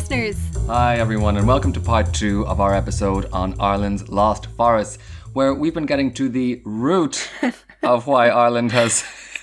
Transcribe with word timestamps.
Listeners. 0.00 0.38
Hi, 0.66 0.96
everyone, 0.96 1.36
and 1.36 1.46
welcome 1.46 1.74
to 1.74 1.80
part 1.80 2.14
two 2.14 2.46
of 2.46 2.58
our 2.58 2.74
episode 2.74 3.26
on 3.34 3.54
Ireland's 3.60 4.08
Lost 4.08 4.46
Forests, 4.46 4.96
where 5.34 5.52
we've 5.52 5.74
been 5.74 5.84
getting 5.84 6.14
to 6.14 6.30
the 6.30 6.62
root 6.64 7.28
of 7.82 8.06
why 8.06 8.30
Ireland 8.30 8.72
has. 8.72 9.04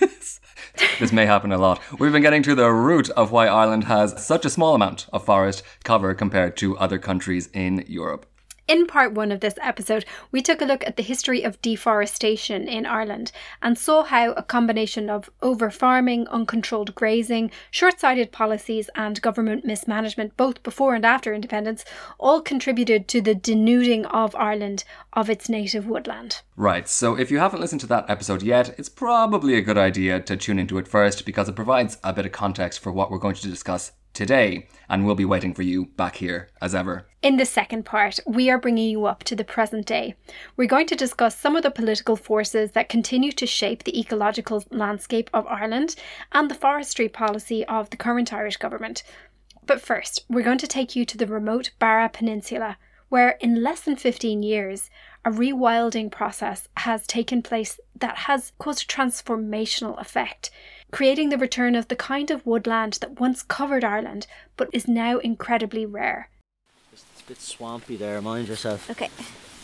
this 0.98 1.12
may 1.12 1.26
happen 1.26 1.52
a 1.52 1.58
lot. 1.58 1.80
We've 2.00 2.10
been 2.10 2.22
getting 2.22 2.42
to 2.42 2.56
the 2.56 2.72
root 2.72 3.08
of 3.10 3.30
why 3.30 3.46
Ireland 3.46 3.84
has 3.84 4.26
such 4.26 4.44
a 4.44 4.50
small 4.50 4.74
amount 4.74 5.06
of 5.12 5.24
forest 5.24 5.62
cover 5.84 6.12
compared 6.12 6.56
to 6.56 6.76
other 6.76 6.98
countries 6.98 7.48
in 7.52 7.84
Europe. 7.86 8.26
In 8.68 8.86
part 8.86 9.14
one 9.14 9.32
of 9.32 9.40
this 9.40 9.54
episode, 9.62 10.04
we 10.30 10.42
took 10.42 10.60
a 10.60 10.66
look 10.66 10.86
at 10.86 10.96
the 10.96 11.02
history 11.02 11.42
of 11.42 11.60
deforestation 11.62 12.68
in 12.68 12.84
Ireland 12.84 13.32
and 13.62 13.78
saw 13.78 14.02
how 14.04 14.32
a 14.32 14.42
combination 14.42 15.08
of 15.08 15.30
over 15.40 15.70
farming, 15.70 16.28
uncontrolled 16.28 16.94
grazing, 16.94 17.50
short 17.70 17.98
sighted 17.98 18.30
policies, 18.30 18.90
and 18.94 19.22
government 19.22 19.64
mismanagement, 19.64 20.36
both 20.36 20.62
before 20.62 20.94
and 20.94 21.06
after 21.06 21.32
independence, 21.32 21.82
all 22.18 22.42
contributed 22.42 23.08
to 23.08 23.22
the 23.22 23.34
denuding 23.34 24.04
of 24.04 24.36
Ireland 24.36 24.84
of 25.14 25.30
its 25.30 25.48
native 25.48 25.86
woodland. 25.86 26.42
Right, 26.54 26.86
so 26.86 27.18
if 27.18 27.30
you 27.30 27.38
haven't 27.38 27.60
listened 27.60 27.80
to 27.80 27.86
that 27.86 28.10
episode 28.10 28.42
yet, 28.42 28.74
it's 28.78 28.90
probably 28.90 29.54
a 29.54 29.62
good 29.62 29.78
idea 29.78 30.20
to 30.20 30.36
tune 30.36 30.58
into 30.58 30.76
it 30.76 30.86
first 30.86 31.24
because 31.24 31.48
it 31.48 31.56
provides 31.56 31.96
a 32.04 32.12
bit 32.12 32.26
of 32.26 32.32
context 32.32 32.80
for 32.80 32.92
what 32.92 33.10
we're 33.10 33.16
going 33.16 33.36
to 33.36 33.48
discuss 33.48 33.92
today, 34.12 34.68
and 34.88 35.04
we'll 35.04 35.14
be 35.14 35.24
waiting 35.24 35.54
for 35.54 35.62
you 35.62 35.86
back 35.96 36.16
here 36.16 36.48
as 36.60 36.74
ever. 36.74 37.06
In 37.22 37.36
the 37.36 37.44
second 37.44 37.84
part, 37.84 38.20
we 38.26 38.48
are 38.48 38.58
bringing 38.58 38.90
you 38.90 39.06
up 39.06 39.24
to 39.24 39.34
the 39.34 39.44
present 39.44 39.86
day. 39.86 40.14
We're 40.56 40.68
going 40.68 40.86
to 40.86 40.96
discuss 40.96 41.36
some 41.36 41.56
of 41.56 41.62
the 41.62 41.70
political 41.70 42.16
forces 42.16 42.72
that 42.72 42.88
continue 42.88 43.32
to 43.32 43.46
shape 43.46 43.84
the 43.84 43.98
ecological 43.98 44.64
landscape 44.70 45.28
of 45.34 45.46
Ireland 45.46 45.96
and 46.32 46.50
the 46.50 46.54
forestry 46.54 47.08
policy 47.08 47.64
of 47.66 47.90
the 47.90 47.96
current 47.96 48.32
Irish 48.32 48.56
government. 48.56 49.02
But 49.66 49.80
first, 49.80 50.24
we're 50.28 50.44
going 50.44 50.58
to 50.58 50.66
take 50.66 50.96
you 50.96 51.04
to 51.04 51.18
the 51.18 51.26
remote 51.26 51.72
Beara 51.80 52.12
Peninsula, 52.12 52.78
where 53.08 53.32
in 53.40 53.62
less 53.62 53.80
than 53.80 53.96
15 53.96 54.42
years, 54.42 54.90
a 55.24 55.30
rewilding 55.30 56.10
process 56.10 56.68
has 56.78 57.06
taken 57.06 57.42
place 57.42 57.78
that 57.98 58.16
has 58.16 58.52
caused 58.58 58.84
a 58.84 58.86
transformational 58.86 60.00
effect, 60.00 60.50
creating 60.90 61.28
the 61.28 61.38
return 61.38 61.74
of 61.74 61.88
the 61.88 61.96
kind 61.96 62.30
of 62.30 62.46
woodland 62.46 62.94
that 63.00 63.20
once 63.20 63.42
covered 63.42 63.84
Ireland 63.84 64.26
but 64.56 64.68
is 64.72 64.88
now 64.88 65.18
incredibly 65.18 65.84
rare. 65.86 66.30
It's 66.92 67.04
a 67.20 67.24
bit 67.28 67.40
swampy 67.40 67.96
there, 67.96 68.20
mind 68.22 68.48
yourself. 68.48 68.90
Okay. 68.90 69.10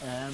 Um, 0.02 0.32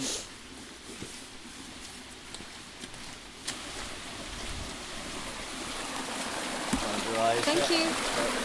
Thank 7.43 7.71
you. 7.71 8.40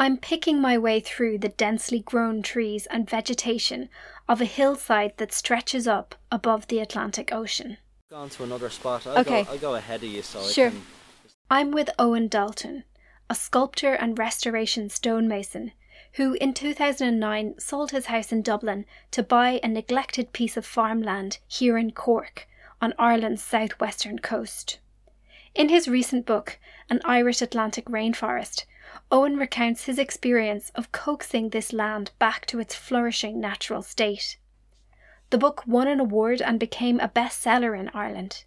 I'm 0.00 0.16
picking 0.16 0.62
my 0.62 0.78
way 0.78 0.98
through 1.00 1.36
the 1.40 1.50
densely 1.50 2.00
grown 2.00 2.40
trees 2.40 2.86
and 2.86 3.08
vegetation 3.08 3.90
of 4.26 4.40
a 4.40 4.46
hillside 4.46 5.18
that 5.18 5.30
stretches 5.30 5.86
up 5.86 6.14
above 6.32 6.68
the 6.68 6.78
Atlantic 6.80 7.34
Ocean. 7.34 7.76
Gone 8.08 8.30
to 8.30 8.44
another 8.44 8.70
spot. 8.70 9.06
I'll, 9.06 9.18
Okay. 9.18 9.44
go, 9.44 9.50
I'll 9.52 9.58
go 9.58 9.74
ahead 9.74 10.02
of 10.02 10.08
you 10.08 10.22
so 10.22 10.42
Sure. 10.42 10.68
I 10.68 10.70
can. 10.70 10.82
I'm 11.50 11.70
with 11.70 11.90
Eoghan 11.98 12.30
Daltun, 12.30 12.84
a 13.28 13.34
sculptor 13.34 13.92
and 13.92 14.18
restoration 14.18 14.88
stonemason 14.88 15.72
who 16.14 16.32
in 16.40 16.54
2009 16.54 17.60
sold 17.60 17.90
his 17.90 18.06
house 18.06 18.32
in 18.32 18.40
Dublin 18.40 18.86
to 19.10 19.22
buy 19.22 19.60
a 19.62 19.68
neglected 19.68 20.32
piece 20.32 20.56
of 20.56 20.64
farmland 20.64 21.40
here 21.46 21.76
in 21.76 21.90
Cork 21.90 22.48
on 22.80 22.94
Ireland's 22.98 23.42
southwestern 23.42 24.18
coast. 24.18 24.78
In 25.54 25.68
his 25.68 25.88
recent 25.88 26.24
book, 26.24 26.58
An 26.88 27.02
Irish 27.04 27.42
Atlantic 27.42 27.84
Rainforest, 27.84 28.64
Eoghan 29.12 29.38
recounts 29.38 29.84
his 29.84 29.98
experience 29.98 30.70
of 30.74 30.92
coaxing 30.92 31.50
this 31.50 31.72
land 31.72 32.10
back 32.18 32.46
to 32.46 32.58
its 32.58 32.74
flourishing 32.74 33.40
natural 33.40 33.82
state. 33.82 34.38
The 35.30 35.38
book 35.38 35.64
won 35.66 35.86
an 35.86 36.00
award 36.00 36.42
and 36.42 36.58
became 36.58 36.98
a 36.98 37.08
bestseller 37.08 37.78
in 37.78 37.90
Ireland. 37.94 38.44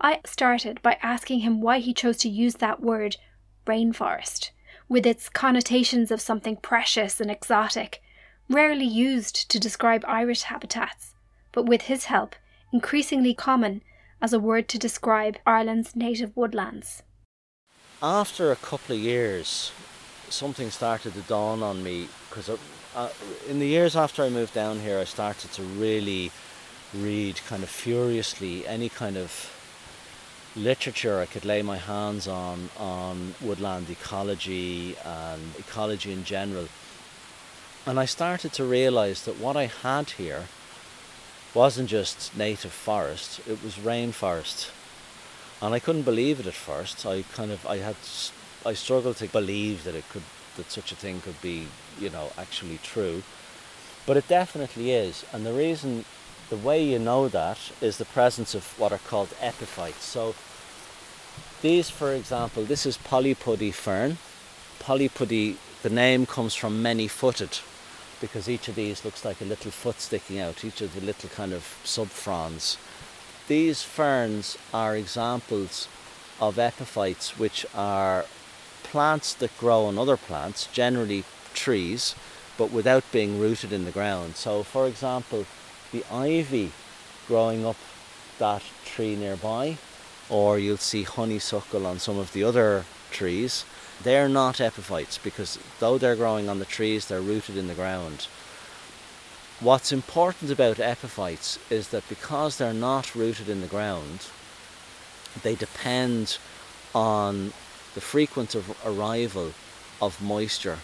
I 0.00 0.20
started 0.24 0.80
by 0.82 0.98
asking 1.02 1.40
him 1.40 1.60
why 1.60 1.78
he 1.78 1.94
chose 1.94 2.18
to 2.18 2.28
use 2.28 2.56
that 2.56 2.80
word, 2.80 3.16
rainforest, 3.66 4.50
with 4.88 5.06
its 5.06 5.28
connotations 5.28 6.10
of 6.10 6.20
something 6.20 6.56
precious 6.56 7.20
and 7.20 7.30
exotic, 7.30 8.02
rarely 8.48 8.84
used 8.84 9.50
to 9.50 9.58
describe 9.58 10.04
Irish 10.06 10.42
habitats, 10.42 11.14
but 11.52 11.66
with 11.66 11.82
his 11.82 12.04
help, 12.04 12.36
increasingly 12.72 13.34
common 13.34 13.82
as 14.22 14.32
a 14.32 14.40
word 14.40 14.68
to 14.68 14.78
describe 14.78 15.38
Ireland's 15.46 15.96
native 15.96 16.36
woodlands. 16.36 17.02
After 18.02 18.52
a 18.52 18.56
couple 18.56 18.94
of 18.94 19.00
years, 19.00 19.72
something 20.28 20.70
started 20.70 21.14
to 21.14 21.22
dawn 21.22 21.62
on 21.62 21.82
me 21.82 22.08
because 22.28 22.50
uh, 22.94 23.08
in 23.48 23.58
the 23.58 23.66
years 23.66 23.96
after 23.96 24.22
I 24.22 24.28
moved 24.28 24.52
down 24.52 24.80
here, 24.80 24.98
I 24.98 25.04
started 25.04 25.50
to 25.52 25.62
really 25.62 26.30
read 26.92 27.40
kind 27.46 27.62
of 27.62 27.70
furiously 27.70 28.66
any 28.66 28.90
kind 28.90 29.16
of 29.16 29.50
literature 30.54 31.20
I 31.20 31.26
could 31.26 31.46
lay 31.46 31.62
my 31.62 31.78
hands 31.78 32.28
on 32.28 32.68
on 32.78 33.34
woodland 33.40 33.88
ecology 33.88 34.94
and 35.02 35.54
ecology 35.58 36.12
in 36.12 36.24
general. 36.24 36.68
And 37.86 37.98
I 37.98 38.04
started 38.04 38.52
to 38.54 38.64
realize 38.64 39.24
that 39.24 39.40
what 39.40 39.56
I 39.56 39.66
had 39.68 40.10
here 40.10 40.48
wasn't 41.54 41.88
just 41.88 42.36
native 42.36 42.72
forest, 42.72 43.40
it 43.48 43.64
was 43.64 43.76
rainforest. 43.76 44.70
And 45.62 45.74
I 45.74 45.78
couldn't 45.78 46.02
believe 46.02 46.40
it 46.40 46.46
at 46.46 46.54
first. 46.54 47.06
I 47.06 47.22
kind 47.34 47.50
of 47.50 47.66
I 47.66 47.78
had 47.78 47.96
I 48.64 48.74
struggled 48.74 49.16
to 49.18 49.28
believe 49.28 49.84
that 49.84 49.94
it 49.94 50.08
could 50.10 50.22
that 50.56 50.70
such 50.70 50.92
a 50.92 50.96
thing 50.96 51.20
could 51.20 51.40
be, 51.42 51.68
you 52.00 52.10
know, 52.10 52.32
actually 52.38 52.78
true. 52.82 53.22
But 54.06 54.16
it 54.16 54.28
definitely 54.28 54.92
is. 54.92 55.24
And 55.32 55.44
the 55.44 55.52
reason 55.52 56.04
the 56.48 56.56
way 56.56 56.82
you 56.82 56.98
know 56.98 57.28
that 57.28 57.58
is 57.80 57.98
the 57.98 58.04
presence 58.04 58.54
of 58.54 58.78
what 58.78 58.92
are 58.92 58.98
called 58.98 59.34
epiphytes. 59.40 60.04
So 60.04 60.34
these, 61.62 61.90
for 61.90 62.12
example, 62.12 62.64
this 62.64 62.86
is 62.86 62.98
polypody 62.98 63.72
fern. 63.72 64.18
Polypody, 64.78 65.56
the 65.82 65.90
name 65.90 66.26
comes 66.26 66.54
from 66.54 66.82
many 66.82 67.08
footed 67.08 67.58
because 68.20 68.48
each 68.48 68.68
of 68.68 68.74
these 68.76 69.04
looks 69.04 69.24
like 69.24 69.40
a 69.40 69.44
little 69.44 69.70
foot 69.70 70.00
sticking 70.00 70.38
out, 70.38 70.64
each 70.64 70.80
of 70.80 70.94
the 70.94 71.00
little 71.00 71.28
kind 71.30 71.52
of 71.52 71.62
subfronds. 71.84 72.76
These 73.48 73.84
ferns 73.84 74.58
are 74.74 74.96
examples 74.96 75.86
of 76.40 76.58
epiphytes, 76.58 77.38
which 77.38 77.64
are 77.74 78.24
plants 78.82 79.34
that 79.34 79.56
grow 79.58 79.84
on 79.84 79.98
other 79.98 80.16
plants, 80.16 80.68
generally 80.72 81.22
trees, 81.54 82.16
but 82.58 82.72
without 82.72 83.04
being 83.12 83.38
rooted 83.38 83.72
in 83.72 83.84
the 83.84 83.92
ground. 83.92 84.34
So, 84.34 84.64
for 84.64 84.88
example, 84.88 85.46
the 85.92 86.04
ivy 86.10 86.72
growing 87.28 87.64
up 87.64 87.76
that 88.38 88.62
tree 88.84 89.14
nearby, 89.14 89.78
or 90.28 90.58
you'll 90.58 90.76
see 90.76 91.04
honeysuckle 91.04 91.86
on 91.86 92.00
some 92.00 92.18
of 92.18 92.32
the 92.32 92.42
other 92.42 92.84
trees, 93.12 93.64
they're 94.02 94.28
not 94.28 94.60
epiphytes 94.60 95.18
because 95.18 95.58
though 95.78 95.98
they're 95.98 96.16
growing 96.16 96.48
on 96.48 96.58
the 96.58 96.64
trees, 96.64 97.06
they're 97.06 97.20
rooted 97.20 97.56
in 97.56 97.68
the 97.68 97.74
ground. 97.74 98.26
What's 99.60 99.90
important 99.90 100.50
about 100.50 100.78
epiphytes 100.78 101.58
is 101.70 101.88
that 101.88 102.06
because 102.10 102.58
they're 102.58 102.74
not 102.74 103.14
rooted 103.14 103.48
in 103.48 103.62
the 103.62 103.66
ground, 103.66 104.26
they 105.42 105.54
depend 105.54 106.36
on 106.94 107.54
the 107.94 108.02
frequent 108.02 108.54
of 108.54 108.76
arrival 108.84 109.52
of 110.02 110.20
moisture 110.20 110.78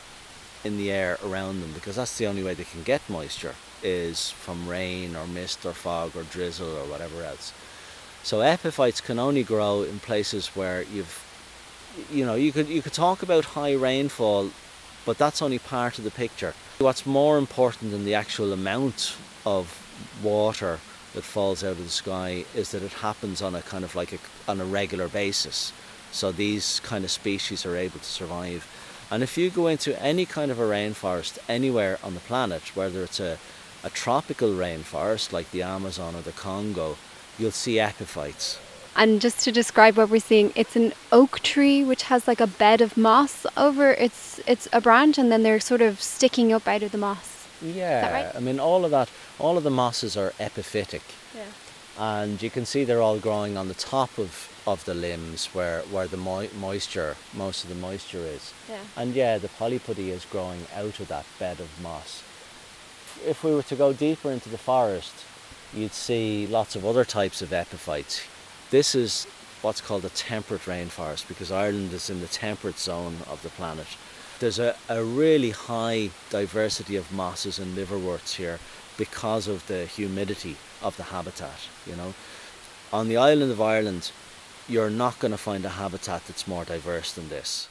in 0.64 0.78
the 0.78 0.90
air 0.90 1.18
around 1.22 1.60
them 1.60 1.72
because 1.74 1.96
that's 1.96 2.16
the 2.16 2.26
only 2.26 2.42
way 2.42 2.54
they 2.54 2.64
can 2.64 2.82
get 2.82 3.02
moisture 3.10 3.54
is 3.82 4.30
from 4.30 4.66
rain 4.66 5.16
or 5.16 5.26
mist 5.26 5.66
or 5.66 5.72
fog 5.72 6.16
or 6.16 6.22
drizzle 6.22 6.74
or 6.74 6.86
whatever 6.86 7.22
else. 7.24 7.52
So 8.22 8.40
epiphytes 8.40 9.02
can 9.02 9.18
only 9.18 9.42
grow 9.42 9.82
in 9.82 9.98
places 9.98 10.48
where 10.48 10.82
you've 10.82 11.18
you 12.10 12.24
know, 12.24 12.36
you 12.36 12.52
could 12.52 12.68
you 12.68 12.80
could 12.80 12.94
talk 12.94 13.22
about 13.22 13.44
high 13.44 13.74
rainfall, 13.74 14.50
but 15.04 15.18
that's 15.18 15.42
only 15.42 15.58
part 15.58 15.98
of 15.98 16.04
the 16.04 16.10
picture. 16.10 16.54
What's 16.78 17.06
more 17.06 17.38
important 17.38 17.90
than 17.90 18.04
the 18.04 18.14
actual 18.14 18.52
amount 18.52 19.16
of 19.44 19.78
water 20.22 20.80
that 21.14 21.24
falls 21.24 21.62
out 21.62 21.72
of 21.72 21.84
the 21.84 21.90
sky 21.90 22.44
is 22.54 22.70
that 22.72 22.82
it 22.82 22.92
happens 22.92 23.42
on 23.42 23.54
a 23.54 23.62
kind 23.62 23.84
of 23.84 23.94
like 23.94 24.12
a, 24.12 24.18
on 24.48 24.60
a 24.60 24.64
regular 24.64 25.08
basis. 25.08 25.72
So 26.10 26.32
these 26.32 26.80
kind 26.80 27.04
of 27.04 27.10
species 27.10 27.66
are 27.66 27.76
able 27.76 27.98
to 27.98 28.04
survive. 28.04 28.66
And 29.10 29.22
if 29.22 29.36
you 29.36 29.50
go 29.50 29.66
into 29.66 30.00
any 30.02 30.24
kind 30.24 30.50
of 30.50 30.58
a 30.58 30.62
rainforest 30.62 31.38
anywhere 31.48 31.98
on 32.02 32.14
the 32.14 32.20
planet, 32.20 32.74
whether 32.74 33.02
it's 33.02 33.20
a, 33.20 33.38
a 33.84 33.90
tropical 33.90 34.50
rainforest 34.50 35.32
like 35.32 35.50
the 35.50 35.62
Amazon 35.62 36.14
or 36.14 36.22
the 36.22 36.32
Congo, 36.32 36.96
you'll 37.38 37.50
see 37.50 37.78
epiphytes. 37.78 38.58
And 38.94 39.20
just 39.20 39.40
to 39.44 39.52
describe 39.52 39.96
what 39.96 40.10
we're 40.10 40.20
seeing, 40.20 40.52
it's 40.54 40.76
an 40.76 40.92
oak 41.10 41.40
tree 41.40 41.82
which 41.82 42.04
has 42.04 42.28
like 42.28 42.40
a 42.40 42.46
bed 42.46 42.80
of 42.80 42.96
moss 42.96 43.46
over 43.56 43.92
its 43.92 44.40
it's 44.46 44.68
a 44.72 44.80
branch 44.80 45.16
and 45.18 45.32
then 45.32 45.42
they're 45.42 45.60
sort 45.60 45.80
of 45.80 46.00
sticking 46.02 46.52
up 46.52 46.68
out 46.68 46.82
of 46.82 46.92
the 46.92 46.98
moss. 46.98 47.46
Yeah, 47.62 48.12
right? 48.26 48.36
I 48.36 48.40
mean 48.40 48.60
all 48.60 48.84
of 48.84 48.90
that, 48.90 49.08
all 49.38 49.56
of 49.56 49.64
the 49.64 49.70
mosses 49.70 50.16
are 50.16 50.32
epiphytic, 50.38 51.00
Yeah. 51.34 51.42
and 51.98 52.42
you 52.42 52.50
can 52.50 52.66
see 52.66 52.84
they're 52.84 53.00
all 53.00 53.18
growing 53.18 53.56
on 53.56 53.68
the 53.68 53.74
top 53.74 54.18
of, 54.18 54.48
of 54.66 54.84
the 54.84 54.94
limbs 54.94 55.46
where 55.54 55.80
where 55.90 56.06
the 56.08 56.16
moi- 56.16 56.52
moisture, 56.60 57.16
most 57.32 57.62
of 57.62 57.70
the 57.70 57.76
moisture 57.76 58.18
is. 58.26 58.52
Yeah. 58.68 58.80
And 58.96 59.14
yeah, 59.14 59.38
the 59.38 59.48
polypody 59.48 60.08
is 60.08 60.24
growing 60.26 60.66
out 60.74 61.00
of 61.00 61.08
that 61.08 61.24
bed 61.38 61.60
of 61.60 61.68
moss. 61.80 62.22
If 63.24 63.42
we 63.44 63.54
were 63.54 63.62
to 63.62 63.76
go 63.76 63.92
deeper 63.92 64.30
into 64.32 64.48
the 64.48 64.58
forest, 64.58 65.14
you'd 65.72 65.94
see 65.94 66.46
lots 66.46 66.74
of 66.76 66.84
other 66.84 67.04
types 67.04 67.40
of 67.40 67.52
epiphytes. 67.52 68.22
This 68.72 68.94
is 68.94 69.26
what's 69.60 69.82
called 69.82 70.06
a 70.06 70.08
temperate 70.08 70.62
rainforest 70.62 71.28
because 71.28 71.52
Ireland 71.52 71.92
is 71.92 72.08
in 72.08 72.22
the 72.22 72.26
temperate 72.26 72.78
zone 72.78 73.18
of 73.28 73.42
the 73.42 73.50
planet. 73.50 73.86
There's 74.40 74.58
a, 74.58 74.74
a 74.88 75.04
really 75.04 75.50
high 75.50 76.08
diversity 76.30 76.96
of 76.96 77.12
mosses 77.12 77.58
and 77.58 77.74
liverworts 77.74 78.36
here 78.36 78.60
because 78.96 79.46
of 79.46 79.66
the 79.66 79.84
humidity 79.84 80.56
of 80.80 80.96
the 80.96 81.02
habitat, 81.02 81.68
you 81.86 81.96
know. 81.96 82.14
On 82.94 83.08
the 83.08 83.18
island 83.18 83.52
of 83.52 83.60
Ireland, 83.60 84.10
you're 84.66 84.88
not 84.88 85.18
going 85.18 85.32
to 85.32 85.36
find 85.36 85.66
a 85.66 85.76
habitat 85.82 86.24
that's 86.26 86.48
more 86.48 86.64
diverse 86.64 87.12
than 87.12 87.28
this. 87.28 87.68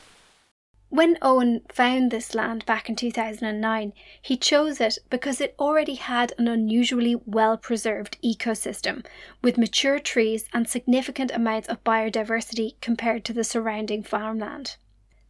When 0.92 1.16
Eoghan 1.22 1.62
found 1.72 2.12
this 2.12 2.36
land 2.36 2.66
back 2.66 2.90
in 2.90 2.98
2009, 2.98 3.94
he 4.22 4.36
chose 4.36 4.82
it 4.82 4.98
because 5.10 5.40
it 5.40 5.56
already 5.58 5.96
had 5.96 6.34
an 6.38 6.50
unusually 6.50 7.16
well 7.26 7.56
preserved 7.56 8.18
ecosystem, 8.22 9.06
with 9.42 9.58
mature 9.58 10.00
trees 10.00 10.50
and 10.52 10.68
significant 10.68 11.32
amounts 11.32 11.70
of 11.70 11.82
biodiversity 11.86 12.74
compared 12.82 13.24
to 13.24 13.32
the 13.32 13.46
surrounding 13.46 14.04
farmland. 14.04 14.76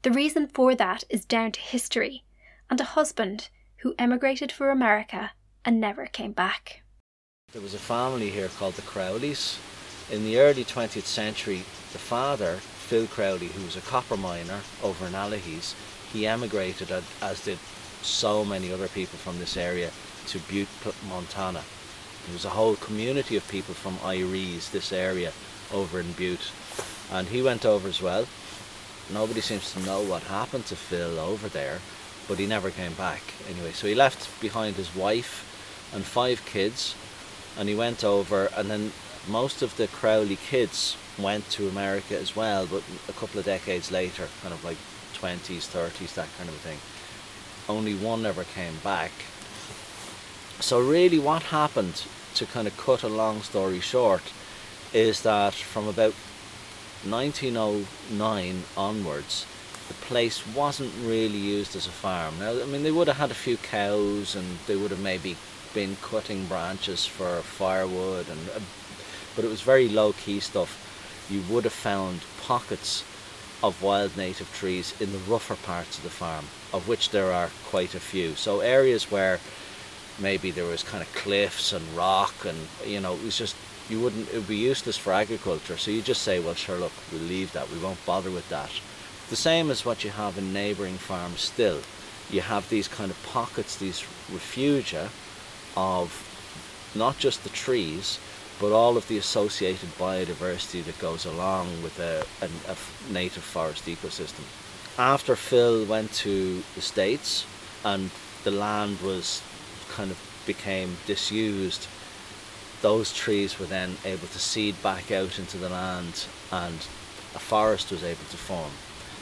The 0.01 0.09
reason 0.09 0.47
for 0.47 0.73
that 0.73 1.03
is 1.11 1.25
down 1.25 1.51
to 1.51 1.59
history 1.59 2.23
and 2.67 2.81
a 2.81 2.95
husband 2.97 3.49
who 3.81 3.93
emigrated 3.99 4.51
for 4.51 4.71
America 4.71 5.33
and 5.63 5.79
never 5.79 6.07
came 6.07 6.31
back. 6.31 6.81
There 7.51 7.61
was 7.61 7.75
a 7.75 7.77
family 7.77 8.31
here 8.31 8.49
called 8.57 8.73
the 8.73 8.81
Crowleys. 8.81 9.59
In 10.09 10.23
the 10.23 10.39
early 10.39 10.65
20th 10.65 11.03
century, 11.03 11.59
the 11.93 11.99
father, 11.99 12.61
Phil 12.91 13.07
Crowley, 13.07 13.47
who 13.47 13.63
was 13.63 13.77
a 13.77 13.87
copper 13.89 14.17
miner 14.17 14.59
over 14.83 15.07
in 15.07 15.13
Allihies, 15.13 15.75
he 16.11 16.27
emigrated, 16.27 16.91
as- 17.21 17.39
did 17.39 17.57
so 18.03 18.43
many 18.43 18.69
other 18.69 18.89
people 18.89 19.17
from 19.17 19.39
this 19.39 19.55
area, 19.55 19.91
to 20.27 20.39
Butte, 20.39 20.67
Montana. 21.07 21.63
There 22.25 22.33
was 22.33 22.43
a 22.43 22.49
whole 22.49 22.75
community 22.75 23.37
of 23.37 23.47
people 23.47 23.73
from 23.73 23.97
Iries, 24.03 24.71
this 24.71 24.91
area, 24.91 25.31
over 25.71 26.01
in 26.01 26.11
Butte. 26.11 26.51
And 27.09 27.29
he 27.29 27.41
went 27.41 27.65
over 27.65 27.87
as 27.87 28.01
well. 28.01 28.27
Nobody 29.09 29.39
seems 29.39 29.71
to 29.71 29.79
know 29.79 30.01
what 30.01 30.23
happened 30.23 30.65
to 30.65 30.75
Phil 30.75 31.17
over 31.17 31.47
there, 31.47 31.79
but 32.27 32.39
he 32.39 32.45
never 32.45 32.71
came 32.71 32.95
back. 32.95 33.21
Anyway, 33.49 33.71
so 33.71 33.87
he 33.87 33.95
left 33.95 34.27
behind 34.41 34.75
his 34.75 34.93
wife 34.93 35.45
and 35.93 36.03
five 36.03 36.45
kids, 36.45 36.93
and 37.57 37.69
he 37.69 37.75
went 37.75 38.03
over, 38.03 38.47
and 38.47 38.69
then 38.69 38.91
most 39.27 39.61
of 39.61 39.75
the 39.77 39.87
Crowley 39.87 40.35
kids 40.35 40.97
went 41.17 41.49
to 41.51 41.67
America 41.67 42.17
as 42.17 42.35
well, 42.35 42.65
but 42.65 42.83
a 43.07 43.13
couple 43.13 43.39
of 43.39 43.45
decades 43.45 43.91
later, 43.91 44.27
kind 44.41 44.53
of 44.53 44.63
like 44.63 44.77
20s, 45.13 45.67
30s, 45.67 46.15
that 46.15 46.27
kind 46.37 46.49
of 46.49 46.55
a 46.55 46.59
thing. 46.59 46.79
Only 47.69 47.93
one 47.93 48.25
ever 48.25 48.43
came 48.43 48.77
back. 48.83 49.11
So, 50.59 50.79
really, 50.79 51.19
what 51.19 51.43
happened, 51.43 52.03
to 52.35 52.45
kind 52.45 52.67
of 52.67 52.77
cut 52.77 53.03
a 53.03 53.07
long 53.07 53.41
story 53.41 53.79
short, 53.79 54.23
is 54.93 55.21
that 55.21 55.53
from 55.53 55.87
about 55.87 56.13
1909 57.03 58.63
onwards, 58.77 59.45
the 59.87 59.93
place 60.05 60.45
wasn't 60.55 60.93
really 61.03 61.37
used 61.37 61.75
as 61.75 61.87
a 61.87 61.91
farm. 61.91 62.39
Now, 62.39 62.51
I 62.51 62.65
mean, 62.65 62.83
they 62.83 62.91
would 62.91 63.07
have 63.07 63.17
had 63.17 63.31
a 63.31 63.35
few 63.35 63.57
cows 63.57 64.35
and 64.35 64.59
they 64.67 64.75
would 64.75 64.91
have 64.91 65.01
maybe 65.01 65.35
been 65.73 65.97
cutting 66.01 66.45
branches 66.45 67.05
for 67.05 67.41
firewood, 67.41 68.27
and 68.29 68.49
uh, 68.49 68.59
but 69.35 69.45
it 69.45 69.49
was 69.49 69.61
very 69.61 69.87
low 69.87 70.13
key 70.13 70.39
stuff. 70.39 71.27
You 71.29 71.41
would 71.49 71.63
have 71.63 71.73
found 71.73 72.21
pockets 72.41 73.03
of 73.63 73.81
wild 73.81 74.17
native 74.17 74.51
trees 74.53 74.93
in 74.99 75.11
the 75.11 75.17
rougher 75.19 75.55
parts 75.55 75.97
of 75.97 76.03
the 76.03 76.09
farm, 76.09 76.45
of 76.73 76.87
which 76.87 77.11
there 77.11 77.31
are 77.31 77.49
quite 77.65 77.95
a 77.95 77.99
few. 77.99 78.35
So 78.35 78.59
areas 78.61 79.11
where 79.11 79.39
maybe 80.19 80.51
there 80.51 80.65
was 80.65 80.83
kind 80.83 81.03
of 81.03 81.13
cliffs 81.13 81.73
and 81.73 81.85
rock, 81.95 82.33
and 82.45 82.57
you 82.85 82.99
know, 82.99 83.13
it 83.13 83.23
was 83.23 83.37
just 83.37 83.55
you 83.89 83.99
wouldn't. 83.99 84.29
It 84.29 84.35
would 84.35 84.47
be 84.47 84.55
useless 84.55 84.97
for 84.97 85.13
agriculture. 85.13 85.77
So 85.77 85.91
you 85.91 86.01
just 86.01 86.21
say, 86.21 86.39
well, 86.39 86.55
sure, 86.55 86.77
look, 86.77 86.93
we'll 87.11 87.21
leave 87.21 87.53
that. 87.53 87.69
We 87.71 87.79
won't 87.79 88.05
bother 88.05 88.31
with 88.31 88.47
that. 88.49 88.71
The 89.29 89.35
same 89.35 89.69
as 89.69 89.85
what 89.85 90.03
you 90.03 90.09
have 90.09 90.37
in 90.37 90.53
neighbouring 90.53 90.97
farms. 90.97 91.41
Still, 91.41 91.81
you 92.29 92.41
have 92.41 92.67
these 92.69 92.87
kind 92.87 93.11
of 93.11 93.23
pockets, 93.23 93.75
these 93.77 94.01
refugia 94.31 95.09
of 95.77 96.27
not 96.95 97.17
just 97.17 97.43
the 97.43 97.49
trees, 97.49 98.19
but 98.61 98.71
all 98.71 98.95
of 98.95 99.07
the 99.07 99.17
associated 99.17 99.89
biodiversity 99.97 100.85
that 100.85 100.97
goes 100.99 101.25
along 101.25 101.81
with 101.81 101.99
a 101.99 102.23
native 103.11 103.43
forest 103.43 103.85
ecosystem. 103.87 104.43
After 104.99 105.35
Phil 105.35 105.83
went 105.85 106.13
to 106.13 106.61
the 106.75 106.81
States 106.81 107.45
and 107.83 108.11
the 108.43 108.51
land 108.51 109.01
was 109.01 109.41
kind 109.89 110.11
of 110.11 110.19
became 110.45 110.97
disused, 111.07 111.87
those 112.83 113.11
trees 113.11 113.59
were 113.59 113.65
then 113.65 113.97
able 114.05 114.27
to 114.27 114.39
seed 114.39 114.75
back 114.83 115.11
out 115.11 115.39
into 115.39 115.57
the 115.57 115.69
land 115.69 116.25
and 116.51 116.75
a 117.33 117.39
forest 117.39 117.91
was 117.91 118.03
able 118.03 118.25
to 118.29 118.37
form. 118.37 118.71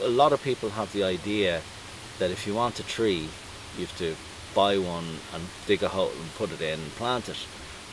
A 0.01 0.09
lot 0.09 0.33
of 0.33 0.43
people 0.43 0.71
have 0.71 0.91
the 0.91 1.03
idea 1.03 1.61
that 2.19 2.31
if 2.31 2.45
you 2.45 2.53
want 2.53 2.79
a 2.79 2.83
tree, 2.83 3.29
you 3.77 3.85
have 3.85 3.97
to 3.99 4.15
buy 4.53 4.77
one 4.77 5.19
and 5.33 5.43
dig 5.65 5.83
a 5.83 5.87
hole 5.87 6.11
and 6.11 6.35
put 6.35 6.51
it 6.51 6.61
in 6.61 6.79
and 6.79 6.91
plant 6.95 7.29
it. 7.29 7.37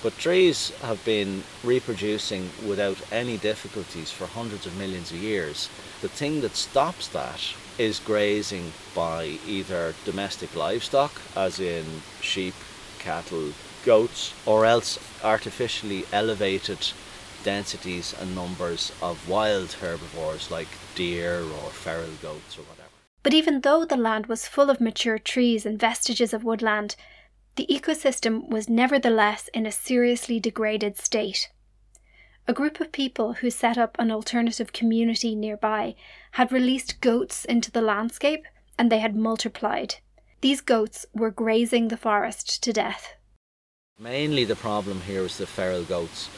But 0.03 0.19
trees 0.19 0.71
have 0.83 1.05
been 1.05 1.43
reproducing 1.65 2.51
without 2.67 2.99
any 3.11 3.39
difficulties 3.39 4.11
for 4.11 4.27
hundreds 4.27 4.67
of 4.67 4.77
millions 4.77 5.11
of 5.11 5.19
years. 5.19 5.69
The 6.03 6.09
thing 6.09 6.43
that 6.43 6.55
stops 6.55 7.09
that 7.09 7.41
is 7.79 7.99
grazing 7.99 8.73
by 8.95 9.39
either 9.47 9.95
domestic 10.05 10.55
livestock, 10.55 11.13
as 11.35 11.59
in 11.59 12.03
sheep, 12.21 12.55
cattle, 12.99 13.53
goats, 13.85 14.35
or 14.45 14.67
else 14.67 14.99
artificially 15.25 16.05
elevated 16.13 16.93
densities 17.43 18.15
and 18.21 18.35
numbers 18.35 18.93
of 19.01 19.29
wild 19.29 19.73
herbivores 19.75 20.51
like 20.51 20.69
deer 20.95 21.41
or 21.41 21.71
feral 21.71 22.11
goats 22.21 22.59
or 22.59 22.63
whatever. 22.63 22.91
But 23.23 23.35
even 23.35 23.61
though 23.61 23.85
the 23.85 23.97
land 23.97 24.27
was 24.27 24.49
full 24.49 24.71
of 24.71 24.81
mature 24.81 25.19
trees 25.19 25.65
and 25.67 25.79
vestiges 25.79 26.35
of 26.35 26.45
woodland, 26.45 26.97
the 27.57 27.67
ecosystem 27.71 28.49
was 28.51 28.69
nevertheless 28.69 29.49
in 29.55 29.65
a 29.65 29.73
seriously 29.73 30.39
degraded 30.39 30.99
state. 30.99 31.49
A 32.47 32.53
group 32.53 32.81
of 32.81 32.93
people 32.93 33.35
who 33.35 33.51
set 33.51 33.79
up 33.79 33.97
an 33.99 34.11
alternative 34.11 34.73
community 34.73 35.35
nearby 35.35 35.97
had 36.33 36.53
released 36.53 37.01
goats 37.01 37.45
into 37.47 37.71
the 37.71 37.81
landscape 37.81 38.45
and 38.79 38.93
they 38.93 38.99
had 38.99 39.17
multiplied. 39.17 39.97
These 40.43 40.61
goats 40.61 41.07
were 41.15 41.31
grazing 41.31 41.89
the 41.89 41.97
forest 41.97 42.63
to 42.63 42.73
death. 42.75 43.15
Mainly 43.99 44.45
the 44.45 44.55
problem 44.55 45.01
here 45.01 45.23
was 45.23 45.39
the 45.39 45.47
feral 45.47 45.83
goats. 45.83 46.29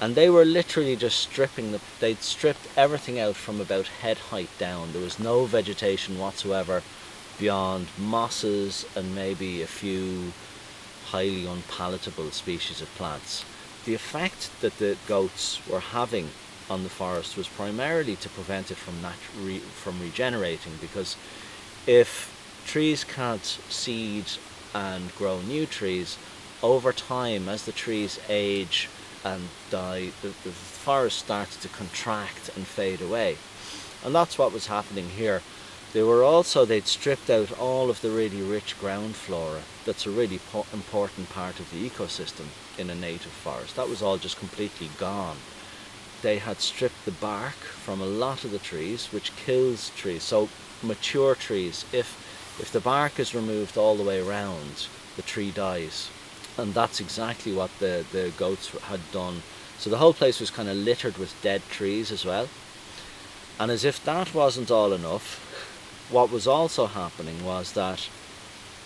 And 0.00 0.14
they 0.14 0.30
were 0.30 0.44
literally 0.44 0.94
just 0.96 1.18
stripping 1.18 1.72
the 1.72 1.80
they'd 1.98 2.22
stripped 2.22 2.68
everything 2.76 3.18
out 3.18 3.34
from 3.34 3.60
about 3.60 3.88
head 3.88 4.16
height 4.16 4.48
down. 4.56 4.92
There 4.92 5.02
was 5.02 5.18
no 5.18 5.44
vegetation 5.44 6.18
whatsoever 6.18 6.82
beyond 7.38 7.88
mosses 7.98 8.86
and 8.94 9.14
maybe 9.14 9.62
a 9.62 9.66
few 9.66 10.32
highly 11.12 11.46
unpalatable 11.46 12.30
species 12.32 12.80
of 12.82 12.94
plants. 12.96 13.44
The 13.84 13.94
effect 13.94 14.50
that 14.60 14.78
the 14.78 14.96
goats 15.06 15.60
were 15.68 15.80
having 15.80 16.30
on 16.70 16.84
the 16.84 16.90
forest 16.90 17.36
was 17.36 17.48
primarily 17.48 18.16
to 18.16 18.28
prevent 18.28 18.70
it 18.70 18.76
from 18.76 19.02
nat- 19.02 19.16
re- 19.40 19.58
from 19.60 20.00
regenerating 20.00 20.74
because 20.80 21.16
if 21.86 22.32
trees 22.66 23.04
can't 23.04 23.44
seed 23.68 24.26
and 24.74 25.14
grow 25.16 25.40
new 25.42 25.66
trees 25.66 26.18
over 26.62 26.92
time 26.92 27.48
as 27.48 27.64
the 27.64 27.72
trees 27.72 28.20
age 28.28 28.88
and 29.24 29.48
die 29.70 30.10
the, 30.22 30.28
the 30.44 30.52
forest 30.52 31.18
starts 31.18 31.56
to 31.56 31.68
contract 31.68 32.50
and 32.56 32.66
fade 32.66 33.00
away 33.02 33.36
And 34.04 34.14
that's 34.14 34.38
what 34.38 34.52
was 34.52 34.66
happening 34.68 35.10
here. 35.10 35.42
They 35.92 36.02
were 36.04 36.22
also, 36.22 36.64
they'd 36.64 36.86
stripped 36.86 37.30
out 37.30 37.58
all 37.58 37.90
of 37.90 38.00
the 38.00 38.10
really 38.10 38.42
rich 38.42 38.78
ground 38.78 39.16
flora 39.16 39.62
that's 39.84 40.06
a 40.06 40.10
really 40.10 40.38
po- 40.38 40.66
important 40.72 41.30
part 41.30 41.58
of 41.58 41.70
the 41.70 41.88
ecosystem 41.88 42.46
in 42.78 42.90
a 42.90 42.94
native 42.94 43.32
forest. 43.32 43.74
That 43.74 43.88
was 43.88 44.00
all 44.00 44.16
just 44.16 44.38
completely 44.38 44.90
gone. 44.98 45.38
They 46.22 46.38
had 46.38 46.60
stripped 46.60 47.04
the 47.04 47.10
bark 47.10 47.54
from 47.54 48.00
a 48.00 48.06
lot 48.06 48.44
of 48.44 48.52
the 48.52 48.58
trees, 48.58 49.06
which 49.06 49.34
kills 49.36 49.90
trees. 49.96 50.22
So 50.22 50.48
mature 50.82 51.34
trees, 51.34 51.84
if 51.92 52.16
if 52.60 52.70
the 52.70 52.80
bark 52.80 53.18
is 53.18 53.34
removed 53.34 53.78
all 53.78 53.96
the 53.96 54.04
way 54.04 54.20
around, 54.20 54.86
the 55.16 55.22
tree 55.22 55.50
dies. 55.50 56.10
And 56.58 56.74
that's 56.74 57.00
exactly 57.00 57.52
what 57.54 57.70
the, 57.78 58.04
the 58.12 58.32
goats 58.36 58.68
had 58.82 59.00
done. 59.12 59.42
So 59.78 59.88
the 59.88 59.96
whole 59.96 60.12
place 60.12 60.40
was 60.40 60.50
kind 60.50 60.68
of 60.68 60.76
littered 60.76 61.16
with 61.16 61.34
dead 61.40 61.62
trees 61.70 62.12
as 62.12 62.24
well. 62.26 62.48
And 63.58 63.70
as 63.70 63.84
if 63.84 64.04
that 64.04 64.34
wasn't 64.34 64.70
all 64.70 64.92
enough, 64.92 65.49
what 66.10 66.30
was 66.30 66.46
also 66.46 66.86
happening 66.86 67.44
was 67.44 67.72
that 67.72 68.08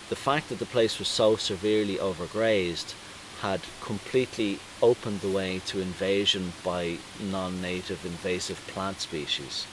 the 0.09 0.15
fact 0.15 0.49
that 0.49 0.59
the 0.59 0.65
place 0.65 0.99
was 0.99 1.07
so 1.07 1.35
severely 1.35 1.95
overgrazed 1.95 2.93
had 3.41 3.61
completely 3.81 4.59
opened 4.81 5.21
the 5.21 5.29
way 5.29 5.59
to 5.65 5.79
invasion 5.79 6.53
by 6.63 6.97
non-native 7.19 8.05
invasive 8.05 8.59
plant 8.67 9.01
species. 9.01 9.65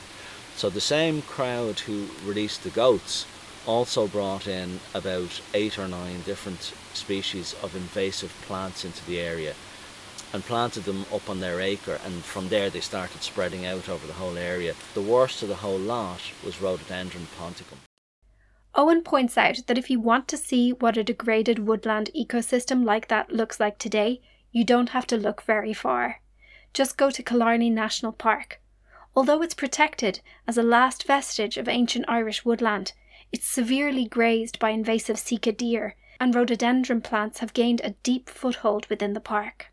So 0.57 0.71
the 0.71 0.81
same 0.81 1.23
crowd 1.23 1.81
who 1.81 2.09
released 2.25 2.63
the 2.63 2.71
goats 2.71 3.27
also 3.67 4.09
brought 4.09 4.47
in 4.47 4.81
about 4.95 5.41
eight 5.55 5.79
or 5.79 5.87
nine 5.87 6.23
different 6.23 6.73
species 6.95 7.55
of 7.63 7.77
invasive 7.77 8.35
plants 8.43 8.85
into 8.85 9.05
the 9.05 9.21
area 9.21 9.55
and 10.33 10.45
planted 10.45 10.85
them 10.85 11.05
up 11.12 11.29
on 11.29 11.41
their 11.41 11.61
acre 11.61 11.99
and 12.05 12.25
from 12.25 12.49
there 12.49 12.71
they 12.71 12.81
started 12.81 13.23
spreading 13.23 13.67
out 13.67 13.89
over 13.89 14.07
the 14.07 14.15
whole 14.15 14.37
area. 14.37 14.75
The 14.95 15.01
worst 15.01 15.43
of 15.43 15.49
the 15.49 15.57
whole 15.57 15.79
lot 15.79 16.21
was 16.45 16.61
Rhododendron 16.61 17.27
ponticum. 17.39 17.79
Eoghan 18.75 19.05
points 19.05 19.37
out 19.37 19.59
that 19.67 19.77
if 19.77 19.91
you 19.91 20.01
want 20.01 20.29
to 20.29 20.37
see 20.39 20.73
what 20.73 20.97
a 20.97 21.05
degraded 21.05 21.59
woodland 21.59 22.11
ecosystem 22.17 22.85
like 22.85 23.09
that 23.09 23.31
looks 23.31 23.61
like 23.61 23.79
today, 23.79 24.23
you 24.51 24.65
don't 24.65 24.91
have 24.91 25.07
to 25.09 25.17
look 25.17 25.43
very 25.43 25.75
far. 25.75 26.23
Just 26.73 26.97
go 26.97 27.11
to 27.11 27.23
Killarney 27.23 27.69
National 27.69 28.12
Park. 28.12 28.61
Although 29.15 29.43
it's 29.43 29.53
protected 29.53 30.21
as 30.47 30.57
a 30.57 30.62
last 30.62 31.07
vestige 31.07 31.59
of 31.59 31.69
ancient 31.69 32.07
Irish 32.09 32.47
woodland, 32.47 32.93
it's 33.31 33.47
severely 33.47 34.07
grazed 34.07 34.59
by 34.59 34.71
invasive 34.71 35.19
sika 35.19 35.53
deer, 35.53 35.97
and 36.19 36.35
rhododendron 36.35 37.03
plants 37.03 37.41
have 37.41 37.53
gained 37.53 37.83
a 37.85 37.95
deep 38.03 38.31
foothold 38.31 38.87
within 38.87 39.12
the 39.12 39.21
park. 39.21 39.72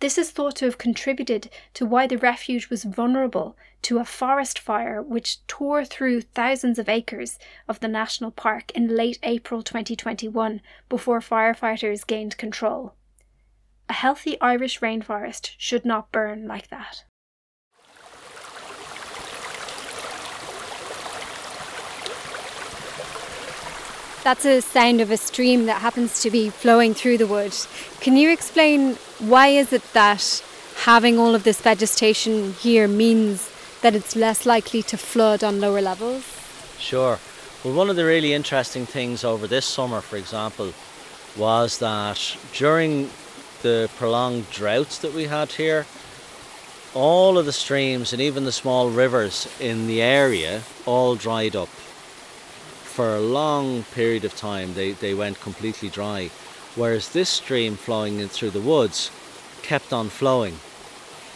This 0.00 0.16
is 0.16 0.30
thought 0.30 0.56
to 0.56 0.64
have 0.64 0.78
contributed 0.78 1.50
to 1.74 1.84
why 1.84 2.06
the 2.06 2.16
refuge 2.16 2.70
was 2.70 2.84
vulnerable 2.84 3.54
to 3.82 3.98
a 3.98 4.04
forest 4.06 4.58
fire 4.58 5.02
which 5.02 5.46
tore 5.46 5.84
through 5.84 6.22
thousands 6.22 6.78
of 6.78 6.88
acres 6.88 7.38
of 7.68 7.80
the 7.80 7.88
national 7.88 8.30
park 8.30 8.70
in 8.70 8.96
late 8.96 9.18
April 9.22 9.62
2021 9.62 10.62
before 10.88 11.20
firefighters 11.20 12.06
gained 12.06 12.38
control. 12.38 12.94
A 13.90 13.92
healthy 13.92 14.40
Irish 14.40 14.80
rainforest 14.80 15.50
should 15.58 15.84
not 15.84 16.10
burn 16.12 16.48
like 16.48 16.68
that. 16.68 17.04
That's 24.24 24.46
a 24.46 24.62
sound 24.62 25.02
of 25.02 25.10
a 25.10 25.18
stream 25.18 25.66
that 25.66 25.82
happens 25.82 26.22
to 26.22 26.30
be 26.30 26.48
flowing 26.48 26.94
through 26.94 27.18
the 27.18 27.26
wood. 27.26 27.54
Can 28.00 28.16
you 28.16 28.30
explain 28.30 28.96
why 29.20 29.48
is 29.48 29.72
it 29.72 29.82
that 29.92 30.42
having 30.84 31.18
all 31.18 31.34
of 31.34 31.44
this 31.44 31.60
vegetation 31.60 32.52
here 32.54 32.88
means 32.88 33.50
that 33.82 33.94
it's 33.94 34.16
less 34.16 34.46
likely 34.46 34.82
to 34.84 34.96
flood 34.96 35.44
on 35.44 35.60
lower 35.60 35.80
levels? 35.80 36.24
Sure. 36.78 37.18
Well, 37.62 37.74
one 37.74 37.90
of 37.90 37.96
the 37.96 38.04
really 38.04 38.32
interesting 38.32 38.86
things 38.86 39.22
over 39.22 39.46
this 39.46 39.66
summer, 39.66 40.00
for 40.00 40.16
example, 40.16 40.72
was 41.36 41.78
that 41.78 42.36
during 42.54 43.10
the 43.62 43.90
prolonged 43.96 44.50
droughts 44.50 44.98
that 44.98 45.12
we 45.12 45.24
had 45.24 45.52
here, 45.52 45.86
all 46.94 47.38
of 47.38 47.46
the 47.46 47.52
streams 47.52 48.12
and 48.12 48.20
even 48.20 48.44
the 48.44 48.52
small 48.52 48.90
rivers 48.90 49.46
in 49.60 49.86
the 49.86 50.02
area 50.02 50.62
all 50.86 51.14
dried 51.14 51.54
up 51.54 51.68
for 51.68 53.14
a 53.14 53.20
long 53.20 53.84
period 53.94 54.24
of 54.24 54.34
time 54.34 54.74
they, 54.74 54.92
they 54.92 55.14
went 55.14 55.40
completely 55.40 55.88
dry. 55.88 56.30
Whereas 56.76 57.08
this 57.08 57.28
stream 57.28 57.76
flowing 57.76 58.20
in 58.20 58.28
through 58.28 58.50
the 58.50 58.60
woods 58.60 59.10
kept 59.62 59.92
on 59.92 60.08
flowing. 60.08 60.58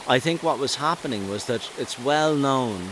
I 0.07 0.19
think 0.19 0.43
what 0.43 0.59
was 0.59 0.77
happening 0.77 1.29
was 1.29 1.47
that 1.47 1.71
it's 1.79 1.99
well 1.99 2.35
known 2.35 2.91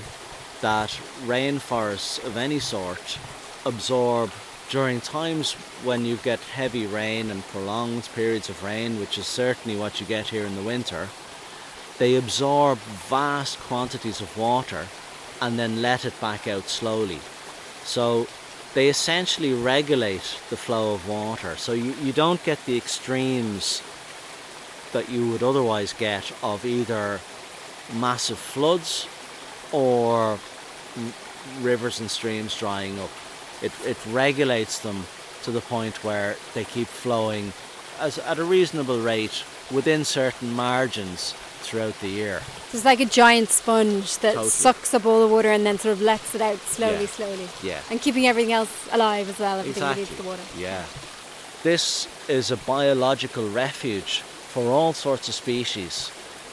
that 0.61 0.91
rainforests 1.25 2.25
of 2.25 2.37
any 2.37 2.59
sort 2.59 3.19
absorb 3.65 4.31
during 4.71 5.01
times 5.01 5.53
when 5.85 6.07
you 6.07 6.17
get 6.17 6.41
heavy 6.41 6.87
rain 6.87 7.31
and 7.31 7.47
prolonged 7.49 8.09
periods 8.15 8.49
of 8.49 8.63
rain, 8.63 8.99
which 8.99 9.19
is 9.19 9.27
certainly 9.27 9.79
what 9.79 10.01
you 10.01 10.07
get 10.07 10.29
here 10.29 10.47
in 10.47 10.57
the 10.57 10.63
winter, 10.63 11.09
they 11.99 12.17
absorb 12.17 12.79
vast 12.79 13.59
quantities 13.61 14.21
of 14.21 14.37
water 14.39 14.87
and 15.41 15.59
then 15.59 15.83
let 15.83 16.05
it 16.05 16.19
back 16.21 16.49
out 16.49 16.69
slowly. 16.69 17.21
So 17.85 18.27
they 18.75 18.89
essentially 18.89 19.53
regulate 19.53 20.39
the 20.51 20.57
flow 20.57 20.95
of 20.95 21.09
water. 21.09 21.57
So 21.57 21.73
you, 21.73 21.95
you 22.03 22.13
don't 22.13 22.43
get 22.45 22.65
the 22.65 22.77
extremes 22.77 23.83
that 24.93 25.09
you 25.11 25.31
would 25.31 25.43
otherwise 25.43 25.93
get 25.93 26.33
of 26.43 26.65
either 26.65 27.21
massive 27.95 28.39
floods 28.39 29.07
or 29.73 30.39
rivers 31.61 32.01
and 32.01 32.11
streams 32.11 32.57
drying 32.57 32.99
up. 32.99 33.11
It, 33.63 33.73
it 33.85 33.99
regulates 34.07 34.79
them 34.79 35.05
to 35.45 35.51
the 35.51 35.61
point 35.61 36.05
where 36.05 36.37
they 36.55 36.65
keep 36.65 36.87
flowing 36.87 37.53
as, 38.01 38.19
at 38.19 38.39
a 38.39 38.45
reasonable 38.45 39.01
rate 39.01 39.45
within 39.71 40.05
certain 40.05 40.53
margins 40.53 41.35
throughout 41.63 41.99
the 42.01 42.09
year. 42.09 42.41
So 42.71 42.77
it's 42.79 42.85
like 42.85 43.01
a 43.01 43.05
giant 43.07 43.49
sponge 43.51 44.19
that 44.19 44.35
Totally. 44.35 44.51
sucks 44.51 44.93
up 44.95 45.07
all 45.07 45.21
the 45.27 45.33
water 45.33 45.51
and 45.51 45.65
then 45.65 45.79
sort 45.79 45.93
of 45.93 46.03
lets 46.03 46.35
it 46.35 46.41
out 46.41 46.59
slowly, 46.59 47.03
Yeah. 47.03 47.07
slowly. 47.09 47.49
Yeah. 47.63 47.81
And 47.91 48.01
keeping 48.01 48.27
everything 48.27 48.53
else 48.53 48.71
alive 48.93 49.29
as 49.31 49.39
well, 49.39 49.59
everything 49.61 49.83
Exactly. 49.83 50.03
needs 50.05 50.17
the 50.17 50.23
water. 50.23 50.43
Yeah. 50.57 50.83
This 51.63 52.09
is 52.29 52.51
a 52.51 52.57
biological 52.57 53.49
refuge 53.49 54.23
for 54.53 54.71
all 54.73 54.93
sorts 54.93 55.29
of 55.29 55.35
species. 55.35 56.09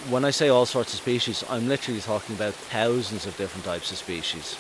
When 0.10 0.24
I 0.24 0.32
say 0.32 0.48
all 0.50 0.66
sorts 0.66 0.94
of 0.94 1.00
species, 1.00 1.44
I'm 1.50 1.68
literally 1.68 2.00
talking 2.02 2.36
about 2.36 2.54
thousands 2.54 3.26
of 3.26 3.36
different 3.38 3.66
types 3.66 3.92
of 3.92 3.98
species. 3.98 4.56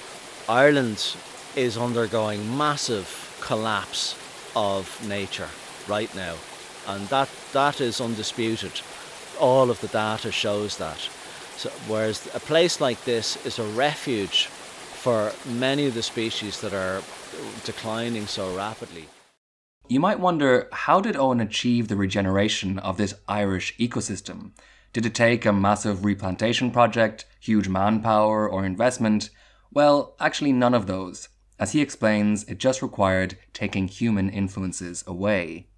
Ireland 0.49 1.15
is 1.55 1.77
undergoing 1.77 2.57
massive 2.57 3.07
collapse 3.41 4.15
of 4.55 4.89
nature 5.07 5.47
right 5.87 6.13
now, 6.15 6.35
and 6.87 7.07
that, 7.09 7.29
that 7.53 7.79
is 7.79 8.01
undisputed. 8.01 8.81
All 9.39 9.69
of 9.69 9.81
the 9.81 9.87
data 9.87 10.31
shows 10.31 10.77
that. 10.77 10.99
So, 11.57 11.69
whereas 11.87 12.27
a 12.33 12.39
place 12.39 12.79
like 12.79 13.03
this 13.05 13.43
is 13.45 13.59
a 13.59 13.63
refuge 13.63 14.45
for 14.45 15.31
many 15.45 15.87
of 15.87 15.93
the 15.93 16.03
species 16.03 16.59
that 16.61 16.73
are 16.73 17.01
declining 17.63 18.27
so 18.27 18.55
rapidly. 18.55 19.07
You 19.87 19.99
might 19.99 20.19
wonder 20.19 20.67
how 20.71 21.01
did 21.01 21.15
Eoghan 21.15 21.41
achieve 21.41 21.87
the 21.87 21.95
regeneration 21.95 22.77
of 22.79 22.97
this 22.97 23.15
Irish 23.27 23.75
ecosystem? 23.77 24.51
Did 24.93 25.05
it 25.05 25.15
take 25.15 25.45
a 25.45 25.53
massive 25.53 26.03
replantation 26.03 26.71
project, 26.71 27.25
huge 27.39 27.67
manpower, 27.67 28.47
or 28.47 28.65
investment? 28.65 29.29
Well, 29.71 30.15
actually, 30.19 30.51
none 30.51 30.73
of 30.73 30.87
those. 30.87 31.29
As 31.59 31.71
he 31.71 31.81
explains, 31.81 32.43
it 32.43 32.57
just 32.57 32.81
required 32.81 33.37
taking 33.53 33.87
human 33.87 34.29
influences 34.29 35.03
away. 35.07 35.69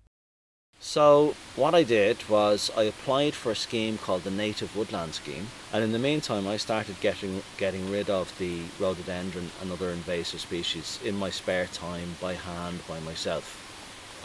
So 0.83 1.35
what 1.55 1.75
I 1.75 1.83
did 1.83 2.27
was 2.27 2.71
I 2.75 2.83
applied 2.83 3.35
for 3.35 3.51
a 3.51 3.55
scheme 3.55 3.99
called 3.99 4.23
the 4.23 4.31
Native 4.31 4.75
Woodland 4.75 5.13
Scheme, 5.13 5.49
and 5.71 5.83
in 5.83 5.91
the 5.91 5.99
meantime 5.99 6.47
I 6.47 6.57
started 6.57 6.99
getting 6.99 7.43
getting 7.57 7.91
rid 7.91 8.09
of 8.09 8.35
the 8.39 8.63
rhododendron 8.79 9.51
and 9.61 9.71
other 9.71 9.91
invasive 9.91 10.41
species 10.41 10.99
in 11.05 11.15
my 11.15 11.29
spare 11.29 11.67
time 11.67 12.15
by 12.19 12.33
hand 12.33 12.79
by 12.87 12.99
myself. 12.99 13.45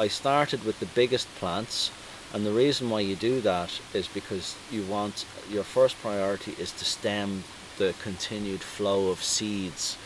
I 0.01 0.09
started 0.09 0.65
with 0.65 0.81
the 0.81 0.87
biggest 0.87 1.29
plants, 1.35 1.91
and 2.33 2.47
the 2.47 2.53
reason 2.53 2.89
why 2.89 3.01
you 3.01 3.17
do 3.17 3.43
that 3.43 3.79
is 3.93 4.09
because 4.09 4.57
you 4.71 4.83
want 4.83 5.27
your 5.51 5.63
first 5.63 6.01
priority 6.01 6.53
is 6.59 6.73
to 6.73 6.87
stem 6.87 7.45
the 7.77 7.95
continued 8.03 8.63
flow 8.63 9.11
of 9.11 9.23
seeds 9.23 9.99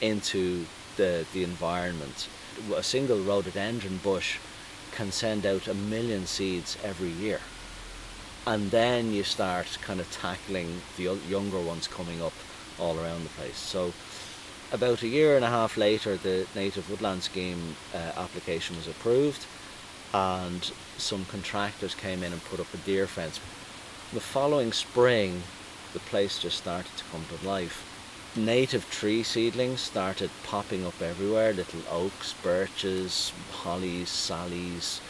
into 0.00 0.64
the 0.96 1.26
the 1.34 1.44
environment. 1.44 2.28
A 2.74 2.82
single 2.82 3.20
rhododendron 3.20 3.98
bush 3.98 4.38
can 4.98 5.12
send 5.12 5.46
out 5.46 5.68
a 5.68 5.74
million 5.74 6.26
seeds 6.26 6.76
every 6.82 7.10
year. 7.10 7.38
And 8.48 8.72
then 8.72 9.12
you 9.12 9.22
start 9.22 9.78
kind 9.80 10.00
of 10.00 10.10
tackling 10.10 10.82
the 10.96 11.16
younger 11.28 11.60
ones 11.60 11.86
coming 11.86 12.20
up 12.20 12.32
all 12.80 12.98
around 12.98 13.22
the 13.22 13.28
place. 13.30 13.56
So, 13.56 13.92
about 14.72 15.02
a 15.02 15.06
year 15.06 15.36
and 15.36 15.44
a 15.44 15.48
half 15.48 15.76
later, 15.76 16.16
the 16.16 16.48
Native 16.56 16.90
Woodland 16.90 17.22
Scheme 17.22 17.76
uh, 17.94 17.98
application 18.16 18.74
was 18.74 18.88
approved, 18.88 19.46
and 20.12 20.64
some 20.96 21.24
contractors 21.26 21.94
came 21.94 22.24
in 22.24 22.32
and 22.32 22.44
put 22.46 22.58
up 22.58 22.74
a 22.74 22.78
deer 22.78 23.06
fence. 23.06 23.38
The 24.12 24.20
following 24.20 24.72
spring, 24.72 25.44
the 25.92 26.00
place 26.00 26.40
just 26.40 26.58
started 26.58 26.96
to 26.96 27.04
come 27.12 27.24
to 27.30 27.46
life. 27.46 27.87
Native 28.36 28.88
tree 28.90 29.22
seedlings 29.22 29.80
started 29.80 30.30
popping 30.44 30.86
up 30.86 31.00
everywhere. 31.00 31.52
Little 31.52 31.82
oaks, 31.90 32.34
birches, 32.42 33.32
hollies, 33.50 34.08
sallies, 34.08 35.00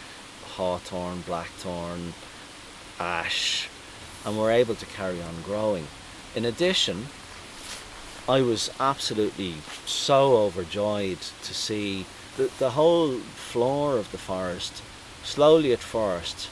hawthorn, 0.44 1.22
blackthorn, 1.22 2.14
ash, 2.98 3.68
and 4.24 4.38
were 4.38 4.50
able 4.50 4.74
to 4.74 4.86
carry 4.86 5.20
on 5.20 5.42
growing. 5.42 5.88
In 6.34 6.44
addition, 6.44 7.08
I 8.28 8.40
was 8.40 8.70
absolutely 8.78 9.56
so 9.84 10.36
overjoyed 10.38 11.20
to 11.20 11.54
see 11.54 12.06
the, 12.36 12.50
the 12.58 12.70
whole 12.70 13.18
floor 13.18 13.98
of 13.98 14.10
the 14.12 14.18
forest, 14.18 14.82
slowly 15.22 15.72
at 15.72 15.80
first, 15.80 16.48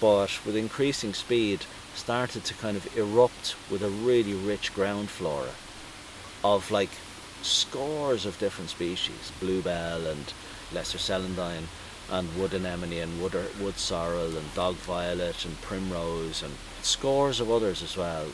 but 0.00 0.44
with 0.44 0.56
increasing 0.56 1.14
speed, 1.14 1.64
started 1.94 2.44
to 2.44 2.54
kind 2.54 2.76
of 2.76 2.96
erupt 2.96 3.54
with 3.70 3.82
a 3.82 3.88
really 3.88 4.32
rich 4.32 4.74
ground 4.74 5.10
flora 5.10 5.50
of 6.44 6.70
like 6.70 6.90
scores 7.42 8.24
of 8.24 8.38
different 8.38 8.70
species 8.70 9.32
bluebell 9.40 10.06
and 10.06 10.32
lesser 10.72 10.98
celandine 10.98 11.66
and 12.10 12.36
wood 12.36 12.52
anemone 12.52 12.98
and 12.98 13.22
wood, 13.22 13.34
er, 13.34 13.46
wood 13.60 13.78
sorrel 13.78 14.36
and 14.36 14.54
dog 14.54 14.74
violet 14.76 15.44
and 15.44 15.60
primrose 15.62 16.42
and 16.42 16.52
scores 16.82 17.40
of 17.40 17.50
others 17.50 17.82
as 17.82 17.96
well. 17.96 18.26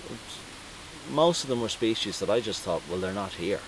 Most 1.10 1.44
of 1.44 1.50
them 1.50 1.60
were 1.60 1.68
species 1.68 2.18
that 2.18 2.28
I 2.28 2.40
just 2.40 2.62
thought, 2.62 2.82
well, 2.88 2.98
they're 2.98 3.12
not 3.12 3.32
here. 3.32 3.60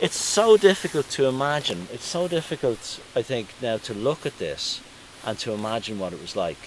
It's 0.00 0.18
so 0.18 0.56
difficult 0.56 1.08
to 1.10 1.26
imagine. 1.26 1.88
It's 1.92 2.04
so 2.04 2.28
difficult, 2.28 3.00
I 3.16 3.22
think, 3.22 3.48
now 3.62 3.78
to 3.78 3.94
look 3.94 4.26
at 4.26 4.38
this 4.38 4.80
and 5.24 5.38
to 5.38 5.52
imagine 5.52 5.98
what 5.98 6.12
it 6.12 6.20
was 6.20 6.36
like. 6.36 6.58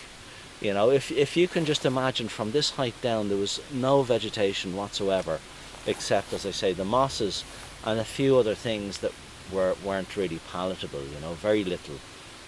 You 0.59 0.73
know, 0.73 0.89
if, 0.89 1.11
if 1.11 1.37
you 1.37 1.47
can 1.47 1.65
just 1.65 1.85
imagine 1.85 2.29
from 2.29 2.51
this 2.51 2.71
height 2.71 2.99
down, 3.01 3.29
there 3.29 3.37
was 3.37 3.61
no 3.71 4.01
vegetation 4.01 4.75
whatsoever, 4.75 5.39
except, 5.87 6.33
as 6.33 6.45
I 6.45 6.51
say, 6.51 6.73
the 6.73 6.85
mosses 6.85 7.43
and 7.83 7.99
a 7.99 8.03
few 8.03 8.37
other 8.37 8.53
things 8.53 8.99
that 8.99 9.13
were, 9.51 9.75
weren't 9.83 10.15
really 10.15 10.39
palatable, 10.51 11.01
you 11.01 11.19
know, 11.21 11.33
very 11.33 11.63
little. 11.63 11.95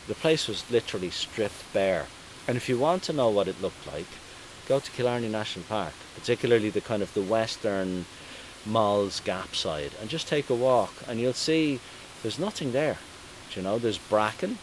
The 0.08 0.16
place 0.16 0.48
was 0.48 0.70
literally 0.70 1.10
stripped 1.10 1.74
bare. 1.74 2.08
And 2.48 2.58
if 2.58 2.68
you 2.68 2.78
want 2.78 3.04
to 3.04 3.14
know 3.14 3.30
what 3.30 3.48
it 3.48 3.62
looked 3.62 3.88
like, 3.88 4.08
go 4.68 4.80
to 4.80 4.92
Killarney 4.92 5.30
National 5.30 5.66
Park, 5.66 5.94
particularly 6.16 6.70
the 6.70 6.82
kind 6.82 7.02
of 7.02 7.14
the 7.14 7.22
western 7.22 8.06
Moll's 8.66 9.20
Gap 9.22 9.56
side, 9.56 9.92
and 10.02 10.10
just 10.10 10.28
take 10.28 10.50
a 10.50 10.56
walk, 10.56 10.94
and 11.08 11.20
you'll 11.20 11.34
see 11.34 11.80
there's 12.22 12.40
nothing 12.40 12.72
there. 12.72 12.98
You 13.56 13.62
know, 13.62 13.80
there's 13.80 13.98
bracken. 13.98 14.58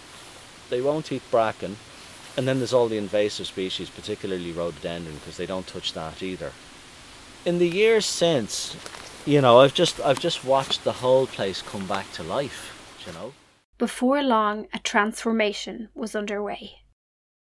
They 0.68 0.80
won't 0.80 1.10
eat 1.10 1.22
bracken, 1.30 1.76
and 2.36 2.46
then 2.46 2.58
there's 2.58 2.72
all 2.72 2.88
the 2.88 2.98
invasive 2.98 3.46
species, 3.46 3.88
particularly 3.88 4.52
rhododendron, 4.52 5.16
because 5.16 5.36
they 5.38 5.46
don't 5.46 5.66
touch 5.66 5.92
that 5.94 6.22
either. 6.22 6.52
In 7.46 7.58
the 7.58 7.68
years 7.68 8.04
since, 8.04 8.76
you 9.24 9.40
know, 9.40 9.60
I've 9.60 9.72
just 9.72 10.00
I've 10.00 10.18
just 10.20 10.44
watched 10.44 10.82
the 10.84 10.92
whole 10.92 11.26
place 11.26 11.62
come 11.62 11.86
back 11.86 12.10
to 12.12 12.22
life. 12.22 12.60
You 13.06 13.12
know. 13.12 13.32
Before 13.78 14.22
long, 14.22 14.66
a 14.74 14.78
transformation 14.80 15.88
was 15.94 16.16
underway. 16.16 16.80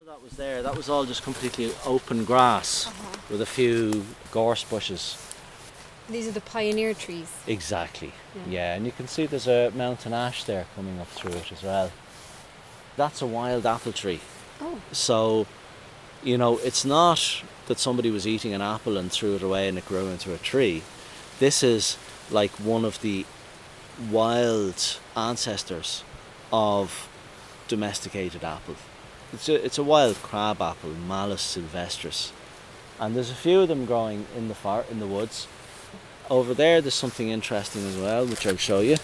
That 0.05 0.23
was 0.23 0.33
there. 0.33 0.63
That 0.63 0.77
was 0.77 0.89
all 0.89 1.05
just 1.05 1.23
completely 1.23 1.71
open 1.87 2.25
grass 2.25 2.87
Uh-huh. 2.89 3.17
with 3.31 3.41
a 3.41 3.47
few 3.47 4.05
gorse 4.33 4.65
bushes. 4.65 5.17
These 6.11 6.27
are 6.27 6.33
the 6.33 6.41
pioneer 6.41 6.95
trees. 6.95 7.31
Exactly. 7.47 8.13
Yeah. 8.35 8.43
Yeah. 8.57 8.75
and 8.75 8.85
you 8.87 8.93
can 8.93 9.07
see 9.07 9.27
there's 9.27 9.47
a 9.47 9.71
mountain 9.77 10.13
ash 10.13 10.43
there 10.45 10.67
coming 10.75 10.99
up 11.01 11.07
through 11.09 11.33
it 11.43 11.53
as 11.53 11.63
well. 11.63 11.91
That's 12.97 13.23
a 13.23 13.27
wild 13.27 13.65
apple 13.67 13.93
tree. 13.93 14.21
Oh. 14.61 14.79
So, 14.91 15.47
you 16.25 16.37
know, 16.37 16.59
it's 16.59 16.85
not 16.85 17.43
that 17.67 17.79
somebody 17.79 18.11
was 18.11 18.27
eating 18.27 18.53
an 18.53 18.61
apple 18.63 18.97
and 18.97 19.11
threw 19.11 19.37
it 19.37 19.43
away 19.43 19.69
and 19.69 19.79
it 19.79 19.87
grew 19.87 20.09
into 20.09 20.35
a 20.35 20.39
tree. 20.39 20.83
This 21.39 21.63
is 21.63 21.97
like 22.31 22.51
one 22.53 22.85
of 22.85 23.01
the 23.01 23.25
wild 24.11 24.99
ancestors 25.17 26.03
of 26.53 27.09
domesticated 27.69 28.45
apples. 28.45 28.79
It's 29.33 29.49
a, 29.49 29.65
it's 29.65 29.79
a 29.79 29.83
wild 29.83 30.17
crab 30.17 30.61
apple, 30.61 30.91
Malus 30.91 31.57
sylvestris. 31.57 32.33
And 33.01 33.17
there's 33.17 33.31
a 33.31 33.35
few 33.35 33.61
of 33.61 33.69
them 33.69 33.87
growing 33.87 34.27
in 34.37 34.49
the 34.49 34.55
far 34.55 34.85
in 34.91 35.01
the 35.01 35.07
woods. 35.07 35.47
Over 36.31 36.55
there 36.55 36.81
there's 36.81 36.95
something 36.95 37.31
interesting 37.31 37.87
as 37.87 37.97
well, 37.97 38.27
which 38.27 38.47
I'll 38.47 38.57
show 38.57 38.81
you. 38.81 38.97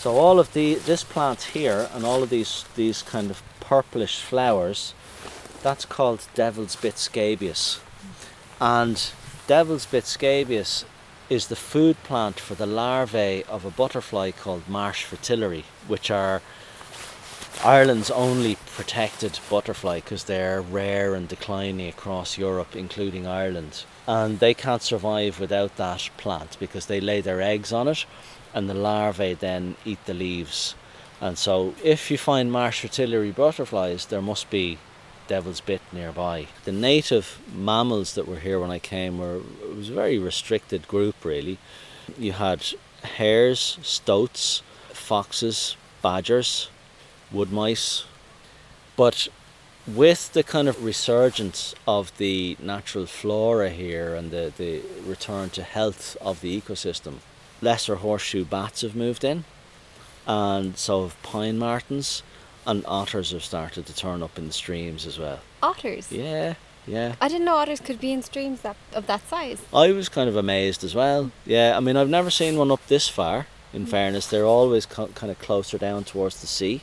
So 0.00 0.16
all 0.16 0.40
of 0.40 0.54
the 0.54 0.76
this 0.76 1.04
plant 1.04 1.42
here 1.52 1.90
and 1.92 2.06
all 2.06 2.22
of 2.22 2.30
these 2.30 2.64
these 2.74 3.02
kind 3.02 3.30
of 3.30 3.42
purplish 3.60 4.20
flowers, 4.20 4.94
that's 5.62 5.84
called 5.84 6.26
devil's 6.34 6.74
bit 6.74 6.96
scabious. 6.96 7.82
And 8.62 9.12
devil's 9.46 9.84
bit 9.84 10.06
scabious 10.06 10.86
is 11.28 11.48
the 11.48 11.54
food 11.54 12.02
plant 12.02 12.40
for 12.40 12.54
the 12.54 12.64
larvae 12.64 13.44
of 13.44 13.66
a 13.66 13.70
butterfly 13.70 14.30
called 14.30 14.66
marsh 14.70 15.04
fritillary, 15.04 15.64
which 15.86 16.10
are 16.10 16.40
Ireland's 17.62 18.10
only 18.10 18.56
protected 18.74 19.38
butterfly 19.50 19.96
because 19.96 20.24
they're 20.24 20.62
rare 20.62 21.14
and 21.14 21.28
declining 21.28 21.88
across 21.88 22.38
Europe, 22.38 22.74
including 22.74 23.26
Ireland. 23.26 23.84
And 24.06 24.38
they 24.38 24.54
can't 24.54 24.80
survive 24.80 25.38
without 25.38 25.76
that 25.76 26.08
plant 26.16 26.56
because 26.58 26.86
they 26.86 27.02
lay 27.02 27.20
their 27.20 27.42
eggs 27.42 27.70
on 27.70 27.86
it 27.86 28.06
and 28.54 28.68
the 28.68 28.74
larvae 28.74 29.34
then 29.34 29.76
eat 29.84 30.04
the 30.06 30.14
leaves. 30.14 30.74
And 31.20 31.36
so, 31.36 31.74
if 31.84 32.10
you 32.10 32.18
find 32.18 32.50
marsh 32.50 32.80
fritillary 32.80 33.30
butterflies, 33.34 34.06
there 34.06 34.22
must 34.22 34.48
be 34.50 34.78
devil's 35.28 35.60
bit 35.60 35.80
nearby. 35.92 36.48
The 36.64 36.72
native 36.72 37.40
mammals 37.54 38.14
that 38.14 38.26
were 38.26 38.40
here 38.40 38.58
when 38.58 38.70
I 38.70 38.78
came 38.78 39.18
were 39.18 39.36
it 39.62 39.76
was 39.76 39.90
a 39.90 39.94
very 39.94 40.18
restricted 40.18 40.88
group 40.88 41.24
really. 41.24 41.58
You 42.18 42.32
had 42.32 42.66
hares, 43.02 43.78
stoats, 43.82 44.62
foxes, 44.92 45.76
badgers, 46.02 46.68
wood 47.30 47.52
mice. 47.52 48.04
But 48.96 49.28
with 49.86 50.32
the 50.32 50.42
kind 50.42 50.68
of 50.68 50.84
resurgence 50.84 51.74
of 51.86 52.16
the 52.18 52.56
natural 52.60 53.06
flora 53.06 53.70
here 53.70 54.14
and 54.14 54.30
the, 54.30 54.52
the 54.56 54.82
return 55.06 55.50
to 55.50 55.62
health 55.62 56.16
of 56.20 56.40
the 56.40 56.60
ecosystem, 56.60 57.18
lesser 57.62 57.96
horseshoe 57.96 58.44
bats 58.44 58.82
have 58.82 58.96
moved 58.96 59.24
in, 59.24 59.44
and 60.26 60.76
so 60.76 61.02
have 61.04 61.22
pine 61.22 61.58
martens, 61.58 62.22
and 62.66 62.84
otters 62.86 63.32
have 63.32 63.44
started 63.44 63.86
to 63.86 63.94
turn 63.94 64.22
up 64.22 64.38
in 64.38 64.46
the 64.46 64.52
streams 64.52 65.06
as 65.06 65.18
well. 65.18 65.40
Otters. 65.62 66.10
Yeah, 66.12 66.54
yeah. 66.86 67.14
I 67.20 67.28
didn't 67.28 67.44
know 67.44 67.56
otters 67.56 67.80
could 67.80 68.00
be 68.00 68.12
in 68.12 68.22
streams 68.22 68.62
that 68.62 68.76
of 68.94 69.06
that 69.06 69.26
size. 69.28 69.62
I 69.72 69.92
was 69.92 70.08
kind 70.08 70.28
of 70.28 70.36
amazed 70.36 70.84
as 70.84 70.94
well. 70.94 71.30
Yeah, 71.44 71.76
I 71.76 71.80
mean, 71.80 71.96
I've 71.96 72.08
never 72.08 72.30
seen 72.30 72.56
one 72.56 72.70
up 72.70 72.86
this 72.86 73.08
far. 73.08 73.46
In 73.72 73.86
mm. 73.86 73.88
fairness, 73.88 74.26
they're 74.26 74.44
always 74.44 74.86
co- 74.86 75.08
kind 75.08 75.30
of 75.30 75.38
closer 75.38 75.78
down 75.78 76.04
towards 76.04 76.40
the 76.40 76.46
sea, 76.46 76.82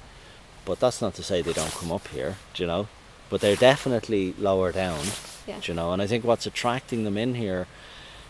but 0.65 0.79
that's 0.79 1.01
not 1.01 1.15
to 1.15 1.23
say 1.23 1.41
they 1.41 1.53
don't 1.53 1.71
come 1.71 1.91
up 1.91 2.07
here. 2.07 2.37
Do 2.53 2.63
you 2.63 2.67
know? 2.67 2.87
But 3.29 3.41
they're 3.41 3.57
definitely 3.57 4.33
lower 4.37 4.71
down. 4.71 5.05
Yeah. 5.45 5.59
Do 5.59 5.71
you 5.71 5.75
know? 5.75 5.91
And 5.91 6.01
I 6.01 6.07
think 6.07 6.23
what's 6.23 6.45
attracting 6.45 7.03
them 7.03 7.17
in 7.17 7.35
here 7.35 7.67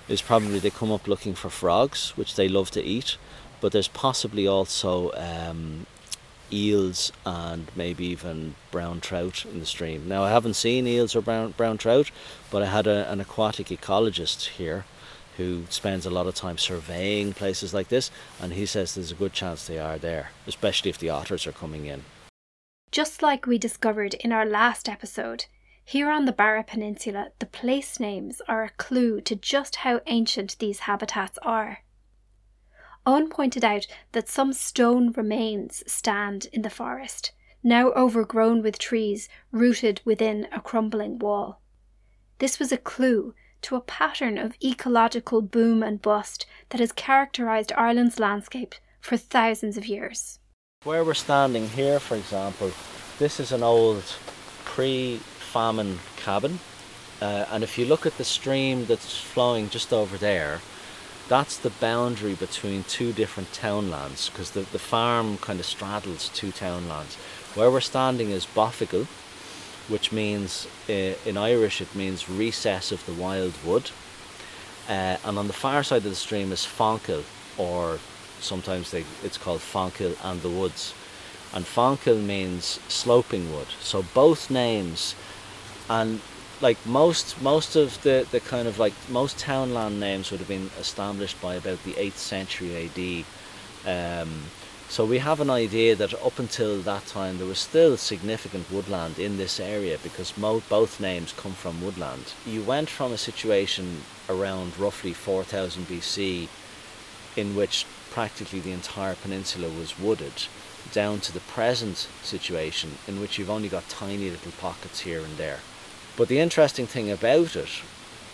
is 0.08 0.22
probably 0.22 0.60
they 0.60 0.70
come 0.70 0.92
up 0.92 1.08
looking 1.08 1.36
for 1.36 1.50
frogs, 1.50 2.14
which 2.16 2.36
they 2.36 2.48
love 2.48 2.72
to 2.72 2.84
eat. 2.84 3.18
But 3.60 3.72
there's 3.72 3.88
possibly 3.88 4.48
also 4.48 5.12
um, 5.14 5.88
eels 6.52 7.12
and 7.26 7.68
maybe 7.76 8.06
even 8.06 8.56
brown 8.72 9.02
trout 9.02 9.46
in 9.46 9.60
the 9.60 9.66
stream. 9.66 10.08
Now 10.08 10.24
I 10.24 10.30
haven't 10.30 10.54
seen 10.54 10.88
eels 10.88 11.16
or 11.16 11.22
brown 11.22 11.52
brown 11.58 11.78
trout, 11.78 12.12
but 12.52 12.62
I 12.62 12.68
had 12.68 12.88
a, 12.88 13.12
an 13.12 13.20
aquatic 13.20 13.68
ecologist 13.68 14.48
here 14.50 14.86
who 15.38 15.66
spends 15.70 16.06
a 16.06 16.10
lot 16.10 16.26
of 16.28 16.34
time 16.34 16.58
surveying 16.58 17.32
places 17.32 17.74
like 17.74 17.90
this, 17.90 18.10
and 18.42 18.54
he 18.54 18.66
says 18.66 18.96
there's 18.96 19.12
a 19.12 19.16
good 19.16 19.34
chance 19.34 19.68
they 19.68 19.78
are 19.78 19.98
there, 19.98 20.32
especially 20.48 20.90
if 20.90 20.98
the 20.98 21.12
otters 21.12 21.46
are 21.46 21.52
coming 21.52 21.86
in. 21.86 22.04
Just 22.92 23.22
like 23.22 23.46
we 23.46 23.60
discovered 23.60 24.16
in 24.16 24.32
our 24.32 24.46
last 24.46 24.90
episode, 24.90 25.46
here 25.88 26.12
on 26.12 26.26
the 26.26 26.34
Beara 26.34 26.68
Peninsula, 26.68 27.30
the 27.40 27.46
place 27.46 27.98
names 27.98 28.42
are 28.50 28.66
a 28.66 28.72
clue 28.72 29.22
to 29.22 29.38
just 29.38 29.78
how 29.78 30.02
ancient 30.06 30.58
these 30.60 30.80
habitats 30.80 31.40
are. 31.44 31.80
Eoghan 33.06 33.30
pointed 33.30 33.64
out 33.64 33.88
that 34.12 34.28
some 34.28 34.52
stone 34.52 35.14
remains 35.14 35.90
stand 35.90 36.48
in 36.52 36.62
the 36.62 36.70
forest, 36.70 37.32
now 37.64 37.92
overgrown 37.94 38.62
with 38.62 38.78
trees 38.78 39.30
rooted 39.54 40.02
within 40.04 40.50
a 40.52 40.60
crumbling 40.60 41.20
wall. 41.20 41.62
This 42.40 42.60
was 42.60 42.74
a 42.74 42.78
clue 42.78 43.34
to 43.62 43.78
a 43.78 43.82
pattern 43.82 44.38
of 44.38 44.58
ecological 44.62 45.42
boom 45.42 45.82
and 45.82 46.02
bust 46.02 46.46
that 46.72 46.82
has 46.82 46.92
characterised 46.92 47.72
Ireland's 47.72 48.20
landscape 48.20 48.76
for 49.00 49.16
thousands 49.16 49.78
of 49.78 49.86
years. 49.86 50.40
Where 50.84 51.06
we're 51.06 51.14
standing 51.14 51.70
here, 51.70 52.02
for 52.02 52.18
example, 52.18 52.74
this 53.20 53.40
is 53.40 53.54
an 53.54 53.64
old 53.64 54.04
pre-famine 55.48 56.00
cabin, 56.18 56.60
uh, 57.22 57.46
and 57.52 57.64
if 57.64 57.78
you 57.78 57.86
look 57.86 58.06
at 58.06 58.18
the 58.18 58.24
stream 58.24 58.86
that's 58.86 59.18
flowing 59.18 59.70
just 59.70 59.94
over 59.94 60.18
there, 60.18 60.60
that's 61.30 61.58
the 61.58 61.70
boundary 61.70 62.36
between 62.36 62.84
two 62.84 63.12
different 63.14 63.52
townlands 63.54 64.30
because 64.30 64.52
the, 64.52 64.62
the 64.62 64.80
farm 64.80 65.38
kind 65.38 65.60
of 65.60 65.66
straddles 65.66 66.30
two 66.34 66.52
townlands. 66.52 67.16
Where 67.56 67.72
we're 67.72 67.82
standing 67.82 68.30
is 68.30 68.46
Boffigal, 68.46 69.06
which 69.90 70.12
means 70.12 70.68
uh, 70.90 71.16
in 71.26 71.38
Irish 71.38 71.82
it 71.82 71.96
means 71.96 72.30
recess 72.30 72.92
of 72.92 73.06
the 73.06 73.14
wild 73.14 73.54
wood. 73.66 73.92
Uh, 74.88 75.18
and 75.26 75.38
on 75.38 75.48
the 75.48 75.54
far 75.54 75.84
side 75.84 75.98
of 75.98 76.04
the 76.04 76.16
stream 76.16 76.52
is 76.52 76.66
Fonkil, 76.66 77.24
or 77.58 78.00
sometimes 78.40 78.92
they, 78.92 79.04
it's 79.24 79.38
called 79.38 79.60
Fonkil 79.60 80.16
and 80.24 80.42
the 80.42 80.50
Woods. 80.50 80.94
And 81.54 81.66
Fonkil 81.66 82.24
means 82.24 82.80
sloping 82.88 83.54
wood. 83.54 83.68
So 83.82 84.04
both 84.14 84.50
names, 84.50 85.16
and 85.90 86.22
like 86.62 86.84
most 86.86 87.40
most 87.42 87.76
of 87.76 88.02
the, 88.02 88.28
the 88.32 88.40
kind 88.40 88.68
of 88.68 88.80
like 88.80 88.94
most 89.10 89.38
townland 89.38 90.00
names 90.00 90.32
would 90.32 90.40
have 90.40 90.48
been 90.48 90.72
established 90.80 91.40
by 91.42 91.56
about 91.56 91.84
the 91.84 91.94
8th 91.94 92.18
century 92.18 93.26
AD. 93.86 94.22
Um, 94.24 94.44
so 94.90 95.06
we 95.06 95.18
have 95.20 95.42
an 95.42 95.50
idea 95.50 95.96
that 95.96 96.14
up 96.14 96.40
until 96.40 96.80
that 96.80 97.06
time 97.08 97.38
there 97.38 97.48
was 97.48 97.60
still 97.60 97.98
significant 97.98 98.72
woodland 98.72 99.20
in 99.20 99.38
this 99.38 99.60
area 99.60 99.98
because 100.02 100.38
mo- 100.38 100.64
both 100.70 101.00
names 101.00 101.34
come 101.34 101.52
from 101.52 101.82
woodland. 101.82 102.34
You 102.46 102.64
went 102.64 102.90
from 102.90 103.12
a 103.12 103.18
situation 103.18 104.02
around 104.30 104.80
roughly 104.80 105.14
4000 105.14 105.88
BC 105.88 106.48
in 107.36 107.56
which 107.56 107.86
practically 108.12 108.60
the 108.62 108.72
entire 108.72 109.16
peninsula 109.16 109.70
was 109.70 110.00
wooded 110.00 110.48
down 110.92 111.20
to 111.20 111.34
the 111.34 111.42
present 111.42 112.08
situation 112.24 112.98
in 113.08 113.20
which 113.20 113.38
you've 113.38 113.50
only 113.50 113.70
got 113.70 113.88
tiny 113.90 114.30
little 114.30 114.54
pockets 114.54 115.02
here 115.02 115.22
and 115.22 115.38
there. 115.38 115.60
But 116.18 116.30
the 116.30 116.40
interesting 116.40 116.88
thing 116.88 117.12
about 117.12 117.56
it 117.56 117.70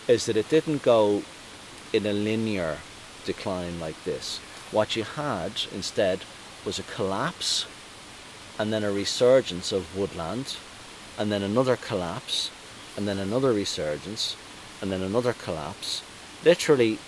is 0.08 0.24
that 0.24 0.38
it 0.38 0.48
didn't 0.48 0.82
go 0.82 1.22
in 1.92 2.06
a 2.06 2.14
linear 2.14 2.78
decline 3.26 3.78
like 3.78 4.02
this. 4.04 4.38
What 4.70 4.96
you 4.96 5.04
had 5.04 5.52
instead 5.70 6.20
was 6.64 6.78
a 6.78 6.82
collapse 6.82 7.66
and 8.58 8.72
then 8.72 8.84
a 8.84 8.90
resurgence 8.90 9.70
of 9.70 9.94
woodland 9.94 10.56
and 11.18 11.30
then 11.30 11.42
another 11.42 11.76
collapse 11.76 12.50
and 12.96 13.06
then 13.06 13.18
another 13.18 13.52
resurgence 13.52 14.34
and 14.80 14.90
then 14.90 15.02
another 15.02 15.34
collapse. 15.34 16.02
Literally 16.42 16.98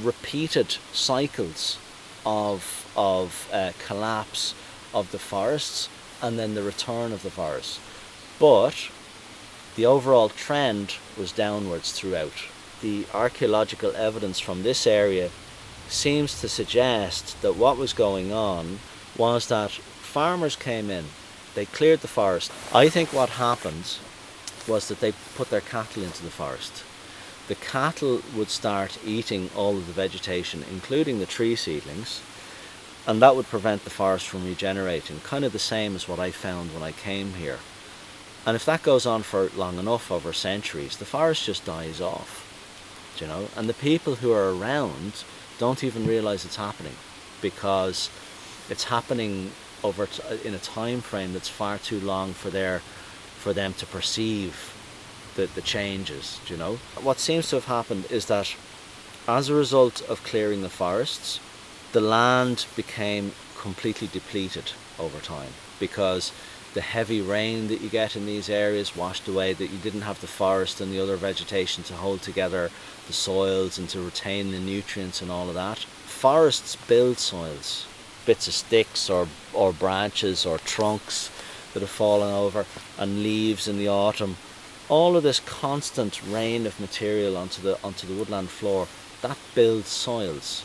repeated 0.00 0.76
cycles 0.92 1.78
of, 2.24 2.86
of 2.96 3.48
uh, 3.52 3.72
collapse 3.84 4.54
of 4.94 5.10
the 5.10 5.18
forests 5.18 5.88
and 6.22 6.38
then 6.38 6.54
the 6.54 6.62
return 6.62 7.12
of 7.12 7.24
the 7.24 7.30
forests. 7.30 7.80
But 8.38 8.90
the 9.76 9.86
overall 9.86 10.30
trend 10.30 10.96
was 11.18 11.32
downwards 11.32 11.92
throughout. 11.92 12.32
The 12.80 13.06
archaeological 13.12 13.94
evidence 13.94 14.40
from 14.40 14.62
this 14.62 14.86
area 14.86 15.30
seems 15.88 16.40
to 16.40 16.48
suggest 16.48 17.40
that 17.42 17.56
what 17.56 17.76
was 17.76 17.92
going 17.92 18.32
on 18.32 18.80
was 19.16 19.46
that 19.48 19.70
farmers 19.70 20.56
came 20.56 20.90
in, 20.90 21.04
they 21.54 21.66
cleared 21.66 22.00
the 22.00 22.08
forest. 22.08 22.50
I 22.74 22.88
think 22.88 23.12
what 23.12 23.28
happened 23.30 23.98
was 24.66 24.88
that 24.88 25.00
they 25.00 25.12
put 25.36 25.50
their 25.50 25.60
cattle 25.60 26.02
into 26.02 26.22
the 26.22 26.30
forest. 26.30 26.82
The 27.48 27.54
cattle 27.54 28.22
would 28.34 28.50
start 28.50 28.98
eating 29.04 29.50
all 29.54 29.76
of 29.76 29.86
the 29.86 29.92
vegetation, 29.92 30.64
including 30.70 31.18
the 31.18 31.26
tree 31.26 31.54
seedlings, 31.54 32.20
and 33.06 33.22
that 33.22 33.36
would 33.36 33.46
prevent 33.46 33.84
the 33.84 33.90
forest 33.90 34.26
from 34.26 34.44
regenerating, 34.44 35.20
kind 35.20 35.44
of 35.44 35.52
the 35.52 35.58
same 35.58 35.94
as 35.94 36.08
what 36.08 36.18
I 36.18 36.30
found 36.30 36.74
when 36.74 36.82
I 36.82 36.92
came 36.92 37.34
here. 37.34 37.58
And 38.46 38.54
if 38.54 38.64
that 38.64 38.84
goes 38.84 39.04
on 39.04 39.22
for 39.22 39.50
long 39.56 39.78
enough, 39.78 40.10
over 40.10 40.32
centuries, 40.32 40.96
the 40.96 41.04
forest 41.04 41.44
just 41.44 41.64
dies 41.64 42.00
off, 42.00 42.46
you 43.20 43.26
know. 43.26 43.48
And 43.56 43.68
the 43.68 43.74
people 43.74 44.16
who 44.16 44.32
are 44.32 44.54
around 44.54 45.24
don't 45.58 45.82
even 45.82 46.06
realize 46.06 46.44
it's 46.44 46.56
happening 46.56 46.94
because 47.42 48.08
it's 48.70 48.84
happening 48.84 49.50
over 49.82 50.06
t- 50.06 50.22
in 50.44 50.54
a 50.54 50.58
time 50.58 51.00
frame 51.00 51.32
that's 51.32 51.48
far 51.48 51.78
too 51.78 52.00
long 52.00 52.32
for 52.32 52.50
their 52.50 52.80
for 53.38 53.52
them 53.52 53.72
to 53.74 53.86
perceive 53.86 54.74
the, 55.36 55.46
the 55.54 55.62
changes 55.62 56.40
you 56.46 56.56
know 56.56 56.76
what 57.02 57.18
seems 57.18 57.48
to 57.48 57.56
have 57.56 57.66
happened 57.66 58.04
is 58.10 58.26
that 58.26 58.54
as 59.28 59.48
a 59.48 59.54
result 59.54 60.00
of 60.08 60.22
clearing 60.24 60.62
the 60.62 60.68
forests 60.68 61.38
the 61.92 62.00
land 62.00 62.66
became 62.74 63.32
completely 63.58 64.08
depleted 64.08 64.72
over 64.98 65.18
time 65.20 65.52
because 65.78 66.32
the 66.76 66.82
heavy 66.82 67.22
rain 67.22 67.68
that 67.68 67.80
you 67.80 67.88
get 67.88 68.16
in 68.16 68.26
these 68.26 68.50
areas 68.50 68.94
washed 68.94 69.26
away 69.26 69.54
that 69.54 69.70
you 69.70 69.78
didn't 69.78 70.02
have 70.02 70.20
the 70.20 70.26
forest 70.26 70.78
and 70.78 70.92
the 70.92 71.00
other 71.00 71.16
vegetation 71.16 71.82
to 71.82 71.94
hold 71.94 72.20
together 72.20 72.70
the 73.06 73.14
soils 73.14 73.78
and 73.78 73.88
to 73.88 73.98
retain 73.98 74.52
the 74.52 74.58
nutrients 74.58 75.22
and 75.22 75.30
all 75.30 75.48
of 75.48 75.54
that. 75.54 75.78
Forests 75.78 76.76
build 76.86 77.16
soils, 77.16 77.86
bits 78.26 78.46
of 78.46 78.52
sticks 78.52 79.08
or, 79.08 79.26
or 79.54 79.72
branches 79.72 80.44
or 80.44 80.58
trunks 80.58 81.30
that 81.72 81.80
have 81.80 81.88
fallen 81.88 82.30
over 82.30 82.66
and 82.98 83.22
leaves 83.22 83.66
in 83.66 83.78
the 83.78 83.88
autumn. 83.88 84.36
All 84.90 85.16
of 85.16 85.22
this 85.22 85.40
constant 85.40 86.20
rain 86.28 86.66
of 86.66 86.78
material 86.78 87.38
onto 87.38 87.62
the 87.62 87.78
onto 87.82 88.06
the 88.06 88.12
woodland 88.12 88.50
floor 88.50 88.86
that 89.22 89.38
builds 89.54 89.88
soils. 89.88 90.62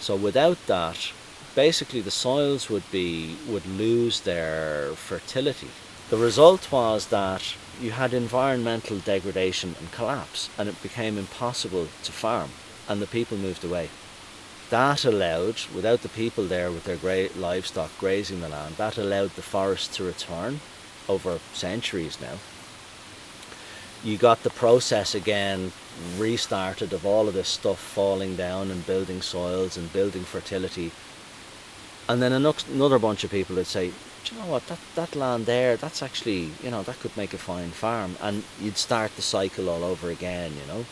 So 0.00 0.16
without 0.16 0.66
that, 0.66 1.12
basically 1.54 2.00
the 2.00 2.10
soils 2.10 2.68
would 2.70 2.90
be 2.90 3.36
would 3.48 3.66
lose 3.66 4.20
their 4.20 4.92
fertility. 4.94 5.68
The 6.10 6.16
result 6.16 6.70
was 6.70 7.06
that 7.06 7.54
you 7.80 7.92
had 7.92 8.12
environmental 8.12 8.98
degradation 8.98 9.74
and 9.78 9.90
collapse, 9.92 10.50
and 10.58 10.68
it 10.68 10.82
became 10.82 11.16
impossible 11.16 11.88
to 12.04 12.12
farm, 12.12 12.50
and 12.88 13.00
the 13.00 13.06
people 13.06 13.36
moved 13.36 13.64
away. 13.64 13.88
That 14.70 15.04
allowed, 15.04 15.60
without 15.74 16.02
the 16.02 16.08
people 16.08 16.44
there 16.44 16.70
with 16.70 16.84
their 16.84 16.96
great 16.96 17.36
livestock 17.36 17.90
grazing 17.98 18.40
the 18.40 18.48
land, 18.48 18.76
that 18.76 18.98
allowed 18.98 19.34
the 19.36 19.42
forest 19.42 19.94
to 19.94 20.04
return 20.04 20.60
over 21.08 21.40
centuries 21.52 22.18
now. 22.20 22.38
You 24.04 24.16
got 24.16 24.42
the 24.42 24.50
process 24.50 25.14
again 25.14 25.72
restarted 26.18 26.92
of 26.92 27.06
all 27.06 27.28
of 27.28 27.34
this 27.34 27.48
stuff 27.48 27.78
falling 27.78 28.34
down 28.34 28.70
and 28.70 28.86
building 28.86 29.22
soils 29.22 29.76
and 29.76 29.92
building 29.92 30.24
fertility 30.24 30.90
and 32.08 32.20
then 32.22 32.32
another 32.32 32.98
bunch 32.98 33.24
of 33.24 33.30
people 33.30 33.56
would 33.56 33.66
say, 33.66 33.92
Do 34.24 34.34
you 34.34 34.40
know 34.40 34.48
what, 34.48 34.66
that, 34.66 34.78
that 34.94 35.16
land 35.16 35.46
there, 35.46 35.76
that's 35.76 36.02
actually, 36.02 36.50
you 36.62 36.70
know, 36.70 36.82
that 36.82 37.00
could 37.00 37.16
make 37.16 37.32
a 37.32 37.38
fine 37.38 37.70
farm. 37.70 38.16
And 38.20 38.44
you'd 38.60 38.76
start 38.76 39.14
the 39.16 39.22
cycle 39.22 39.68
all 39.68 39.84
over 39.84 40.10
again, 40.10 40.52
you 40.60 40.66
know. 40.66 40.84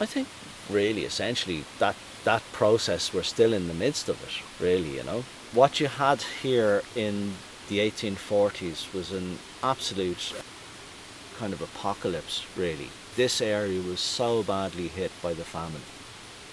I 0.00 0.06
think 0.06 0.28
really 0.68 1.04
essentially 1.04 1.64
that 1.78 1.96
that 2.24 2.42
process 2.52 3.12
we're 3.12 3.22
still 3.22 3.52
in 3.52 3.68
the 3.68 3.74
midst 3.74 4.08
of 4.08 4.22
it, 4.22 4.62
really, 4.62 4.96
you 4.96 5.04
know. 5.04 5.24
What 5.52 5.80
you 5.80 5.88
had 5.88 6.22
here 6.42 6.82
in 6.94 7.34
the 7.68 7.78
1840s 7.78 8.92
was 8.92 9.12
an 9.12 9.38
absolute 9.62 10.34
kind 11.38 11.52
of 11.52 11.62
apocalypse, 11.62 12.44
really. 12.56 12.90
This 13.16 13.40
area 13.40 13.80
was 13.80 14.00
so 14.00 14.42
badly 14.42 14.88
hit 14.88 15.10
by 15.22 15.32
the 15.32 15.44
famine. 15.44 15.82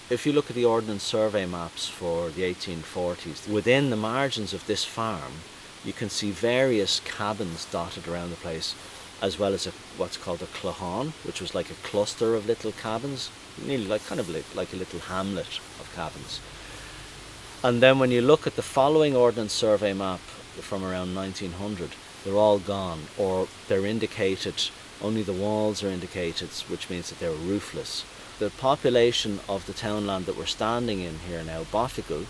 If 0.09 0.25
you 0.25 0.31
look 0.31 0.49
at 0.49 0.55
the 0.55 0.63
Ordnance 0.63 1.03
Survey 1.03 1.45
maps 1.45 1.89
for 1.89 2.29
the 2.29 2.43
1840s, 2.43 3.45
within 3.45 3.89
the 3.89 3.97
margins 3.97 4.53
of 4.53 4.65
this 4.65 4.85
farm, 4.85 5.41
you 5.83 5.91
can 5.91 6.09
see 6.09 6.31
various 6.31 7.01
cabins 7.01 7.65
dotted 7.65 8.07
around 8.07 8.29
the 8.29 8.37
place, 8.37 8.73
as 9.21 9.37
well 9.37 9.53
as 9.53 9.67
a, 9.67 9.71
what's 9.97 10.15
called 10.15 10.41
a 10.41 10.45
clachan, 10.45 11.11
which 11.25 11.41
was 11.41 11.53
like 11.53 11.69
a 11.69 11.87
cluster 11.89 12.35
of 12.35 12.47
little 12.47 12.71
cabins, 12.71 13.29
nearly 13.61 13.85
like 13.85 14.05
kind 14.07 14.21
of 14.21 14.29
like, 14.29 14.45
like 14.55 14.71
a 14.71 14.77
little 14.77 15.01
hamlet 15.01 15.59
of 15.77 15.91
cabins. 15.93 16.39
And 17.61 17.81
then 17.83 17.99
when 17.99 18.11
you 18.11 18.21
look 18.21 18.47
at 18.47 18.55
the 18.55 18.61
following 18.61 19.13
Ordnance 19.13 19.51
Survey 19.51 19.91
map 19.91 20.21
from 20.61 20.85
around 20.85 21.15
1900, 21.15 21.89
they're 22.23 22.33
all 22.33 22.59
gone, 22.59 23.07
or 23.17 23.49
they're 23.67 23.85
indicated, 23.85 24.69
only 25.01 25.21
the 25.21 25.33
walls 25.33 25.83
are 25.83 25.89
indicated, 25.89 26.47
which 26.69 26.89
means 26.89 27.09
that 27.09 27.19
they're 27.19 27.31
roofless 27.31 28.05
the 28.39 28.49
population 28.51 29.39
of 29.49 29.65
the 29.65 29.73
townland 29.73 30.25
that 30.25 30.37
we're 30.37 30.45
standing 30.45 30.99
in 30.99 31.19
here 31.27 31.43
now, 31.43 31.63
Bothicle, 31.63 32.25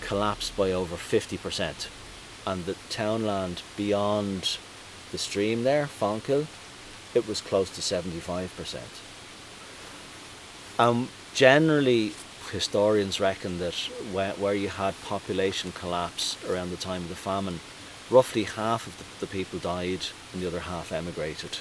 collapsed 0.00 0.56
by 0.56 0.72
over 0.72 0.96
50%. 0.96 1.88
And 2.46 2.64
the 2.64 2.76
townland 2.88 3.62
beyond 3.76 4.58
the 5.12 5.18
stream 5.18 5.64
there, 5.64 5.86
Fonkil, 5.86 6.46
it 7.14 7.28
was 7.28 7.40
close 7.40 7.70
to 7.70 7.80
75%. 7.80 8.78
Um, 10.78 11.08
generally, 11.34 12.12
historians 12.50 13.20
reckon 13.20 13.58
that 13.58 13.74
where, 14.12 14.32
where 14.32 14.54
you 14.54 14.68
had 14.68 14.94
population 15.02 15.72
collapse 15.72 16.38
around 16.48 16.70
the 16.70 16.76
time 16.76 17.02
of 17.02 17.08
the 17.08 17.14
famine, 17.14 17.60
roughly 18.10 18.44
half 18.44 18.86
of 18.86 18.96
the, 18.96 19.26
the 19.26 19.30
people 19.30 19.58
died 19.58 20.06
and 20.32 20.40
the 20.40 20.46
other 20.46 20.60
half 20.60 20.92
emigrated, 20.92 21.58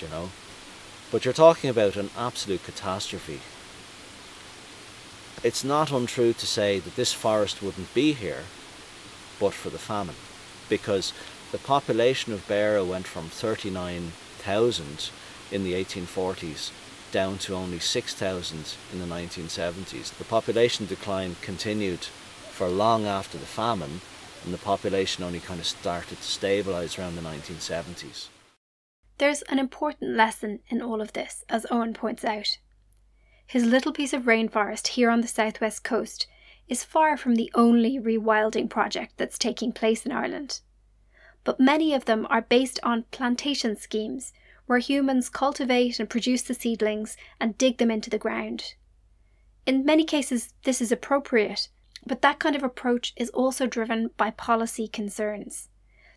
you 0.00 0.08
know. 0.08 0.30
But 1.10 1.24
you're 1.24 1.34
talking 1.34 1.70
about 1.70 1.96
an 1.96 2.10
absolute 2.16 2.64
catastrophe. 2.64 3.40
It's 5.42 5.62
not 5.62 5.92
untrue 5.92 6.32
to 6.32 6.46
say 6.46 6.78
that 6.78 6.96
this 6.96 7.12
forest 7.12 7.62
wouldn't 7.62 7.92
be 7.94 8.14
here 8.14 8.44
but 9.38 9.52
for 9.52 9.68
the 9.70 9.78
famine, 9.78 10.16
because 10.68 11.12
the 11.52 11.58
population 11.58 12.32
of 12.32 12.48
Beara 12.48 12.86
went 12.86 13.06
from 13.06 13.28
39,000 13.28 15.10
in 15.52 15.64
the 15.64 15.74
1840s 15.74 16.70
down 17.12 17.38
to 17.38 17.54
only 17.54 17.78
6,000 17.78 18.74
in 18.92 18.98
the 18.98 19.06
1970s. 19.06 20.16
The 20.16 20.24
population 20.24 20.86
decline 20.86 21.36
continued 21.42 22.04
for 22.50 22.68
long 22.68 23.06
after 23.06 23.38
the 23.38 23.46
famine, 23.46 24.00
and 24.44 24.52
the 24.52 24.58
population 24.58 25.22
only 25.24 25.40
kind 25.40 25.60
of 25.60 25.66
started 25.66 26.20
to 26.20 26.24
stabilise 26.24 26.98
around 26.98 27.14
the 27.14 27.22
1970s. 27.22 28.28
There's 29.18 29.42
an 29.42 29.58
important 29.58 30.16
lesson 30.16 30.60
in 30.68 30.82
all 30.82 31.00
of 31.00 31.12
this, 31.12 31.44
as 31.48 31.66
Eoghan 31.70 31.94
points 31.94 32.24
out. 32.24 32.58
His 33.46 33.64
little 33.64 33.92
piece 33.92 34.12
of 34.12 34.22
rainforest 34.22 34.88
here 34.88 35.10
on 35.10 35.20
the 35.20 35.28
southwest 35.28 35.84
coast 35.84 36.26
is 36.68 36.82
far 36.82 37.16
from 37.16 37.34
the 37.34 37.52
only 37.54 37.98
rewilding 37.98 38.68
project 38.68 39.14
that's 39.16 39.38
taking 39.38 39.72
place 39.72 40.04
in 40.04 40.12
Ireland. 40.12 40.60
But 41.44 41.60
many 41.60 41.94
of 41.94 42.06
them 42.06 42.26
are 42.30 42.42
based 42.42 42.80
on 42.82 43.04
plantation 43.10 43.76
schemes 43.76 44.32
where 44.66 44.78
humans 44.78 45.28
cultivate 45.28 46.00
and 46.00 46.08
produce 46.08 46.42
the 46.42 46.54
seedlings 46.54 47.16
and 47.38 47.58
dig 47.58 47.78
them 47.78 47.90
into 47.90 48.08
the 48.08 48.18
ground. 48.18 48.74
In 49.66 49.84
many 49.84 50.04
cases, 50.04 50.54
this 50.64 50.80
is 50.80 50.90
appropriate, 50.90 51.68
but 52.06 52.22
that 52.22 52.38
kind 52.38 52.56
of 52.56 52.62
approach 52.62 53.12
is 53.16 53.30
also 53.30 53.66
driven 53.66 54.10
by 54.16 54.30
policy 54.30 54.88
concerns. 54.88 55.68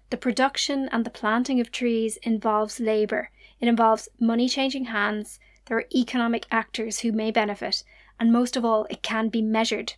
The 0.10 0.18
production 0.18 0.88
and 0.92 1.06
the 1.06 1.10
planting 1.10 1.60
of 1.60 1.72
trees 1.72 2.18
involves 2.24 2.80
labour, 2.80 3.30
it 3.60 3.68
involves 3.68 4.08
money 4.20 4.48
changing 4.48 4.86
hands, 4.86 5.40
there 5.66 5.78
are 5.78 5.86
economic 5.94 6.46
actors 6.50 7.00
who 7.00 7.12
may 7.12 7.30
benefit, 7.30 7.84
and 8.20 8.32
most 8.32 8.56
of 8.56 8.64
all, 8.64 8.86
it 8.90 9.04
can 9.04 9.28
be 9.28 9.42
measured. 9.42 9.94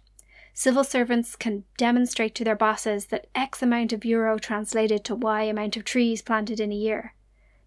Civil 0.54 0.84
servants 0.84 1.36
can 1.36 1.64
demonstrate 1.78 2.36
to 2.36 2.44
their 2.44 2.56
bosses 2.56 3.06
that 3.08 3.28
X 3.36 3.62
amount 3.62 3.94
of 3.94 4.04
euro 4.04 4.38
translated 4.40 5.06
to 5.06 5.16
Y 5.16 5.44
amount 5.44 5.78
of 5.78 5.86
trees 5.86 6.22
planted 6.22 6.60
in 6.60 6.72
a 6.72 6.76
year. 6.76 7.14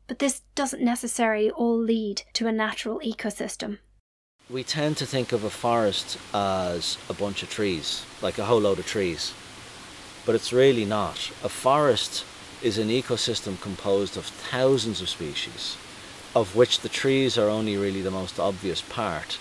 But 0.09 0.19
this 0.19 0.43
doesn't 0.55 0.83
necessarily 0.83 1.51
all 1.51 1.79
lead 1.79 2.23
to 2.35 2.49
a 2.49 2.53
natural 2.53 3.01
ecosystem. 3.01 3.79
We 4.51 4.65
tend 4.65 4.97
to 4.99 5.07
think 5.07 5.33
of 5.33 5.45
a 5.45 5.49
forest 5.49 6.19
as 6.35 6.99
a 7.09 7.15
bunch 7.15 7.43
of 7.43 7.51
trees, 7.51 8.05
like 8.21 8.39
a 8.39 8.45
whole 8.45 8.61
load 8.61 8.81
of 8.81 8.87
trees. 8.87 9.33
But 10.27 10.35
it's 10.35 10.53
really 10.53 10.85
not. 10.85 11.31
A 11.43 11.49
forest 11.49 12.25
is 12.63 12.79
an 12.79 12.89
ecosystem 12.89 13.61
composed 13.61 14.17
of 14.17 14.25
thousands 14.25 15.01
of 15.01 15.09
species, 15.09 15.77
of 16.35 16.55
which 16.55 16.81
the 16.81 16.89
trees 16.89 17.37
are 17.37 17.49
only 17.49 17.77
really 17.77 18.03
the 18.03 18.11
most 18.11 18.39
obvious 18.39 18.81
part. 18.81 19.39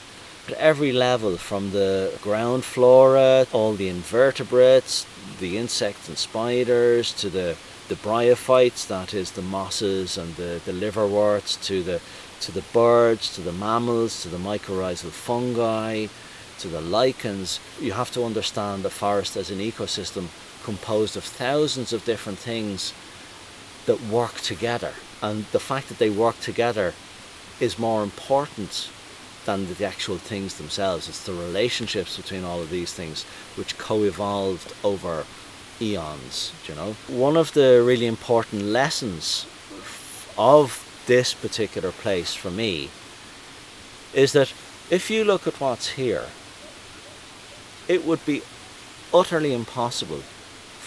At 0.48 0.56
every 0.56 0.92
level, 0.92 1.38
from 1.38 1.72
the 1.72 2.18
ground 2.22 2.64
flora, 2.64 3.46
all 3.54 3.74
the 3.74 3.90
invertebrates, 3.90 5.06
the 5.40 5.58
insects 5.58 6.10
and 6.10 6.18
spiders, 6.18 7.14
to 7.14 7.30
the, 7.30 7.56
the 7.90 7.96
bryophytes, 7.96 8.88
that 8.88 9.14
is 9.14 9.32
the 9.32 9.44
mosses 9.44 10.18
and 10.18 10.36
the, 10.36 10.60
the 10.66 10.74
liverworts, 10.74 11.56
to 11.68 11.84
the, 11.84 12.02
to 12.42 12.52
the 12.52 12.64
birds, 12.74 13.34
to 13.36 13.42
the 13.42 13.54
mammals, 13.54 14.24
to 14.24 14.30
the 14.30 14.38
mycorrhizal 14.38 15.12
fungi, 15.12 16.08
to 16.62 16.68
the 16.68 16.82
lichens, 16.82 17.60
you 17.80 17.94
have 17.94 18.12
to 18.12 18.24
understand 18.24 18.84
the 18.84 18.90
forest 18.90 19.36
as 19.36 19.50
an 19.50 19.60
ecosystem 19.60 20.28
composed 20.64 21.18
of 21.18 21.24
thousands 21.24 21.92
of 21.92 22.06
different 22.06 22.38
things 22.38 22.94
that 23.86 24.02
work 24.02 24.36
together. 24.42 24.94
And 25.22 25.46
the 25.52 25.60
fact 25.60 25.90
that 25.90 25.98
they 25.98 26.10
work 26.10 26.40
together 26.40 26.94
is 27.60 27.78
more 27.78 28.04
important 28.04 28.90
than 29.46 29.74
the 29.74 29.86
actual 29.86 30.18
things 30.18 30.58
themselves. 30.58 31.10
It's 31.10 31.26
the 31.26 31.34
relationships 31.34 32.18
between 32.18 32.44
all 32.44 32.62
of 32.62 32.70
these 32.70 32.94
things 32.94 33.24
which 33.56 33.78
co 33.78 34.04
evolved 34.04 34.74
over 34.84 35.26
eons, 35.82 36.54
you 36.68 36.76
know. 36.76 36.96
One 37.08 37.38
of 37.38 37.54
the 37.54 37.82
really 37.84 38.06
important 38.06 38.64
lessons 38.64 39.46
of 40.38 40.88
this 41.08 41.34
particular 41.34 41.92
place 41.92 42.34
for 42.34 42.52
me 42.52 42.90
is 44.14 44.34
that 44.34 44.54
if 44.90 45.10
you 45.10 45.24
look 45.24 45.48
at 45.48 45.60
what's 45.60 45.90
here, 45.90 46.26
it 47.88 48.06
would 48.06 48.24
be 48.26 48.44
utterly 49.14 49.54
impossible 49.54 50.22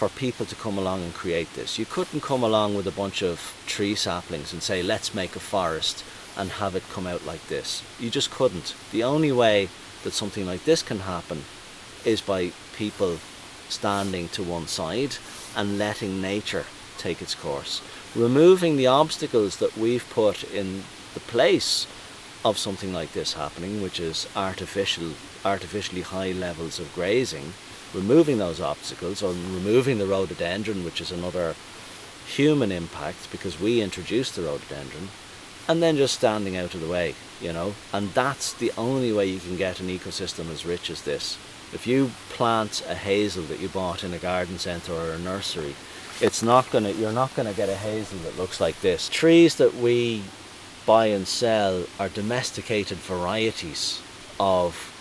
for 0.09 0.19
people 0.19 0.45
to 0.45 0.55
come 0.57 0.77
along 0.77 1.03
and 1.03 1.15
create 1.15 1.51
this. 1.55 1.79
You 1.79 1.87
couldn't 1.87 2.21
come 2.21 2.43
along 2.43 2.75
with 2.75 2.87
a 2.87 2.91
bunch 2.91 3.23
of 3.23 3.55
tree 3.67 3.95
saplings 3.95 4.53
and 4.53 4.63
say, 4.63 4.83
let's 4.83 5.15
make 5.15 5.35
a 5.35 5.41
forest 5.41 6.05
and 6.37 6.51
have 6.51 6.75
it 6.75 6.83
come 6.91 7.07
out 7.07 7.25
like 7.25 7.47
this. 7.47 7.83
You 7.99 8.11
just 8.11 8.31
couldn't. 8.31 8.75
The 8.93 9.03
only 9.03 9.33
way 9.33 9.71
that 10.03 10.13
something 10.13 10.45
like 10.45 10.65
this 10.65 10.83
can 10.83 10.99
happen 11.01 11.45
is 12.05 12.21
by 12.21 12.53
people 12.77 13.17
standing 13.71 14.29
to 14.29 14.43
one 14.43 14.67
side 14.67 15.17
and 15.57 15.79
letting 15.79 16.21
nature 16.21 16.67
take 16.99 17.23
its 17.23 17.35
course. 17.35 17.81
Removing 18.15 18.77
the 18.77 18.89
obstacles 18.89 19.57
that 19.57 19.75
we've 19.75 20.09
put 20.11 20.45
in 20.45 20.85
the 21.15 21.21
place 21.21 21.87
of 22.45 22.59
something 22.59 22.93
like 22.93 23.13
this 23.13 23.33
happening, 23.33 23.81
which 23.81 23.99
is 23.99 24.29
artificial, 24.37 25.13
artificially 25.47 26.03
high 26.03 26.33
levels 26.33 26.79
of 26.79 26.95
grazing, 26.95 27.55
removing 27.95 28.39
those 28.39 28.61
obstacles 28.61 29.23
or 29.23 29.31
removing 29.31 29.99
the 29.99 30.07
rhododendron, 30.07 30.85
which 30.85 31.01
is 31.01 31.13
another 31.13 31.55
human 32.27 32.73
impact 32.73 33.31
because 33.31 33.61
we 33.61 33.81
introduced 33.81 34.37
the 34.37 34.43
rhododendron, 34.43 35.09
and 35.69 35.83
then 35.83 35.97
just 35.97 36.15
standing 36.15 36.57
out 36.57 36.75
of 36.75 36.81
the 36.81 36.89
way, 36.89 37.15
you 37.41 37.53
know. 37.53 37.75
And 37.93 38.11
that's 38.11 38.53
the 38.53 38.73
only 38.77 39.13
way 39.13 39.27
you 39.27 39.41
can 39.41 39.57
get 39.57 39.81
an 39.81 39.89
ecosystem 39.89 40.51
as 40.51 40.67
rich 40.67 40.91
as 40.91 41.03
this. 41.03 41.39
If 41.73 41.87
you 41.87 42.11
plant 42.31 42.85
a 42.89 42.95
hazel 42.95 43.45
that 43.45 43.61
you 43.61 43.69
bought 43.69 44.05
in 44.05 44.13
a 44.13 44.19
garden 44.19 44.59
centre 44.59 44.93
or 44.93 45.13
a 45.13 45.19
nursery, 45.19 45.75
it's 46.21 46.43
not 46.43 46.71
gonna 46.71 46.91
you're 46.91 47.13
not 47.13 47.35
gonna 47.35 47.53
get 47.53 47.69
a 47.69 47.75
hazel 47.75 48.19
that 48.19 48.39
looks 48.39 48.61
like 48.61 48.81
this. 48.81 49.09
Trees 49.09 49.57
that 49.57 49.75
we 49.75 50.23
buy 50.87 51.07
and 51.07 51.27
sell 51.27 51.87
are 51.99 52.09
domesticated 52.09 52.99
varieties 52.99 54.01
of 54.39 54.93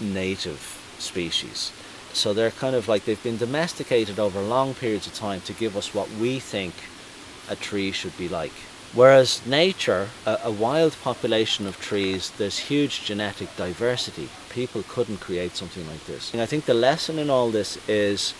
native 0.00 0.60
species. 0.98 1.72
So 2.12 2.34
they're 2.34 2.50
kind 2.50 2.74
of 2.74 2.88
like 2.88 3.04
they've 3.04 3.22
been 3.22 3.36
domesticated 3.36 4.18
over 4.18 4.40
long 4.40 4.74
periods 4.74 5.06
of 5.06 5.14
time 5.14 5.40
to 5.42 5.52
give 5.52 5.76
us 5.76 5.94
what 5.94 6.10
we 6.12 6.40
think 6.40 6.74
a 7.48 7.56
tree 7.56 7.92
should 7.92 8.16
be 8.16 8.28
like. 8.28 8.52
Whereas 8.94 9.44
nature, 9.46 10.08
a, 10.24 10.38
a, 10.44 10.50
wild 10.50 10.96
population 11.02 11.66
of 11.66 11.78
trees, 11.78 12.30
there's 12.38 12.58
huge 12.58 13.04
genetic 13.04 13.54
diversity. 13.56 14.30
People 14.48 14.82
couldn't 14.88 15.18
create 15.20 15.56
something 15.56 15.86
like 15.86 16.06
this. 16.06 16.32
And 16.32 16.40
I 16.40 16.46
think 16.46 16.64
the 16.64 16.74
lesson 16.74 17.18
in 17.18 17.28
all 17.28 17.50
this 17.50 17.76
is 17.86 18.32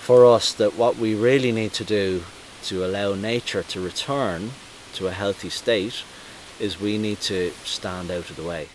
for 0.00 0.26
us 0.26 0.52
that 0.52 0.76
what 0.76 0.96
we 0.96 1.14
really 1.14 1.50
need 1.50 1.72
to 1.72 1.84
do 1.84 2.24
to 2.64 2.84
allow 2.84 3.14
nature 3.14 3.62
to 3.62 3.80
return 3.80 4.50
to 4.94 5.06
a 5.06 5.12
healthy 5.12 5.48
state 5.48 6.04
is 6.60 6.80
we 6.80 6.98
need 6.98 7.20
to 7.20 7.52
stand 7.64 8.10
out 8.10 8.28
of 8.30 8.36
the 8.36 8.42
way. 8.42 8.68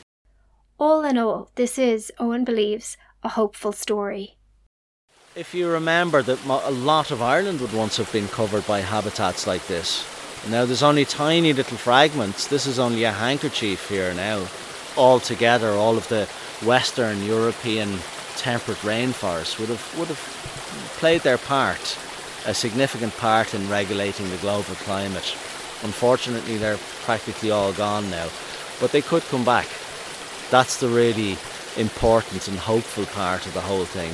All 0.80 1.04
in 1.04 1.18
all, 1.20 1.52
this 1.56 1.78
is, 1.78 2.12
Eoghan 2.20 2.44
believes, 2.44 2.98
a 3.24 3.30
hopeful 3.30 3.72
story. 3.72 4.38
If 5.36 5.54
you 5.54 5.70
remember 5.70 6.22
that 6.22 6.46
a 6.46 6.72
lot 6.72 7.12
of 7.12 7.22
Ireland 7.22 7.62
would 7.62 7.74
once 7.74 7.98
have 7.98 8.12
been 8.12 8.28
covered 8.28 8.68
by 8.68 8.82
habitats 8.82 9.48
like 9.48 9.66
this. 9.68 10.06
Now 10.50 10.66
there's 10.66 10.84
only 10.84 11.06
tiny 11.06 11.54
little 11.54 11.78
fragments. 11.78 12.48
This 12.48 12.66
is 12.66 12.80
only 12.80 13.04
a 13.04 13.12
handkerchief 13.12 13.88
here 13.88 14.14
now. 14.14 14.48
All 14.98 15.20
together, 15.20 15.70
all 15.70 15.98
of 15.98 16.08
the 16.10 16.28
Western 16.66 17.24
European 17.24 18.00
temperate 18.36 18.80
rainforests 18.80 19.60
would 19.60 19.70
have 19.70 19.98
would 19.98 20.08
have 20.08 20.98
played 20.98 21.22
their 21.22 21.38
part, 21.38 21.98
a 22.46 22.54
significant 22.54 23.16
part 23.18 23.54
in 23.54 23.70
regulating 23.70 24.30
the 24.30 24.38
global 24.38 24.76
climate. 24.76 25.36
Unfortunately, 25.84 26.58
they're 26.58 26.78
practically 27.04 27.52
all 27.52 27.72
gone 27.74 28.10
now, 28.10 28.28
but 28.80 28.92
they 28.92 29.02
could 29.02 29.24
come 29.24 29.46
back. 29.46 29.68
That's 30.50 30.80
the 30.80 30.90
really 30.90 31.38
important 31.78 32.48
and 32.48 32.58
hopeful 32.58 33.06
part 33.08 33.46
of 33.46 33.54
the 33.54 33.62
whole 33.62 33.86
thing 33.86 34.14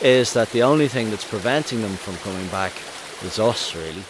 is 0.00 0.32
that 0.32 0.50
the 0.50 0.62
only 0.62 0.88
thing 0.88 1.10
that's 1.10 1.28
preventing 1.28 1.82
them 1.82 1.96
from 1.96 2.16
coming 2.18 2.46
back 2.48 2.72
is 3.22 3.38
us, 3.38 3.74
really. 3.74 4.02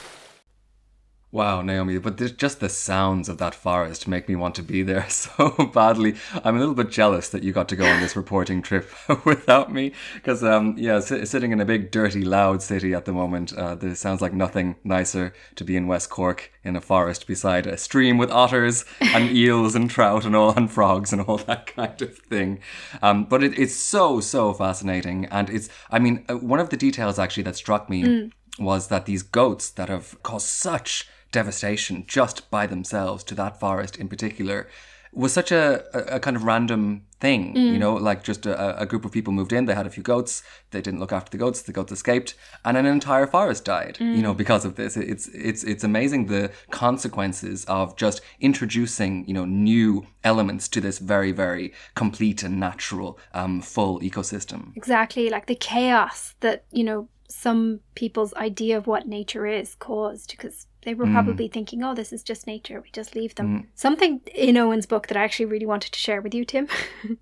Wow, 1.35 1.63
Naomi, 1.63 1.97
but 1.97 2.37
just 2.37 2.61
the 2.61 2.69
sounds 2.69 3.27
of 3.31 3.39
that 3.39 3.55
forest 3.55 4.07
make 4.07 4.29
me 4.29 4.37
want 4.37 4.55
to 4.57 4.63
be 4.63 4.83
there 4.83 5.09
so 5.09 5.71
badly. 5.73 6.15
I'm 6.45 6.57
a 6.57 6.59
little 6.59 6.75
bit 6.75 6.91
jealous 6.91 7.31
that 7.31 7.43
you 7.43 7.55
got 7.55 7.71
to 7.71 7.77
go 7.77 7.87
on 7.87 8.03
this 8.03 8.17
reporting 8.17 8.61
trip 8.61 8.91
without 9.25 9.73
me, 9.73 9.93
because 10.15 10.45
um, 10.45 10.75
yeah, 10.77 10.97
s- 10.97 11.31
sitting 11.31 11.51
in 11.51 11.59
a 11.59 11.65
big, 11.65 11.91
dirty, 11.91 12.23
loud 12.23 12.61
city 12.61 12.93
at 12.93 13.07
the 13.07 13.15
moment, 13.15 13.55
uh, 13.55 13.75
there 13.75 13.95
sounds 13.95 14.21
like 14.21 14.35
nothing 14.35 14.77
nicer 14.85 15.33
to 15.55 15.65
be 15.65 15.75
in 15.75 15.87
West 15.87 16.11
Cork 16.11 16.53
in 16.65 16.77
a 16.77 16.83
forest 16.83 17.27
beside 17.27 17.67
a 17.67 17.79
stream 17.79 18.19
with 18.19 18.31
otters 18.31 18.85
and 19.01 19.35
eels 19.35 19.75
and 19.75 19.89
trout 19.89 20.27
and 20.27 20.37
all 20.37 20.53
and 20.55 20.71
frogs 20.71 21.15
and 21.15 21.23
all 21.23 21.39
that 21.39 21.67
kind 21.67 22.03
of 22.03 22.15
thing. 22.15 22.61
Um, 23.01 23.25
but 23.25 23.43
it, 23.43 23.59
it's 23.59 23.75
so 23.75 24.21
so 24.21 24.53
fascinating, 24.53 25.25
and 25.31 25.49
it's 25.49 25.71
I 25.91 25.99
mean 25.99 26.27
uh, 26.29 26.35
one 26.35 26.61
of 26.61 26.69
the 26.69 26.77
details 26.77 27.19
actually 27.19 27.45
that 27.45 27.57
struck 27.57 27.89
me. 27.89 28.03
Mm. 28.05 28.33
Was 28.59 28.89
that 28.89 29.07
these 29.07 29.23
goats 29.23 29.71
that 29.71 29.89
have 29.89 30.23
caused 30.23 30.47
such 30.47 31.09
devastation 31.33 32.05
just 32.07 32.51
by 32.51 32.67
themselves 32.67 33.25
to 33.25 33.35
that 33.35 33.59
forest 33.59 33.97
in 33.97 34.09
particular 34.09 34.69
was 35.15 35.33
such 35.33 35.53
a, 35.53 35.85
a, 35.93 36.17
a 36.17 36.21
kind 36.21 36.37
of 36.37 36.45
random 36.45 37.03
thing, 37.21 37.55
mm. 37.55 37.73
you 37.73 37.79
know, 37.79 37.95
like 37.95 38.25
just 38.25 38.47
a, 38.47 38.81
a, 38.81 38.87
group 38.87 39.05
of 39.05 39.13
people 39.13 39.33
moved 39.33 39.53
in, 39.53 39.67
they 39.67 39.75
had 39.75 39.87
a 39.87 39.91
few 39.91 40.03
goats, 40.03 40.43
they 40.71 40.81
didn't 40.81 40.99
look 41.01 41.13
after 41.13 41.31
the 41.31 41.37
goats, 41.37 41.63
the 41.63 41.73
goats 41.73 41.93
escaped, 41.93 42.35
and 42.65 42.77
an 42.79 42.87
entire 42.87 43.27
forest 43.27 43.65
died, 43.65 43.99
mm. 44.01 44.17
you 44.17 44.23
know, 44.23 44.33
because 44.33 44.65
of 44.65 44.77
this. 44.77 44.97
It's 44.97 45.29
it's 45.29 45.63
it's 45.65 45.85
amazing 45.85 46.27
the 46.27 46.51
consequences 46.71 47.67
of 47.67 47.95
just 47.97 48.23
introducing, 48.41 49.27
you 49.29 49.35
know, 49.35 49.45
new 49.45 50.07
elements 50.25 50.67
to 50.69 50.81
this 50.81 50.99
very, 50.99 51.31
very 51.31 51.75
complete 51.95 52.43
and 52.43 52.59
natural, 52.59 53.19
um, 53.35 53.61
full 53.61 54.01
ecosystem. 54.01 54.75
Exactly, 54.77 55.29
like 55.29 55.47
the 55.47 55.55
chaos 55.55 56.35
that, 56.41 56.65
you 56.73 56.85
know, 56.85 57.09
some 57.35 57.81
people's 57.95 58.35
idea 58.35 58.77
of 58.77 58.87
what 58.87 59.07
nature 59.07 59.47
is 59.47 59.75
caused 59.75 60.31
because 60.31 60.67
they 60.83 60.95
were 60.95 61.07
mm. 61.07 61.13
probably 61.13 61.49
thinking, 61.49 61.83
oh, 61.83 61.95
this 61.95 62.13
is 62.13 62.23
just 62.23 62.47
nature. 62.47 62.81
We 62.81 62.91
just 62.91 63.15
leave 63.15 63.35
them. 63.35 63.61
Mm. 63.61 63.67
Something 63.75 64.21
in 64.35 64.57
Eoghan's 64.57 64.87
book 64.87 65.07
that 65.09 65.17
I 65.17 65.25
actually 65.25 65.47
really 65.47 65.67
wanted 65.67 65.93
to 65.93 65.99
share 65.99 66.21
with 66.21 66.35
you, 66.35 66.45
Tim, 66.45 66.69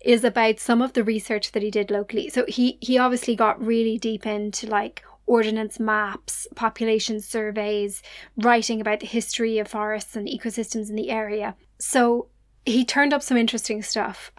is 0.00 0.24
about 0.24 0.60
some 0.60 0.82
of 0.82 0.92
the 0.92 1.04
research 1.04 1.52
that 1.52 1.62
he 1.62 1.70
did 1.70 1.90
locally. 1.90 2.28
So 2.28 2.44
he, 2.46 2.78
he 2.80 2.98
obviously 2.98 3.36
got 3.36 3.64
really 3.64 3.98
deep 3.98 4.26
into 4.26 4.66
like 4.66 5.02
ordinance 5.26 5.80
maps, 5.80 6.46
population 6.54 7.20
surveys, 7.20 8.02
writing 8.36 8.80
about 8.80 9.00
the 9.00 9.06
history 9.06 9.58
of 9.58 9.68
forests 9.68 10.16
and 10.16 10.28
ecosystems 10.28 10.90
in 10.90 10.96
the 10.96 11.10
area. 11.10 11.56
So 11.78 12.28
he 12.66 12.84
turned 12.84 13.12
up 13.12 13.22
some 13.22 13.36
interesting 13.36 13.82
stuff. 13.82 14.32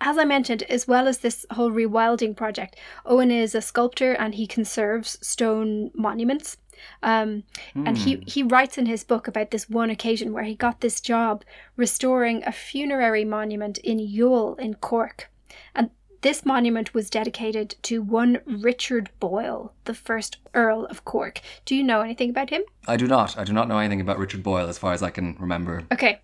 As 0.00 0.18
I 0.18 0.24
mentioned, 0.24 0.62
as 0.64 0.86
well 0.86 1.08
as 1.08 1.18
this 1.18 1.46
whole 1.52 1.70
rewilding 1.70 2.36
project, 2.36 2.76
Eoghan 3.06 3.30
is 3.30 3.54
a 3.54 3.60
sculptor 3.62 4.12
and 4.12 4.34
he 4.34 4.46
conserves 4.46 5.18
stone 5.26 5.90
monuments. 5.94 6.56
Um, 7.02 7.44
And 7.74 7.96
he, 7.96 8.22
he 8.26 8.42
writes 8.42 8.78
in 8.78 8.86
his 8.86 9.04
book 9.04 9.28
about 9.28 9.50
this 9.50 9.68
one 9.68 9.90
occasion 9.90 10.32
where 10.32 10.44
he 10.44 10.54
got 10.54 10.80
this 10.80 11.00
job 11.00 11.44
restoring 11.76 12.42
a 12.44 12.52
funerary 12.52 13.24
monument 13.24 13.78
in 13.78 13.98
Youghal 13.98 14.58
in 14.58 14.74
Cork. 14.74 15.30
And 15.74 15.90
this 16.22 16.44
monument 16.44 16.94
was 16.94 17.10
dedicated 17.10 17.76
to 17.82 18.00
one 18.02 18.38
Richard 18.46 19.10
Boyle, 19.20 19.74
the 19.84 19.94
first 19.94 20.38
Earl 20.54 20.86
of 20.86 21.04
Cork. 21.04 21.40
Do 21.64 21.74
you 21.74 21.82
know 21.82 22.00
anything 22.00 22.30
about 22.30 22.50
him? 22.50 22.62
I 22.86 22.96
do 22.96 23.06
not. 23.06 23.36
I 23.36 23.44
do 23.44 23.52
not 23.52 23.68
know 23.68 23.78
anything 23.78 24.00
about 24.00 24.18
Richard 24.18 24.42
Boyle 24.42 24.68
as 24.68 24.78
far 24.78 24.92
as 24.92 25.02
I 25.02 25.10
can 25.10 25.36
remember. 25.38 25.82
Okay. 25.92 26.20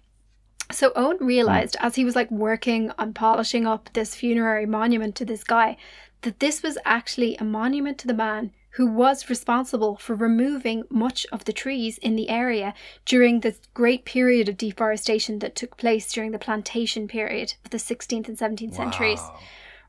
So 0.71 0.91
Eoghan 0.91 1.19
hmm. 1.19 1.27
realized 1.27 1.77
as 1.81 1.95
he 1.95 2.05
was 2.05 2.15
like 2.15 2.31
working 2.31 2.93
on 2.99 3.15
polishing 3.15 3.67
up 3.67 3.89
this 3.95 4.15
funerary 4.15 4.67
monument 4.67 5.15
to 5.17 5.25
this 5.25 5.43
guy 5.43 5.77
that 6.23 6.41
this 6.41 6.63
was 6.63 6.77
actually 6.85 7.37
a 7.37 7.45
monument 7.45 7.97
to 7.99 8.07
the 8.07 8.15
man 8.15 8.53
who 8.73 8.87
was 8.87 9.31
responsible 9.31 9.97
for 9.97 10.15
removing 10.15 10.85
much 10.91 11.27
of 11.33 11.45
the 11.45 11.53
trees 11.53 11.97
in 11.99 12.17
the 12.17 12.29
area 12.29 12.75
during 13.07 13.41
the 13.41 13.57
great 13.73 14.05
period 14.05 14.49
of 14.49 14.59
deforestation 14.59 15.39
that 15.39 15.57
took 15.57 15.77
place 15.77 16.13
during 16.13 16.33
the 16.33 16.39
plantation 16.39 17.09
period 17.09 17.55
of 17.65 17.71
the 17.71 17.79
16th 17.79 18.29
and 18.29 18.37
17th 18.37 18.75
centuries. 18.75 19.23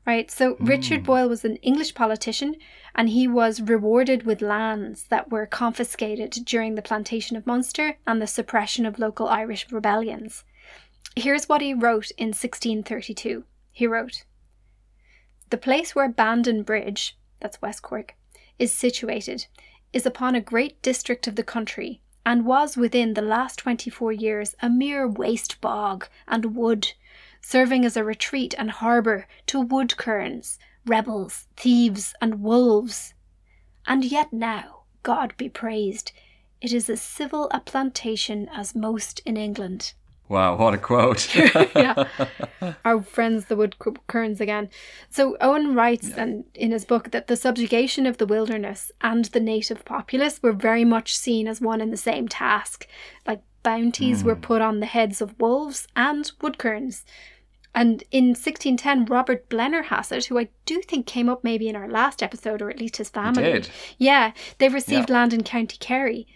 Right. 0.06 0.30
So 0.30 0.54
hmm. 0.54 0.64
Richard 0.64 1.04
Boyle 1.04 1.28
was 1.28 1.44
an 1.44 1.56
English 1.56 1.94
politician 1.94 2.56
and 2.94 3.10
he 3.10 3.28
was 3.28 3.60
rewarded 3.60 4.22
with 4.22 4.40
lands 4.40 5.04
that 5.04 5.30
were 5.30 5.46
confiscated 5.46 6.30
during 6.46 6.74
the 6.74 6.82
plantation 6.82 7.36
of 7.36 7.46
Munster 7.46 7.98
and 8.06 8.20
the 8.20 8.26
suppression 8.26 8.86
of 8.86 8.98
local 8.98 9.28
Irish 9.28 9.70
rebellions. 9.70 10.42
Here's 11.20 11.50
what 11.50 11.60
he 11.60 11.74
wrote 11.74 12.10
in 12.12 12.28
1632. 12.28 13.44
He 13.72 13.86
wrote 13.86 14.24
The 15.50 15.58
place 15.58 15.94
where 15.94 16.08
Bandon 16.08 16.62
Bridge, 16.62 17.18
that's 17.40 17.60
West 17.60 17.82
Cork, 17.82 18.14
is 18.58 18.72
situated, 18.72 19.46
is 19.92 20.06
upon 20.06 20.34
a 20.34 20.40
great 20.40 20.80
district 20.80 21.26
of 21.26 21.36
the 21.36 21.44
country, 21.44 22.00
and 22.24 22.46
was 22.46 22.78
within 22.78 23.12
the 23.12 23.20
last 23.20 23.58
twenty 23.58 23.90
four 23.90 24.12
years 24.12 24.54
a 24.62 24.70
mere 24.70 25.06
waste 25.06 25.60
bog 25.60 26.08
and 26.26 26.56
wood, 26.56 26.94
serving 27.42 27.84
as 27.84 27.98
a 27.98 28.04
retreat 28.04 28.54
and 28.56 28.70
harbour 28.70 29.26
to 29.44 29.60
wood 29.60 29.98
kerns, 29.98 30.58
rebels, 30.86 31.48
thieves, 31.54 32.14
and 32.22 32.40
wolves. 32.40 33.12
And 33.86 34.06
yet 34.06 34.32
now, 34.32 34.84
God 35.02 35.34
be 35.36 35.50
praised, 35.50 36.12
it 36.62 36.72
is 36.72 36.88
as 36.88 37.02
civil 37.02 37.50
a 37.50 37.60
plantation 37.60 38.48
as 38.48 38.74
most 38.74 39.20
in 39.26 39.36
England. 39.36 39.92
Wow, 40.30 40.54
what 40.54 40.74
a 40.74 40.78
quote. 40.78 41.34
yeah. 41.74 42.04
Our 42.84 43.02
friends, 43.02 43.46
the 43.46 43.56
wood 43.56 43.74
kerns 44.06 44.40
again. 44.40 44.70
So 45.08 45.36
Eoghan 45.40 45.74
writes 45.74 46.08
and 46.12 46.44
in 46.54 46.70
his 46.70 46.84
book 46.84 47.10
that 47.10 47.26
the 47.26 47.34
subjugation 47.34 48.06
of 48.06 48.18
the 48.18 48.26
wilderness 48.26 48.92
and 49.00 49.24
the 49.24 49.40
native 49.40 49.84
populace 49.84 50.40
were 50.40 50.52
very 50.52 50.84
much 50.84 51.16
seen 51.16 51.48
as 51.48 51.60
one 51.60 51.80
and 51.80 51.92
the 51.92 51.96
same 51.96 52.28
task. 52.28 52.86
Like 53.26 53.42
bounties 53.64 54.22
were 54.22 54.36
hmm. 54.36 54.42
put 54.42 54.62
on 54.62 54.78
the 54.78 54.86
heads 54.86 55.20
of 55.20 55.38
wolves 55.40 55.88
and 55.96 56.30
wood 56.40 56.58
kerns. 56.58 57.04
And 57.74 58.04
in 58.12 58.28
1610, 58.28 59.06
Robert 59.06 59.48
Blennerhassett, 59.48 60.26
who 60.26 60.38
I 60.38 60.48
do 60.64 60.80
think 60.82 61.06
came 61.06 61.28
up 61.28 61.42
maybe 61.42 61.68
in 61.68 61.74
our 61.74 61.88
last 61.88 62.22
episode, 62.22 62.62
or 62.62 62.70
at 62.70 62.78
least 62.78 62.98
his 62.98 63.08
family. 63.08 63.42
did. 63.42 63.68
Yeah, 63.98 64.30
they 64.58 64.68
received 64.68 65.10
Yeah. 65.10 65.14
land 65.16 65.32
in 65.32 65.42
County 65.42 65.76
Kerry. 65.80 66.28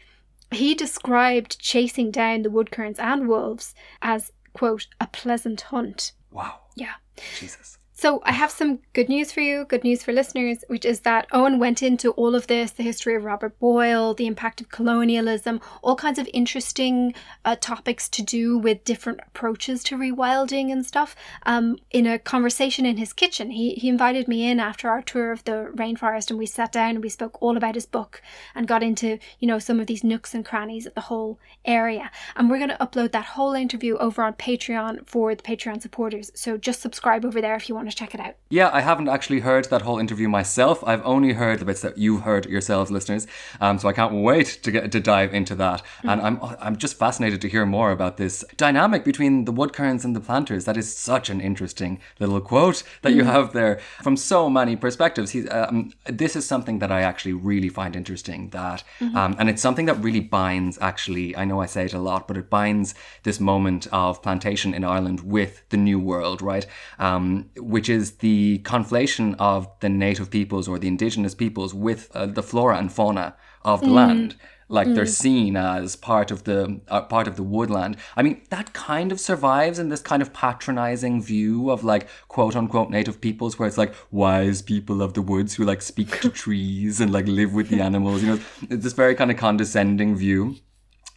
He 0.55 0.75
described 0.75 1.59
chasing 1.59 2.11
down 2.11 2.43
the 2.43 2.49
woodkerns 2.49 2.99
and 2.99 3.29
wolves 3.29 3.75
as, 4.03 4.33
quote, 4.53 4.87
a 5.01 5.07
pleasant 5.07 5.61
hunt. 5.63 6.13
wow. 6.31 6.61
Yeah. 6.77 6.95
Jesus. 7.39 7.79
So 8.05 8.21
I 8.23 8.33
have 8.33 8.51
some 8.51 8.81
good 8.93 9.09
news 9.09 9.33
for 9.33 9.41
you, 9.41 9.65
good 9.65 9.83
news 9.83 10.03
for 10.03 10.13
listeners, 10.13 10.63
which 10.69 10.85
is 10.85 11.01
that 11.01 11.27
Eoghan 11.31 11.59
went 11.59 11.83
into 11.83 12.11
all 12.11 12.35
of 12.35 12.49
this, 12.49 12.71
the 12.71 12.83
history 12.83 13.15
of 13.15 13.25
Robert 13.25 13.59
Boyle, 13.59 14.13
the 14.13 14.27
impact 14.27 14.61
of 14.61 14.69
colonialism, 14.69 15.59
all 15.81 15.97
kinds 15.97 16.19
of 16.19 16.29
interesting 16.35 17.15
uh, 17.47 17.57
topics 17.59 18.11
to 18.11 18.23
do 18.23 18.59
with 18.59 18.85
different 18.85 19.21
approaches 19.27 19.83
to 19.85 19.97
rewilding 19.97 20.71
and 20.71 20.85
stuff. 20.85 21.17
Um, 21.47 21.79
in 21.93 22.07
a 22.07 22.19
conversation 22.19 22.85
in 22.85 22.99
his 22.99 23.15
kitchen, 23.15 23.53
he, 23.53 23.73
he 23.77 23.89
invited 23.89 24.29
me 24.29 24.51
in 24.51 24.61
after 24.61 24.91
our 24.91 25.01
tour 25.01 25.33
of 25.33 25.43
the 25.45 25.73
rainforest 25.75 26.29
and 26.29 26.39
we 26.39 26.45
sat 26.45 26.73
down 26.73 26.97
and 26.97 27.03
we 27.03 27.09
spoke 27.09 27.41
all 27.41 27.57
about 27.57 27.75
his 27.75 27.87
book 27.87 28.21
and 28.55 28.69
got 28.69 28.83
into, 28.83 29.19
you 29.41 29.49
know, 29.49 29.59
some 29.59 29.81
of 29.81 29.87
these 29.87 30.05
nooks 30.05 30.35
and 30.35 30.45
crannies 30.45 30.85
of 30.85 30.93
the 30.93 31.09
whole 31.09 31.39
area. 31.65 32.11
And 32.37 32.51
we're 32.51 32.59
going 32.59 32.69
to 32.69 32.77
upload 32.77 33.13
that 33.13 33.25
whole 33.25 33.55
interview 33.55 33.97
over 33.97 34.23
on 34.23 34.35
Patreon 34.35 35.09
for 35.09 35.35
the 35.35 35.43
Patreon 35.43 35.81
supporters. 35.81 36.31
So 36.35 36.59
just 36.59 36.83
subscribe 36.83 37.25
over 37.25 37.41
there 37.41 37.55
if 37.55 37.67
you 37.67 37.75
want 37.75 37.89
to 37.89 37.94
check 37.95 38.15
it 38.15 38.21
out. 38.21 38.35
Yeah, 38.51 38.71
I 38.73 38.81
haven't 38.81 39.09
actually 39.09 39.41
heard 39.41 39.67
that 39.67 39.83
whole 39.83 39.99
interview 39.99 40.29
myself. 40.29 40.83
I've 40.85 41.05
only 41.05 41.33
heard 41.33 41.59
the 41.59 41.65
bits 41.65 41.81
that 41.83 41.99
you've 41.99 42.23
heard 42.23 42.47
yourselves, 42.47 42.91
listeners. 42.91 43.27
Um, 43.61 43.79
so 43.79 43.89
I 43.89 43.93
can't 43.93 44.15
wait 44.15 44.47
to 44.63 44.71
get 44.71 44.93
to 44.93 45.01
dive 45.01 45.35
into 45.35 45.55
that. 45.57 45.83
And 46.03 46.21
I'm 46.21 46.39
I'm 46.61 46.77
just 46.77 46.99
fascinated 46.99 47.41
to 47.43 47.49
hear 47.49 47.67
more 47.67 47.91
about 47.91 48.17
this 48.17 48.45
dynamic 48.57 49.05
between 49.05 49.45
the 49.45 49.53
woodkerns 49.53 50.05
and 50.05 50.15
the 50.15 50.21
planters. 50.21 50.65
That 50.65 50.77
is 50.77 50.95
such 50.97 51.31
an 51.31 51.41
interesting 51.41 52.01
little 52.19 52.41
quote 52.41 52.83
that 53.03 53.13
you 53.13 53.25
have 53.25 53.53
there 53.53 53.81
from 54.03 54.17
so 54.17 54.51
many 54.51 54.77
perspectives. 54.77 55.31
He's, 55.31 55.49
um, 55.51 55.93
this 56.07 56.37
is 56.37 56.47
something 56.47 56.79
that 56.81 56.93
I 56.93 57.03
actually 57.03 57.35
really 57.35 57.69
find 57.69 57.97
interesting. 57.97 58.51
That 58.51 58.83
um, 59.01 59.37
and 59.39 59.49
it's 59.49 59.63
something 59.63 59.87
that 59.87 60.03
really 60.03 60.21
binds. 60.21 60.79
Actually, 60.81 61.37
I 61.37 61.45
know 61.45 61.61
I 61.61 61.67
say 61.67 61.85
it 61.85 61.95
a 61.95 61.99
lot, 61.99 62.29
but 62.29 62.37
it 62.37 62.51
binds 62.51 62.95
this 63.23 63.41
moment 63.41 63.87
of 63.93 64.23
plantation 64.23 64.75
in 64.75 64.85
Ireland 64.85 65.21
with 65.21 65.69
the 65.69 65.77
New 65.77 66.01
World, 66.01 66.43
right? 66.43 66.67
Um, 66.99 67.51
which 67.75 67.89
is 67.89 68.19
the 68.19 68.61
conflation 68.61 69.35
of 69.41 69.67
the 69.81 69.89
native 69.89 70.31
peoples 70.31 70.69
or 70.69 70.79
the 70.79 70.87
indigenous 70.87 71.35
peoples 71.35 71.75
with 71.75 72.09
uh, 72.15 72.25
the 72.25 72.41
flora 72.41 72.79
and 72.79 72.93
fauna 72.93 73.35
of 73.65 73.81
the 73.81 73.89
land. 73.89 74.37
Like 74.69 74.95
they're 74.95 75.07
seen 75.07 75.57
as 75.57 75.97
part 75.97 76.31
of 76.31 76.45
the 76.45 76.81
uh, 76.87 77.01
part 77.01 77.27
of 77.27 77.35
the 77.35 77.43
woodland. 77.43 77.97
I 78.17 78.23
mean, 78.23 78.43
that 78.51 78.75
kind 78.75 79.11
of 79.11 79.19
survives 79.19 79.81
in 79.81 79.89
this 79.89 80.01
kind 80.01 80.23
of 80.23 80.33
patronizing 80.33 81.21
view 81.21 81.69
of 81.69 81.83
like 81.83 82.07
quote 82.29 82.55
unquote 82.55 82.91
native 82.91 83.21
peoples, 83.21 83.59
where 83.59 83.67
it's 83.67 83.77
like 83.77 83.93
wise 84.13 84.63
people 84.63 85.03
of 85.03 85.15
the 85.15 85.23
woods 85.23 85.55
who 85.55 85.65
like 85.65 85.83
speak 85.83 86.21
to 86.21 86.29
trees 86.45 87.01
and 87.01 87.13
like 87.13 87.27
live 87.27 87.55
with 87.55 87.71
the 87.71 87.81
animals. 87.81 88.23
You 88.23 88.29
know, 88.29 88.41
it's 88.71 88.85
this 88.85 88.93
very 88.93 89.17
kind 89.17 89.33
of 89.33 89.37
condescending 89.37 90.15
view, 90.15 90.59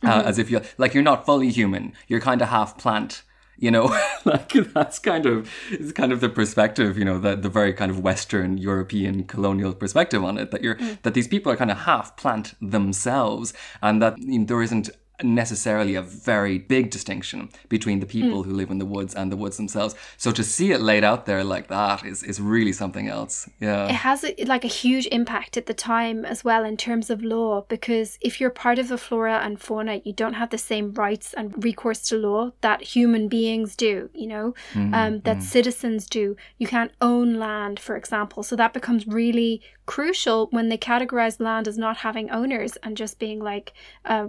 uh, 0.04 0.24
as 0.26 0.40
if 0.40 0.50
you're 0.50 0.64
like 0.80 0.96
you're 0.96 1.04
not 1.12 1.24
fully 1.24 1.52
human. 1.52 1.94
You're 2.08 2.20
kind 2.20 2.42
of 2.42 2.50
half 2.50 2.80
plant 2.80 3.22
you 3.58 3.72
know 3.72 3.86
like 4.26 4.54
that's 4.74 5.00
kind 5.00 5.26
of 5.26 5.50
it's 5.72 5.92
kind 5.92 6.12
of 6.12 6.22
the 6.22 6.30
perspective 6.30 6.98
you 6.98 7.06
know 7.06 7.20
that 7.20 7.42
the 7.42 7.50
very 7.50 7.74
kind 7.74 7.92
of 7.92 8.00
western 8.00 8.58
european 8.58 9.24
colonial 9.24 9.74
perspective 9.74 10.24
on 10.24 10.38
it 10.38 10.52
that 10.52 10.64
you're 10.64 10.76
mm. 10.76 11.02
that 11.02 11.14
these 11.14 11.28
people 11.28 11.52
are 11.52 11.58
kind 11.58 11.72
of 11.72 11.78
half 11.80 12.16
plant 12.18 12.54
themselves 12.62 13.54
and 13.82 14.02
that 14.02 14.18
you 14.18 14.40
know, 14.40 14.46
there 14.46 14.62
isn't 14.62 14.90
necessarily 15.24 15.96
a 15.96 16.02
very 16.02 16.60
big 16.60 16.92
distinction 16.92 17.50
between 17.70 18.00
the 18.00 18.06
people 18.06 18.44
hmm. 18.44 18.50
who 18.50 18.56
live 18.56 18.70
in 18.70 18.78
the 18.78 18.86
woods 18.86 19.16
and 19.16 19.32
the 19.32 19.38
woods 19.38 19.58
themselves. 19.58 19.96
So 20.18 20.32
to 20.32 20.44
see 20.44 20.72
it 20.72 20.82
laid 20.82 21.04
out 21.04 21.26
there 21.26 21.44
like 21.44 21.68
that 21.70 22.06
is 22.06 22.24
is 22.24 22.40
really 22.40 22.74
something 22.74 23.08
else. 23.08 23.50
Yeah. 23.60 23.88
it 23.88 23.96
has 23.96 24.24
a, 24.24 24.36
like 24.46 24.64
a 24.64 24.68
huge 24.68 25.08
impact 25.08 25.58
at 25.58 25.66
the 25.66 25.74
time 25.74 26.26
as 26.26 26.44
well 26.44 26.64
in 26.64 26.78
terms 26.78 27.10
of 27.10 27.24
law 27.24 27.62
because 27.68 28.18
if 28.22 28.40
you're 28.40 28.50
part 28.50 28.80
of 28.80 28.90
the 28.90 28.98
flora 28.98 29.40
and 29.44 29.60
fauna 29.60 30.02
you 30.04 30.14
don't 30.14 30.34
have 30.34 30.50
the 30.50 30.58
same 30.58 30.94
rights 30.94 31.34
and 31.34 31.64
recourse 31.64 32.02
to 32.10 32.18
law 32.18 32.52
that 32.62 32.82
human 32.82 33.28
beings 33.28 33.76
do 33.76 34.10
you 34.14 34.28
know? 34.28 34.54
Mm-hmm. 34.74 34.94
Um, 34.94 35.20
that 35.22 35.38
mm-hmm. 35.38 35.42
citizens 35.42 36.06
do. 36.08 36.36
You 36.58 36.68
can't 36.68 36.92
own 37.02 37.36
land 37.36 37.80
for 37.80 37.96
example. 37.96 38.44
So 38.44 38.56
that 38.56 38.74
becomes 38.74 39.08
really 39.08 39.62
crucial 39.88 40.48
when 40.52 40.70
they 40.70 40.78
categorize 40.78 41.40
land 41.40 41.68
as 41.68 41.78
not 41.78 41.98
having 41.98 42.30
owners 42.30 42.78
and 42.84 42.96
just 42.96 43.18
being 43.18 43.40
like 43.40 43.74
uh, 44.06 44.28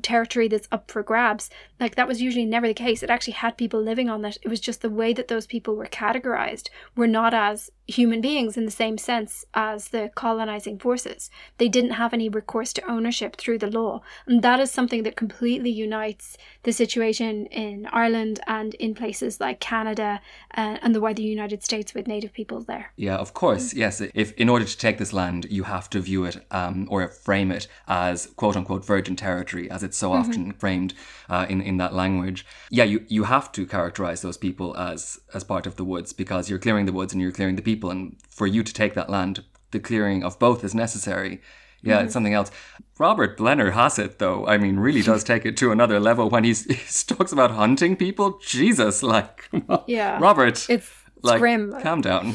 territory 0.00 0.48
that's 0.48 0.68
up 0.72 0.90
for 0.90 1.02
grabs 1.02 1.50
like 1.78 1.96
that 1.96 2.08
was 2.08 2.22
usually 2.22 2.46
never 2.46 2.68
the 2.68 2.72
case 2.72 3.02
it 3.02 3.10
actually 3.10 3.34
had 3.34 3.58
people 3.58 3.82
living 3.82 4.08
on 4.08 4.24
it 4.24 4.38
it 4.42 4.48
was 4.48 4.60
just 4.60 4.80
the 4.80 4.88
way 4.88 5.12
that 5.12 5.28
those 5.28 5.46
people 5.46 5.76
were 5.76 5.86
categorized 5.86 6.70
were 6.96 7.08
not 7.08 7.34
as 7.34 7.70
human 7.86 8.20
beings 8.20 8.56
in 8.56 8.64
the 8.64 8.70
same 8.70 8.96
sense 8.96 9.44
as 9.54 9.88
the 9.88 10.10
colonizing 10.14 10.78
forces. 10.78 11.30
They 11.58 11.68
didn't 11.68 11.92
have 11.92 12.12
any 12.12 12.28
recourse 12.28 12.72
to 12.74 12.90
ownership 12.90 13.36
through 13.36 13.58
the 13.58 13.70
law. 13.70 14.02
And 14.26 14.42
that 14.42 14.60
is 14.60 14.70
something 14.70 15.02
that 15.02 15.16
completely 15.16 15.70
unites 15.70 16.36
the 16.62 16.72
situation 16.72 17.46
in 17.46 17.86
Ireland 17.92 18.40
and 18.46 18.74
in 18.74 18.94
places 18.94 19.40
like 19.40 19.60
Canada 19.60 20.20
uh, 20.56 20.78
and 20.82 20.94
the 20.94 21.00
wider 21.00 21.22
United 21.22 21.62
States 21.62 21.94
with 21.94 22.06
Native 22.06 22.32
peoples 22.32 22.66
there. 22.66 22.92
Yeah, 22.96 23.16
of 23.16 23.34
course. 23.34 23.74
Yes, 23.74 24.00
if 24.00 24.32
in 24.34 24.48
order 24.48 24.64
to 24.64 24.76
take 24.76 24.91
take 24.92 24.98
this 24.98 25.12
land, 25.12 25.46
you 25.50 25.64
have 25.64 25.88
to 25.90 26.00
view 26.00 26.24
it 26.24 26.36
um, 26.50 26.86
or 26.90 27.08
frame 27.08 27.50
it 27.50 27.68
as 27.88 28.26
quote 28.36 28.56
unquote 28.56 28.84
virgin 28.84 29.16
territory, 29.16 29.70
as 29.70 29.82
it's 29.82 29.96
so 29.96 30.10
Mm-hmm. 30.10 30.30
often 30.30 30.52
framed 30.52 30.94
uh, 31.28 31.46
in 31.48 31.60
in 31.62 31.76
that 31.78 31.92
language. 31.94 32.44
Yeah, 32.70 32.84
you 32.84 32.98
you 33.08 33.24
have 33.24 33.50
to 33.52 33.66
characterize 33.66 34.20
those 34.22 34.36
people 34.38 34.76
as 34.76 35.18
as 35.34 35.44
part 35.44 35.66
of 35.66 35.74
the 35.76 35.84
woods 35.84 36.12
because 36.12 36.48
you're 36.50 36.58
clearing 36.62 36.86
the 36.86 36.92
woods 36.92 37.12
and 37.12 37.22
you're 37.22 37.32
clearing 37.32 37.56
the 37.56 37.62
people, 37.62 37.90
and 37.90 38.16
for 38.30 38.46
you 38.46 38.62
to 38.62 38.72
take 38.72 38.94
that 38.94 39.08
land, 39.10 39.44
the 39.70 39.80
clearing 39.80 40.24
of 40.24 40.38
both 40.38 40.64
is 40.64 40.74
necessary. 40.74 41.40
Yeah, 41.84 41.96
Mm-hmm. 41.96 42.04
it's 42.04 42.12
something 42.12 42.34
else. 42.34 42.50
Robert 42.98 43.36
Blennerhassett, 43.38 44.18
though, 44.18 44.46
I 44.46 44.56
mean, 44.58 44.76
really 44.78 45.02
does 45.10 45.24
take 45.24 45.44
it 45.46 45.56
to 45.56 45.72
another 45.72 45.98
level 45.98 46.30
when 46.30 46.44
he's, 46.44 46.64
he 47.08 47.14
talks 47.14 47.32
about 47.32 47.50
hunting 47.50 47.96
people. 47.96 48.38
Jesus, 48.46 49.02
like. 49.02 49.48
Yeah. 49.88 50.18
Robert, 50.20 50.68
It's, 50.68 50.86
it's 51.16 51.24
like, 51.24 51.40
grim. 51.40 51.74
calm 51.82 52.00
down. 52.00 52.34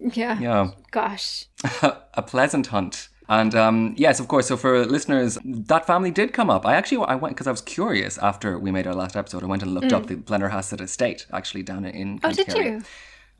Yeah. 0.00 0.38
Yeah, 0.38 0.70
Gosh. 0.90 1.46
a 2.14 2.22
pleasant 2.22 2.68
hunt. 2.68 3.08
And 3.28 3.54
um, 3.54 3.94
yes, 3.98 4.20
of 4.20 4.28
course. 4.28 4.46
So 4.48 4.56
for 4.56 4.86
listeners, 4.86 5.36
that 5.44 5.86
family 5.86 6.10
did 6.10 6.32
come 6.32 6.48
up. 6.48 6.64
I 6.64 6.74
actually 6.76 7.04
I 7.06 7.14
went 7.14 7.34
because 7.34 7.46
I 7.46 7.50
was 7.50 7.60
curious 7.60 8.16
after 8.18 8.58
we 8.58 8.70
made 8.70 8.86
our 8.86 8.94
last 8.94 9.16
episode. 9.16 9.42
I 9.42 9.46
went 9.46 9.62
and 9.62 9.74
looked 9.74 9.92
up 9.92 10.06
the 10.06 10.16
Blennerhassett 10.16 10.80
estate, 10.80 11.26
actually 11.32 11.62
down 11.62 11.84
in. 11.84 12.18
Mm. 12.18 12.20
Oh, 12.24 12.32
did 12.32 12.46
Kerry. 12.46 12.66
you? 12.70 12.82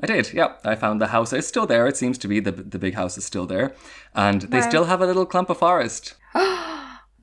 I 0.01 0.07
did, 0.07 0.33
yeah. 0.33 0.53
I 0.65 0.75
found 0.77 1.01
the 1.01 1.09
house. 1.09 1.33
It's 1.33 1.49
still 1.49 1.67
there. 1.67 1.87
It 1.87 1.97
seems 1.97 2.19
to 2.19 2.29
be 2.29 2.39
the 2.41 2.53
the 2.53 2.79
big 2.79 2.95
house 2.95 3.17
is 3.19 3.25
still 3.25 3.47
there, 3.47 3.75
and 4.15 4.43
they 4.43 4.61
Wow. 4.61 4.69
still 4.69 4.85
have 4.85 5.01
a 5.01 5.07
little 5.07 5.27
clump 5.27 5.49
of 5.51 5.59
forest. 5.59 6.15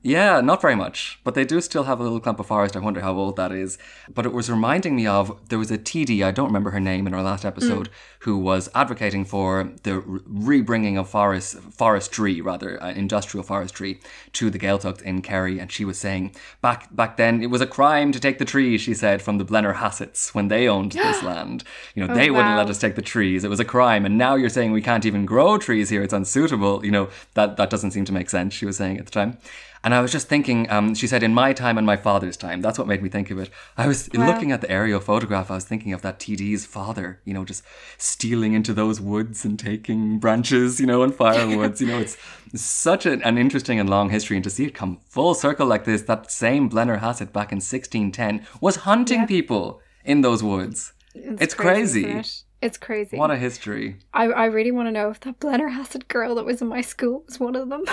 yeah, 0.06 0.40
not 0.40 0.62
very 0.62 0.76
much, 0.76 1.18
but 1.24 1.34
they 1.34 1.44
do 1.44 1.60
still 1.60 1.82
have 1.82 1.98
a 1.98 2.02
little 2.04 2.20
clump 2.20 2.38
of 2.38 2.46
forest. 2.46 2.76
I 2.76 2.78
wonder 2.78 3.00
how 3.00 3.14
old 3.14 3.34
that 3.36 3.50
is. 3.50 3.76
But 4.08 4.24
it 4.24 4.32
was 4.32 4.48
reminding 4.48 4.94
me 4.94 5.04
of 5.04 5.36
there 5.48 5.58
was 5.58 5.72
a 5.72 5.78
TD. 5.78 6.24
I 6.24 6.30
don't 6.30 6.46
remember 6.46 6.70
her 6.70 6.78
name 6.78 7.08
in 7.08 7.14
our 7.14 7.24
last 7.24 7.44
episode, 7.44 7.88
who 8.20 8.38
was 8.38 8.68
advocating 8.72 9.24
for 9.24 9.72
the 9.82 9.98
re- 9.98 10.62
rebringing 10.62 10.96
of 10.96 11.08
forest 11.08 11.58
forestry, 11.72 12.40
rather 12.40 12.80
uh, 12.80 12.92
industrial 12.92 13.42
forestry, 13.42 13.98
to 14.34 14.48
the 14.48 14.60
Gaeltacht 14.60 15.02
in 15.02 15.22
Kerry, 15.22 15.58
and 15.58 15.72
she 15.72 15.84
was 15.84 15.98
saying 15.98 16.36
back 16.62 16.94
back 16.94 17.16
then 17.16 17.42
it 17.42 17.50
was 17.50 17.60
a 17.60 17.66
crime 17.66 18.12
to 18.12 18.20
take 18.20 18.38
the 18.38 18.44
trees. 18.44 18.80
She 18.80 18.94
said 18.94 19.20
from 19.20 19.38
the 19.38 19.44
Blennerhassetts 19.44 20.32
when 20.32 20.46
they 20.46 20.68
owned 20.68 20.92
this 21.06 21.20
land. 21.24 21.64
You 21.96 22.06
know 22.06 22.14
they 22.14 22.30
wouldn't 22.30 22.56
let 22.56 22.70
us 22.70 22.78
take 22.78 22.94
the 22.94 23.02
trees. 23.02 23.42
It 23.42 23.50
was 23.50 23.58
a 23.58 23.64
crime, 23.64 24.06
and 24.06 24.16
now 24.16 24.36
you're 24.36 24.50
saying 24.50 24.70
we 24.70 24.82
can't 24.82 25.04
even 25.04 25.26
grow 25.26 25.58
trees 25.58 25.88
here. 25.88 26.04
It's 26.04 26.12
unsuitable. 26.12 26.84
You 26.84 26.92
know 26.92 27.08
that 27.34 27.56
that 27.56 27.70
doesn't 27.70 27.90
seem 27.90 28.04
to 28.04 28.12
make 28.12 28.30
sense. 28.30 28.54
She 28.54 28.66
was 28.66 28.76
saying 28.76 28.98
at 28.98 29.06
the 29.06 29.10
time. 29.10 29.38
And 29.84 29.94
I 29.94 30.00
was 30.00 30.12
just 30.12 30.28
thinking, 30.28 30.70
um, 30.70 30.94
she 30.94 31.06
said, 31.06 31.22
in 31.22 31.34
my 31.34 31.52
time 31.52 31.78
and 31.78 31.86
my 31.86 31.96
father's 31.96 32.36
time. 32.36 32.60
That's 32.60 32.78
what 32.78 32.88
made 32.88 33.02
me 33.02 33.08
think 33.08 33.30
of 33.30 33.38
it. 33.38 33.50
I 33.76 33.86
was 33.86 34.12
looking 34.14 34.52
at 34.52 34.60
the 34.60 34.70
aerial 34.70 35.00
photograph, 35.00 35.50
I 35.50 35.54
was 35.54 35.64
thinking 35.64 35.92
of 35.92 36.02
that 36.02 36.18
TD's 36.18 36.66
father, 36.66 37.20
you 37.24 37.34
know, 37.34 37.44
just 37.44 37.64
stealing 37.98 38.52
into 38.52 38.72
those 38.72 39.00
woods 39.00 39.44
and 39.44 39.58
taking 39.58 40.18
branches, 40.18 40.80
you 40.80 40.86
know, 40.86 41.02
and 41.02 41.12
firewoods. 41.12 41.80
you 41.80 41.86
know, 41.86 41.98
it's 41.98 42.16
such 42.54 43.06
an, 43.06 43.22
an 43.22 43.38
interesting 43.38 43.78
and 43.78 43.88
long 43.88 44.10
history. 44.10 44.36
And 44.36 44.44
to 44.44 44.50
see 44.50 44.64
it 44.64 44.74
come 44.74 45.00
full 45.08 45.34
circle 45.34 45.66
like 45.66 45.84
this, 45.84 46.02
that 46.02 46.30
same 46.30 46.68
Blennerhassett 46.70 47.32
back 47.32 47.52
in 47.52 47.56
1610 47.56 48.46
was 48.60 48.76
hunting 48.76 49.26
people 49.26 49.80
in 50.04 50.20
those 50.20 50.42
woods. 50.42 50.92
It's, 51.14 51.54
crazy. 51.54 52.06
isn't? 52.06 52.44
It's 52.62 52.78
crazy. 52.78 53.16
What 53.16 53.30
a 53.30 53.36
history. 53.36 53.98
I, 54.12 54.24
I 54.24 54.44
really 54.46 54.70
want 54.70 54.88
to 54.88 54.92
know 54.92 55.10
if 55.10 55.20
that 55.20 55.40
Blennerhassett 55.40 56.08
girl 56.08 56.34
that 56.36 56.44
was 56.44 56.62
in 56.62 56.68
my 56.68 56.80
school 56.80 57.24
was 57.26 57.38
one 57.38 57.56
of 57.56 57.68
them. 57.68 57.84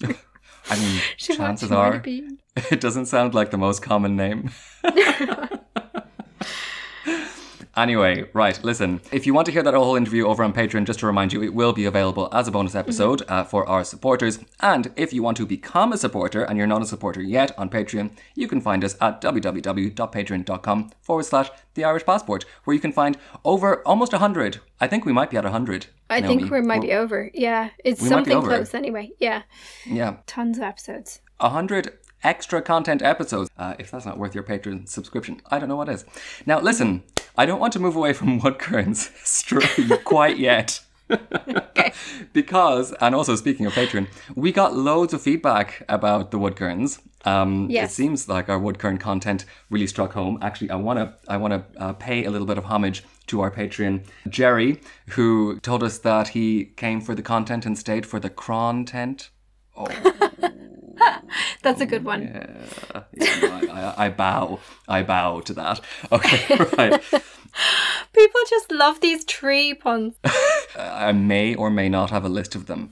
I 0.68 0.78
mean, 0.78 1.00
she 1.16 1.36
chances 1.36 1.72
are 1.72 2.02
it 2.70 2.80
doesn't 2.80 3.06
sound 3.06 3.34
like 3.34 3.50
the 3.50 3.58
most 3.58 3.82
common 3.82 4.16
name. 4.16 4.50
Anyway, 7.80 8.24
right, 8.34 8.62
listen. 8.62 9.00
If 9.10 9.26
you 9.26 9.32
want 9.32 9.46
to 9.46 9.52
hear 9.52 9.62
that 9.62 9.72
whole 9.72 9.96
interview 9.96 10.26
over 10.26 10.44
on 10.44 10.52
Patreon, 10.52 10.84
just 10.84 11.00
to 11.00 11.06
remind 11.06 11.32
you, 11.32 11.42
it 11.42 11.54
will 11.54 11.72
be 11.72 11.86
available 11.86 12.28
as 12.30 12.46
a 12.46 12.50
bonus 12.50 12.74
episode 12.74 13.22
uh, 13.26 13.42
for 13.42 13.66
our 13.66 13.84
supporters. 13.84 14.38
And 14.60 14.92
if 14.96 15.14
you 15.14 15.22
want 15.22 15.38
to 15.38 15.46
become 15.46 15.90
a 15.92 15.96
supporter 15.96 16.42
and 16.44 16.58
you're 16.58 16.66
not 16.66 16.82
a 16.82 16.86
supporter 16.86 17.22
yet 17.22 17.58
on 17.58 17.70
Patreon, 17.70 18.10
you 18.34 18.48
can 18.48 18.60
find 18.60 18.84
us 18.84 18.96
at 19.00 19.22
www.patreon.com 19.22 20.90
forward 21.00 21.24
slash 21.24 21.48
the 21.72 21.84
Irish 21.84 22.04
Passport, 22.04 22.44
where 22.64 22.74
you 22.74 22.80
can 22.80 22.92
find 22.92 23.16
over 23.46 23.80
almost 23.86 24.12
100. 24.12 24.60
I 24.78 24.86
think 24.86 25.06
we 25.06 25.12
might 25.14 25.30
be 25.30 25.38
at 25.38 25.44
100. 25.44 25.86
I 26.10 26.20
Naomi. 26.20 26.38
think 26.40 26.50
we 26.50 26.60
might 26.60 26.82
be 26.82 26.92
over. 26.92 27.30
Yeah. 27.32 27.70
It's 27.82 28.02
We 28.02 28.10
might 28.10 28.26
be 28.26 28.32
something 28.32 28.48
close 28.48 28.74
anyway. 28.74 29.12
Yeah. 29.18 29.42
Yeah. 29.86 30.16
Tons 30.26 30.58
of 30.58 30.64
episodes. 30.64 31.20
100 31.38 31.98
extra 32.22 32.62
content 32.62 33.02
episodes. 33.02 33.50
Uh, 33.56 33.74
if 33.78 33.90
that's 33.90 34.06
not 34.06 34.18
worth 34.18 34.34
your 34.34 34.44
Patreon 34.44 34.88
subscription, 34.88 35.40
I 35.50 35.58
don't 35.58 35.68
know 35.68 35.76
what 35.76 35.88
is. 35.88 36.04
Now, 36.46 36.60
listen, 36.60 37.02
I 37.36 37.46
don't 37.46 37.60
want 37.60 37.72
to 37.74 37.78
move 37.78 37.96
away 37.96 38.12
from 38.12 38.40
Woodkerns 38.42 39.10
str- 39.24 39.60
quite 40.04 40.38
yet. 40.38 40.80
because, 42.32 42.92
and 43.00 43.14
also 43.14 43.34
speaking 43.34 43.66
of 43.66 43.72
Patreon, 43.72 44.06
we 44.36 44.52
got 44.52 44.76
loads 44.76 45.12
of 45.12 45.20
feedback 45.20 45.82
about 45.88 46.30
the 46.30 46.38
Woodkerns. 46.38 47.00
Um, 47.24 47.68
Yes. 47.68 47.90
It 47.90 47.94
seems 47.94 48.28
like 48.28 48.48
our 48.48 48.58
Woodkern 48.60 48.98
content 49.00 49.44
really 49.70 49.86
struck 49.88 50.12
home. 50.12 50.38
Actually, 50.40 50.70
I 50.70 50.76
want 50.76 50.98
to 50.98 51.14
I 51.28 51.36
want 51.36 51.52
to 51.52 51.82
uh, 51.82 51.92
pay 51.94 52.24
a 52.24 52.30
little 52.30 52.46
bit 52.46 52.58
of 52.58 52.64
homage 52.64 53.02
to 53.26 53.40
our 53.40 53.50
Patreon, 53.50 54.04
Jerry, 54.28 54.80
who 55.10 55.58
told 55.60 55.82
us 55.82 55.98
that 55.98 56.28
he 56.28 56.66
came 56.76 57.00
for 57.00 57.14
the 57.14 57.22
content 57.22 57.66
and 57.66 57.76
stayed 57.78 58.06
for 58.06 58.18
the 58.20 58.30
cron 58.30 58.84
tent. 58.84 59.30
That's 61.62 61.80
a 61.80 61.86
good 61.86 62.04
one. 62.04 62.22
Yeah, 62.22 63.02
I, 63.22 63.94
I, 63.98 64.06
I 64.06 64.08
bow. 64.10 64.60
I 64.88 65.02
bow 65.02 65.40
to 65.40 65.54
that. 65.54 65.80
Okay, 66.12 66.56
right. 66.76 67.00
People 68.12 68.40
just 68.48 68.70
love 68.70 69.00
these 69.00 69.24
tree 69.24 69.74
puns. 69.74 70.14
I 70.76 71.12
may 71.12 71.54
or 71.54 71.70
may 71.70 71.88
not 71.88 72.10
have 72.10 72.24
a 72.24 72.28
list 72.28 72.54
of 72.54 72.66
them. 72.66 72.90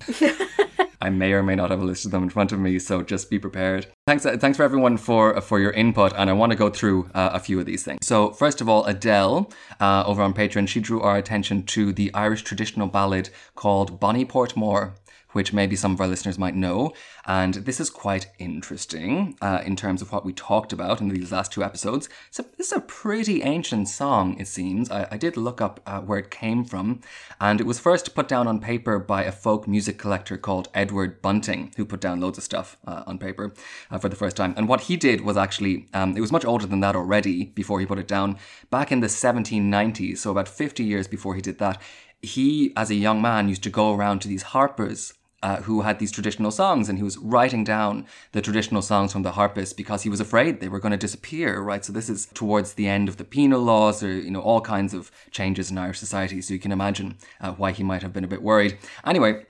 I 1.01 1.11
may 1.11 1.33
or 1.33 1.43
may 1.43 1.55
not 1.55 1.71
have 1.71 1.81
a 1.81 1.85
list 1.85 2.05
of 2.05 2.11
them 2.11 2.25
in 2.25 2.31
front 2.31 2.51
of 2.51 2.59
me, 2.59 2.79
so 2.81 3.03
just 3.03 3.31
be 3.31 3.39
prepared. 3.39 3.87
Thanks, 4.07 4.27
uh, 4.27 4.37
thanks 4.37 4.57
for 4.57 4.65
everyone 4.65 4.97
for 4.97 5.41
for 5.41 5.61
your 5.61 5.71
input, 5.71 6.13
and 6.17 6.29
I 6.29 6.33
want 6.33 6.51
to 6.51 6.59
go 6.59 6.71
through 6.71 7.09
uh, 7.15 7.31
a 7.33 7.39
few 7.39 7.61
of 7.61 7.67
these 7.67 7.85
things. 7.85 8.05
So, 8.05 8.33
first 8.33 8.61
of 8.61 8.69
all, 8.69 8.85
Adele 8.85 9.51
uh, 9.81 10.03
over 10.07 10.23
on 10.23 10.35
Patreon, 10.35 10.67
she 10.67 10.81
drew 10.81 11.01
our 11.01 11.17
attention 11.17 11.63
to 11.67 11.93
the 11.93 12.13
Irish 12.15 12.43
traditional 12.43 12.89
ballad 12.89 13.31
called 13.55 14.01
Bonnie 14.01 14.27
Portmore. 14.27 14.95
Which 15.33 15.53
maybe 15.53 15.77
some 15.77 15.93
of 15.93 16.01
our 16.01 16.09
listeners 16.09 16.39
might 16.39 16.55
know. 16.55 16.93
And 17.27 17.55
this 17.55 17.81
is 17.81 17.91
quite 17.91 18.29
interesting 18.39 19.37
uh, 19.43 19.63
in 19.65 19.77
terms 19.77 20.01
of 20.01 20.11
what 20.11 20.25
we 20.25 20.33
talked 20.33 20.73
about 20.73 21.01
in 21.01 21.09
these 21.09 21.33
last 21.33 21.53
two 21.53 21.63
episodes. 21.63 22.09
So, 22.31 22.45
this 22.57 22.69
is 22.69 22.73
a 22.73 22.81
pretty 22.81 23.43
ancient 23.43 23.89
song, 23.89 24.39
it 24.39 24.49
seems. 24.49 24.91
I, 24.91 25.07
I 25.11 25.17
did 25.17 25.37
look 25.37 25.61
up 25.61 25.81
uh, 25.87 26.01
where 26.01 26.19
it 26.19 26.31
came 26.31 26.65
from, 26.65 27.01
and 27.41 27.61
it 27.61 27.67
was 27.67 27.79
first 27.79 28.15
put 28.15 28.29
down 28.29 28.49
on 28.49 28.61
paper 28.61 28.99
by 28.99 29.25
a 29.25 29.33
folk 29.33 29.69
music 29.69 29.99
collector 29.99 30.37
called 30.37 30.69
Edward 30.75 31.21
Bunting, 31.21 31.73
who 31.77 31.85
put 31.85 32.01
down 32.01 32.21
loads 32.21 32.39
of 32.39 32.45
stuff 32.45 32.79
uh, 32.87 33.03
on 33.07 33.19
paper 33.19 33.53
uh, 33.91 33.99
for 33.99 34.09
the 34.09 34.17
first 34.17 34.37
time. 34.37 34.55
And 34.57 34.69
what 34.69 34.83
he 34.83 34.97
did 34.97 35.21
was 35.21 35.37
actually, 35.37 35.89
um, 35.93 36.17
it 36.17 36.21
was 36.21 36.33
much 36.33 36.45
older 36.45 36.67
than 36.67 36.81
that 36.81 36.97
already 36.97 37.47
before 37.47 37.81
he 37.81 37.87
put 37.87 37.99
it 37.99 38.09
down. 38.09 38.39
Back 38.71 38.91
in 38.91 39.01
the 39.01 39.07
1790s, 39.07 40.19
so 40.19 40.31
about 40.31 40.49
50 40.49 40.83
years 40.85 41.07
before 41.07 41.35
he 41.35 41.43
did 41.43 41.59
that, 41.59 41.81
he, 42.21 42.73
as 42.77 42.91
a 42.91 42.95
young 42.95 43.23
man, 43.23 43.49
used 43.49 43.63
to 43.63 43.71
go 43.71 43.95
around 43.95 44.21
to 44.21 44.29
these 44.29 44.43
harpers 44.43 45.13
uh, 45.43 45.57
who 45.63 45.83
had 45.83 45.99
these 45.99 46.11
traditional 46.11 46.51
songs, 46.51 46.89
and 46.89 46.99
he 46.99 47.05
was 47.05 47.19
writing 47.19 47.65
down 47.65 48.07
the 48.33 48.43
traditional 48.43 48.83
songs 48.83 49.13
from 49.13 49.23
the 49.23 49.33
harpists 49.33 49.73
because 49.73 50.03
he 50.03 50.11
was 50.11 50.21
afraid 50.21 50.61
they 50.61 50.69
were 50.69 50.81
going 50.81 50.93
to 50.93 50.99
disappear. 50.99 51.61
Right, 51.61 51.85
so 51.85 51.93
this 51.93 52.09
is 52.09 52.27
towards 52.35 52.75
the 52.75 52.89
end 52.89 53.09
of 53.09 53.17
the 53.17 53.25
penal 53.25 53.61
laws, 53.61 54.03
or 54.03 54.13
you 54.13 54.31
know, 54.31 54.41
all 54.41 54.61
kinds 54.61 54.95
of 54.95 55.11
changes 55.31 55.71
in 55.71 55.79
Irish 55.79 55.99
society. 55.99 56.41
So 56.43 56.55
you 56.55 56.61
can 56.61 56.73
imagine 56.73 57.19
uh, 57.41 57.53
why 57.53 57.73
he 57.73 57.83
might 57.83 58.03
have 58.03 58.13
been 58.13 58.25
a 58.25 58.29
bit 58.29 58.43
worried. 58.43 58.79
Anyway. 59.05 59.45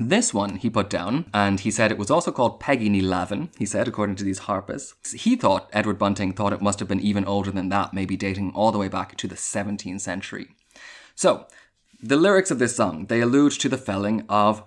This 0.00 0.32
one 0.32 0.56
he 0.56 0.70
put 0.70 0.88
down, 0.88 1.28
and 1.34 1.58
he 1.58 1.72
said 1.72 1.90
it 1.90 1.98
was 1.98 2.08
also 2.08 2.30
called 2.30 2.60
Peggy 2.60 2.88
Ní 2.88 3.02
Lavin, 3.02 3.50
he 3.58 3.66
said, 3.66 3.88
according 3.88 4.14
to 4.16 4.22
these 4.24 4.38
harpists. 4.38 5.10
He 5.10 5.34
thought, 5.34 5.68
Edward 5.72 5.98
Bunting 5.98 6.32
thought 6.32 6.52
it 6.52 6.62
must 6.62 6.78
have 6.78 6.86
been 6.86 7.00
even 7.00 7.24
older 7.24 7.50
than 7.50 7.68
that, 7.70 7.92
maybe 7.92 8.16
dating 8.16 8.52
all 8.54 8.70
the 8.70 8.78
way 8.78 8.86
back 8.86 9.16
to 9.16 9.26
the 9.26 9.34
17th 9.34 10.00
century. 10.00 10.54
So, 11.16 11.48
the 12.00 12.16
lyrics 12.16 12.52
of 12.52 12.60
this 12.60 12.76
song, 12.76 13.06
they 13.06 13.20
allude 13.20 13.50
to 13.52 13.68
the 13.68 13.76
felling 13.76 14.24
of 14.28 14.62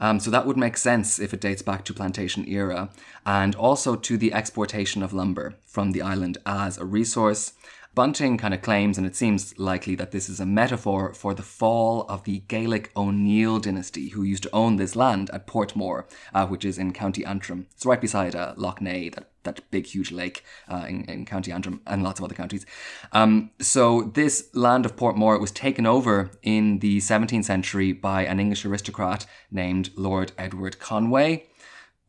Um, 0.00 0.20
so 0.20 0.30
that 0.30 0.46
would 0.46 0.56
make 0.56 0.76
sense 0.76 1.18
if 1.18 1.34
it 1.34 1.40
dates 1.40 1.62
back 1.62 1.84
to 1.84 1.94
plantation 1.94 2.46
era, 2.48 2.90
and 3.26 3.54
also 3.54 3.96
to 3.96 4.16
the 4.16 4.32
exportation 4.32 5.02
of 5.02 5.12
lumber 5.12 5.54
from 5.64 5.92
the 5.92 6.02
island 6.02 6.38
as 6.46 6.78
a 6.78 6.84
resource. 6.84 7.52
Bunting 7.94 8.38
kind 8.38 8.54
of 8.54 8.62
claims, 8.62 8.96
and 8.96 9.06
it 9.06 9.14
seems 9.14 9.58
likely 9.58 9.94
that 9.96 10.12
this 10.12 10.30
is 10.30 10.40
a 10.40 10.46
metaphor 10.46 11.12
for 11.12 11.34
the 11.34 11.42
fall 11.42 12.06
of 12.08 12.24
the 12.24 12.38
Gaelic 12.48 12.90
O'Neill 12.96 13.58
dynasty, 13.58 14.08
who 14.08 14.22
used 14.22 14.44
to 14.44 14.50
own 14.54 14.76
this 14.76 14.96
land 14.96 15.28
at 15.30 15.46
Portmore, 15.46 16.06
uh, 16.32 16.46
which 16.46 16.64
is 16.64 16.78
in 16.78 16.94
County 16.94 17.22
Antrim. 17.22 17.66
It's 17.72 17.84
right 17.84 18.00
beside 18.00 18.34
uh, 18.34 18.54
Lough 18.56 18.76
Neagh, 18.80 19.14
that, 19.14 19.28
that 19.42 19.70
big, 19.70 19.84
huge 19.84 20.10
lake 20.10 20.42
uh, 20.70 20.86
in, 20.88 21.04
in 21.04 21.26
County 21.26 21.52
Antrim, 21.52 21.82
and 21.86 22.02
lots 22.02 22.18
of 22.18 22.24
other 22.24 22.34
counties. 22.34 22.64
Um, 23.12 23.50
so 23.60 24.10
this 24.14 24.48
land 24.54 24.86
of 24.86 24.96
Portmore 24.96 25.38
was 25.38 25.50
taken 25.50 25.84
over 25.84 26.30
in 26.42 26.78
the 26.78 26.96
17th 26.96 27.44
century 27.44 27.92
by 27.92 28.24
an 28.24 28.40
English 28.40 28.64
aristocrat 28.64 29.26
named 29.50 29.90
Lord 29.96 30.32
Edward 30.38 30.78
Conway 30.78 31.46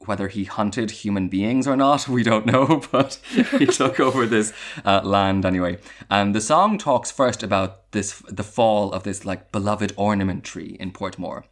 whether 0.08 0.28
he 0.28 0.44
hunted 0.44 0.92
human 0.92 1.30
beings 1.30 1.68
or 1.68 1.76
not, 1.76 2.08
we 2.08 2.24
don't 2.24 2.46
know, 2.46 2.82
but 2.92 3.20
he 3.58 3.66
took 3.66 4.00
over 4.00 4.26
this 4.26 4.54
uh, 4.86 5.02
land 5.04 5.46
anyway. 5.46 5.78
And 6.10 6.36
the 6.36 6.42
song 6.42 6.78
talks 6.78 7.12
first 7.12 7.44
about 7.44 7.92
this 7.92 8.22
the 8.28 8.44
fall 8.44 8.92
of 8.92 9.04
this 9.04 9.26
like 9.26 9.52
beloved 9.52 9.94
ornament 9.98 10.44
tree 10.44 10.78
in 10.80 10.92
Portmore. 10.92 11.44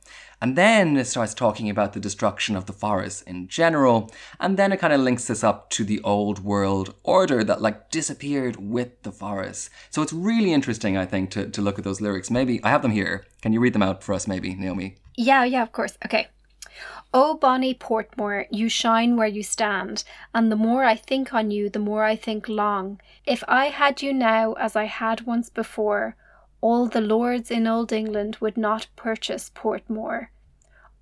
And 0.42 0.58
then 0.58 0.98
it 0.98 1.06
starts 1.06 1.36
talking 1.36 1.70
about 1.70 1.94
the 1.94 2.00
destruction 2.00 2.56
of 2.56 2.66
the 2.66 2.74
forests 2.74 3.22
in 3.22 3.48
general. 3.48 4.12
And 4.40 4.58
then 4.58 4.72
it 4.72 4.80
kind 4.80 4.92
of 4.92 5.00
links 5.00 5.28
this 5.28 5.44
up 5.44 5.70
to 5.72 5.84
the 5.84 6.02
old 6.02 6.44
world 6.44 6.96
order 7.04 7.44
that 7.44 7.62
like 7.62 7.92
disappeared 7.92 8.56
with 8.56 9.04
the 9.04 9.12
forests. 9.12 9.70
So 9.92 10.02
it's 10.02 10.12
really 10.12 10.52
interesting, 10.52 10.98
I 10.98 11.06
think, 11.06 11.30
to, 11.32 11.48
to 11.48 11.62
look 11.62 11.78
at 11.78 11.84
those 11.84 12.02
lyrics. 12.02 12.32
Maybe 12.32 12.62
I 12.64 12.70
have 12.70 12.82
them 12.82 12.92
here. 12.92 13.26
Can 13.44 13.54
you 13.54 13.60
read 13.60 13.74
them 13.74 13.84
out 13.84 14.04
for 14.04 14.16
us, 14.16 14.28
maybe, 14.28 14.56
Naomi? 14.56 14.96
Yeah, 15.16 15.44
yeah, 15.44 15.62
of 15.62 15.72
course. 15.74 15.96
Okay. 16.06 16.28
Oh, 17.14 17.32
o 17.32 17.34
bonny 17.36 17.74
Portmore, 17.74 18.48
you 18.52 18.70
shine 18.70 19.18
where 19.18 19.28
you 19.28 19.44
stand, 19.44 20.06
and 20.34 20.50
the 20.50 20.56
more 20.56 20.86
I 20.86 20.96
think 20.96 21.34
on 21.34 21.52
you, 21.52 21.70
the 21.70 21.78
more 21.78 22.06
I 22.06 22.16
think 22.16 22.48
long. 22.48 23.02
If 23.26 23.44
I 23.50 23.66
had 23.66 24.02
you 24.02 24.14
now 24.14 24.54
as 24.54 24.78
I 24.78 24.86
had 24.86 25.28
once 25.28 25.50
before, 25.50 26.16
all 26.62 26.88
the 26.88 27.02
lords 27.02 27.52
in 27.52 27.68
old 27.68 27.92
England 27.92 28.38
would 28.40 28.56
not 28.56 28.88
purchase 28.96 29.52
Portmore. 29.54 30.30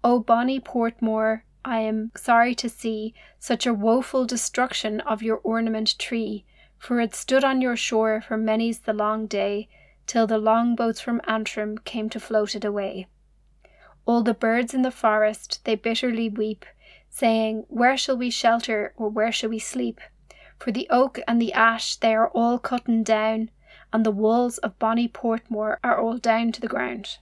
Oh, 0.04 0.16
o 0.16 0.20
bonny 0.20 0.60
Portmore, 0.60 1.44
I 1.64 1.82
am 1.82 2.12
sorry 2.16 2.56
to 2.56 2.70
see 2.70 3.14
such 3.38 3.68
a 3.68 3.74
woeful 3.74 4.26
destruction 4.26 5.02
of 5.02 5.22
your 5.22 5.38
ornament 5.44 6.00
tree, 6.00 6.44
for 6.80 7.00
it 7.00 7.14
stood 7.14 7.44
on 7.44 7.62
your 7.62 7.76
shore 7.76 8.20
for 8.20 8.36
many's 8.36 8.80
the 8.80 8.94
long 8.94 9.28
day, 9.28 9.70
till 10.08 10.26
the 10.26 10.40
longboats 10.40 11.02
from 11.02 11.22
Antrim 11.28 11.78
came 11.78 12.10
to 12.10 12.20
float 12.20 12.56
it 12.56 12.66
away. 12.66 13.06
All 14.10 14.24
the 14.24 14.34
birds 14.34 14.74
in 14.74 14.82
the 14.82 14.90
forest 14.90 15.64
they 15.66 15.76
bitterly 15.76 16.30
weep, 16.30 16.66
saying, 17.12 17.66
Where 17.68 17.96
shall 17.96 18.18
we 18.18 18.32
shelter, 18.32 18.92
or 18.98 19.08
where 19.08 19.32
shall 19.32 19.52
we 19.52 19.60
sleep? 19.60 20.02
For 20.58 20.72
the 20.72 20.88
oak 20.90 21.20
and 21.28 21.40
the 21.40 21.54
ash 21.54 21.96
they 21.96 22.16
are 22.16 22.30
all 22.30 22.58
cutten 22.58 23.04
down, 23.04 23.52
and 23.94 24.04
the 24.04 24.10
walls 24.10 24.58
of 24.58 24.80
bonny 24.80 25.08
Portmore 25.08 25.78
are 25.84 26.02
all 26.02 26.18
down 26.18 26.52
to 26.54 26.60
the 26.60 26.68
ground. 26.68 27.20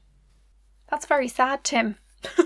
That's 0.90 1.06
very 1.06 1.28
sad, 1.28 1.66
Tim. 1.66 1.98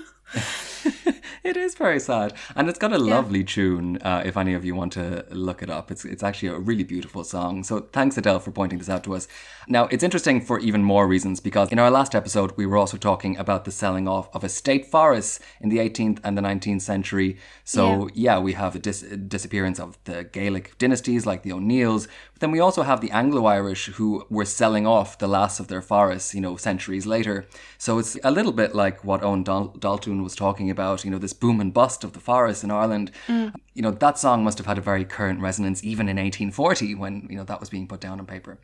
it 1.44 1.58
is 1.58 1.76
very 1.76 2.00
sad, 2.00 2.34
and 2.56 2.70
it's 2.70 2.80
got 2.80 2.92
a 2.94 2.98
Yeah. 3.00 3.16
lovely 3.16 3.44
tune. 3.44 3.98
Uh, 4.02 4.22
if 4.26 4.38
any 4.38 4.54
of 4.54 4.64
you 4.66 4.76
want 4.76 4.94
to 4.94 5.26
look 5.32 5.62
it 5.64 5.70
up, 5.70 5.92
it's 5.92 6.06
it's 6.06 6.24
actually 6.24 6.50
a 6.50 6.58
really 6.60 6.84
beautiful 6.84 7.24
song. 7.24 7.64
So 7.64 7.82
thanks 7.92 8.18
Adele 8.18 8.40
for 8.40 8.52
pointing 8.52 8.80
this 8.80 8.90
out 8.90 9.04
to 9.04 9.16
us. 9.16 9.28
Now 9.68 9.86
it's 9.92 10.04
interesting 10.04 10.42
for 10.42 10.60
even 10.60 10.84
more 10.84 11.08
reasons 11.08 11.40
because 11.40 11.72
in 11.72 11.80
our 11.80 11.92
last 11.92 12.16
episode 12.16 12.52
we 12.58 12.66
were 12.66 12.78
also 12.78 12.98
talking 12.98 13.38
about 13.38 13.66
the 13.66 13.72
selling 13.72 14.08
off 14.08 14.28
of 14.36 14.44
estate 14.44 14.86
forests 14.86 15.40
in 15.62 15.70
the 15.70 15.78
18th 15.78 16.20
and 16.24 16.38
the 16.38 16.42
19th 16.42 16.82
century. 16.82 17.38
So 17.64 18.10
yeah, 18.14 18.40
we 18.40 18.54
have 18.54 18.74
the 18.74 18.80
dis- 18.80 19.02
disappearance 19.28 19.80
of 19.80 19.98
the 20.06 20.24
Gaelic 20.24 20.78
dynasties 20.80 21.26
like 21.26 21.44
the 21.44 21.52
O'Neills. 21.54 22.08
But 22.34 22.40
then 22.42 22.52
we 22.52 22.60
also 22.60 22.82
have 22.84 23.02
the 23.02 23.12
Anglo-Irish 23.12 23.86
who 23.98 24.26
were 24.30 24.46
selling 24.46 24.88
off 24.88 25.18
the 25.20 25.28
last 25.28 25.60
of 25.60 25.68
their 25.68 25.82
forests, 25.82 26.34
you 26.34 26.42
know, 26.42 26.58
centuries 26.58 27.06
later. 27.06 27.46
So 27.78 28.00
it's 28.00 28.18
a 28.24 28.32
little 28.32 28.52
bit 28.52 28.74
like 28.74 29.04
what 29.06 29.22
Eoghan 29.22 29.44
Dal- 29.44 29.76
Daltun 29.78 30.24
was 30.24 30.36
talking 30.36 30.71
about, 30.72 31.06
you 31.06 31.12
know, 31.12 31.18
this 31.18 31.34
boom 31.34 31.60
and 31.60 31.74
bust 31.74 32.04
of 32.04 32.14
the 32.14 32.20
forests 32.20 32.64
in 32.64 32.72
Ireland. 32.72 33.12
You 33.28 33.82
know, 33.82 33.92
that 33.92 34.18
song 34.18 34.44
must 34.44 34.58
have 34.58 34.68
had 34.68 34.78
a 34.78 34.82
very 34.82 35.06
current 35.06 35.40
resonance 35.40 35.84
even 35.84 36.10
in 36.10 36.18
1840 36.18 36.96
when, 36.96 37.28
you 37.30 37.38
know, 37.38 37.44
that 37.44 37.60
was 37.60 37.70
being 37.70 37.88
put 37.88 38.00
down 38.00 38.20
on 38.20 38.26
paper. 38.26 38.58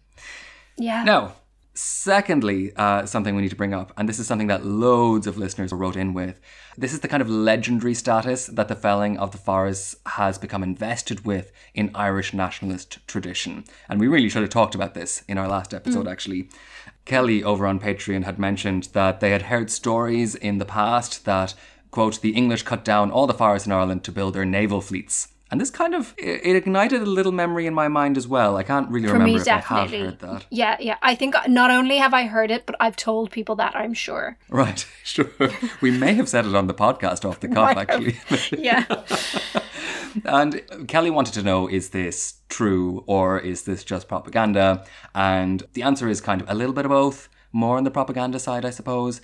Yeah. 0.77 1.03
Now, 1.03 1.35
secondly, 1.77 2.71
uh, 2.75 3.05
something 3.05 3.35
we 3.35 3.41
need 3.43 3.49
to 3.49 3.55
bring 3.55 3.73
up, 3.73 3.93
and 3.97 4.09
this 4.09 4.19
is 4.19 4.27
something 4.27 4.47
that 4.47 4.65
loads 4.65 5.27
of 5.27 5.37
listeners 5.37 5.71
wrote 5.71 5.95
in 5.95 6.13
with. 6.13 6.39
This 6.77 6.91
is 6.93 7.01
the 7.01 7.07
kind 7.07 7.21
of 7.21 7.29
legendary 7.29 7.93
status 7.93 8.47
that 8.47 8.67
the 8.67 8.75
felling 8.75 9.17
of 9.17 9.31
the 9.31 9.37
forests 9.37 9.95
has 10.07 10.37
become 10.37 10.63
invested 10.63 11.25
with 11.25 11.51
in 11.73 11.91
Irish 11.93 12.33
nationalist 12.33 13.05
tradition. 13.07 13.63
And 13.89 13.99
we 13.99 14.07
really 14.07 14.29
should 14.29 14.41
have 14.41 14.51
talked 14.51 14.75
about 14.75 14.95
this 14.95 15.23
in 15.27 15.37
our 15.37 15.47
last 15.47 15.73
episode, 15.73 16.07
actually. 16.07 16.49
Kelly 17.05 17.43
over 17.43 17.65
on 17.65 17.79
Patreon 17.79 18.25
had 18.25 18.37
mentioned 18.37 18.89
that 18.93 19.19
they 19.19 19.31
had 19.31 19.43
heard 19.43 19.71
stories 19.71 20.35
in 20.35 20.57
the 20.57 20.65
past 20.65 21.25
that, 21.25 21.53
quote, 21.97 22.21
the 22.21 22.29
English 22.29 22.61
cut 22.61 22.85
down 22.85 23.09
all 23.09 23.25
the 23.25 23.33
forests 23.33 23.65
in 23.65 23.71
Ireland 23.71 24.03
to 24.03 24.11
build 24.11 24.35
their 24.35 24.45
naval 24.45 24.81
fleets. 24.81 25.29
And 25.49 25.59
this 25.59 25.71
kind 25.71 25.95
of 25.95 26.13
it 26.19 26.41
it 26.45 26.55
ignited 26.55 27.01
a 27.01 27.05
little 27.05 27.31
memory 27.31 27.65
in 27.65 27.73
my 27.73 27.87
mind 27.87 28.17
as 28.17 28.27
well. 28.27 28.55
I 28.55 28.61
can't 28.61 28.87
really 28.91 29.07
For 29.07 29.13
remember 29.13 29.33
me, 29.33 29.41
if 29.41 29.47
I 29.47 29.79
have 29.81 29.89
heard 29.89 30.19
that. 30.19 30.45
Yeah, 30.51 30.77
yeah. 30.79 30.97
I 31.01 31.15
think 31.15 31.33
not 31.47 31.71
only 31.71 31.97
have 31.97 32.13
I 32.13 32.27
heard 32.27 32.51
it, 32.51 32.67
but 32.67 32.75
I've 32.79 32.95
told 32.95 33.31
people 33.31 33.55
that, 33.55 33.75
I'm 33.75 33.95
sure. 33.95 34.37
Right, 34.47 34.85
sure. 35.03 35.31
We 35.81 35.89
may 35.89 36.13
have 36.13 36.29
said 36.29 36.45
it 36.45 36.53
on 36.53 36.67
the 36.67 36.75
podcast 36.75 37.25
off 37.27 37.39
the 37.39 37.47
cuff, 37.57 37.75
actually. 37.75 38.19
Yeah. 38.69 38.85
and 40.25 40.61
Kelly 40.87 41.09
wanted 41.09 41.33
to 41.33 41.41
know 41.41 41.67
is 41.67 41.89
this 41.89 42.41
true 42.47 43.03
or 43.07 43.39
is 43.39 43.63
this 43.63 43.83
just 43.83 44.07
propaganda? 44.07 44.85
And 45.15 45.63
the 45.73 45.81
answer 45.81 46.07
is 46.07 46.21
kind 46.21 46.41
of 46.41 46.47
a 46.49 46.53
little 46.53 46.73
bit 46.73 46.85
of 46.85 46.89
both. 46.91 47.27
More 47.63 47.77
on 47.79 47.85
the 47.85 47.95
propaganda 47.99 48.39
side, 48.47 48.65
I 48.65 48.73
suppose, 48.79 49.19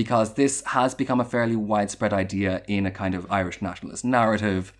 because 0.00 0.34
this 0.34 0.54
has 0.76 0.90
become 1.02 1.20
a 1.20 1.24
fairly 1.24 1.54
widespread 1.72 2.12
idea 2.12 2.52
in 2.66 2.84
a 2.84 2.90
kind 2.90 3.14
of 3.14 3.30
Irish 3.30 3.58
nationalist 3.62 4.04
narrative. 4.04 4.72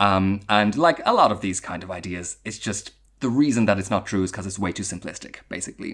Um, 0.00 0.40
and 0.48 0.76
like 0.76 1.00
a 1.06 1.14
lot 1.20 1.30
of 1.30 1.40
these 1.40 1.60
kind 1.60 1.82
of 1.84 1.90
ideas, 2.00 2.38
it's 2.44 2.58
just 2.58 2.84
the 3.20 3.28
reason 3.28 3.66
that 3.66 3.78
it's 3.78 3.90
not 3.90 4.06
true 4.06 4.24
is 4.24 4.30
because 4.32 4.46
it's 4.48 4.58
way 4.58 4.72
too 4.72 4.82
simplistic, 4.82 5.36
basically. 5.48 5.92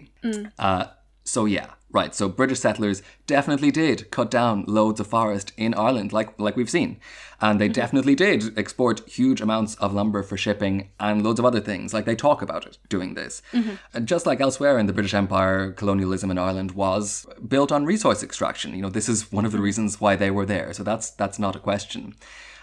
Uh, 0.59 0.85
so 1.25 1.45
yeah, 1.45 1.69
right. 1.95 2.15
So 2.15 2.29
British 2.29 2.61
settlers 2.61 3.03
definitely 3.27 3.71
did 3.71 4.11
cut 4.11 4.31
down 4.31 4.65
loads 4.67 5.01
of 5.01 5.07
forest 5.07 5.53
in 5.57 5.73
Ireland, 5.73 6.13
like 6.13 6.39
like 6.39 6.57
we've 6.57 6.69
seen, 6.69 6.99
and 7.41 7.59
they 7.59 7.67
mm-hmm. 7.67 7.73
definitely 7.73 8.15
did 8.15 8.59
export 8.59 9.09
huge 9.09 9.41
amounts 9.41 9.77
of 9.77 9.95
lumber 9.95 10.23
for 10.23 10.37
shipping 10.37 10.91
and 11.01 11.25
loads 11.25 11.39
of 11.39 11.47
other 11.47 11.61
things. 11.61 11.95
Like 11.95 12.05
they 12.05 12.17
talk 12.17 12.43
about 12.43 12.67
it 12.67 12.77
doing 12.91 13.15
this, 13.15 13.41
mm-hmm. 13.53 13.77
and 13.95 14.07
just 14.07 14.27
like 14.27 14.41
elsewhere 14.41 14.79
in 14.79 14.87
the 14.87 14.93
British 14.93 15.15
Empire, 15.15 15.73
colonialism 15.73 16.31
in 16.31 16.39
Ireland 16.39 16.73
was 16.73 17.27
built 17.47 17.73
on 17.73 17.87
resource 17.87 18.23
extraction. 18.23 18.75
You 18.75 18.83
know, 18.83 18.91
this 18.91 19.09
is 19.09 19.33
one 19.33 19.47
of 19.47 19.53
the 19.53 19.61
reasons 19.61 20.01
why 20.01 20.17
they 20.17 20.31
were 20.31 20.47
there. 20.47 20.75
So 20.75 20.83
that's 20.83 21.11
that's 21.11 21.39
not 21.39 21.57
a 21.57 21.61
question. 21.61 22.15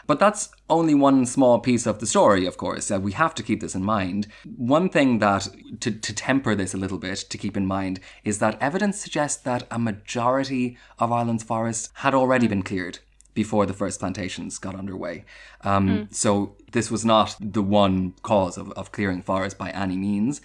But 0.07 0.19
that's 0.19 0.49
only 0.69 0.93
one 0.93 1.25
small 1.25 1.59
piece 1.59 1.85
of 1.85 1.99
the 1.99 2.07
story, 2.07 2.45
of 2.45 2.57
course. 2.57 2.91
Uh, 2.91 2.99
we 2.99 3.11
have 3.13 3.33
to 3.35 3.43
keep 3.43 3.61
this 3.61 3.75
in 3.75 3.83
mind. 3.83 4.27
One 4.57 4.89
thing 4.89 5.19
that, 5.19 5.47
to, 5.79 5.91
to 5.91 6.13
temper 6.13 6.55
this 6.55 6.73
a 6.73 6.77
little 6.77 6.97
bit, 6.97 7.19
to 7.29 7.37
keep 7.37 7.55
in 7.55 7.65
mind, 7.65 7.99
is 8.23 8.39
that 8.39 8.61
evidence 8.61 8.99
suggests 8.99 9.41
that 9.43 9.67
a 9.69 9.79
majority 9.79 10.77
of 10.99 11.11
Ireland's 11.11 11.43
forests 11.43 11.89
had 11.95 12.13
already 12.13 12.47
been 12.47 12.63
cleared 12.63 12.99
before 13.33 13.65
the 13.65 13.73
first 13.73 13.99
plantations 13.99 14.57
got 14.57 14.75
underway. 14.75 15.23
Um, 15.61 16.07
So 16.11 16.55
this 16.71 16.91
was 16.91 17.05
not 17.05 17.35
the 17.39 17.61
one 17.61 18.13
cause 18.23 18.57
of, 18.57 18.71
of 18.73 18.91
clearing 18.91 19.21
forests 19.21 19.57
by 19.57 19.69
any 19.71 19.97
means. 19.97 20.41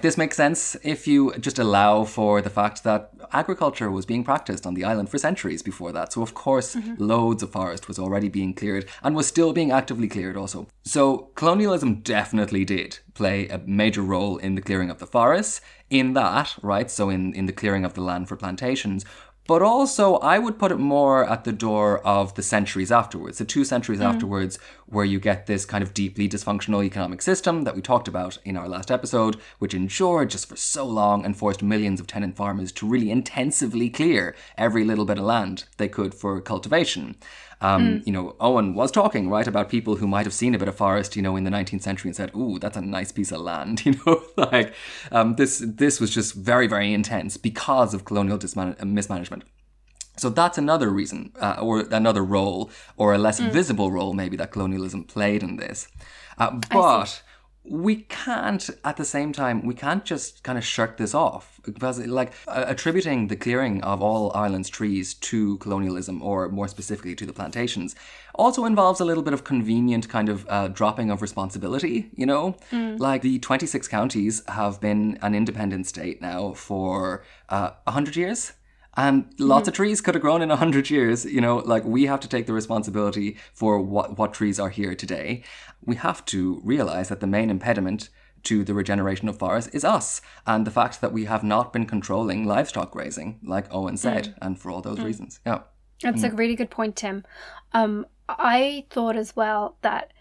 This 0.00 0.16
makes 0.16 0.36
sense 0.36 0.76
if 0.84 1.08
you 1.08 1.34
just 1.40 1.58
allow 1.58 2.04
for 2.04 2.40
the 2.40 2.50
fact 2.50 2.84
that 2.84 3.10
agriculture 3.32 3.90
was 3.90 4.06
being 4.06 4.22
practiced 4.22 4.64
on 4.64 4.74
the 4.74 4.84
island 4.84 5.08
for 5.08 5.18
centuries 5.18 5.60
before 5.60 5.90
that. 5.90 6.12
So, 6.12 6.22
of 6.22 6.34
course, 6.34 6.76
mm-hmm. 6.76 6.94
loads 7.02 7.42
of 7.42 7.50
forest 7.50 7.88
was 7.88 7.98
already 7.98 8.28
being 8.28 8.54
cleared 8.54 8.86
and 9.02 9.16
was 9.16 9.26
still 9.26 9.52
being 9.52 9.72
actively 9.72 10.06
cleared 10.06 10.36
also. 10.36 10.68
So, 10.84 11.30
colonialism 11.34 11.96
definitely 11.96 12.64
did 12.64 13.00
play 13.14 13.48
a 13.48 13.58
major 13.58 14.02
role 14.02 14.36
in 14.36 14.54
the 14.54 14.62
clearing 14.62 14.88
of 14.88 15.00
the 15.00 15.06
forests, 15.06 15.60
in 15.90 16.12
that, 16.12 16.54
right? 16.62 16.88
So, 16.90 17.10
in, 17.10 17.34
in 17.34 17.46
the 17.46 17.52
clearing 17.52 17.84
of 17.84 17.94
the 17.94 18.02
land 18.02 18.28
for 18.28 18.36
plantations. 18.36 19.04
But 19.48 19.62
also, 19.62 20.16
I 20.16 20.38
would 20.38 20.58
put 20.58 20.72
it 20.72 20.76
more 20.76 21.24
at 21.24 21.44
the 21.44 21.52
door 21.52 22.00
of 22.06 22.34
the 22.34 22.42
centuries 22.42 22.92
afterwards, 22.92 23.38
the 23.38 23.46
two 23.46 23.64
centuries 23.64 24.00
mm. 24.00 24.04
afterwards, 24.04 24.58
where 24.84 25.06
you 25.06 25.18
get 25.18 25.46
this 25.46 25.64
kind 25.64 25.82
of 25.82 25.94
deeply 25.94 26.28
dysfunctional 26.28 26.84
economic 26.84 27.22
system 27.22 27.64
that 27.64 27.74
we 27.74 27.80
talked 27.80 28.08
about 28.08 28.36
in 28.44 28.58
our 28.58 28.68
last 28.68 28.90
episode, 28.90 29.36
which 29.58 29.72
endured 29.72 30.28
just 30.28 30.50
for 30.50 30.56
so 30.56 30.84
long 30.84 31.24
and 31.24 31.34
forced 31.34 31.62
millions 31.62 31.98
of 31.98 32.06
tenant 32.06 32.36
farmers 32.36 32.72
to 32.72 32.86
really 32.86 33.10
intensively 33.10 33.88
clear 33.88 34.36
every 34.58 34.84
little 34.84 35.06
bit 35.06 35.16
of 35.16 35.24
land 35.24 35.64
they 35.78 35.88
could 35.88 36.14
for 36.14 36.38
cultivation. 36.42 37.16
Um, 37.60 38.02
You 38.06 38.12
know, 38.12 38.36
Eoghan 38.40 38.74
was 38.74 38.90
talking, 38.90 39.28
right, 39.28 39.46
about 39.46 39.68
people 39.68 39.96
who 39.96 40.06
might 40.06 40.26
have 40.26 40.34
seen 40.34 40.54
a 40.54 40.58
bit 40.58 40.68
of 40.68 40.76
forest, 40.76 41.16
you 41.16 41.22
know, 41.22 41.36
in 41.36 41.44
the 41.44 41.50
19th 41.50 41.82
century 41.82 42.08
and 42.08 42.16
said, 42.16 42.30
ooh, 42.34 42.58
that's 42.58 42.76
a 42.76 42.80
nice 42.80 43.10
piece 43.12 43.32
of 43.32 43.40
land, 43.40 43.74
you 43.86 43.94
know, 44.06 44.22
like 44.36 44.72
um, 45.10 45.34
this, 45.36 45.62
this 45.64 46.00
was 46.00 46.10
just 46.10 46.34
very, 46.34 46.66
very 46.68 46.92
intense 46.92 47.36
because 47.36 47.94
of 47.94 48.04
colonial 48.04 48.38
disman- 48.38 48.80
mismanagement. 48.84 49.42
So 50.16 50.30
that's 50.30 50.58
another 50.58 50.90
reason, 50.90 51.32
uh, 51.40 51.56
or 51.60 51.80
another 51.92 52.24
role, 52.24 52.70
or 52.96 53.14
a 53.14 53.18
less 53.18 53.38
visible 53.38 53.92
role, 53.92 54.14
maybe, 54.14 54.36
that 54.36 54.50
colonialism 54.50 55.04
played 55.04 55.42
in 55.44 55.56
this. 55.56 55.88
Uh, 56.38 56.58
but 56.70 57.22
we 57.70 57.96
can't, 58.08 58.70
at 58.84 58.96
the 58.96 59.04
same 59.04 59.32
time, 59.32 59.64
we 59.66 59.74
can't 59.74 60.04
just 60.04 60.42
kind 60.42 60.58
of 60.58 60.64
shirk 60.64 60.96
this 60.96 61.14
off. 61.14 61.60
Because, 61.64 61.98
like, 62.06 62.32
uh, 62.46 62.64
attributing 62.66 63.28
the 63.28 63.36
clearing 63.36 63.82
of 63.82 64.02
all 64.02 64.32
Ireland's 64.34 64.70
trees 64.70 65.14
to 65.14 65.58
colonialism, 65.58 66.22
or 66.22 66.48
more 66.48 66.68
specifically 66.68 67.14
to 67.16 67.26
the 67.26 67.32
plantations, 67.32 67.94
also 68.34 68.64
involves 68.64 69.00
a 69.00 69.04
little 69.04 69.22
bit 69.22 69.34
of 69.34 69.44
convenient 69.44 70.08
kind 70.08 70.28
of 70.28 70.46
uh, 70.48 70.68
dropping 70.68 71.10
of 71.10 71.20
responsibility, 71.20 72.10
you 72.14 72.26
know? 72.26 72.56
Like, 72.98 73.22
the 73.22 73.38
26 73.38 73.86
counties 73.88 74.42
have 74.48 74.80
been 74.80 75.18
an 75.22 75.34
independent 75.34 75.86
state 75.86 76.22
now 76.22 76.52
for 76.54 77.22
uh, 77.48 77.70
100 77.84 78.16
years. 78.16 78.52
And 78.98 79.32
lots 79.38 79.68
of 79.68 79.74
mm-hmm. 79.74 79.84
trees 79.84 80.00
could 80.00 80.16
have 80.16 80.22
grown 80.22 80.42
in 80.42 80.50
a 80.50 80.56
hundred 80.56 80.90
years. 80.90 81.24
You 81.24 81.40
know, 81.40 81.58
like 81.58 81.84
we 81.84 82.06
have 82.06 82.18
to 82.20 82.28
take 82.28 82.46
the 82.46 82.52
responsibility 82.52 83.36
for 83.54 83.80
what, 83.80 84.18
what 84.18 84.34
trees 84.34 84.58
are 84.58 84.70
here 84.70 84.96
today. 84.96 85.44
We 85.84 85.94
have 85.94 86.24
to 86.26 86.60
realize 86.64 87.08
that 87.08 87.20
the 87.20 87.28
main 87.28 87.48
impediment 87.48 88.08
to 88.42 88.64
the 88.64 88.74
regeneration 88.74 89.28
of 89.28 89.38
forests 89.38 89.72
is 89.72 89.84
us 89.84 90.20
and 90.46 90.66
the 90.66 90.72
fact 90.72 91.00
that 91.00 91.12
we 91.12 91.26
have 91.26 91.44
not 91.44 91.72
been 91.72 91.86
controlling 91.86 92.44
livestock 92.44 92.90
grazing, 92.90 93.38
like 93.44 93.70
Eoghan 93.70 93.92
mm. 93.92 93.98
said, 93.98 94.34
and 94.42 94.58
for 94.58 94.70
all 94.72 94.80
those 94.80 94.98
mm. 94.98 95.04
reasons. 95.04 95.38
Yeah. 95.46 95.60
That's 96.02 96.24
a 96.24 96.30
mm. 96.30 96.38
really 96.38 96.56
good 96.56 96.70
point, 96.70 96.96
Tim. 96.96 97.24
Um, 97.72 98.04
I 98.28 98.84
thought 98.90 99.16
as 99.16 99.36
well 99.36 99.76
that, 99.82 100.12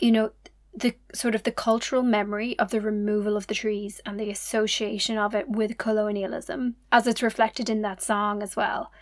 you 0.00 0.12
know, 0.12 0.32
the 0.78 0.94
sort 1.14 1.34
of 1.34 1.42
the 1.42 1.52
cultural 1.52 2.02
memory 2.02 2.58
of 2.58 2.70
the 2.70 2.80
removal 2.80 3.36
of 3.36 3.46
the 3.46 3.54
trees 3.54 4.00
and 4.06 4.18
the 4.18 4.30
association 4.30 5.18
of 5.18 5.34
it 5.34 5.48
with 5.48 5.78
colonialism, 5.78 6.76
as 6.92 7.06
it's 7.06 7.22
reflected 7.22 7.68
in 7.68 7.82
that 7.82 8.02
song 8.02 8.42
as 8.42 8.54
well. 8.54 8.92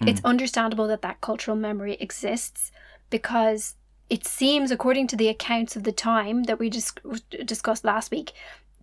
Hmm. 0.00 0.08
It's 0.08 0.24
understandable 0.24 0.86
that 0.88 1.02
that 1.02 1.20
cultural 1.20 1.56
memory 1.56 1.94
exists 1.94 2.70
because 3.10 3.76
it 4.10 4.26
seems, 4.26 4.70
according 4.70 5.06
to 5.08 5.16
the 5.16 5.28
accounts 5.28 5.76
of 5.76 5.84
the 5.84 5.92
time 5.92 6.44
that 6.44 6.58
we 6.58 6.68
just 6.68 7.00
discussed 7.46 7.84
last 7.84 8.10
week, 8.10 8.32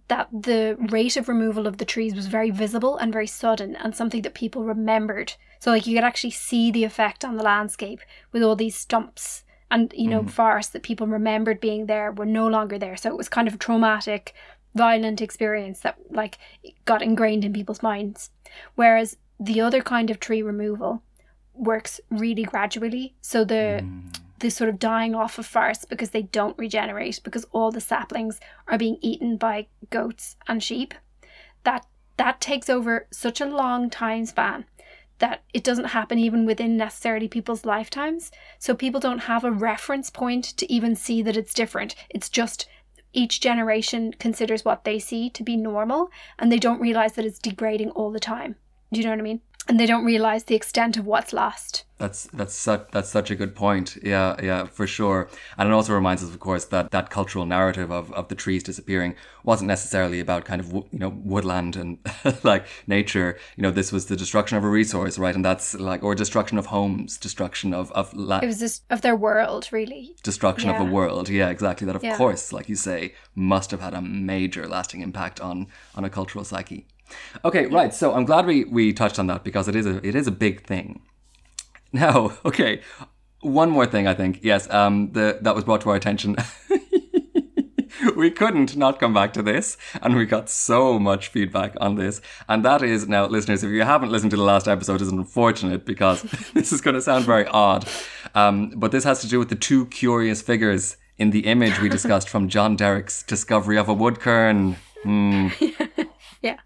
that 0.07 0.27
the 0.31 0.75
rate 0.89 1.17
of 1.17 1.29
removal 1.29 1.67
of 1.67 1.77
the 1.77 1.85
trees 1.85 2.15
was 2.15 2.25
very 2.25 2.49
visible 2.49 2.97
and 2.97 3.13
very 3.13 3.27
sudden 3.27 3.75
and 3.75 3.95
something 3.95 4.23
that 4.23 4.33
people 4.33 4.63
remembered. 4.63 5.33
So, 5.59 5.69
like, 5.69 5.85
you 5.85 5.95
could 5.95 6.03
actually 6.03 6.31
see 6.31 6.71
the 6.71 6.83
effect 6.83 7.23
on 7.23 7.35
the 7.35 7.43
landscape 7.43 7.99
with 8.31 8.41
all 8.41 8.55
these 8.55 8.75
stumps 8.75 9.43
and, 9.71 9.93
you 9.95 10.07
know, 10.07 10.23
mm. 10.23 10.29
forests 10.29 10.71
that 10.73 10.83
people 10.83 11.07
remembered 11.07 11.59
being 11.59 11.85
there 11.85 12.11
were 12.11 12.25
no 12.25 12.47
longer 12.47 12.77
there. 12.77 12.97
So, 12.97 13.09
it 13.09 13.17
was 13.17 13.29
kind 13.29 13.47
of 13.47 13.55
a 13.55 13.57
traumatic, 13.57 14.33
violent 14.75 15.21
experience 15.21 15.81
that, 15.81 15.97
like, 16.09 16.37
got 16.85 17.01
ingrained 17.01 17.45
in 17.45 17.53
people's 17.53 17.83
minds. 17.83 18.31
Whereas 18.75 19.17
the 19.39 19.61
other 19.61 19.81
kind 19.81 20.09
of 20.09 20.19
tree 20.19 20.41
removal 20.41 21.03
works 21.53 21.99
really 22.09 22.43
gradually. 22.43 23.15
So, 23.21 23.43
the 23.43 23.81
mm. 23.83 24.15
the 24.39 24.49
sort 24.49 24.69
of 24.69 24.79
dying 24.79 25.15
off 25.15 25.37
of 25.37 25.45
forests 25.45 25.85
because 25.85 26.11
they 26.11 26.23
don't 26.23 26.57
regenerate 26.57 27.19
because 27.23 27.45
all 27.51 27.71
the 27.71 27.81
saplings 27.81 28.39
are 28.67 28.77
being 28.77 28.97
eaten 29.01 29.37
by 29.37 29.67
goats 29.89 30.37
and 30.47 30.63
sheep 30.63 30.93
that 31.63 31.85
that 32.17 32.41
takes 32.41 32.69
over 32.69 33.07
such 33.11 33.39
a 33.41 33.45
long 33.45 33.89
time 33.89 34.25
span 34.25 34.65
that 35.19 35.43
it 35.53 35.63
doesn't 35.63 35.85
happen 35.85 36.17
even 36.17 36.45
within 36.45 36.77
necessarily 36.77 37.27
people's 37.27 37.65
lifetimes. 37.65 38.31
So 38.57 38.73
people 38.73 38.99
don't 38.99 39.19
have 39.19 39.43
a 39.43 39.51
reference 39.51 40.09
point 40.09 40.45
to 40.57 40.71
even 40.71 40.95
see 40.95 41.21
that 41.21 41.37
it's 41.37 41.53
different. 41.53 41.95
It's 42.09 42.29
just 42.29 42.67
each 43.13 43.39
generation 43.41 44.13
considers 44.13 44.65
what 44.65 44.83
they 44.83 44.99
see 44.99 45.29
to 45.31 45.43
be 45.43 45.57
normal 45.57 46.11
and 46.37 46.51
they 46.51 46.59
don't 46.59 46.81
realize 46.81 47.13
that 47.13 47.25
it's 47.25 47.39
degrading 47.39 47.91
all 47.91 48.11
the 48.11 48.19
time. 48.19 48.55
Do 48.91 48.99
you 48.99 49.05
know 49.05 49.11
what 49.11 49.19
i 49.19 49.23
mean 49.23 49.41
and 49.67 49.79
they 49.79 49.85
don't 49.85 50.05
realize 50.05 50.45
the 50.45 50.55
extent 50.55 50.97
of 50.97 51.05
what's 51.05 51.33
lost 51.33 51.85
That's 51.99 52.23
that's 52.39 52.55
such 52.55 52.83
that's 52.93 53.09
such 53.09 53.29
a 53.29 53.35
good 53.35 53.53
point. 53.55 53.97
Yeah, 54.01 54.35
yeah, 54.41 54.63
for 54.77 54.87
sure. 54.87 55.27
And 55.57 55.67
it 55.69 55.73
also 55.73 55.93
reminds 55.93 56.23
us, 56.23 56.29
of 56.33 56.39
course, 56.39 56.65
that 56.73 56.91
that 56.91 57.09
cultural 57.09 57.45
narrative 57.45 57.91
of, 57.91 58.05
of 58.13 58.27
the 58.29 58.35
trees 58.35 58.63
disappearing 58.63 59.15
wasn't 59.43 59.67
necessarily 59.67 60.19
about 60.21 60.45
kind 60.45 60.61
of 60.61 60.67
you 60.71 60.99
know 61.03 61.09
woodland 61.09 61.75
and 61.75 61.97
like 62.51 62.63
nature. 62.87 63.29
You 63.57 63.63
know, 63.63 63.71
this 63.71 63.91
was 63.91 64.05
the 64.05 64.15
destruction 64.15 64.57
of 64.57 64.63
a 64.63 64.69
resource, 64.69 65.19
right? 65.19 65.35
And 65.35 65.43
that's 65.43 65.73
like 65.91 66.01
or 66.03 66.15
destruction 66.15 66.57
of 66.57 66.67
homes, 66.67 67.17
destruction 67.17 67.73
of 67.73 67.91
of 67.91 68.13
la- 68.13 68.39
it 68.43 68.47
was 68.53 68.59
just 68.59 68.83
of 68.89 69.01
their 69.01 69.17
world 69.27 69.67
really 69.71 70.15
destruction 70.23 70.69
of 70.69 70.79
a 70.79 70.89
world. 70.97 71.27
Yeah, 71.27 71.49
exactly. 71.49 71.85
That 71.85 71.97
of 71.97 72.03
Yeah. 72.03 72.17
course, 72.17 72.53
like 72.57 72.69
you 72.69 72.77
say, 72.77 73.13
must 73.35 73.71
have 73.71 73.81
had 73.81 73.93
a 73.93 74.01
major 74.01 74.63
lasting 74.75 75.01
impact 75.01 75.41
on 75.41 75.67
on 75.95 76.05
a 76.05 76.09
cultural 76.09 76.45
psyche. 76.45 76.85
Okay, 77.43 77.65
right. 77.67 77.93
So 77.93 78.13
I'm 78.13 78.25
glad 78.25 78.45
we 78.45 78.65
we 78.65 78.93
touched 78.93 79.19
on 79.19 79.27
that 79.27 79.43
because 79.43 79.67
it 79.67 79.75
is 79.75 79.85
a 79.85 80.05
it 80.05 80.15
is 80.15 80.27
a 80.27 80.31
big 80.31 80.65
thing. 80.65 81.01
Now, 81.91 82.37
okay, 82.45 82.81
one 83.41 83.69
more 83.69 83.85
thing. 83.85 84.07
I 84.07 84.13
think 84.13 84.39
yes. 84.41 84.69
Um, 84.69 85.11
the 85.13 85.39
that 85.41 85.55
was 85.55 85.63
brought 85.63 85.81
to 85.81 85.89
our 85.89 85.95
attention. 85.95 86.35
we 88.15 88.31
couldn't 88.31 88.75
not 88.75 88.99
come 88.99 89.13
back 89.13 89.33
to 89.33 89.41
this, 89.41 89.77
and 90.01 90.15
we 90.15 90.25
got 90.25 90.49
so 90.49 90.99
much 90.99 91.27
feedback 91.29 91.75
on 91.79 91.95
this. 91.95 92.21
And 92.47 92.63
that 92.65 92.81
is 92.81 93.07
now, 93.07 93.25
listeners, 93.27 93.63
if 93.63 93.71
you 93.71 93.83
haven't 93.83 94.11
listened 94.11 94.31
to 94.31 94.37
the 94.37 94.43
last 94.43 94.67
episode, 94.67 95.01
is 95.01 95.09
unfortunate 95.09 95.85
because 95.85 96.21
this 96.53 96.71
is 96.71 96.81
going 96.81 96.95
to 96.95 97.01
sound 97.01 97.25
very 97.25 97.45
odd. 97.47 97.87
Um, 98.35 98.71
but 98.75 98.91
this 98.91 99.03
has 99.03 99.21
to 99.21 99.27
do 99.27 99.39
with 99.39 99.49
the 99.49 99.55
two 99.55 99.85
curious 99.87 100.41
figures 100.41 100.97
in 101.17 101.31
the 101.31 101.41
image 101.41 101.79
we 101.79 101.89
discussed 101.89 102.29
from 102.29 102.47
John 102.47 102.77
Derricke's 102.77 103.23
discovery 103.23 103.77
of 103.77 103.89
a 103.89 103.95
woodkern. 103.95 104.75
Hmm. 105.03 105.47
yeah 106.41 106.57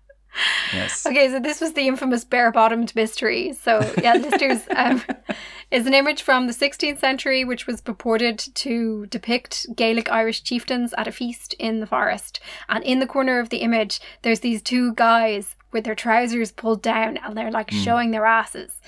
Yes. 0.74 1.06
Okay, 1.14 1.30
so 1.30 1.40
this 1.40 1.62
was 1.62 1.74
the 1.74 1.88
infamous 1.88 2.24
bare 2.24 2.52
bottomed 2.52 2.96
mystery. 2.96 3.54
So, 3.54 3.80
yeah, 4.02 4.14
listeners, 4.14 4.62
um, 4.76 5.04
is 5.70 5.86
an 5.88 5.94
image 5.94 6.22
from 6.22 6.48
the 6.48 6.54
16th 6.54 7.00
century 7.00 7.44
which 7.44 7.68
was 7.68 7.82
purported 7.82 8.40
to 8.40 9.06
depict 9.08 9.68
Gaelic 9.76 10.12
Irish 10.12 10.44
chieftains 10.44 10.94
at 10.98 11.08
a 11.08 11.12
feast 11.12 11.54
in 11.60 11.80
the 11.80 11.88
forest. 11.88 12.40
And 12.70 12.84
in 12.84 13.00
the 13.00 13.08
corner 13.08 13.40
of 13.40 13.50
the 13.50 13.58
image, 13.58 14.00
there's 14.22 14.42
these 14.42 14.62
two 14.62 14.94
guys 14.94 15.56
with 15.72 15.84
their 15.84 15.96
trousers 15.96 16.52
pulled 16.52 16.82
down 16.82 17.18
and 17.18 17.36
they're 17.36 17.52
like 17.52 17.72
showing 17.72 18.12
their 18.12 18.26
asses. 18.26 18.80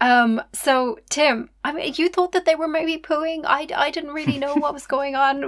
Um, 0.00 0.42
so 0.52 0.98
Tim, 1.08 1.48
I 1.64 1.72
mean, 1.72 1.94
you 1.96 2.08
thought 2.08 2.32
that 2.32 2.44
they 2.44 2.54
were 2.54 2.68
maybe 2.68 2.98
pooing. 2.98 3.42
I, 3.44 3.66
I 3.74 3.90
didn't 3.90 4.12
really 4.12 4.38
know 4.38 4.54
what 4.54 4.74
was 4.74 4.86
going 4.86 5.14
on. 5.14 5.40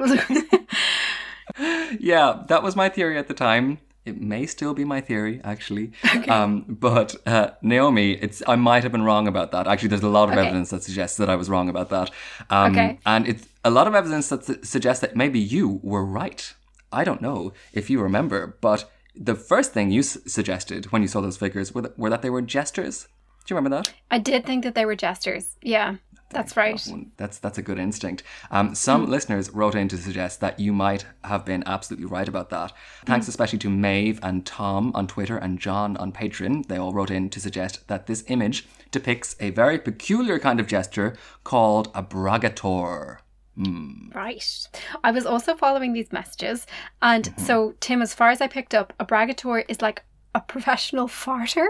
yeah, 1.98 2.44
that 2.48 2.62
was 2.62 2.76
my 2.76 2.88
theory 2.88 3.18
at 3.18 3.28
the 3.28 3.34
time. 3.34 3.78
It 4.08 4.20
may 4.20 4.46
still 4.46 4.74
be 4.74 4.84
my 4.84 5.00
theory, 5.00 5.40
actually. 5.44 5.92
Um, 6.28 6.64
but 6.68 7.14
uh, 7.26 7.50
Naomi, 7.62 8.12
it's 8.12 8.42
I 8.48 8.56
might 8.56 8.82
have 8.82 8.92
been 8.92 9.02
wrong 9.04 9.28
about 9.28 9.52
that. 9.52 9.66
Actually, 9.66 9.88
there's 9.90 10.02
a 10.02 10.08
lot 10.08 10.28
of 10.28 10.34
Okay. 10.36 10.46
evidence 10.46 10.70
that 10.70 10.82
suggests 10.82 11.16
that 11.18 11.28
I 11.28 11.36
was 11.36 11.48
wrong 11.50 11.68
about 11.68 11.88
that. 11.90 12.10
Um, 12.50 12.72
Okay. 12.72 12.98
And 13.04 13.28
it's 13.28 13.46
a 13.64 13.70
lot 13.70 13.86
of 13.86 13.94
evidence 13.94 14.28
that 14.30 14.44
su- 14.44 14.60
suggests 14.62 15.00
that 15.02 15.14
maybe 15.14 15.38
you 15.38 15.80
were 15.82 16.04
right. 16.04 16.54
I 16.90 17.04
don't 17.04 17.20
know 17.20 17.52
if 17.72 17.90
you 17.90 18.00
remember, 18.00 18.56
but 18.62 18.90
the 19.14 19.34
first 19.34 19.72
thing 19.74 19.90
you 19.90 20.00
s- 20.00 20.18
suggested 20.26 20.86
when 20.92 21.02
you 21.02 21.08
saw 21.08 21.20
those 21.20 21.36
figures 21.36 21.74
were, 21.74 21.82
th- 21.82 21.94
were 21.98 22.10
that 22.10 22.22
they 22.22 22.30
were 22.30 22.40
jesters. 22.42 23.08
Do 23.44 23.54
you 23.54 23.56
remember 23.56 23.76
that? 23.76 23.92
I 24.10 24.18
did 24.18 24.44
think 24.46 24.64
that 24.64 24.74
they 24.74 24.86
were 24.86 24.96
jesters. 24.96 25.56
Yeah, 25.62 25.96
that's 26.30 26.56
right. 26.56 26.80
That's 27.16 27.38
that's 27.38 27.58
a 27.58 27.62
good 27.62 27.78
instinct. 27.78 28.22
Um, 28.50 28.74
some 28.74 29.06
mm. 29.06 29.10
listeners 29.10 29.50
wrote 29.50 29.74
in 29.74 29.88
to 29.88 29.96
suggest 29.96 30.40
that 30.40 30.60
you 30.60 30.72
might 30.72 31.06
have 31.24 31.44
been 31.44 31.62
absolutely 31.66 32.06
right 32.06 32.28
about 32.28 32.50
that. 32.50 32.72
Thanks 33.06 33.26
mm. 33.26 33.30
especially 33.30 33.58
to 33.60 33.70
Maeve 33.70 34.20
and 34.22 34.44
Tom 34.44 34.92
on 34.94 35.06
Twitter 35.06 35.38
and 35.38 35.58
John 35.58 35.96
on 35.96 36.12
Patreon. 36.12 36.66
They 36.66 36.76
all 36.76 36.92
wrote 36.92 37.10
in 37.10 37.30
to 37.30 37.40
suggest 37.40 37.88
that 37.88 38.06
this 38.06 38.24
image 38.28 38.66
depicts 38.90 39.36
a 39.40 39.50
very 39.50 39.78
peculiar 39.78 40.38
kind 40.38 40.60
of 40.60 40.66
gesture 40.66 41.16
called 41.44 41.90
a 41.94 42.02
Braigetóir. 42.02 43.18
Hmm. 43.56 44.10
Right. 44.14 44.68
I 45.02 45.10
was 45.10 45.26
also 45.26 45.56
following 45.56 45.92
these 45.92 46.12
messages. 46.12 46.66
And 47.02 47.24
mm-hmm. 47.24 47.42
so, 47.42 47.74
Tim, 47.80 48.02
as 48.02 48.14
far 48.14 48.30
as 48.30 48.40
I 48.40 48.46
picked 48.46 48.74
up, 48.74 48.92
a 49.00 49.04
Braigetóir 49.04 49.64
is 49.68 49.82
like 49.82 50.04
a 50.34 50.40
professional 50.40 51.08
farter. 51.08 51.66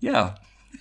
Yeah. 0.00 0.34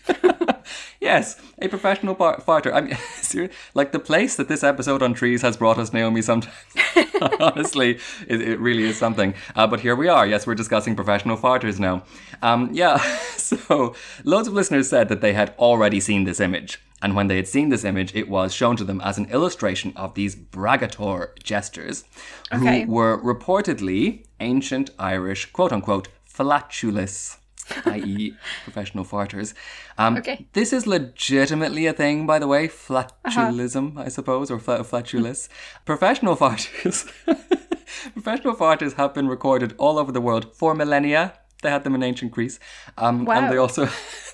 yes, 1.02 1.40
a 1.62 1.68
professional 1.68 2.14
bar- 2.16 2.40
farter. 2.42 2.74
I 2.74 2.82
mean, 2.82 3.50
like 3.74 3.92
the 3.92 4.00
place 4.00 4.36
that 4.36 4.48
this 4.48 4.64
episode 4.64 5.02
on 5.02 5.14
trees 5.14 5.42
has 5.42 5.58
brought 5.58 5.78
us, 5.78 5.94
Naomi. 5.94 6.22
Sometimes, 6.22 6.54
honestly, 7.40 8.00
it, 8.28 8.42
it 8.42 8.60
really 8.60 8.84
is 8.84 8.98
something. 8.98 9.34
Uh, 9.56 9.68
but 9.68 9.80
here 9.80 9.96
we 9.96 10.08
are. 10.08 10.26
Yes, 10.28 10.46
we're 10.48 10.56
discussing 10.56 10.96
professional 10.96 11.38
farters 11.38 11.80
now. 11.80 12.04
Um, 12.42 12.70
yeah. 12.74 12.98
So, 13.46 13.94
loads 14.24 14.48
of 14.48 14.54
listeners 14.56 14.90
said 14.90 15.08
that 15.10 15.22
they 15.22 15.34
had 15.34 15.54
already 15.60 16.00
seen 16.00 16.24
this 16.24 16.40
image, 16.40 16.82
and 17.02 17.16
when 17.16 17.28
they 17.28 17.36
had 17.36 17.48
seen 17.48 17.70
this 17.70 17.84
image, 17.84 18.16
it 18.16 18.28
was 18.28 18.54
shown 18.54 18.76
to 18.78 18.84
them 18.84 19.00
as 19.02 19.20
an 19.20 19.26
illustration 19.30 19.94
of 19.96 20.16
these 20.16 20.36
Braigetóir 20.36 21.38
jesters, 21.44 22.06
Okay. 22.52 22.84
who 22.86 22.92
were 22.92 23.22
reportedly 23.22 24.26
ancient 24.40 24.90
Irish, 24.98 25.52
quote 25.52 25.72
unquote, 25.72 26.08
flatulists 26.28 27.38
i.e., 27.86 28.34
professional 28.64 29.04
farters. 29.04 29.54
Um, 29.98 30.18
Okay. 30.18 30.48
This 30.54 30.72
is 30.74 30.86
legitimately 30.88 31.86
a 31.88 31.94
thing, 31.94 32.26
by 32.28 32.40
the 32.40 32.48
way, 32.48 32.68
flatulism, 32.68 33.98
I 33.98 34.10
suppose, 34.10 34.52
or 34.52 34.60
fla- 34.60 34.84
flatulous. 34.84 35.50
professional 35.86 36.36
farters. 36.36 37.06
professional 38.14 38.54
farters 38.56 38.94
have 38.94 39.14
been 39.14 39.28
recorded 39.28 39.74
all 39.78 39.98
over 39.98 40.12
the 40.12 40.22
world 40.22 40.56
for 40.56 40.74
millennia. 40.74 41.34
They 41.62 41.70
had 41.72 41.84
them 41.84 41.96
in 41.96 42.04
ancient 42.04 42.32
Greece, 42.32 42.60
um, 42.98 43.28
and 43.30 43.52
they 43.52 43.58
also 43.58 43.88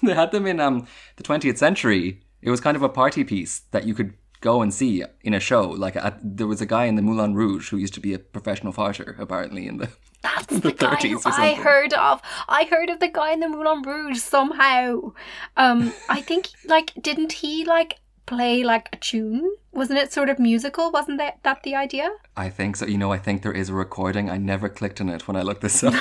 they 0.03 0.13
had 0.13 0.31
them 0.31 0.45
in 0.45 0.59
um, 0.59 0.87
the 1.15 1.23
20th 1.23 1.57
century. 1.57 2.19
It 2.41 2.49
was 2.49 2.59
kind 2.59 2.75
of 2.75 2.83
a 2.83 2.89
party 2.89 3.23
piece 3.23 3.61
that 3.71 3.85
you 3.85 3.93
could 3.93 4.13
go 4.41 4.61
and 4.61 4.73
see 4.73 5.03
in 5.23 5.33
a 5.33 5.39
show. 5.39 5.69
Like 5.69 5.95
at, 5.95 6.19
there 6.21 6.47
was 6.47 6.61
a 6.61 6.65
guy 6.65 6.85
in 6.85 6.95
the 6.95 7.01
Moulin 7.01 7.33
Rouge 7.35 7.69
who 7.69 7.77
used 7.77 7.93
to 7.93 7.99
be 7.99 8.13
a 8.13 8.19
professional 8.19 8.73
farter, 8.73 9.17
apparently 9.19 9.67
in 9.67 9.77
the 9.77 9.89
That's 10.21 10.45
the 10.47 10.59
the 10.59 10.71
guy 10.71 10.95
30s 10.95 11.23
who 11.23 11.41
I 11.41 11.53
heard 11.53 11.93
of. 11.93 12.21
I 12.47 12.65
heard 12.65 12.89
of 12.89 12.99
the 12.99 13.07
guy 13.07 13.31
in 13.33 13.39
the 13.39 13.49
Moulin 13.49 13.81
Rouge 13.81 14.19
somehow. 14.19 15.13
Um, 15.57 15.93
I 16.09 16.21
think 16.21 16.49
like 16.65 16.91
didn't 17.01 17.31
he 17.31 17.65
like 17.65 17.99
play 18.25 18.63
like 18.63 18.89
a 18.93 18.97
tune? 18.97 19.55
Wasn't 19.71 19.97
it 19.97 20.13
sort 20.13 20.29
of 20.29 20.37
musical? 20.37 20.91
Wasn't 20.91 21.17
that 21.17 21.39
that 21.43 21.63
the 21.63 21.75
idea? 21.75 22.09
I 22.37 22.49
think 22.49 22.75
so. 22.75 22.85
You 22.85 22.97
know, 22.97 23.11
I 23.11 23.17
think 23.17 23.41
there 23.41 23.51
is 23.51 23.69
a 23.69 23.73
recording. 23.73 24.29
I 24.29 24.37
never 24.37 24.69
clicked 24.69 25.01
on 25.01 25.09
it 25.09 25.27
when 25.27 25.35
I 25.35 25.41
looked 25.41 25.61
this 25.61 25.83
up. 25.83 25.95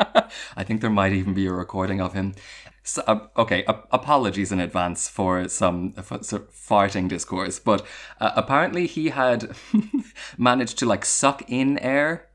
I 0.56 0.64
think 0.64 0.80
there 0.80 0.90
might 0.90 1.12
even 1.12 1.34
be 1.34 1.46
a 1.46 1.52
recording 1.52 2.00
of 2.00 2.14
him. 2.14 2.34
So, 2.82 3.02
uh, 3.06 3.26
okay, 3.36 3.62
ap- 3.64 3.86
apologies 3.92 4.52
in 4.52 4.60
advance 4.60 5.08
for 5.08 5.48
some 5.48 5.92
for, 5.92 6.22
so 6.22 6.38
farting 6.40 7.08
discourse, 7.08 7.58
but 7.58 7.84
uh, 8.20 8.32
apparently 8.36 8.86
he 8.86 9.10
had 9.10 9.54
managed 10.38 10.78
to 10.78 10.86
like 10.86 11.04
suck 11.04 11.42
in 11.48 11.78
air 11.78 12.26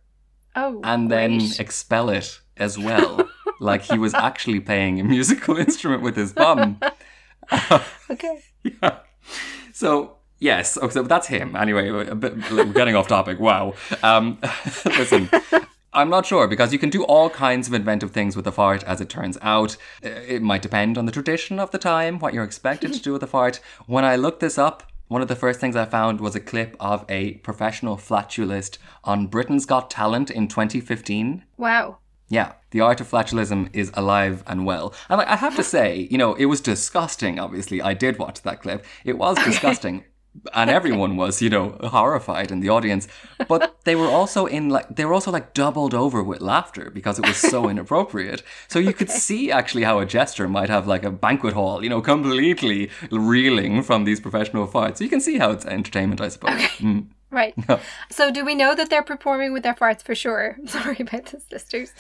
Oh, 0.56 0.80
and 0.84 1.12
then 1.12 1.40
great. 1.40 1.60
expel 1.60 2.10
it 2.10 2.40
as 2.58 2.78
well. 2.88 3.28
like 3.60 3.82
he 3.84 3.98
was 3.98 4.14
actually 4.14 4.60
playing 4.60 5.00
a 5.00 5.04
musical 5.04 5.58
instrument 5.66 6.02
with 6.04 6.16
his 6.16 6.32
bum. 6.34 6.80
Okay. 8.10 8.44
yeah. 8.64 9.00
So 9.74 10.18
yes, 10.40 10.78
okay, 10.78 10.94
so 10.94 11.04
that's 11.04 11.28
him. 11.28 11.56
Anyway, 11.56 11.90
a 11.90 12.16
bit, 12.16 12.36
we're 12.52 12.66
getting 12.66 12.96
off 12.96 13.08
topic. 13.08 13.40
Wow. 13.40 13.74
Um, 14.04 14.38
listen. 14.86 15.30
I'm 15.96 16.10
not 16.10 16.26
sure 16.26 16.48
because 16.48 16.74
you 16.74 16.80
can 16.80 16.90
do 16.90 17.04
all 17.06 17.30
kinds 17.30 17.68
of 17.68 17.74
inventive 17.74 18.12
things 18.12 18.36
with 18.36 18.46
a 18.46 18.52
fart, 18.52 18.84
as 18.84 19.00
it 19.02 19.10
turns 19.10 19.38
out. 19.42 19.78
Uh, 20.04 20.10
It 20.10 20.42
might 20.42 20.62
depend 20.62 20.98
on 20.98 21.06
the 21.06 21.12
tradition 21.12 21.60
of 21.60 21.72
the 21.72 21.78
time, 21.78 22.20
what 22.20 22.34
you're 22.34 22.44
expected 22.44 22.94
to 22.94 23.00
do 23.02 23.14
with 23.14 23.24
a 23.24 23.28
fart. 23.28 23.60
When 23.88 24.04
I 24.04 24.16
looked 24.18 24.42
this 24.42 24.58
up, 24.58 24.84
one 25.08 25.22
of 25.22 25.28
the 25.30 25.36
first 25.36 25.60
things 25.60 25.76
I 25.76 25.86
found 25.86 26.20
was 26.20 26.36
a 26.36 26.40
clip 26.42 26.76
of 26.80 27.06
a 27.08 27.36
professional 27.36 27.96
flatulist 27.96 28.78
on 29.04 29.28
Britain's 29.28 29.66
Got 29.66 29.90
Talent 29.90 30.30
in 30.30 30.48
2015. 30.48 31.46
Wow. 31.58 32.00
Yeah, 32.28 32.54
the 32.72 32.82
art 32.82 33.00
of 33.02 33.10
flatulism 33.10 33.70
is 33.72 33.92
alive 33.94 34.44
and 34.48 34.66
well. 34.66 34.94
And 35.10 35.22
I 35.22 35.36
have 35.36 35.56
to 35.58 35.64
say, 35.64 36.08
you 36.12 36.18
know, 36.18 36.34
it 36.34 36.46
was 36.46 36.60
disgusting, 36.60 37.40
obviously. 37.40 37.82
I 37.82 37.94
did 37.94 38.18
watch 38.18 38.42
that 38.42 38.62
clip. 38.62 38.84
It 39.06 39.18
was 39.18 39.38
disgusting. 39.46 40.04
And 40.54 40.70
everyone 40.70 41.16
was, 41.16 41.42
you 41.42 41.50
know, 41.50 41.78
horrified 41.84 42.52
in 42.52 42.60
the 42.60 42.70
audience. 42.70 43.08
But 43.48 43.78
they 43.84 43.96
were 43.96 44.08
also 44.08 44.46
in 44.46 44.70
like, 44.70 44.96
they 44.96 45.06
were 45.06 45.14
also 45.14 45.32
like 45.32 45.54
doubled 45.54 45.94
over 45.94 46.24
with 46.24 46.42
laughter 46.42 46.90
because 46.90 47.20
it 47.20 47.26
was 47.26 47.38
so 47.38 47.70
inappropriate. 47.74 48.44
So 48.68 48.80
you 48.80 48.94
could 48.94 49.10
see 49.10 49.52
actually 49.52 49.84
how 49.84 50.00
a 50.00 50.06
jester 50.06 50.48
might 50.48 50.70
have 50.70 50.88
like 50.88 51.04
a 51.04 51.12
banquet 51.12 51.54
hall, 51.54 51.84
you 51.84 51.90
know, 51.90 52.02
completely 52.02 52.90
reeling 53.12 53.82
from 53.84 54.04
these 54.04 54.20
professional 54.20 54.68
farts. 54.68 54.98
So 54.98 55.04
you 55.04 55.10
can 55.10 55.22
see 55.22 55.38
how 55.38 55.52
it's 55.52 55.66
entertainment, 55.66 56.22
I 56.22 56.30
suppose. 56.30 56.62
Mm. 56.80 57.08
Right. 57.32 57.56
So 58.10 58.32
do 58.32 58.46
we 58.46 58.56
know 58.56 58.76
that 58.76 58.90
they're 58.90 59.04
performing 59.04 59.52
with 59.52 59.64
their 59.64 59.74
farts 59.74 60.02
for 60.02 60.16
sure? 60.16 60.58
Sorry 60.68 60.98
about 61.00 61.26
this, 61.26 61.44
sisters. 61.50 61.92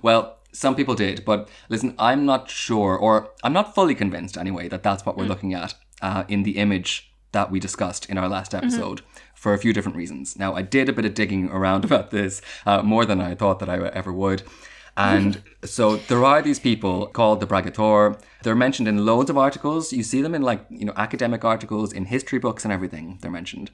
Well, 0.00 0.38
some 0.52 0.76
people 0.76 0.94
did, 0.94 1.24
but 1.24 1.48
listen, 1.68 1.94
I'm 1.98 2.24
not 2.24 2.48
sure, 2.50 2.96
or 2.96 3.30
I'm 3.42 3.52
not 3.52 3.74
fully 3.74 3.96
convinced 3.96 4.38
anyway, 4.38 4.68
that 4.68 4.84
that's 4.84 5.04
what 5.04 5.16
we're 5.16 5.24
looking 5.24 5.54
at 5.54 5.74
uh, 6.02 6.24
in 6.28 6.44
the 6.44 6.56
image 6.58 7.09
that 7.32 7.50
we 7.50 7.60
discussed 7.60 8.08
in 8.08 8.18
our 8.18 8.28
last 8.28 8.54
episode 8.54 9.02
for 9.34 9.54
a 9.54 9.58
few 9.58 9.72
different 9.72 9.96
reasons. 9.96 10.38
Now, 10.38 10.54
I 10.54 10.62
did 10.62 10.88
a 10.88 10.92
bit 10.92 11.04
of 11.04 11.14
digging 11.14 11.48
around 11.50 11.84
about 11.88 12.10
this, 12.10 12.42
uh, 12.66 12.82
more 12.82 13.04
than 13.04 13.20
I 13.20 13.34
thought 13.34 13.58
that 13.60 13.68
I 13.68 13.88
ever 13.88 14.12
would. 14.12 14.42
And 14.96 15.42
so 15.64 15.96
there 15.96 16.24
are 16.24 16.42
these 16.42 16.58
people 16.58 17.06
called 17.06 17.40
the 17.40 17.46
Braigetóir. 17.46 18.20
They're 18.42 18.54
mentioned 18.56 18.88
in 18.88 19.06
loads 19.06 19.30
of 19.30 19.38
articles. 19.38 19.92
You 19.92 20.02
see 20.02 20.22
them 20.22 20.34
in 20.34 20.42
like, 20.42 20.64
you 20.70 20.84
know, 20.84 20.92
academic 20.96 21.44
articles, 21.44 21.92
in 21.92 22.06
history 22.06 22.38
books 22.38 22.64
and 22.64 22.72
everything. 22.72 23.18
They're 23.20 23.30
mentioned. 23.30 23.70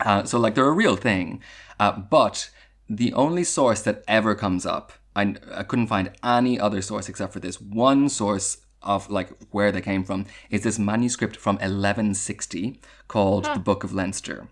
Uh, 0.00 0.24
so 0.24 0.38
like 0.38 0.54
they're 0.54 0.68
a 0.68 0.72
real 0.72 0.96
thing, 0.96 1.40
uh, 1.78 1.92
but 1.92 2.50
the 2.88 3.12
only 3.14 3.44
source 3.44 3.80
that 3.82 4.02
ever 4.08 4.34
comes 4.34 4.66
up, 4.66 4.92
I, 5.16 5.36
I 5.52 5.62
couldn't 5.62 5.86
find 5.86 6.10
any 6.22 6.58
other 6.58 6.82
source 6.82 7.08
except 7.08 7.32
for 7.32 7.40
this 7.40 7.60
one 7.60 8.08
source 8.08 8.58
of 8.84 9.10
like 9.10 9.30
where 9.50 9.72
they 9.72 9.80
came 9.80 10.04
from 10.04 10.26
is 10.50 10.62
this 10.62 10.78
manuscript 10.78 11.36
from 11.36 11.56
1160 11.56 12.80
called 13.08 13.44
the 13.44 13.58
Book 13.58 13.84
of 13.84 13.92
Leinster. 13.92 14.48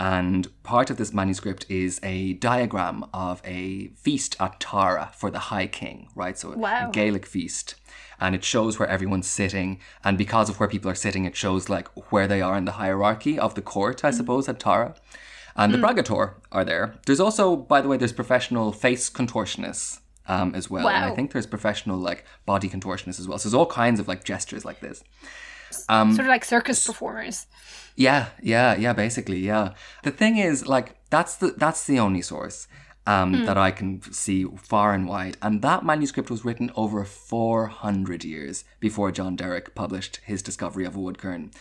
And 0.00 0.48
part 0.62 0.88
of 0.88 0.96
this 0.96 1.12
manuscript 1.12 1.66
is 1.68 2.00
a 2.02 2.32
diagram 2.32 3.04
of 3.12 3.42
a 3.44 3.88
feast 3.88 4.34
at 4.40 4.58
Tara 4.58 5.10
for 5.14 5.30
the 5.30 5.38
High 5.38 5.66
King, 5.66 6.08
right? 6.14 6.38
So 6.38 6.56
Wow. 6.56 6.88
a 6.88 6.90
Gaelic 6.90 7.26
feast. 7.26 7.74
And 8.18 8.34
it 8.34 8.42
shows 8.42 8.78
where 8.78 8.88
everyone's 8.88 9.28
sitting. 9.28 9.78
And 10.02 10.16
because 10.16 10.48
of 10.48 10.58
where 10.58 10.70
people 10.70 10.90
are 10.90 10.94
sitting, 10.94 11.26
it 11.26 11.36
shows 11.36 11.68
like 11.68 11.88
where 12.10 12.26
they 12.26 12.40
are 12.40 12.56
in 12.56 12.64
the 12.64 12.72
hierarchy 12.72 13.38
of 13.38 13.54
the 13.54 13.62
court, 13.62 14.02
I 14.02 14.10
hmm. 14.10 14.16
suppose, 14.16 14.48
at 14.48 14.58
Tara. 14.58 14.94
And 15.54 15.74
the 15.74 15.78
hmm. 15.78 15.84
Braigetóir 15.84 16.34
are 16.50 16.64
there. 16.64 16.94
There's 17.04 17.20
also, 17.20 17.54
by 17.54 17.82
the 17.82 17.88
way, 17.88 17.98
there's 17.98 18.12
professional 18.12 18.72
face 18.72 19.10
contortionists 19.10 19.99
um, 20.30 20.54
as 20.54 20.70
well. 20.70 20.84
And 20.88 21.04
I 21.04 21.14
think 21.14 21.32
there's 21.32 21.46
professional 21.46 21.98
like 21.98 22.24
body 22.46 22.68
contortionists 22.68 23.20
as 23.20 23.26
well. 23.26 23.38
So 23.38 23.48
there's 23.48 23.54
all 23.54 23.66
kinds 23.66 23.98
of 24.00 24.06
like 24.08 24.24
gestures 24.24 24.64
like 24.64 24.80
this. 24.80 25.02
sort 26.14 26.26
of 26.26 26.30
like 26.30 26.44
circus 26.44 26.86
performers. 26.86 27.46
Yeah, 27.96 28.28
yeah, 28.42 28.76
yeah. 28.76 28.92
Basically, 28.92 29.38
yeah. 29.38 29.74
The 30.04 30.10
thing 30.10 30.36
is, 30.36 30.66
like, 30.66 30.96
that's 31.10 31.36
the 31.36 31.48
that's 31.56 31.84
the 31.86 31.98
only 31.98 32.22
source 32.22 32.68
um, 33.06 33.44
that 33.44 33.58
I 33.58 33.70
can 33.70 34.02
see 34.12 34.44
far 34.44 34.94
and 34.94 35.08
wide, 35.08 35.36
and 35.42 35.62
that 35.62 35.84
manuscript 35.84 36.30
was 36.30 36.44
written 36.44 36.70
over 36.74 37.04
four 37.04 37.66
hundred 37.66 38.24
years 38.24 38.64
before 38.78 39.10
John 39.12 39.36
Derricke 39.36 39.74
published 39.74 40.20
his 40.24 40.42
discovery 40.42 40.84
of 40.84 40.96
a 40.96 40.98
woodkern. 40.98 41.52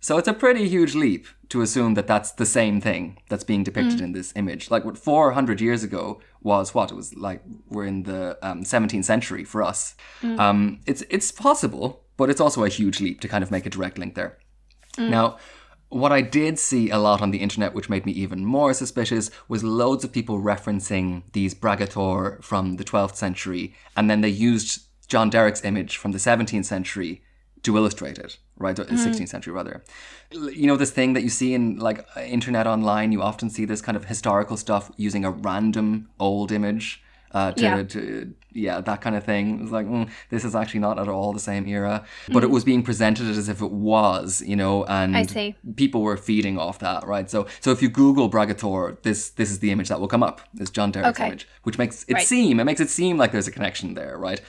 So 0.00 0.16
it's 0.16 0.28
a 0.28 0.32
pretty 0.32 0.68
huge 0.68 0.94
leap 0.94 1.26
to 1.48 1.60
assume 1.60 1.94
that 1.94 2.06
that's 2.06 2.30
the 2.32 2.46
same 2.46 2.80
thing 2.80 3.18
that's 3.28 3.42
being 3.42 3.64
depicted 3.64 4.00
in 4.00 4.12
this 4.12 4.32
image. 4.36 4.70
Like 4.70 4.84
what 4.84 4.96
400 4.96 5.60
years 5.60 5.82
ago 5.82 6.20
was 6.42 6.74
what 6.74 6.90
it 6.90 6.94
was 6.94 7.14
like. 7.14 7.42
We're 7.68 7.86
in 7.86 8.04
the 8.04 8.38
um, 8.42 8.62
17th 8.62 9.04
century 9.04 9.44
for 9.44 9.62
us. 9.62 9.94
Um, 10.38 10.80
it's 10.86 11.02
it's 11.10 11.32
possible, 11.32 12.04
but 12.16 12.30
it's 12.30 12.40
also 12.40 12.64
a 12.64 12.68
huge 12.68 13.00
leap 13.00 13.20
to 13.20 13.28
kind 13.28 13.42
of 13.42 13.50
make 13.50 13.66
a 13.66 13.70
direct 13.70 13.98
link 13.98 14.14
there. 14.14 14.38
Now, 15.10 15.38
what 15.90 16.12
I 16.12 16.20
did 16.20 16.58
see 16.58 16.90
a 16.90 16.98
lot 16.98 17.22
on 17.22 17.30
the 17.30 17.38
internet, 17.38 17.74
which 17.74 17.88
made 17.88 18.04
me 18.04 18.12
even 18.12 18.44
more 18.44 18.74
suspicious, 18.74 19.30
was 19.48 19.64
loads 19.64 20.04
of 20.04 20.12
people 20.12 20.40
referencing 20.40 21.22
these 21.32 21.54
Braigetóir 21.54 22.42
from 22.42 22.76
the 22.76 22.84
12th 22.84 23.14
century, 23.14 23.74
and 23.96 24.10
then 24.10 24.20
they 24.20 24.28
used 24.28 24.82
John 25.08 25.30
Derricke's 25.30 25.64
image 25.64 25.96
from 25.96 26.12
the 26.12 26.18
17th 26.18 26.66
century 26.66 27.22
to 27.62 27.76
illustrate 27.76 28.18
it, 28.18 28.38
right? 28.56 28.78
Or 28.78 28.84
16th 28.84 29.28
century, 29.28 29.52
rather. 29.52 29.82
You 30.30 30.66
know, 30.66 30.76
this 30.76 30.90
thing 30.90 31.14
that 31.14 31.22
you 31.22 31.28
see 31.28 31.54
in 31.54 31.78
like 31.78 32.04
internet 32.16 32.66
online, 32.66 33.12
you 33.12 33.22
often 33.22 33.50
see 33.50 33.64
this 33.64 33.80
kind 33.80 33.96
of 33.96 34.04
historical 34.06 34.56
stuff 34.56 34.90
using 34.96 35.24
a 35.24 35.30
random 35.30 36.08
old 36.18 36.52
image. 36.52 37.02
Uh, 37.30 37.52
to, 37.52 37.62
Yeah. 37.62 37.82
to 37.82 38.34
yeah 38.54 38.80
that 38.80 39.02
kind 39.02 39.14
of 39.14 39.22
thing 39.22 39.60
it's 39.62 39.70
like 39.70 39.86
mm, 39.86 40.08
this 40.30 40.46
is 40.46 40.54
actually 40.56 40.80
not 40.80 40.98
at 40.98 41.08
all 41.08 41.34
the 41.34 41.38
same 41.38 41.68
era 41.68 42.02
but 42.32 42.42
it 42.42 42.48
was 42.48 42.64
being 42.64 42.82
presented 42.82 43.28
as 43.28 43.50
if 43.50 43.60
it 43.60 43.70
was 43.70 44.40
you 44.46 44.56
know 44.56 44.82
and 44.86 45.14
people 45.76 46.00
were 46.00 46.16
feeding 46.16 46.56
off 46.58 46.78
that 46.78 47.06
right 47.06 47.28
so 47.28 47.46
so 47.60 47.70
if 47.70 47.82
you 47.82 47.90
google 47.90 48.30
Braigetóir 48.30 48.96
this 49.02 49.28
this 49.28 49.50
is 49.50 49.58
the 49.58 49.70
image 49.70 49.88
that 49.90 50.00
will 50.00 50.08
come 50.08 50.22
up 50.22 50.40
this 50.54 50.70
John 50.70 50.90
Derricke's 50.90 51.20
Okay. 51.20 51.26
image 51.26 51.46
which 51.64 51.76
makes 51.76 52.04
it 52.08 52.14
Right. 52.14 52.26
seem 52.26 52.58
it 52.60 52.64
makes 52.64 52.80
it 52.80 52.88
seem 52.88 53.18
like 53.18 53.30
there's 53.32 53.46
a 53.46 53.52
connection 53.52 53.92
there 53.92 54.16
right 54.16 54.40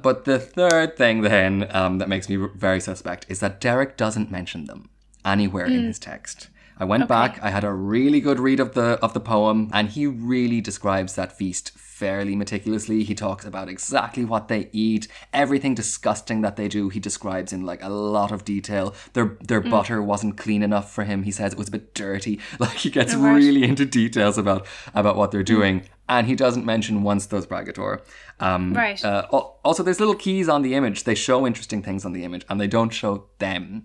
but 0.00 0.24
the 0.24 0.38
third 0.38 0.96
thing 0.96 1.22
then 1.22 1.68
um, 1.70 1.98
that 1.98 2.08
makes 2.08 2.28
me 2.28 2.36
very 2.54 2.80
suspect 2.80 3.26
is 3.28 3.40
that 3.40 3.60
Derricke 3.60 3.96
doesn't 3.96 4.30
mention 4.30 4.64
them 4.64 4.88
anywhere 5.24 5.66
in 5.66 5.80
hmm. 5.80 5.86
his 5.86 5.98
text 5.98 6.48
I 6.82 6.84
went 6.84 7.06
back. 7.06 7.38
I 7.40 7.50
had 7.50 7.62
a 7.62 7.72
really 7.72 8.20
good 8.20 8.40
read 8.40 8.58
of 8.58 8.74
the 8.74 8.98
of 9.00 9.14
the 9.14 9.20
poem, 9.20 9.70
and 9.72 9.88
he 9.88 10.04
really 10.06 10.60
describes 10.60 11.14
that 11.14 11.30
feast 11.30 11.70
fairly 11.78 12.34
meticulously. 12.34 13.04
He 13.04 13.14
talks 13.14 13.44
about 13.44 13.68
exactly 13.68 14.24
what 14.24 14.48
they 14.48 14.68
eat, 14.72 15.06
everything 15.32 15.76
disgusting 15.76 16.40
that 16.40 16.56
they 16.56 16.66
do. 16.66 16.88
He 16.88 16.98
describes 16.98 17.52
in 17.52 17.64
like 17.64 17.84
a 17.84 17.88
lot 17.88 18.32
of 18.32 18.44
detail. 18.44 18.96
Their 19.12 19.36
their 19.40 19.60
hmm. 19.60 19.70
butter 19.70 20.02
wasn't 20.02 20.36
clean 20.36 20.62
enough 20.62 20.92
for 20.92 21.04
him. 21.04 21.22
He 21.22 21.30
says 21.30 21.52
it 21.52 21.58
was 21.58 21.68
a 21.68 21.72
bit 21.72 21.94
dirty. 21.94 22.40
Like 22.58 22.78
he 22.78 22.90
gets 22.90 23.14
right. 23.14 23.34
really 23.34 23.64
into 23.64 23.84
details 23.84 24.38
about 24.38 24.66
about 24.94 25.16
what 25.16 25.30
they're 25.30 25.40
hmm. 25.40 25.56
doing, 25.56 25.82
and 26.18 26.26
he 26.26 26.34
doesn't 26.34 26.66
mention 26.66 27.02
once 27.02 27.26
those 27.26 27.46
Braigetóir. 27.46 28.00
Um, 28.38 28.74
Right. 28.74 29.02
uh, 29.04 29.26
also, 29.64 29.82
there's 29.82 30.00
little 30.00 30.14
keys 30.14 30.48
on 30.48 30.62
the 30.62 30.74
image. 30.74 31.04
They 31.04 31.14
show 31.14 31.46
interesting 31.46 31.82
things 31.82 32.04
on 32.04 32.12
the 32.12 32.24
image, 32.24 32.44
and 32.48 32.60
they 32.60 32.66
don't 32.66 32.90
show 32.90 33.26
them. 33.38 33.84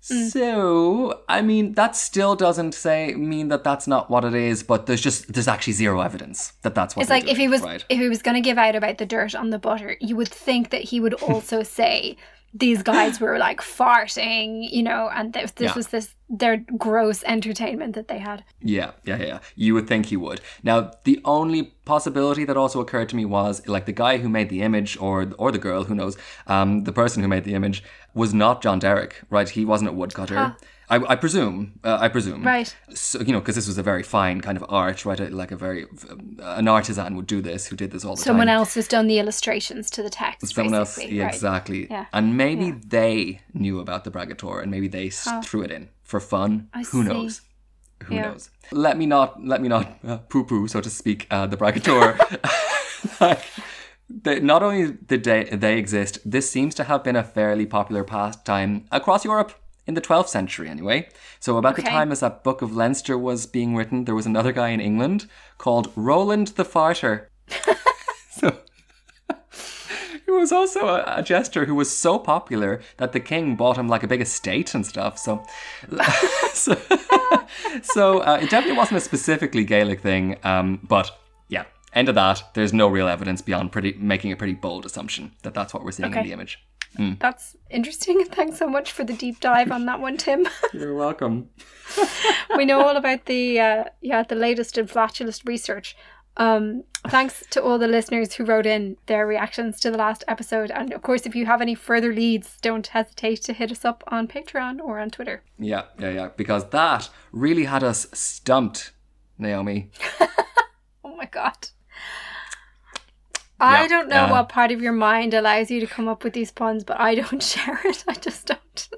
So, 0.00 1.22
I 1.28 1.42
mean, 1.42 1.72
that 1.72 1.96
still 1.96 2.36
doesn't 2.36 2.74
say 2.74 3.14
mean 3.14 3.48
that 3.48 3.64
that's 3.64 3.88
not 3.88 4.08
what 4.08 4.24
it 4.24 4.34
is, 4.34 4.62
but 4.62 4.86
there's 4.86 5.00
just 5.00 5.32
there's 5.32 5.48
actually 5.48 5.72
zero 5.72 6.00
evidence 6.00 6.52
that 6.62 6.76
that's 6.76 6.94
what. 6.94 7.02
It's 7.02 7.10
like 7.10 7.28
if 7.28 7.36
he 7.36 7.48
was 7.48 7.60
right. 7.62 7.84
if 7.88 7.98
he 7.98 8.08
was 8.08 8.22
going 8.22 8.36
to 8.36 8.40
give 8.40 8.56
out 8.56 8.76
about 8.76 8.98
the 8.98 9.06
dirt 9.06 9.34
on 9.34 9.50
the 9.50 9.58
butter, 9.58 9.96
you 10.00 10.14
would 10.14 10.28
think 10.28 10.70
that 10.70 10.82
he 10.82 11.00
would 11.00 11.14
also 11.14 11.62
say 11.80 12.16
these 12.54 12.82
guys 12.94 13.20
were 13.20 13.38
like 13.38 13.60
farting, 13.60 14.68
you 14.70 14.82
know, 14.82 15.08
and 15.14 15.32
this, 15.32 15.52
this 15.52 15.66
Yeah. 15.70 15.74
was 15.74 15.88
this 15.88 16.14
their 16.28 16.56
gross 16.76 17.22
entertainment 17.24 17.94
that 17.94 18.08
they 18.08 18.18
had. 18.18 18.42
Yeah, 18.60 18.92
yeah, 19.04 19.18
yeah. 19.22 19.38
You 19.54 19.74
would 19.74 19.86
think 19.86 20.06
he 20.06 20.16
would. 20.16 20.40
Now, 20.64 20.90
the 21.04 21.20
only 21.24 21.62
possibility 21.84 22.44
that 22.44 22.56
also 22.56 22.80
occurred 22.80 23.08
to 23.10 23.16
me 23.16 23.24
was 23.24 23.62
like 23.68 23.86
the 23.86 23.92
guy 23.92 24.18
who 24.18 24.28
made 24.28 24.48
the 24.48 24.62
image, 24.62 24.96
or 24.98 25.30
or 25.38 25.52
the 25.52 25.58
girl, 25.58 25.84
who 25.84 25.94
knows, 25.94 26.16
um, 26.48 26.82
the 26.84 26.92
person 26.92 27.22
who 27.22 27.28
made 27.28 27.44
the 27.44 27.54
image 27.54 27.84
was 28.14 28.34
not 28.34 28.60
John 28.62 28.80
Derricke, 28.80 29.14
right? 29.30 29.48
He 29.48 29.64
wasn't 29.64 29.90
a 29.90 29.92
woodcutter. 29.92 30.56
I, 30.88 30.96
I 31.12 31.16
presume. 31.16 31.72
Uh, 31.82 31.98
I 32.00 32.08
presume. 32.08 32.44
Right. 32.44 32.74
So 32.94 33.20
you 33.20 33.32
know, 33.32 33.40
because 33.40 33.56
this 33.56 33.66
was 33.66 33.78
a 33.78 33.82
very 33.82 34.02
fine 34.02 34.40
kind 34.40 34.56
of 34.56 34.64
art, 34.68 35.04
right? 35.04 35.20
Uh, 35.20 35.28
Like 35.30 35.50
a 35.50 35.56
very 35.56 35.84
um, 36.10 36.36
an 36.40 36.68
artisan 36.68 37.16
would 37.16 37.26
do 37.26 37.42
this, 37.42 37.66
who 37.66 37.76
did 37.76 37.90
this 37.90 38.04
all 38.04 38.14
the 38.16 38.22
Someone 38.22 38.46
time. 38.46 38.54
Someone 38.54 38.60
else 38.60 38.74
has 38.74 38.88
done 38.88 39.06
the 39.08 39.18
illustrations 39.18 39.90
to 39.90 40.02
the 40.02 40.10
text. 40.10 40.54
Someone 40.54 40.74
else, 40.74 40.98
yeah, 40.98 41.24
right. 41.24 41.34
exactly. 41.34 41.88
Yeah. 41.90 42.06
And 42.12 42.36
maybe 42.36 42.70
they 42.70 43.40
knew 43.52 43.80
about 43.80 44.04
the 44.04 44.10
Braigetóir, 44.10 44.62
and 44.62 44.70
maybe 44.70 44.88
they 44.88 45.08
s 45.08 45.28
threw 45.44 45.62
it 45.62 45.70
in 45.70 45.88
for 46.04 46.20
fun. 46.20 46.68
I 46.72 46.82
Who 46.82 47.02
see. 47.02 47.08
knows? 47.08 47.40
Who 48.04 48.14
Yeah. 48.14 48.22
knows? 48.30 48.50
Let 48.70 48.96
me 48.96 49.06
not, 49.06 49.44
let 49.44 49.60
me 49.60 49.68
not 49.68 49.98
uh, 50.06 50.18
poo-poo, 50.28 50.68
so 50.68 50.80
to 50.80 50.90
speak, 50.90 51.26
uh, 51.30 51.46
the 51.46 51.56
Braigetóir. 51.56 52.16
like, 53.20 53.42
they, 54.08 54.38
not 54.40 54.62
only 54.62 54.92
did 54.92 55.24
they, 55.24 55.44
they 55.44 55.78
exist, 55.78 56.18
this 56.30 56.48
seems 56.50 56.74
to 56.76 56.84
have 56.84 57.02
been 57.02 57.16
a 57.16 57.24
fairly 57.24 57.66
popular 57.66 58.04
pastime 58.04 58.84
across 58.92 59.24
Europe 59.24 59.52
in 59.86 59.94
the 59.94 60.00
12th 60.00 60.28
century, 60.28 60.68
anyway. 60.68 61.08
So 61.40 61.56
about 61.58 61.76
the 61.76 61.82
time 61.82 62.10
as 62.10 62.20
that 62.20 62.42
Book 62.42 62.60
of 62.62 62.74
Leinster 62.74 63.16
was 63.16 63.46
being 63.46 63.76
written, 63.76 64.04
there 64.04 64.14
was 64.14 64.26
another 64.26 64.52
guy 64.52 64.70
in 64.70 64.80
England 64.80 65.26
called 65.58 65.92
Roland 65.94 66.48
the 66.48 66.64
Farter. 66.64 67.26
so 68.30 68.58
he 70.26 70.30
was 70.32 70.50
also 70.50 70.88
a, 70.88 71.04
a 71.18 71.22
jester 71.22 71.66
who 71.66 71.74
was 71.74 71.96
so 71.96 72.18
popular 72.18 72.80
that 72.96 73.12
the 73.12 73.20
king 73.20 73.54
bought 73.54 73.78
him 73.78 73.88
like 73.88 74.02
a 74.02 74.08
big 74.08 74.20
estate 74.20 74.74
and 74.74 74.84
stuff. 74.84 75.18
So, 75.18 75.44
so, 76.52 76.76
so 77.82 78.18
uh, 78.20 78.38
it 78.42 78.50
definitely 78.50 78.76
wasn't 78.76 78.98
a 78.98 79.00
specifically 79.00 79.64
Gaelic 79.64 80.00
thing. 80.00 80.36
Um, 80.42 80.80
but 80.88 81.12
yeah, 81.48 81.64
end 81.92 82.08
of 82.08 82.16
that. 82.16 82.42
There's 82.54 82.72
no 82.72 82.88
real 82.88 83.06
evidence 83.06 83.40
beyond 83.40 83.70
pretty 83.70 83.92
making 83.94 84.32
a 84.32 84.36
pretty 84.36 84.54
bold 84.54 84.84
assumption 84.84 85.32
that 85.42 85.54
that's 85.54 85.72
what 85.72 85.84
we're 85.84 85.92
seeing 85.92 86.12
in 86.12 86.24
the 86.24 86.32
image. 86.32 86.58
That's 87.18 87.56
interesting. 87.70 88.24
Thanks 88.30 88.58
so 88.58 88.68
much 88.68 88.92
for 88.92 89.04
the 89.04 89.12
deep 89.12 89.40
dive 89.40 89.70
on 89.72 89.86
that 89.86 90.00
one, 90.00 90.16
Tim. 90.16 90.48
You're 90.72 90.94
welcome. 90.94 91.50
we 92.56 92.64
know 92.64 92.80
all 92.86 92.96
about 92.96 93.26
the 93.26 93.60
uh, 93.60 93.84
yeah 94.00 94.22
the 94.22 94.34
latest 94.34 94.78
in 94.78 94.86
flatulist 94.86 95.46
research. 95.46 95.96
Um, 96.38 96.84
thanks 97.08 97.44
to 97.50 97.62
all 97.62 97.78
the 97.78 97.88
listeners 97.88 98.34
who 98.34 98.44
wrote 98.44 98.66
in 98.66 98.98
their 99.06 99.26
reactions 99.26 99.80
to 99.80 99.90
the 99.90 99.96
last 99.96 100.22
episode, 100.28 100.70
and 100.70 100.92
of 100.92 101.00
course, 101.00 101.24
if 101.24 101.34
you 101.34 101.46
have 101.46 101.62
any 101.62 101.74
further 101.74 102.12
leads, 102.12 102.58
don't 102.60 102.86
hesitate 102.88 103.42
to 103.44 103.54
hit 103.54 103.70
us 103.72 103.86
up 103.86 104.04
on 104.08 104.28
Patreon 104.28 104.78
or 104.80 104.98
on 104.98 105.08
Twitter. 105.08 105.42
Yeah, 105.58 105.84
yeah, 105.98 106.10
yeah. 106.10 106.28
Because 106.36 106.68
that 106.70 107.08
really 107.32 107.64
had 107.64 107.82
us 107.82 108.06
stumped, 108.12 108.92
Naomi. 109.38 109.90
Oh 111.02 111.16
my 111.16 111.24
god. 111.24 111.68
I 113.58 113.82
Yeah, 113.82 113.88
don't 113.88 114.08
know 114.08 114.24
uh, 114.24 114.28
what 114.28 114.48
part 114.48 114.70
of 114.70 114.82
your 114.82 114.92
mind 114.92 115.32
allows 115.34 115.70
you 115.70 115.80
to 115.80 115.86
come 115.86 116.08
up 116.08 116.24
with 116.24 116.32
these 116.34 116.50
puns, 116.50 116.84
but 116.84 117.00
I 117.00 117.14
don't 117.14 117.42
share 117.52 117.80
it. 117.84 118.04
I 118.08 118.14
just 118.14 118.46
don't. 118.46 118.88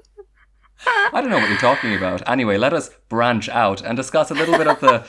I 1.13 1.21
don't 1.21 1.29
know 1.29 1.37
what 1.39 1.49
you're 1.49 1.57
talking 1.57 1.93
about. 1.95 2.27
Anyway, 2.27 2.57
let 2.57 2.73
us 2.73 2.89
branch 3.09 3.49
out 3.49 3.81
and 3.81 3.97
discuss 3.97 4.31
a 4.31 4.35
little 4.35 4.57
bit 4.57 4.67
of 4.67 4.79
the 4.79 5.05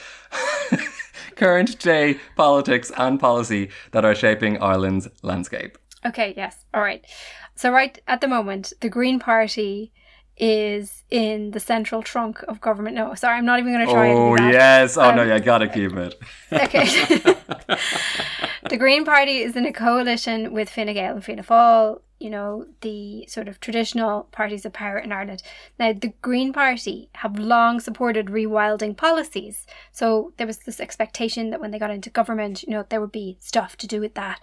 current 1.36 1.78
day 1.78 2.18
politics 2.36 2.90
and 2.96 3.20
policy 3.20 3.70
that 3.92 4.04
are 4.04 4.14
shaping 4.14 4.60
Ireland's 4.60 5.08
landscape. 5.22 5.78
Okay, 6.04 6.34
yes. 6.36 6.64
All 6.74 6.80
right. 6.82 7.04
So, 7.54 7.70
right 7.70 7.98
at 8.06 8.20
the 8.20 8.28
moment, 8.28 8.72
the 8.80 8.88
Green 8.88 9.18
Party 9.18 9.92
is 10.40 11.04
in 11.10 11.50
the 11.50 11.60
central 11.60 12.02
trunk 12.02 12.42
of 12.48 12.60
government. 12.60 12.96
No, 12.96 13.14
sorry, 13.14 13.36
I'm 13.36 13.44
not 13.44 13.58
even 13.58 13.72
going 13.74 13.86
to 13.86 13.92
try 13.92 14.08
Oh, 14.08 14.36
yes. 14.36 14.96
Oh, 14.96 15.14
no, 15.14 15.22
Um, 15.22 15.28
you 15.28 15.40
gotta 15.40 15.68
keep 15.68 15.92
it. 15.92 16.18
Okay. 16.50 16.84
the 18.70 18.76
Green 18.78 19.04
Party 19.04 19.38
is 19.38 19.54
in 19.54 19.66
a 19.66 19.72
coalition 19.72 20.52
with 20.52 20.70
Fine 20.70 20.94
Gael 20.94 21.14
and 21.14 21.24
Fianna 21.24 21.42
Fáil, 21.42 22.00
you 22.18 22.30
know, 22.30 22.66
the 22.80 23.26
sort 23.28 23.48
of 23.48 23.60
traditional 23.60 24.24
parties 24.32 24.64
of 24.64 24.72
power 24.72 24.98
in 24.98 25.12
Ireland. 25.12 25.42
Now, 25.78 25.92
the 25.92 26.12
Green 26.22 26.52
Party 26.54 27.10
have 27.16 27.38
long 27.38 27.78
supported 27.78 28.26
rewilding 28.26 28.96
policies. 28.96 29.66
So 29.92 30.32
there 30.38 30.46
was 30.46 30.58
this 30.58 30.80
expectation 30.80 31.50
that 31.50 31.60
when 31.60 31.70
they 31.70 31.78
got 31.78 31.90
into 31.90 32.08
government, 32.08 32.62
you 32.62 32.70
know, 32.70 32.84
there 32.88 33.00
would 33.00 33.12
be 33.12 33.36
stuff 33.40 33.76
to 33.78 33.86
do 33.86 34.00
with 34.00 34.14
that. 34.14 34.40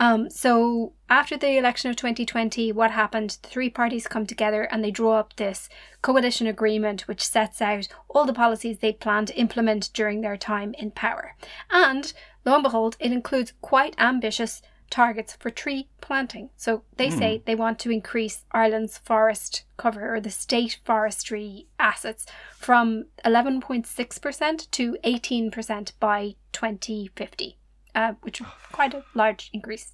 Um, 0.00 0.30
so 0.30 0.94
after 1.10 1.36
the 1.36 1.58
election 1.58 1.90
of 1.90 1.96
2020, 1.96 2.72
what 2.72 2.90
happened? 2.90 3.36
The 3.42 3.48
three 3.48 3.68
parties 3.68 4.08
come 4.08 4.24
together 4.24 4.62
and 4.62 4.82
they 4.82 4.90
draw 4.90 5.18
up 5.18 5.36
this 5.36 5.68
coalition 6.00 6.46
agreement 6.46 7.06
which 7.06 7.22
sets 7.22 7.60
out 7.60 7.86
all 8.08 8.24
the 8.24 8.32
policies 8.32 8.78
they 8.78 8.94
plan 8.94 9.26
to 9.26 9.36
implement 9.36 9.90
during 9.92 10.22
their 10.22 10.38
time 10.38 10.74
in 10.78 10.90
power. 10.90 11.36
And 11.70 12.10
lo 12.46 12.54
and 12.54 12.62
behold, 12.62 12.96
it 12.98 13.12
includes 13.12 13.52
quite 13.60 13.94
ambitious 13.98 14.62
targets 14.88 15.36
for 15.38 15.50
tree 15.50 15.88
planting. 16.00 16.48
So 16.56 16.82
they 16.96 17.10
say 17.10 17.42
they 17.44 17.54
want 17.54 17.78
to 17.80 17.90
increase 17.90 18.44
Ireland's 18.52 18.98
forest 18.98 19.64
cover 19.76 20.14
or 20.14 20.20
the 20.20 20.30
state 20.30 20.80
forestry 20.84 21.68
assets 21.78 22.26
from 22.56 23.04
11.6% 23.24 24.70
to 24.72 24.96
18% 25.04 25.92
by 26.00 26.34
2050, 26.52 27.56
uh, 27.94 28.14
which 28.22 28.40
is 28.40 28.46
quite 28.72 28.94
a 28.94 29.04
large 29.14 29.50
increase. 29.52 29.92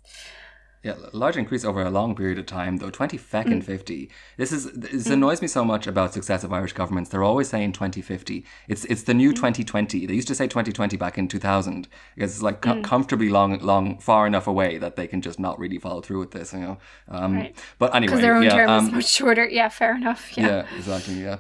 Yeah, 0.86 0.94
a 1.12 1.16
large 1.16 1.36
increase 1.36 1.64
over 1.64 1.82
a 1.82 1.90
long 1.90 2.14
period 2.14 2.38
of 2.38 2.46
time, 2.46 2.76
though. 2.78 2.90
20 2.90 3.16
feck 3.18 3.46
Mm. 3.46 3.62
50. 3.64 4.08
This 4.36 4.52
is 4.52 4.62
this 4.72 5.06
annoys 5.16 5.40
me 5.42 5.48
so 5.48 5.64
much 5.64 5.86
about 5.86 6.14
successive 6.14 6.52
Irish 6.52 6.74
governments. 6.80 7.10
They're 7.10 7.24
always 7.30 7.48
saying 7.48 7.72
2050. 7.72 8.44
It's 8.68 8.84
it's 8.92 9.02
the 9.02 9.12
Mm. 9.14 9.16
new 9.22 9.32
2020. 9.32 10.06
They 10.06 10.14
used 10.14 10.28
to 10.28 10.34
say 10.34 10.46
2020 10.46 10.96
back 10.96 11.18
in 11.18 11.26
2000 11.28 11.88
because 12.14 12.30
it's 12.34 12.42
like 12.42 12.58
Mm. 12.60 12.62
com- 12.66 12.82
comfortably 12.82 13.28
long, 13.38 13.58
long, 13.60 13.98
far 13.98 14.26
enough 14.26 14.46
away 14.46 14.78
that 14.78 14.96
they 14.96 15.06
can 15.06 15.20
just 15.20 15.38
not 15.40 15.58
really 15.58 15.78
follow 15.78 16.00
through 16.00 16.20
with 16.20 16.30
this. 16.30 16.52
You 16.52 16.60
know. 16.60 16.78
Um, 17.08 17.34
Right. 17.36 17.56
But 17.78 17.94
anyway, 17.94 18.06
Because 18.12 18.20
their 18.22 18.36
own 18.36 18.44
yeah, 18.44 18.56
term 18.58 18.70
um, 18.70 18.86
is 18.86 18.92
much 18.92 19.08
shorter. 19.18 19.46
Yeah, 19.58 19.68
fair 19.68 19.94
enough. 19.96 20.22
Yeah. 20.38 20.46
yeah, 20.46 20.66
exactly. 20.78 21.14
Yeah. 21.22 21.38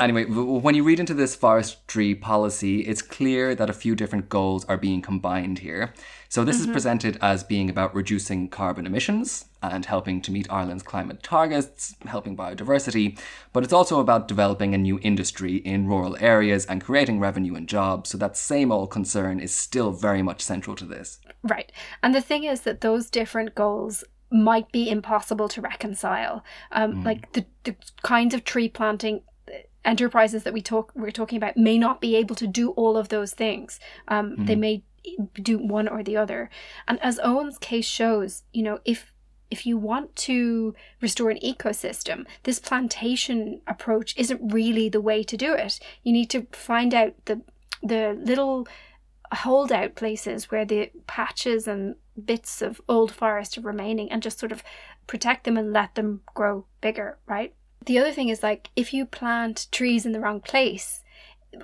Anyway, 0.00 0.24
when 0.64 0.74
you 0.74 0.82
read 0.82 0.98
into 0.98 1.14
this 1.14 1.36
forestry 1.36 2.14
policy, 2.16 2.80
it's 2.80 3.02
clear 3.02 3.54
that 3.54 3.70
a 3.70 3.72
few 3.72 3.94
different 3.94 4.28
goals 4.28 4.64
are 4.64 4.76
being 4.76 5.00
combined 5.02 5.58
here. 5.60 5.92
So, 6.34 6.42
this 6.42 6.58
is 6.58 6.66
presented 6.66 7.16
as 7.22 7.44
being 7.44 7.70
about 7.70 7.94
reducing 7.94 8.48
carbon 8.48 8.86
emissions 8.86 9.44
and 9.62 9.86
helping 9.86 10.20
to 10.22 10.32
meet 10.32 10.50
Ireland's 10.50 10.82
climate 10.82 11.22
targets, 11.22 11.94
helping 12.06 12.36
biodiversity, 12.36 13.16
but 13.52 13.62
it's 13.62 13.72
also 13.72 14.00
about 14.00 14.26
developing 14.26 14.74
a 14.74 14.78
new 14.78 14.98
industry 15.00 15.58
in 15.58 15.86
rural 15.86 16.16
areas 16.18 16.66
and 16.66 16.82
creating 16.82 17.20
revenue 17.20 17.54
and 17.54 17.68
jobs. 17.68 18.10
So, 18.10 18.18
that 18.18 18.36
same 18.36 18.72
old 18.72 18.90
concern 18.90 19.38
is 19.38 19.54
still 19.54 19.92
very 19.92 20.22
much 20.22 20.40
central 20.42 20.74
to 20.74 20.84
this. 20.84 21.20
Right. 21.44 21.70
And 22.02 22.12
the 22.12 22.20
thing 22.20 22.42
is 22.42 22.62
that 22.62 22.80
those 22.80 23.10
different 23.10 23.54
goals 23.54 24.02
might 24.32 24.72
be 24.72 24.90
impossible 24.90 25.48
to 25.50 25.60
reconcile. 25.60 26.42
Um, 26.72 27.04
Like 27.04 27.30
the, 27.34 27.46
the 27.62 27.76
kinds 28.02 28.34
of 28.34 28.42
tree 28.42 28.68
planting 28.68 29.22
uh, 29.46 29.58
enterprises 29.84 30.42
that 30.42 30.52
we 30.52 30.62
talk 30.62 30.90
we're 30.96 31.12
talking 31.12 31.36
about 31.36 31.56
may 31.56 31.78
not 31.78 32.00
be 32.00 32.16
able 32.16 32.34
to 32.34 32.48
do 32.48 32.70
all 32.70 32.96
of 32.96 33.10
those 33.10 33.34
things. 33.34 33.78
Um, 34.08 34.34
They 34.46 34.56
may 34.56 34.82
do 35.34 35.58
one 35.58 35.88
or 35.88 36.02
the 36.02 36.16
other. 36.16 36.50
And 36.88 37.00
as 37.00 37.18
Eoghan's 37.18 37.58
case 37.58 37.86
shows, 37.86 38.42
you 38.52 38.62
know, 38.62 38.80
if 38.84 39.12
if 39.50 39.66
you 39.66 39.76
want 39.76 40.16
to 40.16 40.74
restore 41.00 41.30
an 41.30 41.38
ecosystem, 41.38 42.26
this 42.42 42.58
plantation 42.58 43.60
approach 43.66 44.14
isn't 44.16 44.52
really 44.52 44.88
the 44.88 45.00
way 45.00 45.22
to 45.22 45.36
do 45.36 45.52
it. 45.54 45.78
You 46.02 46.12
need 46.12 46.30
to 46.30 46.46
find 46.52 46.94
out 46.94 47.14
the 47.26 47.42
the 47.82 48.18
little 48.20 48.66
holdout 49.32 49.94
places 49.94 50.50
where 50.50 50.64
the 50.64 50.90
patches 51.06 51.68
and 51.68 51.96
bits 52.24 52.62
of 52.62 52.80
old 52.88 53.12
forest 53.12 53.58
are 53.58 53.62
remaining 53.62 54.10
and 54.10 54.22
just 54.22 54.38
sort 54.38 54.52
of 54.52 54.62
protect 55.06 55.44
them 55.44 55.56
and 55.56 55.72
let 55.72 55.94
them 55.94 56.22
grow 56.34 56.66
bigger, 56.80 57.18
right? 57.26 57.54
The 57.86 57.98
other 57.98 58.12
thing 58.12 58.28
is 58.30 58.42
like 58.42 58.70
if 58.76 58.94
you 58.94 59.04
plant 59.04 59.66
trees 59.70 60.06
in 60.06 60.12
the 60.12 60.20
wrong 60.20 60.40
place, 60.40 61.03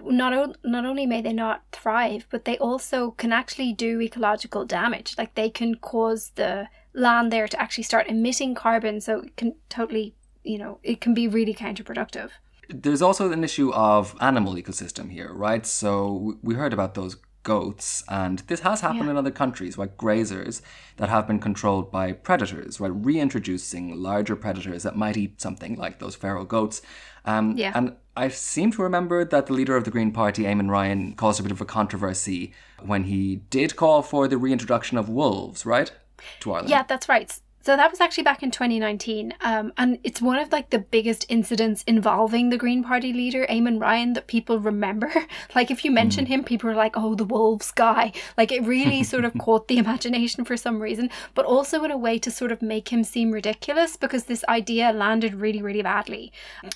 not 0.05 0.33
o- 0.33 0.55
not 0.65 0.85
only 0.85 1.07
may 1.07 1.21
they 1.23 1.33
not 1.33 1.63
thrive, 1.73 2.27
but 2.31 2.45
they 2.45 2.59
also 2.59 3.13
can 3.13 3.33
actually 3.33 3.73
do 3.73 4.01
ecological 4.01 4.65
damage. 4.65 5.15
Like 5.19 5.35
they 5.35 5.51
can 5.51 5.77
cause 5.77 6.33
the 6.35 6.69
land 6.93 7.33
there 7.33 7.49
to 7.49 7.61
actually 7.61 7.85
start 7.85 8.09
emitting 8.09 8.55
carbon, 8.55 9.01
so 9.01 9.21
it 9.21 9.37
can 9.37 9.55
totally, 9.69 10.15
you 10.43 10.59
know, 10.59 10.79
it 10.83 11.01
can 11.01 11.15
be 11.15 11.29
really 11.29 11.55
counterproductive. 11.55 12.31
There's 12.69 13.03
also 13.03 13.33
an 13.33 13.43
issue 13.43 13.73
of 13.73 14.15
animal 14.21 14.55
ecosystem 14.55 15.11
here, 15.11 15.33
right? 15.33 15.67
So 15.67 16.37
we 16.43 16.55
heard 16.55 16.73
about 16.73 16.95
those 16.95 17.17
goats, 17.43 18.05
and 18.09 18.41
this 18.41 18.61
has 18.61 18.81
happened 18.83 19.05
Yeah. 19.05 19.11
in 19.11 19.17
other 19.17 19.31
countries, 19.31 19.79
like 19.79 19.97
grazers 19.97 20.61
that 20.99 21.09
have 21.09 21.27
been 21.27 21.39
controlled 21.39 21.91
by 21.91 22.13
predators, 22.13 22.81
right? 22.81 22.93
Reintroducing 22.95 23.95
larger 24.01 24.37
predators 24.37 24.83
that 24.83 24.97
might 24.97 25.17
eat 25.17 25.41
something 25.41 25.77
like 25.77 25.99
those 25.99 26.15
feral 26.17 26.45
goats. 26.45 26.83
Um, 27.25 27.57
Yeah. 27.57 27.73
And 27.75 27.97
I 28.17 28.29
seem 28.29 28.71
to 28.73 28.83
remember 28.83 29.25
that 29.25 29.47
the 29.47 29.53
leader 29.53 29.77
of 29.77 29.85
the 29.85 29.91
Green 29.91 30.13
Party, 30.13 30.43
Eamon 30.45 30.69
Ryan, 30.71 31.15
caused 31.15 31.41
a 31.41 31.43
bit 31.43 31.53
of 31.53 31.61
a 31.61 31.65
controversy 31.65 32.53
when 32.81 33.05
he 33.05 33.37
did 33.51 33.77
call 33.77 34.03
for 34.03 34.29
the 34.29 34.37
reintroduction 34.37 34.99
of 34.99 35.09
wolves, 35.09 35.65
right? 35.65 35.93
To 36.41 36.53
Ireland. 36.53 36.69
Yeah, 36.71 36.83
that's 36.83 37.09
right. 37.09 37.39
So 37.63 37.77
that 37.77 37.91
was 37.91 38.01
actually 38.01 38.25
back 38.25 38.43
in 38.43 38.51
2019, 38.51 39.35
um, 39.43 39.73
and 39.77 39.99
it's 40.03 40.23
one 40.23 40.39
of 40.39 40.51
like 40.51 40.71
the 40.71 40.79
biggest 40.79 41.27
incidents 41.29 41.83
involving 41.87 42.49
the 42.49 42.57
Green 42.57 42.83
Party 42.83 43.13
leader 43.13 43.47
Eamon 43.49 43.81
Ryan 43.81 44.15
that 44.15 44.27
people 44.29 44.59
remember. 44.59 45.13
like 45.55 45.71
if 45.71 45.85
you 45.85 45.91
mention 45.91 46.27
him, 46.27 46.43
people 46.43 46.71
are 46.71 46.75
like, 46.75 46.97
"Oh, 46.97 47.15
the 47.15 47.25
wolves 47.25 47.71
guy!" 47.71 48.13
Like 48.39 48.51
it 48.51 48.65
really 48.65 49.03
sort 49.03 49.27
of 49.27 49.35
caught 49.39 49.69
the 49.69 49.79
imagination 49.79 50.45
for 50.45 50.57
some 50.57 50.81
reason, 50.81 51.11
but 51.35 51.45
also 51.45 51.85
in 51.85 51.91
a 51.91 51.99
way 51.99 52.19
to 52.19 52.31
sort 52.31 52.51
of 52.51 52.63
make 52.63 52.91
him 52.91 53.05
seem 53.05 53.31
ridiculous 53.31 53.97
because 53.97 54.25
this 54.25 54.45
idea 54.49 54.93
landed 54.93 55.35
really, 55.35 55.61
really 55.61 55.83
badly. 55.83 56.33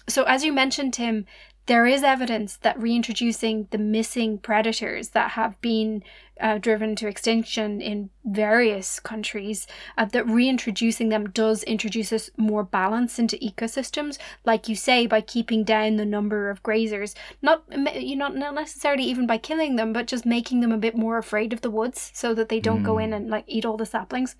So 0.06 0.24
as 0.24 0.44
you 0.44 0.52
mentioned, 0.52 0.92
Tim, 0.92 1.24
there 1.66 1.86
is 1.86 2.02
evidence 2.02 2.56
that 2.58 2.80
reintroducing 2.80 3.68
the 3.70 3.78
missing 3.78 4.38
predators 4.38 5.10
that 5.10 5.32
have 5.32 5.60
been 5.60 6.02
uh, 6.40 6.58
driven 6.58 6.96
to 6.96 7.06
extinction 7.06 7.80
in 7.80 8.10
various 8.24 8.98
countries, 8.98 9.66
uh, 9.96 10.04
that 10.04 10.26
reintroducing 10.26 11.08
them 11.08 11.30
does 11.30 11.62
introduce 11.62 12.12
us 12.12 12.28
more 12.36 12.64
balance 12.64 13.18
into 13.18 13.36
ecosystems, 13.36 14.18
like 14.44 14.68
you 14.68 14.74
say, 14.74 15.06
by 15.06 15.20
keeping 15.20 15.64
down 15.64 15.96
the 15.96 16.04
number 16.04 16.50
of 16.50 16.62
grazers. 16.62 17.14
Not 17.40 17.62
you 17.94 18.16
know 18.16 18.28
not 18.28 18.54
necessarily 18.54 19.04
even 19.04 19.26
by 19.26 19.38
killing 19.38 19.76
them, 19.76 19.92
but 19.92 20.06
just 20.06 20.26
making 20.26 20.60
them 20.60 20.72
a 20.72 20.78
bit 20.78 20.96
more 20.96 21.18
afraid 21.18 21.52
of 21.52 21.60
the 21.60 21.70
woods, 21.70 22.10
so 22.14 22.34
that 22.34 22.48
they 22.48 22.60
don't 22.60 22.82
go 22.82 22.98
in 22.98 23.12
and 23.12 23.30
like 23.30 23.44
eat 23.46 23.64
all 23.64 23.76
the 23.76 23.86
saplings. 23.86 24.36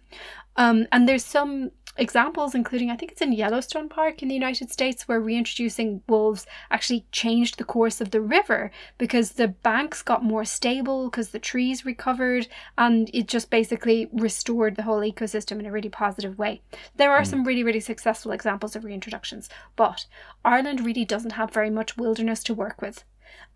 Um, 0.57 0.87
and 0.93 1.09
there's 1.09 1.25
some 1.25 1.71
examples, 1.97 2.55
including 2.55 2.91
I 2.91 2.97
think 2.97 3.13
it's 3.13 3.23
in 3.23 3.33
Yellowstone 3.33 3.89
Park 3.89 4.23
in 4.23 4.29
the 4.29 4.35
United 4.35 4.71
States, 4.71 5.07
where 5.07 5.21
reintroducing 5.21 6.03
wolves 6.09 6.47
actually 6.71 7.07
changed 7.13 7.59
the 7.59 7.65
course 7.65 8.01
of 8.01 8.11
the 8.11 8.21
river 8.21 8.71
because 8.99 9.33
the 9.33 9.49
banks 9.49 10.03
got 10.03 10.25
more 10.25 10.45
stable 10.45 11.09
because 11.09 11.31
the 11.31 11.39
trees 11.39 11.85
recovered 11.85 12.49
and 12.77 13.11
it 13.15 13.29
just 13.29 13.51
basically 13.51 14.09
restored 14.13 14.77
the 14.77 14.83
whole 14.83 15.01
ecosystem 15.01 15.61
in 15.61 15.67
a 15.67 15.73
really 15.73 15.89
positive 15.89 16.39
way. 16.39 16.63
There 16.97 17.13
are 17.13 17.23
mm. 17.23 17.27
some 17.27 17.45
really, 17.45 17.63
really 17.63 17.81
successful 17.81 18.33
examples 18.33 18.75
of 18.75 18.83
reintroductions, 18.83 19.49
but 19.77 20.07
Ireland 20.45 20.85
really 20.85 21.05
doesn't 21.05 21.33
have 21.33 21.53
very 21.53 21.71
much 21.71 21.97
wilderness 21.97 22.43
to 22.45 22.55
work 22.55 22.83
with. 22.83 23.05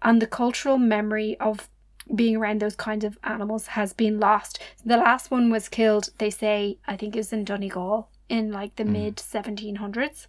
And 0.02 0.22
the 0.22 0.26
cultural 0.26 0.78
memory 0.78 1.36
of 1.40 1.68
being 2.14 2.36
around 2.36 2.60
those 2.60 2.76
kinds 2.76 3.04
of 3.04 3.18
animals 3.24 3.68
has 3.68 3.92
been 3.92 4.18
lost. 4.18 4.58
The 4.84 4.96
last 4.96 5.30
one 5.30 5.50
was 5.50 5.68
killed, 5.68 6.10
they 6.18 6.30
say, 6.30 6.78
I 6.86 6.96
think 6.96 7.14
it 7.14 7.18
was 7.18 7.32
in 7.32 7.44
Donegal 7.44 8.08
in 8.28 8.50
like 8.50 8.76
the 8.76 8.84
mm. 8.84 8.90
mid 8.90 9.16
1700s. 9.16 10.26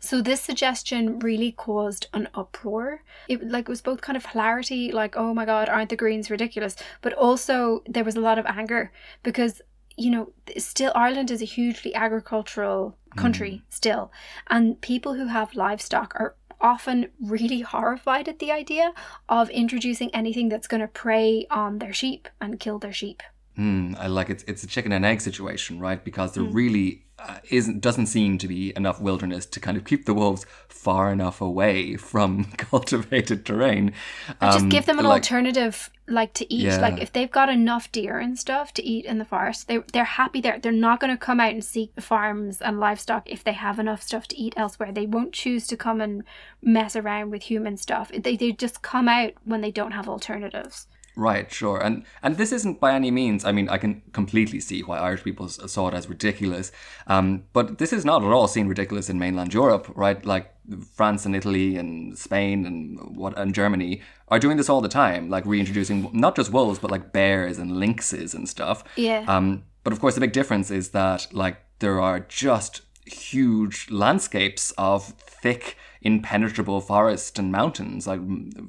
So 0.00 0.20
this 0.20 0.40
suggestion 0.40 1.18
really 1.18 1.52
caused 1.52 2.06
an 2.12 2.28
uproar. 2.34 3.02
It 3.28 3.48
like 3.48 3.62
it 3.62 3.68
was 3.68 3.80
both 3.80 4.00
kind 4.00 4.16
of 4.16 4.26
hilarity, 4.26 4.92
like 4.92 5.16
oh 5.16 5.34
my 5.34 5.44
god, 5.44 5.68
aren't 5.68 5.90
the 5.90 5.96
Greens 5.96 6.30
ridiculous? 6.30 6.76
But 7.00 7.12
also 7.14 7.82
there 7.88 8.04
was 8.04 8.16
a 8.16 8.20
lot 8.20 8.38
of 8.38 8.46
anger 8.46 8.92
because 9.22 9.62
you 9.96 10.10
know 10.10 10.32
still 10.58 10.92
Ireland 10.94 11.30
is 11.30 11.42
a 11.42 11.46
hugely 11.46 11.94
agricultural 11.94 12.96
country 13.16 13.50
mm. 13.50 13.74
still, 13.74 14.12
and 14.48 14.80
people 14.80 15.14
who 15.14 15.26
have 15.26 15.54
livestock 15.54 16.14
are 16.16 16.36
often 16.60 17.10
really 17.20 17.60
horrified 17.60 18.28
at 18.28 18.38
the 18.38 18.50
idea 18.50 18.92
of 19.28 19.50
introducing 19.50 20.12
anything 20.14 20.48
that's 20.48 20.66
going 20.68 20.80
to 20.80 20.88
prey 20.88 21.46
on 21.50 21.78
their 21.78 21.92
sheep 21.92 22.28
and 22.40 22.60
kill 22.60 22.78
their 22.78 22.92
sheep. 22.92 23.22
Mm, 23.58 23.96
I 23.98 24.08
like 24.08 24.30
it. 24.30 24.44
It's 24.48 24.64
a 24.64 24.66
chicken 24.66 24.92
and 24.92 25.04
egg 25.04 25.20
situation, 25.20 25.78
right? 25.78 26.02
Because 26.02 26.32
there 26.32 26.42
mm. 26.42 26.54
really 26.54 27.04
uh, 27.18 27.38
isn't 27.50 27.80
doesn't 27.80 28.06
seem 28.06 28.36
to 28.38 28.48
be 28.48 28.72
enough 28.76 29.00
wilderness 29.00 29.46
to 29.46 29.60
kind 29.60 29.76
of 29.76 29.84
keep 29.84 30.06
the 30.06 30.14
wolves 30.14 30.44
far 30.68 31.12
enough 31.12 31.40
away 31.40 31.96
from 31.96 32.44
cultivated 32.56 33.46
terrain. 33.46 33.92
Um, 34.40 34.52
just 34.52 34.68
give 34.70 34.86
them 34.86 34.98
an 34.98 35.04
like, 35.04 35.22
alternative, 35.22 35.88
like 36.08 36.32
to 36.34 36.52
eat. 36.52 36.64
Yeah. 36.64 36.78
Like 36.78 37.00
if 37.00 37.12
they've 37.12 37.30
got 37.30 37.48
enough 37.48 37.92
deer 37.92 38.18
and 38.18 38.36
stuff 38.36 38.74
to 38.74 38.84
eat 38.84 39.04
in 39.04 39.18
the 39.18 39.24
forest, 39.24 39.68
they 39.68 39.78
they're 39.92 40.04
happy 40.04 40.40
there. 40.40 40.58
They're 40.58 40.72
not 40.72 40.98
going 40.98 41.12
to 41.12 41.16
come 41.16 41.38
out 41.38 41.52
and 41.52 41.64
seek 41.64 41.92
farms 42.00 42.60
and 42.60 42.80
livestock 42.80 43.30
if 43.30 43.44
they 43.44 43.52
have 43.52 43.78
enough 43.78 44.02
stuff 44.02 44.26
to 44.28 44.36
eat 44.36 44.54
elsewhere. 44.56 44.90
They 44.90 45.06
won't 45.06 45.32
choose 45.32 45.68
to 45.68 45.76
come 45.76 46.00
and 46.00 46.24
mess 46.60 46.96
around 46.96 47.30
with 47.30 47.44
human 47.44 47.76
stuff. 47.76 48.10
They 48.12 48.36
they 48.36 48.50
just 48.50 48.82
come 48.82 49.08
out 49.08 49.34
when 49.44 49.60
they 49.60 49.70
don't 49.70 49.92
have 49.92 50.08
alternatives. 50.08 50.88
Right, 51.16 51.50
sure. 51.52 51.78
And 51.78 52.04
and 52.22 52.36
this 52.36 52.50
isn't 52.50 52.80
by 52.80 52.92
any 52.92 53.10
means, 53.10 53.44
I 53.44 53.52
mean, 53.52 53.68
I 53.68 53.78
can 53.78 54.02
completely 54.12 54.58
see 54.58 54.82
why 54.82 54.98
Irish 54.98 55.22
people 55.22 55.48
saw 55.48 55.88
it 55.88 55.94
as 55.94 56.08
ridiculous. 56.08 56.72
Um, 57.06 57.44
but 57.52 57.78
this 57.78 57.92
is 57.92 58.04
not 58.04 58.24
at 58.24 58.32
all 58.32 58.48
seen 58.48 58.66
ridiculous 58.66 59.08
in 59.08 59.18
mainland 59.18 59.54
Europe, 59.54 59.90
right? 59.94 60.24
Like 60.24 60.52
France 60.94 61.24
and 61.24 61.36
Italy 61.36 61.76
and 61.76 62.18
Spain 62.18 62.66
and 62.66 63.16
what 63.16 63.38
and 63.38 63.54
Germany 63.54 64.02
are 64.28 64.40
doing 64.40 64.56
this 64.56 64.68
all 64.68 64.80
the 64.80 64.88
time, 64.88 65.30
like 65.30 65.46
reintroducing 65.46 66.10
not 66.12 66.34
just 66.34 66.52
wolves, 66.52 66.80
but 66.80 66.90
like 66.90 67.12
bears 67.12 67.58
and 67.58 67.72
lynxes 67.72 68.34
and 68.34 68.48
stuff. 68.48 68.82
Yeah. 68.96 69.24
Um, 69.28 69.64
but 69.84 69.92
of 69.92 70.00
course 70.00 70.14
the 70.14 70.20
big 70.20 70.32
difference 70.32 70.70
is 70.70 70.90
that 70.90 71.28
like 71.32 71.58
there 71.78 72.00
are 72.00 72.20
just 72.20 72.80
huge 73.06 73.88
landscapes 73.90 74.72
of 74.78 75.04
thick 75.18 75.76
impenetrable 76.04 76.80
forest 76.80 77.38
and 77.38 77.50
mountains, 77.50 78.06
like 78.06 78.20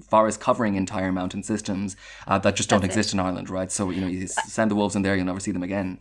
forest 0.03 0.39
covering 0.39 0.75
entire 0.75 1.11
mountain 1.11 1.43
systems 1.43 1.95
uh, 2.27 2.39
that 2.39 2.55
just 2.55 2.69
don't 2.69 2.83
exist 2.83 3.13
in 3.13 3.19
Ireland, 3.19 3.49
right? 3.49 3.71
So 3.71 3.89
you 3.89 4.01
know, 4.01 4.07
you 4.07 4.27
send 4.27 4.71
the 4.71 4.75
wolves 4.75 4.95
in 4.95 5.01
there, 5.01 5.15
you'll 5.15 5.25
never 5.25 5.39
see 5.41 5.51
them 5.51 5.63
again. 5.63 5.99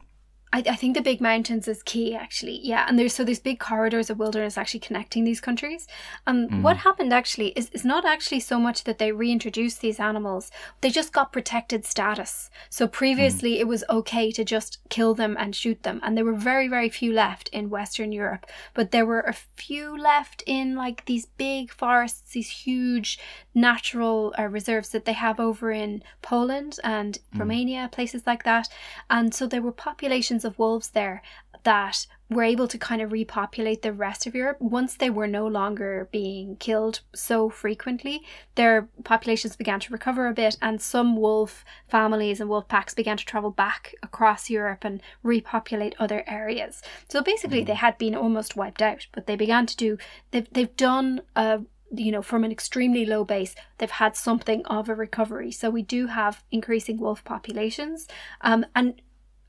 I, 0.54 0.62
I 0.70 0.76
think 0.76 0.94
the 0.94 1.02
big 1.02 1.20
mountains 1.20 1.66
is 1.66 1.82
key 1.82 2.14
actually 2.14 2.60
yeah 2.62 2.86
and 2.88 2.96
there's 2.96 3.12
so 3.12 3.24
there's 3.24 3.40
big 3.40 3.58
corridors 3.58 4.08
of 4.08 4.20
wilderness 4.20 4.56
actually 4.56 4.80
connecting 4.80 5.24
these 5.24 5.40
countries 5.40 5.88
um 6.28 6.48
mm. 6.48 6.62
what 6.62 6.76
happened 6.78 7.12
actually 7.12 7.48
is, 7.48 7.70
is 7.70 7.84
not 7.84 8.04
actually 8.04 8.38
so 8.38 8.60
much 8.60 8.84
that 8.84 8.98
they 8.98 9.10
reintroduced 9.10 9.80
these 9.80 9.98
animals 9.98 10.52
they 10.80 10.90
just 10.90 11.12
got 11.12 11.32
protected 11.32 11.84
status 11.84 12.50
so 12.70 12.86
previously 12.86 13.56
mm. 13.56 13.60
it 13.60 13.66
was 13.66 13.82
okay 13.90 14.30
to 14.30 14.44
just 14.44 14.78
kill 14.88 15.12
them 15.12 15.36
and 15.40 15.56
shoot 15.56 15.82
them 15.82 16.00
and 16.04 16.16
there 16.16 16.24
were 16.24 16.32
very 16.32 16.68
very 16.68 16.88
few 16.88 17.12
left 17.12 17.48
in 17.48 17.68
western 17.68 18.12
europe 18.12 18.46
but 18.74 18.92
there 18.92 19.06
were 19.06 19.22
a 19.22 19.32
few 19.32 19.98
left 19.98 20.44
in 20.46 20.76
like 20.76 21.04
these 21.06 21.26
big 21.26 21.72
forests 21.72 22.30
these 22.32 22.50
huge 22.50 23.18
natural 23.54 24.34
uh, 24.38 24.44
reserves 24.44 24.90
that 24.90 25.04
they 25.04 25.12
have 25.12 25.38
over 25.38 25.70
in 25.70 26.02
poland 26.22 26.78
and 26.82 27.18
mm. 27.34 27.40
romania 27.40 27.88
places 27.92 28.22
like 28.26 28.42
that 28.44 28.68
and 29.10 29.34
so 29.34 29.46
there 29.46 29.62
were 29.62 29.72
populations 29.72 30.44
of 30.44 30.58
wolves 30.58 30.90
there 30.90 31.22
that 31.64 32.06
were 32.30 32.42
able 32.42 32.66
to 32.68 32.78
kind 32.78 33.02
of 33.02 33.12
repopulate 33.12 33.82
the 33.82 33.92
rest 33.92 34.26
of 34.26 34.34
Europe 34.34 34.56
once 34.60 34.96
they 34.96 35.10
were 35.10 35.26
no 35.26 35.46
longer 35.46 36.08
being 36.10 36.56
killed 36.56 37.00
so 37.14 37.50
frequently. 37.50 38.22
Their 38.54 38.88
populations 39.02 39.56
began 39.56 39.80
to 39.80 39.92
recover 39.92 40.26
a 40.26 40.34
bit, 40.34 40.56
and 40.62 40.80
some 40.80 41.16
wolf 41.16 41.64
families 41.88 42.40
and 42.40 42.48
wolf 42.48 42.68
packs 42.68 42.94
began 42.94 43.16
to 43.16 43.24
travel 43.24 43.50
back 43.50 43.94
across 44.02 44.48
Europe 44.48 44.84
and 44.84 45.02
repopulate 45.22 45.94
other 45.98 46.24
areas. 46.26 46.82
So 47.08 47.22
basically, 47.22 47.62
mm. 47.62 47.66
they 47.66 47.74
had 47.74 47.98
been 47.98 48.14
almost 48.14 48.56
wiped 48.56 48.82
out, 48.82 49.06
but 49.12 49.26
they 49.26 49.36
began 49.36 49.66
to 49.66 49.76
do. 49.76 49.98
They've 50.30 50.48
they've 50.52 50.76
done 50.76 51.22
a 51.36 51.60
you 51.98 52.12
know, 52.12 52.22
from 52.22 52.44
an 52.44 52.52
extremely 52.52 53.04
low 53.04 53.24
base, 53.24 53.54
they've 53.78 53.90
had 53.90 54.16
something 54.16 54.64
of 54.66 54.88
a 54.88 54.94
recovery. 54.94 55.50
So 55.50 55.70
we 55.70 55.82
do 55.82 56.06
have 56.08 56.44
increasing 56.50 56.98
wolf 56.98 57.24
populations. 57.24 58.08
Um, 58.40 58.64
and 58.74 59.00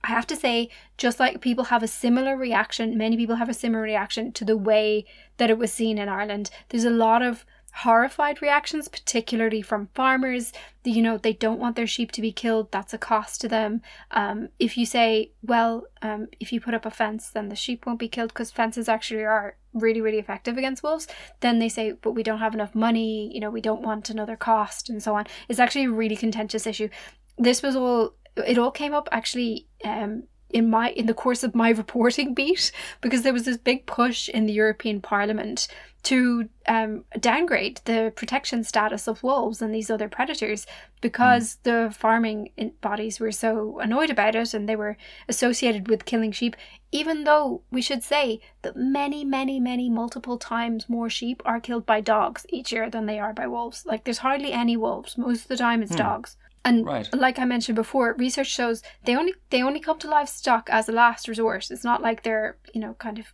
I 0.03 0.09
have 0.09 0.27
to 0.27 0.35
say, 0.35 0.69
just 0.97 1.19
like 1.19 1.41
people 1.41 1.65
have 1.65 1.81
a 1.81 1.87
similar 1.87 2.37
reaction, 2.37 2.97
many 2.97 3.17
people 3.17 3.37
have 3.37 3.49
a 3.49 3.53
similar 3.53 3.81
reaction 3.81 4.31
to 4.33 4.45
the 4.45 4.57
way 4.57 5.05
that 5.37 5.49
it 5.49 5.57
was 5.57 5.73
seen 5.73 5.97
in 5.97 6.09
Ireland. 6.09 6.51
There's 6.69 6.85
a 6.85 6.91
lot 6.91 7.21
of 7.21 7.45
horrified 7.79 8.41
reactions, 8.41 8.87
particularly 8.87 9.61
from 9.61 9.89
farmers. 9.93 10.53
You 10.83 11.01
know, 11.01 11.17
they 11.17 11.33
don't 11.33 11.59
want 11.59 11.75
their 11.75 11.87
sheep 11.87 12.11
to 12.13 12.21
be 12.21 12.31
killed. 12.31 12.71
That's 12.71 12.93
a 12.93 12.97
cost 12.97 13.41
to 13.41 13.47
them. 13.47 13.81
Um, 14.11 14.49
if 14.59 14.77
you 14.77 14.85
say, 14.85 15.31
well, 15.41 15.87
um, 16.01 16.27
if 16.39 16.53
you 16.53 16.61
put 16.61 16.73
up 16.73 16.85
a 16.85 16.91
fence, 16.91 17.29
then 17.29 17.49
the 17.49 17.55
sheep 17.55 17.85
won't 17.85 17.99
be 17.99 18.07
killed 18.07 18.29
because 18.29 18.51
fences 18.51 18.87
actually 18.87 19.25
are 19.25 19.57
really, 19.75 20.01
really 20.01 20.17
effective 20.17 20.57
against 20.57 20.81
wolves. 20.81 21.07
Then 21.41 21.59
they 21.59 21.69
say, 21.69 21.93
but 22.01 22.13
we 22.13 22.23
don't 22.23 22.39
have 22.39 22.55
enough 22.55 22.73
money. 22.73 23.29
You 23.33 23.39
know, 23.41 23.51
we 23.51 23.61
don't 23.61 23.81
want 23.81 24.09
another 24.09 24.35
cost 24.35 24.89
and 24.89 25.03
so 25.03 25.15
on. 25.15 25.27
It's 25.47 25.59
actually 25.59 25.85
a 25.85 25.91
really 25.91 26.15
contentious 26.15 26.65
issue. 26.65 26.89
This 27.37 27.61
was 27.61 27.75
all 27.75 28.15
it 28.37 28.57
all 28.57 28.71
came 28.71 28.93
up 28.93 29.07
actually 29.11 29.67
um, 29.85 30.23
in 30.55 30.69
my 30.69 30.91
in 30.91 31.05
the 31.05 31.13
course 31.13 31.43
of 31.43 31.53
my 31.53 31.69
reporting 31.83 32.33
beat 32.33 32.71
because 33.01 33.23
there 33.23 33.33
was 33.33 33.43
this 33.43 33.57
big 33.57 33.85
push 33.85 34.29
in 34.29 34.45
the 34.45 34.53
European 34.53 35.01
Parliament 35.01 35.67
to 36.03 36.47
um, 36.67 37.03
downgrade 37.19 37.81
the 37.85 38.13
protection 38.15 38.63
status 38.63 39.07
of 39.07 39.23
wolves 39.23 39.59
and 39.59 39.73
these 39.73 39.89
other 39.89 40.07
predators 40.07 40.67
because 41.01 41.55
mm. 41.55 41.63
the 41.63 41.93
farming 41.93 42.51
bodies 42.79 43.19
were 43.19 43.31
so 43.31 43.79
annoyed 43.79 44.11
about 44.11 44.35
it 44.35 44.53
and 44.53 44.69
they 44.69 44.75
were 44.75 44.97
associated 45.27 45.87
with 45.87 46.05
killing 46.05 46.31
sheep. 46.31 46.55
Even 46.91 47.23
though 47.23 47.63
we 47.71 47.81
should 47.81 48.03
say 48.03 48.39
that 48.61 48.77
many, 48.77 49.25
many, 49.25 49.59
many 49.59 49.89
multiple 49.89 50.37
times 50.37 50.87
more 50.87 51.09
sheep 51.09 51.41
are 51.43 51.59
killed 51.59 51.87
by 51.87 52.01
dogs 52.01 52.45
each 52.49 52.71
year 52.71 52.87
than 52.87 53.07
they 53.07 53.19
are 53.19 53.33
by 53.33 53.47
wolves. 53.47 53.83
Like 53.83 54.03
there's 54.03 54.19
hardly 54.19 54.53
any 54.53 54.77
wolves. 54.77 55.17
Most 55.17 55.41
of 55.41 55.47
the 55.47 55.57
time 55.57 55.81
it's 55.81 55.93
mm. 55.93 55.97
dogs. 55.97 56.37
And 56.65 56.83
right. 56.83 57.07
like 57.13 57.37
I 57.37 57.45
mentioned 57.45 57.75
before, 57.75 58.15
research 58.17 58.47
shows 58.47 58.81
they 59.05 59.15
only 59.15 59.35
they 59.51 59.61
only 59.61 59.79
come 59.79 59.99
to 59.99 60.09
livestock 60.09 60.67
as 60.71 60.89
a 60.89 60.91
last 60.91 61.27
resort. 61.27 61.69
It's 61.69 61.83
not 61.83 62.01
like 62.01 62.23
they're 62.23 62.57
you 62.73 62.81
know 62.81 62.95
kind 62.95 63.19
of 63.19 63.27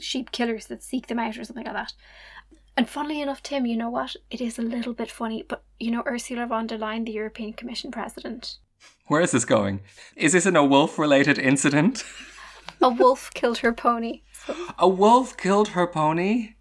sheep 0.00 0.30
killers 0.30 0.66
that 0.66 0.84
seek 0.84 1.08
them 1.08 1.18
out 1.18 1.36
or 1.36 1.44
something 1.44 1.66
like 1.66 1.74
that. 1.74 1.92
And 2.76 2.88
funnily 2.88 3.20
enough, 3.20 3.42
Tim, 3.42 3.66
you 3.66 3.76
know 3.76 3.90
what? 3.90 4.14
It 4.30 4.40
is 4.40 4.58
a 4.58 4.62
little 4.62 4.92
bit 4.92 5.10
funny, 5.10 5.44
but 5.46 5.64
you 5.80 5.90
know 5.90 6.04
Ursula 6.06 6.46
von 6.46 6.68
der 6.68 6.78
Leyen, 6.78 7.04
the 7.04 7.12
European 7.12 7.52
Commission 7.54 7.90
president. 7.90 8.58
Where 9.08 9.20
is 9.20 9.32
this 9.32 9.44
going? 9.44 9.80
Is 10.14 10.32
this 10.32 10.46
in 10.46 10.54
a 10.54 10.64
wolf-related 10.64 11.38
incident? 11.38 12.04
a 12.80 12.88
wolf 12.88 13.30
killed 13.34 13.58
her 13.58 13.72
pony. 13.72 14.22
So. 14.46 14.54
A 14.78 14.88
wolf 14.88 15.36
killed 15.36 15.68
her 15.68 15.88
pony. 15.88 16.54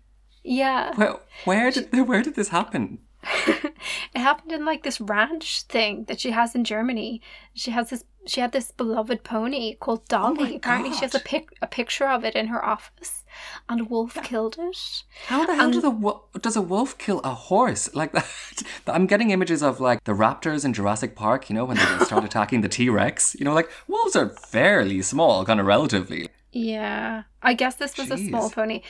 Yeah. 0.44 0.96
Where, 0.96 1.20
where 1.44 1.72
did 1.72 2.08
where 2.08 2.24
did 2.24 2.36
this 2.36 2.50
happen? 2.50 3.00
it 3.48 4.20
happened 4.20 4.52
in 4.52 4.66
like 4.66 4.84
this 4.84 5.02
ranch 5.02 5.64
thing 5.64 6.06
that 6.06 6.20
she 6.20 6.32
has 6.32 6.56
in 6.56 6.64
Germany. 6.64 7.22
She 7.54 7.72
has 7.72 7.90
this 7.90 8.04
she 8.28 8.42
had 8.42 8.52
this 8.52 8.72
beloved 8.72 9.24
pony 9.24 9.76
called 9.76 10.02
oh 10.02 10.06
Dolly. 10.10 10.54
Oh 10.54 10.56
Apparently 10.58 10.94
she 10.94 11.02
has 11.02 11.16
a 11.16 11.20
pic 11.20 11.50
a 11.62 11.68
picture 11.68 12.08
of 12.08 12.24
it 12.24 12.36
in 12.36 12.48
her 12.48 12.64
office 12.64 13.24
and 13.70 13.82
a 13.82 13.84
wolf 13.84 14.18
killed 14.24 14.58
it. 14.60 15.04
How 15.28 15.46
the 15.46 15.56
hell 15.56 15.72
do 15.72 15.82
the 15.82 16.40
does 16.40 16.56
a 16.56 16.62
wolf 16.62 16.98
kill 16.98 17.20
a 17.24 17.34
horse? 17.34 17.94
Like 17.94 18.12
that 18.14 18.28
I'm 18.88 19.08
getting 19.08 19.32
images 19.32 19.62
of 19.62 19.80
like 19.80 20.04
the 20.04 20.14
raptors 20.14 20.66
in 20.66 20.74
Jurassic 20.74 21.16
Park, 21.16 21.50
you 21.50 21.56
know, 21.56 21.66
when 21.66 21.78
they 21.78 22.06
start 22.06 22.24
attacking 22.24 22.62
the 22.62 22.70
T-Rex. 22.70 23.36
You 23.40 23.46
know, 23.46 23.54
like 23.54 23.70
wolves 23.88 24.16
are 24.16 24.30
fairly 24.30 25.02
small, 25.02 25.46
kind 25.46 25.60
of 25.60 25.66
relatively. 25.66 26.30
Yeah. 26.58 27.24
I 27.44 27.54
guess 27.54 27.76
this 27.76 27.98
was 27.98 28.08
Jeez. 28.08 28.14
a 28.14 28.28
small 28.30 28.50
pony. 28.50 28.82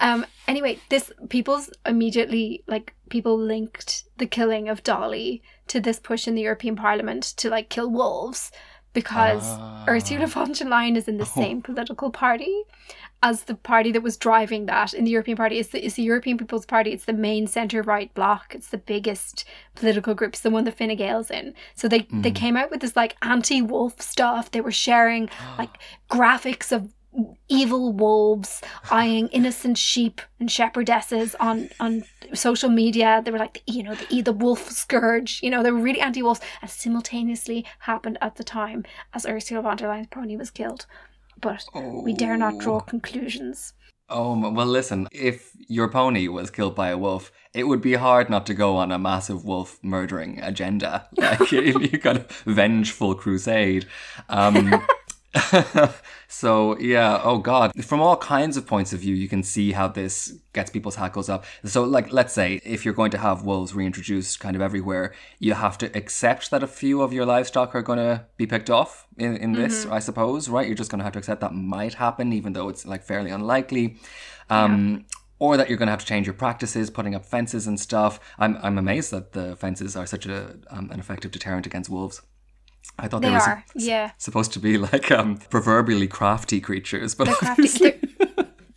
Um 0.00 0.24
anyway, 0.48 0.78
this 0.88 1.12
people's 1.28 1.70
immediately 1.84 2.64
like 2.66 2.94
people 3.10 3.38
linked 3.38 4.04
the 4.16 4.26
killing 4.26 4.70
of 4.70 4.82
Dolly 4.82 5.42
to 5.68 5.80
this 5.80 5.98
push 6.00 6.26
in 6.26 6.34
the 6.34 6.40
European 6.42 6.76
Parliament 6.76 7.22
to 7.36 7.50
like 7.50 7.68
kill 7.68 7.90
wolves 7.90 8.50
because 8.94 9.42
Ah. 9.44 9.84
Ursula 9.86 10.26
von 10.26 10.52
der 10.52 10.64
Leyen 10.64 10.96
is 10.96 11.08
in 11.08 11.18
the 11.18 11.26
same 11.26 11.60
political 11.62 12.10
party 12.10 12.62
as 13.22 13.44
the 13.44 13.54
party 13.54 13.92
that 13.92 14.02
was 14.02 14.16
driving 14.16 14.64
that 14.66 14.94
in 14.94 15.04
the 15.04 15.10
European 15.10 15.36
Party. 15.36 15.58
It's 15.58 15.68
the, 15.68 15.84
it's 15.84 15.96
the 15.96 16.02
European 16.02 16.38
People's 16.38 16.64
Party. 16.64 16.90
It's 16.92 17.04
the 17.04 17.12
main 17.12 17.46
centre 17.46 17.82
right 17.82 18.12
bloc. 18.14 18.54
It's 18.54 18.68
the 18.68 18.78
biggest 18.78 19.44
political 19.74 20.14
group. 20.14 20.30
It's 20.32 20.40
the 20.40 20.50
one 20.50 20.64
that 20.64 20.78
Fine 20.78 20.96
Gael's 20.96 21.30
in. 21.30 21.52
So 21.74 21.86
they 21.86 22.06
they 22.10 22.30
came 22.30 22.56
out 22.56 22.70
with 22.70 22.80
this 22.80 22.96
like 22.96 23.16
anti 23.20 23.60
wolf 23.60 24.00
stuff. 24.00 24.50
They 24.50 24.62
were 24.62 24.72
sharing 24.72 25.28
like 25.58 25.76
graphics 26.10 26.72
of 26.72 26.88
evil 27.48 27.92
wolves 27.92 28.60
eyeing 28.90 29.28
innocent 29.28 29.76
sheep 29.76 30.20
and 30.38 30.48
shepherdesses 30.48 31.34
on 31.40 31.68
on 31.80 32.04
social 32.34 32.70
media. 32.70 33.22
They 33.24 33.30
were 33.30 33.38
like 33.38 33.62
you 33.66 33.82
know 33.82 33.94
the 33.94 34.22
the 34.22 34.32
wolf 34.32 34.70
scourge. 34.70 35.40
You 35.42 35.50
know 35.50 35.62
they 35.62 35.70
were 35.70 35.80
really 35.80 36.00
anti-wolves. 36.00 36.40
And 36.62 36.70
simultaneously 36.70 37.66
happened 37.80 38.18
at 38.20 38.36
the 38.36 38.44
time 38.44 38.84
as 39.12 39.26
ursula 39.26 39.62
von 39.62 39.76
der 39.76 39.88
leyen's 39.88 40.08
pony 40.08 40.36
was 40.36 40.50
killed. 40.50 40.86
But 41.40 41.64
we 41.74 42.12
dare 42.12 42.36
not 42.36 42.58
draw 42.58 42.80
conclusions. 42.80 43.72
Oh, 44.12 44.36
well, 44.50 44.66
listen, 44.66 45.06
if 45.12 45.52
your 45.68 45.88
pony 45.88 46.26
was 46.26 46.50
killed 46.50 46.74
by 46.74 46.88
a 46.88 46.98
wolf, 46.98 47.30
it 47.54 47.64
would 47.64 47.80
be 47.80 47.94
hard 47.94 48.28
not 48.28 48.44
to 48.46 48.54
go 48.54 48.76
on 48.76 48.90
a 48.90 48.98
massive 48.98 49.44
wolf 49.44 49.78
murdering 49.82 50.40
agenda. 50.42 51.08
Like, 51.16 51.52
you 51.52 51.98
got 51.98 52.16
a 52.16 52.26
vengeful 52.44 53.14
crusade. 53.14 53.86
Um, 54.28 54.84
so, 56.28 56.76
yeah, 56.78 57.20
oh 57.22 57.38
God. 57.38 57.72
From 57.84 58.00
all 58.00 58.16
kinds 58.16 58.56
of 58.56 58.66
points 58.66 58.92
of 58.92 59.00
view, 59.00 59.14
you 59.14 59.28
can 59.28 59.42
see 59.42 59.72
how 59.72 59.86
this 59.88 60.40
gets 60.52 60.70
people's 60.70 60.96
hackles 60.96 61.28
up. 61.28 61.44
So, 61.64 61.84
like, 61.84 62.12
let's 62.12 62.32
say 62.32 62.60
if 62.64 62.84
you're 62.84 62.94
going 62.94 63.12
to 63.12 63.18
have 63.18 63.42
wolves 63.44 63.72
reintroduced 63.74 64.40
kind 64.40 64.56
of 64.56 64.62
everywhere, 64.62 65.14
you 65.38 65.54
have 65.54 65.78
to 65.78 65.96
accept 65.96 66.50
that 66.50 66.62
a 66.64 66.66
few 66.66 67.00
of 67.02 67.12
your 67.12 67.26
livestock 67.26 67.74
are 67.76 67.82
going 67.82 67.98
to 68.00 68.26
be 68.36 68.46
picked 68.46 68.70
off 68.70 69.06
in, 69.16 69.36
in 69.36 69.52
this, 69.52 69.86
I 69.86 70.00
suppose, 70.00 70.48
right? 70.48 70.66
You're 70.66 70.76
just 70.76 70.90
going 70.90 70.98
to 70.98 71.04
have 71.04 71.12
to 71.12 71.18
accept 71.20 71.40
that 71.42 71.54
might 71.54 71.94
happen, 71.94 72.32
even 72.32 72.52
though 72.52 72.68
it's 72.68 72.84
like 72.84 73.04
fairly 73.04 73.30
unlikely. 73.30 73.98
Um, 74.48 75.06
Or 75.38 75.56
that 75.56 75.70
you're 75.70 75.78
going 75.78 75.86
to 75.86 75.92
have 75.92 76.00
to 76.00 76.06
change 76.06 76.26
your 76.26 76.34
practices, 76.34 76.90
putting 76.90 77.14
up 77.14 77.24
fences 77.24 77.66
and 77.66 77.80
stuff. 77.80 78.20
I'm, 78.38 78.58
I'm 78.62 78.76
amazed 78.76 79.10
that 79.12 79.32
the 79.32 79.56
fences 79.56 79.96
are 79.96 80.04
such 80.06 80.26
a, 80.26 80.58
um, 80.70 80.90
an 80.90 81.00
effective 81.00 81.30
deterrent 81.30 81.64
against 81.66 81.88
wolves. 81.88 82.20
I 82.98 83.08
thought 83.08 83.22
they, 83.22 83.28
they 83.28 83.34
were 83.34 83.40
are 83.40 83.64
sup- 83.66 83.82
yeah. 83.82 84.10
supposed 84.18 84.52
to 84.52 84.58
be 84.58 84.76
like 84.78 85.10
um, 85.10 85.36
proverbially 85.36 86.08
crafty 86.08 86.60
creatures, 86.60 87.14
but 87.14 87.24
they're 87.26 87.34
crafty. 87.56 87.68
They're, 87.68 87.98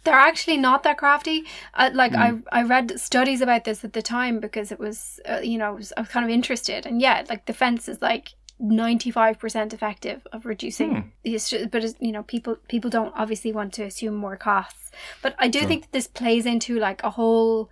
they're 0.04 0.14
actually 0.14 0.58
not 0.58 0.84
that 0.84 0.98
crafty. 0.98 1.44
Uh, 1.74 1.90
like 1.94 2.14
I, 2.14 2.34
I 2.52 2.64
read 2.64 3.00
studies 3.00 3.42
about 3.42 3.64
this 3.64 3.84
at 3.84 3.94
the 3.94 4.02
time 4.02 4.40
because 4.40 4.72
it 4.72 4.80
was 4.80 5.20
uh, 5.28 5.40
you 5.42 5.58
know 5.58 5.68
I 5.68 5.72
was, 5.72 5.94
I 5.98 6.02
was 6.02 6.10
kind 6.10 6.26
of 6.26 6.30
interested. 6.30 6.86
And 6.86 7.02
yeah 7.02 7.24
like 7.30 7.46
the 7.46 7.54
fence 7.54 7.88
is 7.88 8.02
like 8.02 8.34
95% 8.62 9.74
effective 9.74 10.26
of 10.32 10.46
reducing 10.46 11.12
these 11.24 11.50
sh- 11.50 11.66
but 11.72 11.84
it's, 11.84 11.96
you 12.00 12.12
know 12.12 12.24
people 12.24 12.58
people 12.68 12.90
don't 12.90 13.14
obviously 13.16 13.52
want 13.52 13.74
to 13.74 13.84
assume 13.84 14.16
more 14.16 14.38
costs. 14.38 14.92
But 15.22 15.36
i 15.40 15.48
do 15.48 15.66
think 15.66 15.84
that 15.84 15.92
this 15.92 16.08
plays 16.08 16.46
into 16.46 16.80
like 16.80 17.04
a 17.04 17.10
whole 17.10 17.70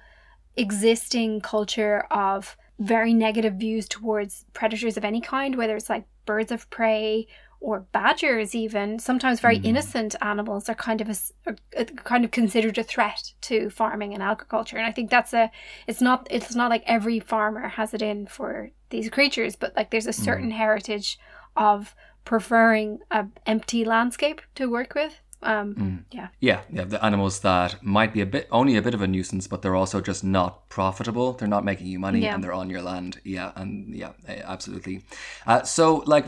existing 0.57 1.41
culture 1.41 2.05
of 2.11 2.57
very 2.81 3.13
negative 3.13 3.53
views 3.55 3.87
towards 3.87 4.45
predators 4.53 4.97
of 4.97 5.05
any 5.05 5.21
kind 5.21 5.55
whether 5.55 5.75
it's 5.75 5.89
like 5.89 6.05
birds 6.25 6.51
of 6.51 6.69
prey 6.69 7.27
or 7.59 7.81
badgers 7.91 8.55
even. 8.55 8.97
Sometimes 8.97 9.39
very 9.39 9.57
innocent 9.57 10.15
animals 10.19 10.67
are 10.67 10.73
kind 10.73 10.99
of 10.99 11.09
a, 11.09 11.15
are, 11.45 11.55
uh, 11.77 11.85
kind 12.03 12.25
of 12.25 12.31
considered 12.31 12.79
a 12.79 12.83
threat 12.83 13.33
to 13.41 13.69
farming 13.69 14.15
and 14.15 14.23
agriculture. 14.23 14.77
And 14.77 14.85
i 14.85 14.91
think 14.91 15.09
that's 15.09 15.33
a 15.33 15.51
it's 15.87 16.01
not 16.01 16.27
it's 16.29 16.55
not 16.55 16.71
like 16.71 16.83
every 16.87 17.19
farmer 17.19 17.67
has 17.67 17.93
it 17.93 18.01
in 18.01 18.25
for 18.25 18.71
these 18.89 19.09
creatures 19.09 19.55
but 19.55 19.75
like 19.75 19.91
there's 19.91 20.07
a 20.07 20.13
certain 20.13 20.51
heritage 20.51 21.19
of 21.55 21.95
preferring 22.25 22.99
a 23.11 23.27
empty 23.45 23.85
landscape 23.85 24.41
to 24.55 24.69
work 24.69 24.93
with 24.95 25.21
um 25.43 26.05
yeah 26.11 26.27
yeah, 26.39 26.61
yeah, 26.71 26.83
the 26.85 27.03
animals 27.03 27.39
that 27.41 27.83
might 27.83 28.13
be 28.13 28.21
a 28.21 28.25
bit 28.25 28.47
only 28.51 28.75
a 28.77 28.81
bit 28.81 28.93
of 28.93 29.01
a 29.01 29.07
nuisance, 29.07 29.47
but 29.47 29.61
they're 29.61 29.75
also 29.75 30.01
just 30.01 30.23
not 30.23 30.69
profitable. 30.69 31.33
They're 31.33 31.47
not 31.47 31.63
making 31.63 31.87
you 31.87 31.99
money, 31.99 32.21
Yeah. 32.21 32.33
and 32.35 32.43
they're 32.43 32.53
on 32.53 32.69
your 32.69 32.81
land. 32.81 33.19
Yeah, 33.23 33.51
and 33.55 33.93
yeah, 33.93 34.11
eh, 34.27 34.41
absolutely. 34.43 35.03
Uh, 35.45 35.63
so, 35.63 36.03
like, 36.05 36.25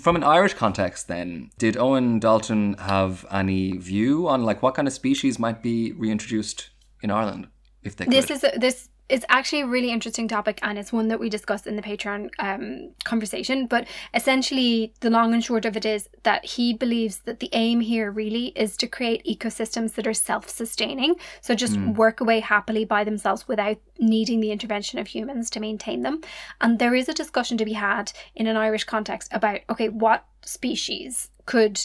from 0.00 0.16
an 0.16 0.24
Irish 0.24 0.54
context, 0.54 1.08
then, 1.08 1.50
did 1.58 1.74
Eoghan 1.74 2.20
Daltun 2.20 2.78
have 2.80 3.26
any 3.30 3.76
view 3.76 4.28
on 4.28 4.44
like 4.44 4.62
what 4.62 4.74
kind 4.74 4.88
of 4.88 4.94
species 4.94 5.38
might 5.38 5.62
be 5.62 5.92
reintroduced 5.92 6.70
in 7.02 7.10
Ireland 7.10 7.48
if 7.82 7.96
they 7.96 8.04
could? 8.04 8.14
this 8.14 8.30
is 8.30 8.44
a, 8.44 8.52
this 8.58 8.88
is 9.08 9.24
actually 9.28 9.60
a 9.60 9.66
really 9.66 9.90
interesting 9.90 10.28
topic 10.28 10.58
and 10.62 10.78
it's 10.78 10.92
one 10.92 11.08
that 11.08 11.20
we 11.20 11.28
discussed 11.28 11.66
in 11.66 11.76
the 11.76 11.82
patreon 11.82 12.30
um, 12.38 12.90
conversation 13.04 13.66
but 13.66 13.86
essentially 14.14 14.92
the 15.00 15.10
long 15.10 15.32
and 15.32 15.44
short 15.44 15.64
of 15.64 15.76
it 15.76 15.84
is 15.84 16.08
that 16.22 16.44
he 16.44 16.72
believes 16.72 17.18
that 17.20 17.40
the 17.40 17.50
aim 17.52 17.80
here 17.80 18.10
really 18.10 18.46
is 18.48 18.76
to 18.76 18.86
create 18.86 19.24
ecosystems 19.24 19.94
that 19.94 20.06
are 20.06 20.14
self-sustaining. 20.14 21.14
So 21.40 21.54
just 21.54 21.76
work 21.78 22.20
away 22.20 22.40
happily 22.40 22.84
by 22.84 23.04
themselves 23.04 23.48
without 23.48 23.78
needing 23.98 24.40
the 24.40 24.52
intervention 24.52 24.98
of 24.98 25.06
humans 25.06 25.50
to 25.50 25.60
maintain 25.60 26.02
them. 26.02 26.20
And 26.60 26.78
there 26.78 26.94
is 26.94 27.08
a 27.08 27.14
discussion 27.14 27.56
to 27.58 27.64
be 27.64 27.72
had 27.72 28.12
in 28.34 28.46
an 28.46 28.56
irish 28.56 28.84
context 28.84 29.28
about 29.32 29.60
okay 29.70 29.88
what 29.88 30.24
species 30.44 31.30
could 31.46 31.80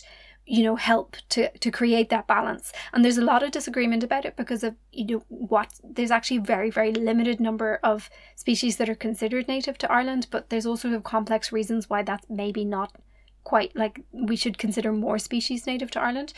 you 0.47 0.63
know 0.63 0.77
help 0.77 1.17
to 1.29 1.49
to 1.57 1.69
create 1.69 2.09
that 2.09 2.25
balance. 2.25 2.71
And 2.93 3.03
there's 3.03 3.17
a 3.17 3.23
lot 3.23 3.43
of 3.43 3.51
disagreement 3.51 4.03
about 4.03 4.25
it 4.25 4.37
because 4.37 4.63
of 4.63 4.75
you 4.91 5.05
know 5.05 5.23
what 5.27 5.73
there's 5.83 6.11
actually 6.11 6.39
very 6.39 6.69
very 6.71 6.93
limited 6.93 7.39
number 7.39 7.79
of 7.83 8.09
species 8.35 8.77
that 8.77 8.89
are 8.89 8.95
considered 8.95 9.47
native 9.47 9.77
to 9.79 9.91
Ireland 9.91 10.27
but 10.31 10.49
there's 10.49 10.65
also 10.65 10.99
complex 11.01 11.51
reasons 11.51 11.89
why 11.89 12.01
that's 12.01 12.25
maybe 12.29 12.63
not 12.63 12.95
quite 13.43 13.75
like 13.75 14.01
we 14.11 14.35
should 14.35 14.57
consider 14.57 14.91
more 14.93 15.19
species 15.19 15.67
native 15.67 15.91
to 15.91 16.01
Ireland. 16.01 16.33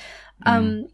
Um 0.45 0.87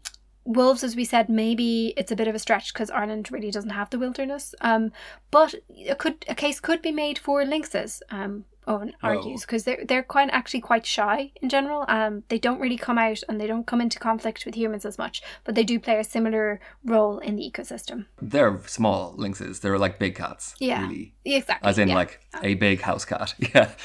wolves 0.44 0.84
as 0.84 0.94
we 0.94 1.04
said 1.04 1.28
maybe 1.28 1.92
it's 1.96 2.12
a 2.12 2.16
bit 2.16 2.28
of 2.28 2.34
a 2.34 2.38
stretch 2.38 2.72
because 2.72 2.90
Ireland 2.90 3.32
really 3.32 3.50
doesn't 3.50 3.70
have 3.70 3.90
the 3.90 3.98
wilderness. 3.98 4.54
Um 4.60 4.92
but 5.30 5.54
it 5.70 5.98
could 5.98 6.24
a 6.28 6.34
case 6.34 6.60
could 6.60 6.82
be 6.82 6.92
made 6.92 7.18
for 7.18 7.42
lynxes. 7.44 8.02
Um 8.10 8.44
Eoghan 8.66 8.92
argues 9.02 9.42
because 9.42 9.64
they're 9.64 9.84
they're 9.86 10.02
quite 10.02 10.28
actually 10.30 10.60
quite 10.60 10.84
shy 10.84 11.32
in 11.40 11.48
general. 11.48 11.84
Um, 11.88 12.24
they 12.28 12.38
don't 12.38 12.60
really 12.60 12.76
come 12.76 12.98
out 12.98 13.22
and 13.28 13.40
they 13.40 13.46
don't 13.46 13.66
come 13.66 13.80
into 13.80 13.98
conflict 13.98 14.44
with 14.44 14.54
humans 14.54 14.84
as 14.84 14.98
much, 14.98 15.22
but 15.44 15.54
they 15.54 15.64
do 15.64 15.78
play 15.78 15.98
a 15.98 16.04
similar 16.04 16.60
role 16.84 17.18
in 17.18 17.36
the 17.36 17.50
ecosystem. 17.50 18.06
They're 18.20 18.60
small 18.66 19.14
lynxes. 19.16 19.60
They're 19.60 19.78
like 19.78 19.98
big 19.98 20.14
cats. 20.16 20.54
Yeah. 20.58 20.82
Really. 20.82 21.14
Exactly. 21.24 21.68
As 21.68 21.78
in 21.78 21.88
yeah. 21.88 21.94
like 21.94 22.20
a 22.42 22.54
big 22.54 22.80
house 22.80 23.04
cat. 23.04 23.34
Yeah. 23.54 23.70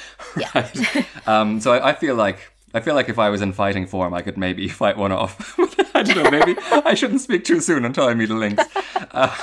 Right. 0.56 1.06
um, 1.28 1.60
so 1.60 1.74
I, 1.74 1.90
I 1.90 1.94
feel 1.94 2.16
like 2.16 2.40
I 2.74 2.80
feel 2.80 2.96
like 2.96 3.10
if 3.10 3.20
I 3.20 3.30
was 3.30 3.42
in 3.42 3.54
fighting 3.54 3.86
form, 3.86 4.14
I 4.14 4.22
could 4.22 4.38
maybe 4.38 4.68
fight 4.82 4.98
one 4.98 5.12
off. 5.12 5.56
I 5.94 6.04
don't 6.04 6.24
know. 6.24 6.32
Maybe 6.32 6.56
I 6.72 6.94
shouldn't 6.94 7.22
speak 7.22 7.44
too 7.44 7.60
soon 7.60 7.86
until 7.86 8.06
I 8.06 8.14
meet 8.14 8.30
a 8.30 8.36
lynx. 8.36 8.64
Uh, 9.12 9.36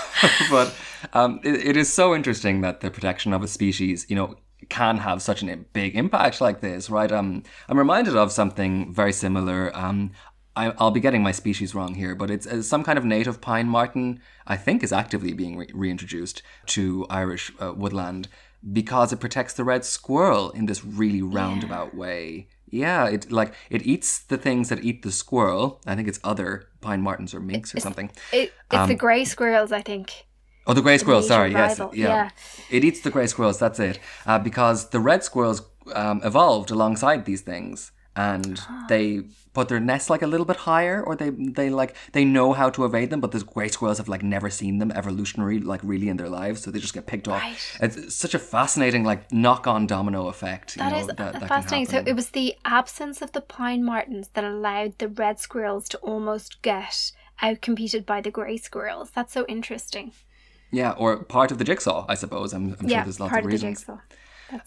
but 0.50 0.74
um, 1.12 1.40
it, 1.44 1.68
it 1.68 1.76
is 1.76 1.92
so 1.92 2.14
interesting 2.14 2.62
that 2.62 2.80
the 2.80 2.90
protection 2.90 3.32
of 3.32 3.42
a 3.42 3.48
species, 3.48 4.06
you 4.08 4.16
know, 4.16 4.36
can 4.68 4.98
have 4.98 5.22
such 5.22 5.42
a 5.42 5.56
big 5.56 5.96
impact 5.96 6.40
like 6.40 6.60
this, 6.60 6.90
right? 6.90 7.10
Um, 7.10 7.42
I'm 7.68 7.78
reminded 7.78 8.16
of 8.16 8.32
something 8.32 8.92
very 8.92 9.12
similar. 9.12 9.74
Um, 9.74 10.12
I, 10.56 10.74
I'll 10.78 10.90
be 10.90 11.00
getting 11.00 11.22
my 11.22 11.32
species 11.32 11.74
wrong 11.74 11.94
here, 11.94 12.14
but 12.14 12.30
it's 12.30 12.46
uh, 12.46 12.62
some 12.62 12.82
kind 12.82 12.98
of 12.98 13.04
native 13.04 13.40
pine 13.40 13.68
marten. 13.68 14.20
I 14.46 14.56
think 14.56 14.82
is 14.82 14.92
actively 14.92 15.32
being 15.32 15.56
re- 15.56 15.70
reintroduced 15.72 16.42
to 16.66 17.06
Irish 17.08 17.52
uh, 17.60 17.72
woodland 17.74 18.28
because 18.72 19.12
it 19.12 19.20
protects 19.20 19.54
the 19.54 19.62
red 19.62 19.84
squirrel 19.84 20.50
in 20.50 20.66
this 20.66 20.84
really 20.84 21.22
roundabout 21.22 21.94
way. 21.94 22.48
Yeah, 22.70 23.06
it 23.06 23.30
like 23.30 23.54
it 23.70 23.86
eats 23.86 24.18
the 24.18 24.36
things 24.36 24.68
that 24.68 24.84
eat 24.84 25.02
the 25.02 25.12
squirrel. 25.12 25.80
I 25.86 25.94
think 25.94 26.08
it's 26.08 26.20
other 26.24 26.68
pine 26.80 27.02
martens 27.02 27.34
or 27.34 27.40
minks 27.40 27.74
or 27.74 27.80
something. 27.80 28.10
It, 28.32 28.52
it's 28.70 28.88
the 28.88 28.94
grey 28.94 29.24
squirrels, 29.24 29.72
I 29.72 29.80
think. 29.80 30.26
Oh, 30.68 30.74
the 30.74 30.82
grey 30.82 30.98
squirrel. 30.98 31.22
Sorry, 31.22 31.50
yes, 31.50 31.78
yeah. 31.78 31.88
yeah. 31.94 32.30
It 32.68 32.84
eats 32.84 33.00
the 33.00 33.10
grey 33.10 33.26
squirrels. 33.26 33.58
That's 33.58 33.80
it. 33.80 33.98
Uh, 34.26 34.38
because 34.38 34.90
the 34.90 35.00
red 35.00 35.24
squirrels 35.24 35.62
um, 35.94 36.20
evolved 36.22 36.70
alongside 36.70 37.24
these 37.24 37.40
things, 37.40 37.90
and 38.14 38.60
they 38.90 39.22
put 39.54 39.68
their 39.68 39.80
nests 39.80 40.10
like 40.10 40.20
a 40.20 40.26
little 40.26 40.44
bit 40.44 40.56
higher, 40.56 41.02
or 41.02 41.16
they 41.16 41.30
they 41.30 41.70
like 41.70 41.96
they 42.12 42.24
know 42.24 42.52
how 42.52 42.68
to 42.68 42.84
evade 42.84 43.08
them. 43.08 43.20
But 43.20 43.32
the 43.32 43.40
grey 43.40 43.68
squirrels 43.68 43.96
have 43.96 44.08
like 44.08 44.22
never 44.22 44.50
seen 44.50 44.78
them 44.78 44.90
evolutionary, 44.92 45.58
like 45.58 45.80
really 45.82 46.10
in 46.10 46.18
their 46.18 46.28
lives, 46.28 46.60
so 46.62 46.70
they 46.70 46.80
just 46.80 46.92
get 46.92 47.06
picked 47.06 47.28
off. 47.28 47.40
Right. 47.40 47.78
It's 47.80 48.14
such 48.14 48.34
a 48.34 48.38
fascinating 48.38 49.04
like 49.04 49.32
knock-on 49.32 49.86
domino 49.86 50.28
effect. 50.28 50.76
You 50.76 50.82
That 50.82 50.92
know, 50.92 50.98
is 50.98 51.06
that, 51.06 51.16
that 51.16 51.48
fascinating. 51.48 51.86
So 51.86 52.02
it 52.06 52.14
was 52.14 52.30
the 52.30 52.54
absence 52.66 53.22
of 53.22 53.32
the 53.32 53.40
pine 53.40 53.82
martens 53.84 54.28
that 54.34 54.44
allowed 54.44 54.98
the 54.98 55.08
red 55.08 55.40
squirrels 55.40 55.88
to 55.88 55.98
almost 55.98 56.60
get 56.60 57.12
outcompeted 57.42 58.04
by 58.04 58.20
the 58.20 58.30
grey 58.30 58.58
squirrels. 58.58 59.10
That's 59.10 59.32
so 59.32 59.46
interesting. 59.46 60.12
Yeah, 60.70 60.92
or 60.92 61.24
part 61.24 61.50
of 61.50 61.58
the 61.58 61.64
jigsaw, 61.64 62.04
I 62.08 62.14
suppose. 62.14 62.52
I'm, 62.52 62.76
I'm 62.80 62.88
sure 62.88 62.88
yeah, 62.88 63.04
there's 63.04 63.20
lots 63.20 63.30
part 63.30 63.44
of 63.44 63.52
of 63.52 63.60
the 63.60 63.66
reasons. 63.66 63.80
jigsaw. 63.80 63.98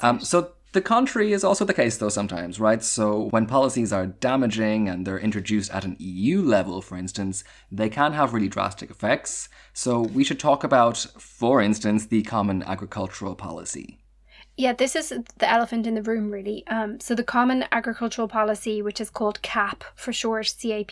Um, 0.01 0.19
so 0.19 0.51
the 0.73 0.81
contrary 0.81 1.33
is 1.33 1.43
also 1.43 1.65
the 1.65 1.73
case, 1.73 1.97
though, 1.97 2.09
sometimes, 2.09 2.59
right? 2.59 2.83
So 2.83 3.27
when 3.31 3.45
policies 3.45 3.91
are 3.91 4.05
damaging 4.05 4.87
and 4.87 5.05
they're 5.05 5.19
introduced 5.19 5.71
at 5.71 5.83
an 5.83 5.97
EU 5.99 6.41
level, 6.41 6.81
for 6.81 6.97
instance, 6.97 7.43
they 7.71 7.89
can 7.89 8.13
have 8.13 8.33
really 8.33 8.47
drastic 8.47 8.89
effects. 8.89 9.49
So 9.73 10.01
we 10.01 10.23
should 10.23 10.39
talk 10.39 10.63
about, 10.63 10.97
for 11.17 11.61
instance, 11.61 12.07
the 12.07 12.23
Common 12.23 12.63
Agricultural 12.63 13.35
Policy. 13.35 13.99
Yeah, 14.57 14.73
this 14.73 14.95
is 14.95 15.09
the 15.09 15.49
elephant 15.49 15.87
in 15.87 15.95
the 15.95 16.03
room, 16.03 16.29
really. 16.29 16.65
Um, 16.67 16.99
so 16.99 17.15
the 17.15 17.23
Common 17.23 17.65
Agricultural 17.71 18.27
Policy, 18.27 18.81
which 18.81 19.01
is 19.01 19.09
called 19.09 19.41
CAP 19.41 19.83
for 19.95 20.13
short, 20.13 20.53
CAP, 20.61 20.91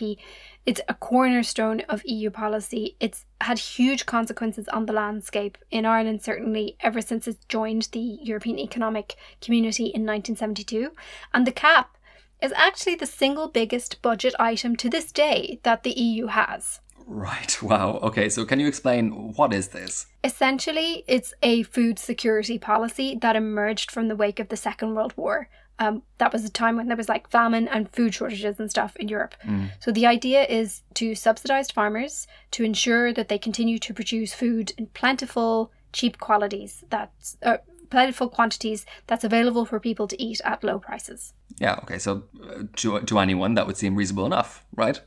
it's 0.66 0.80
a 0.88 0.94
cornerstone 0.94 1.80
of 1.88 2.04
EU 2.04 2.30
policy. 2.30 2.96
It's 3.00 3.24
had 3.40 3.58
huge 3.58 4.06
consequences 4.06 4.68
on 4.68 4.86
the 4.86 4.92
landscape 4.92 5.58
in 5.70 5.86
Ireland, 5.86 6.22
certainly 6.22 6.76
ever 6.80 7.00
since 7.00 7.26
it 7.26 7.38
joined 7.48 7.88
the 7.92 8.18
European 8.22 8.58
Economic 8.58 9.16
Community 9.40 9.84
in 9.84 10.04
1972. 10.04 10.92
And 11.32 11.46
the 11.46 11.52
CAP 11.52 11.96
is 12.42 12.52
actually 12.52 12.94
the 12.94 13.06
single 13.06 13.48
biggest 13.48 14.02
budget 14.02 14.34
item 14.38 14.76
to 14.76 14.88
this 14.88 15.12
day 15.12 15.60
that 15.62 15.82
the 15.82 15.92
EU 15.92 16.26
has. 16.26 16.80
Right. 17.06 17.56
Wow. 17.62 17.98
Okay. 18.02 18.28
So, 18.28 18.44
can 18.44 18.60
you 18.60 18.68
explain 18.68 19.32
what 19.34 19.52
is 19.52 19.68
this? 19.68 20.06
Essentially, 20.22 21.04
it's 21.06 21.34
a 21.42 21.62
food 21.64 21.98
security 21.98 22.58
policy 22.58 23.18
that 23.20 23.36
emerged 23.36 23.90
from 23.90 24.08
the 24.08 24.16
wake 24.16 24.38
of 24.38 24.48
the 24.48 24.56
Second 24.56 24.94
World 24.94 25.14
War. 25.16 25.48
Um, 25.80 26.02
that 26.18 26.32
was 26.32 26.44
a 26.44 26.50
time 26.50 26.76
when 26.76 26.88
there 26.88 26.96
was 26.96 27.08
like 27.08 27.30
famine 27.30 27.66
and 27.66 27.90
food 27.90 28.14
shortages 28.14 28.60
and 28.60 28.70
stuff 28.70 28.94
in 28.96 29.08
Europe. 29.08 29.34
Mm. 29.46 29.70
So 29.80 29.90
the 29.90 30.06
idea 30.06 30.44
is 30.44 30.82
to 30.94 31.14
subsidize 31.14 31.70
farmers 31.70 32.26
to 32.52 32.64
ensure 32.64 33.14
that 33.14 33.28
they 33.28 33.38
continue 33.38 33.78
to 33.78 33.94
produce 33.94 34.34
food 34.34 34.72
in 34.76 34.88
plentiful, 34.88 35.72
cheap 35.92 36.20
qualities 36.20 36.84
that's 36.90 37.38
uh, 37.42 37.56
plentiful 37.90 38.28
quantities 38.28 38.86
that's 39.06 39.24
available 39.24 39.64
for 39.64 39.78
people 39.80 40.06
to 40.08 40.22
eat 40.22 40.40
at 40.44 40.64
low 40.64 40.78
prices. 40.78 41.34
Yeah. 41.58 41.74
Okay. 41.82 41.98
So, 41.98 42.24
uh, 42.42 42.62
to 42.76 43.00
to 43.00 43.18
anyone, 43.18 43.54
that 43.54 43.66
would 43.66 43.76
seem 43.76 43.96
reasonable 43.96 44.26
enough, 44.26 44.64
right? 44.76 45.00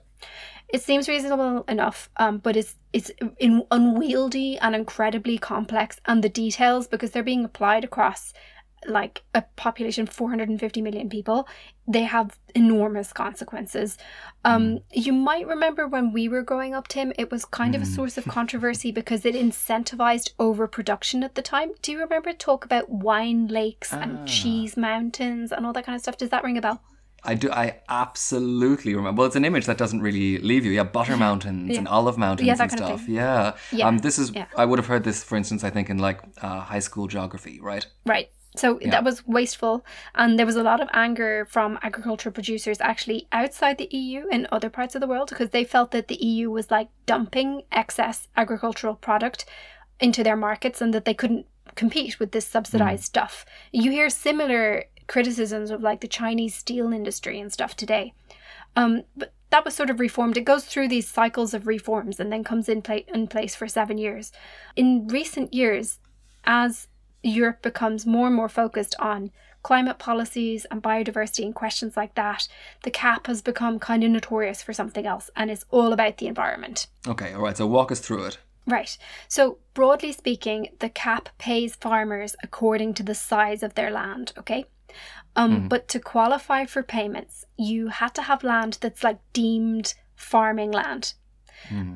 It 0.69 0.81
seems 0.81 1.07
reasonable 1.07 1.63
enough, 1.67 2.09
um, 2.17 2.39
but 2.39 2.55
it's 2.55 2.75
it's 2.93 3.11
in, 3.37 3.63
unwieldy 3.69 4.57
and 4.57 4.75
incredibly 4.75 5.37
complex, 5.37 5.99
and 6.05 6.23
the 6.23 6.29
details 6.29 6.87
because 6.87 7.11
they're 7.11 7.23
being 7.23 7.45
applied 7.45 7.83
across 7.83 8.33
like 8.87 9.23
a 9.33 9.41
population 9.55 10.03
of 10.03 10.09
450 10.09 10.81
million 10.81 11.09
people 11.09 11.47
they 11.87 12.03
have 12.03 12.37
enormous 12.55 13.11
consequences 13.11 13.97
um 14.45 14.79
you 14.91 15.11
might 15.11 15.45
remember 15.47 15.87
when 15.87 16.11
we 16.13 16.27
were 16.29 16.41
growing 16.41 16.73
up 16.73 16.87
tim 16.87 17.11
it 17.17 17.29
was 17.31 17.45
kind 17.45 17.75
of 17.75 17.81
a 17.81 17.85
source 17.85 18.17
of 18.17 18.25
controversy 18.37 18.91
because 18.91 19.25
it 19.25 19.35
incentivized 19.35 20.31
overproduction 20.39 21.23
at 21.23 21.35
the 21.35 21.41
time 21.41 21.71
do 21.81 21.91
you 21.91 21.99
remember 21.99 22.31
talk 22.33 22.63
about 22.65 22.89
wine 22.89 23.47
lakes 23.47 23.91
Ah. 23.93 23.99
and 24.01 24.27
cheese 24.27 24.77
mountains 24.77 25.51
and 25.51 25.65
all 25.65 25.73
that 25.73 25.85
kind 25.85 25.95
of 25.95 26.01
stuff 26.01 26.17
does 26.17 26.29
that 26.29 26.43
ring 26.43 26.57
a 26.57 26.61
bell 26.61 26.81
I 27.25 27.35
do. 27.35 27.49
I 27.49 27.79
absolutely 27.87 28.93
remember. 28.95 29.19
Well, 29.19 29.27
it's 29.27 29.37
an 29.37 29.45
image 29.45 29.65
that 29.67 29.77
doesn't 29.77 30.01
really 30.01 30.39
leave 30.39 30.65
you. 30.65 30.73
Yeah, 30.73 30.83
butter 30.83 31.15
mountains 31.27 31.77
and 31.77 31.87
olive 31.87 32.17
mountains 32.17 32.47
Yeah, 32.47 32.57
and 32.59 32.69
stuff. 32.69 33.07
Yeah. 33.07 33.53
Yeah, 33.71 33.87
Um. 33.87 33.99
This 33.99 34.19
is. 34.19 34.31
yeah. 34.31 34.47
I 34.57 34.65
would 34.65 34.77
have 34.77 34.87
heard 34.87 35.05
this, 35.05 35.23
for 35.23 35.37
instance. 35.37 35.63
I 35.63 35.69
think 35.69 35.89
in 35.89 35.99
like 35.99 36.19
uh, 36.41 36.59
high 36.59 36.79
school 36.79 37.07
geography, 37.07 37.61
right? 37.61 37.85
Right. 38.05 38.29
So 38.55 38.79
Yeah. 38.79 38.91
that 38.91 39.03
was 39.03 39.25
wasteful, 39.27 39.83
and 40.13 40.37
there 40.37 40.45
was 40.45 40.55
a 40.55 40.63
lot 40.63 40.79
of 40.79 40.87
anger 40.93 41.45
from 41.49 41.79
agricultural 41.81 42.33
producers 42.33 42.79
actually 42.81 43.27
outside 43.31 43.77
the 43.77 43.87
EU 43.95 44.27
in 44.31 44.47
other 44.51 44.69
parts 44.69 44.93
of 44.95 45.01
the 45.01 45.07
world 45.07 45.29
because 45.29 45.49
they 45.49 45.63
felt 45.63 45.91
that 45.91 46.07
the 46.07 46.23
EU 46.23 46.51
was 46.51 46.69
like 46.69 46.89
dumping 47.05 47.63
excess 47.71 48.27
agricultural 48.37 48.95
product 48.95 49.45
into 49.99 50.23
their 50.23 50.35
markets 50.35 50.81
and 50.81 50.93
that 50.93 51.05
they 51.05 51.13
couldn't 51.13 51.45
compete 51.75 52.19
with 52.19 52.31
this 52.31 52.45
subsidized 52.45 53.03
stuff. 53.03 53.45
You 53.71 53.89
hear 53.91 54.09
similar 54.09 54.85
criticisms 55.07 55.71
of 55.71 55.81
like 55.81 56.01
the 56.01 56.07
Chinese 56.07 56.53
steel 56.55 56.93
industry 56.93 57.39
and 57.39 57.51
stuff 57.51 57.75
today. 57.75 58.13
Um, 58.75 59.03
but 59.15 59.33
that 59.49 59.65
was 59.65 59.75
sort 59.75 59.89
of 59.89 59.99
reformed. 59.99 60.37
It 60.37 60.45
goes 60.45 60.65
through 60.65 60.87
these 60.87 61.07
cycles 61.07 61.53
of 61.53 61.67
reforms 61.67 62.19
and 62.19 62.31
then 62.31 62.43
comes 62.43 62.67
in, 62.69 62.81
pla- 62.81 63.05
in 63.13 63.27
place 63.27 63.55
for 63.55 63.67
seven 63.67 63.97
years. 63.97 64.31
In 64.75 65.07
recent 65.07 65.53
years, 65.53 65.99
as 66.45 66.87
Europe 67.23 67.61
becomes 67.61 68.05
more 68.05 68.27
and 68.27 68.35
more 68.35 68.49
focused 68.49 68.95
on 68.99 69.31
climate 69.63 69.97
policies 69.97 70.65
and 70.69 70.83
biodiversity 70.83 71.45
and 71.45 71.55
questions 71.55 71.95
like 71.95 72.13
that, 72.15 72.47
the 72.83 72.91
CAP 72.91 73.27
has 73.27 73.41
become 73.41 73.79
kind 73.79 74.03
of 74.03 74.11
notorious 74.11 74.61
for 74.61 74.73
something 74.73 75.05
else 75.05 75.29
and 75.35 75.49
it's 75.49 75.65
all 75.71 75.93
about 75.93 76.17
the 76.17 76.27
environment. 76.27 76.87
Okay. 77.07 77.33
All 77.33 77.41
right. 77.41 77.55
So 77.57 77.65
walk 77.65 77.91
us 77.91 77.99
through 78.01 78.25
it. 78.25 78.37
Right. 78.65 78.97
So, 79.27 79.57
broadly 79.73 80.11
speaking, 80.11 80.69
the 80.79 80.89
CAP 80.89 81.29
pays 81.37 81.75
farmers 81.75 82.35
according 82.43 82.93
to 82.95 83.03
the 83.03 83.15
size 83.15 83.61
of 83.61 83.75
their 83.75 83.91
land, 83.91 84.31
okay? 84.37 84.65
Um, 85.35 85.67
But 85.67 85.87
to 85.89 85.99
qualify 85.99 86.65
for 86.65 86.83
payments, 86.83 87.45
you 87.57 87.87
had 87.87 88.13
to 88.15 88.21
have 88.21 88.43
land 88.43 88.77
that's 88.79 89.03
like 89.03 89.19
deemed 89.33 89.95
farming 90.15 90.71
land. 90.71 91.13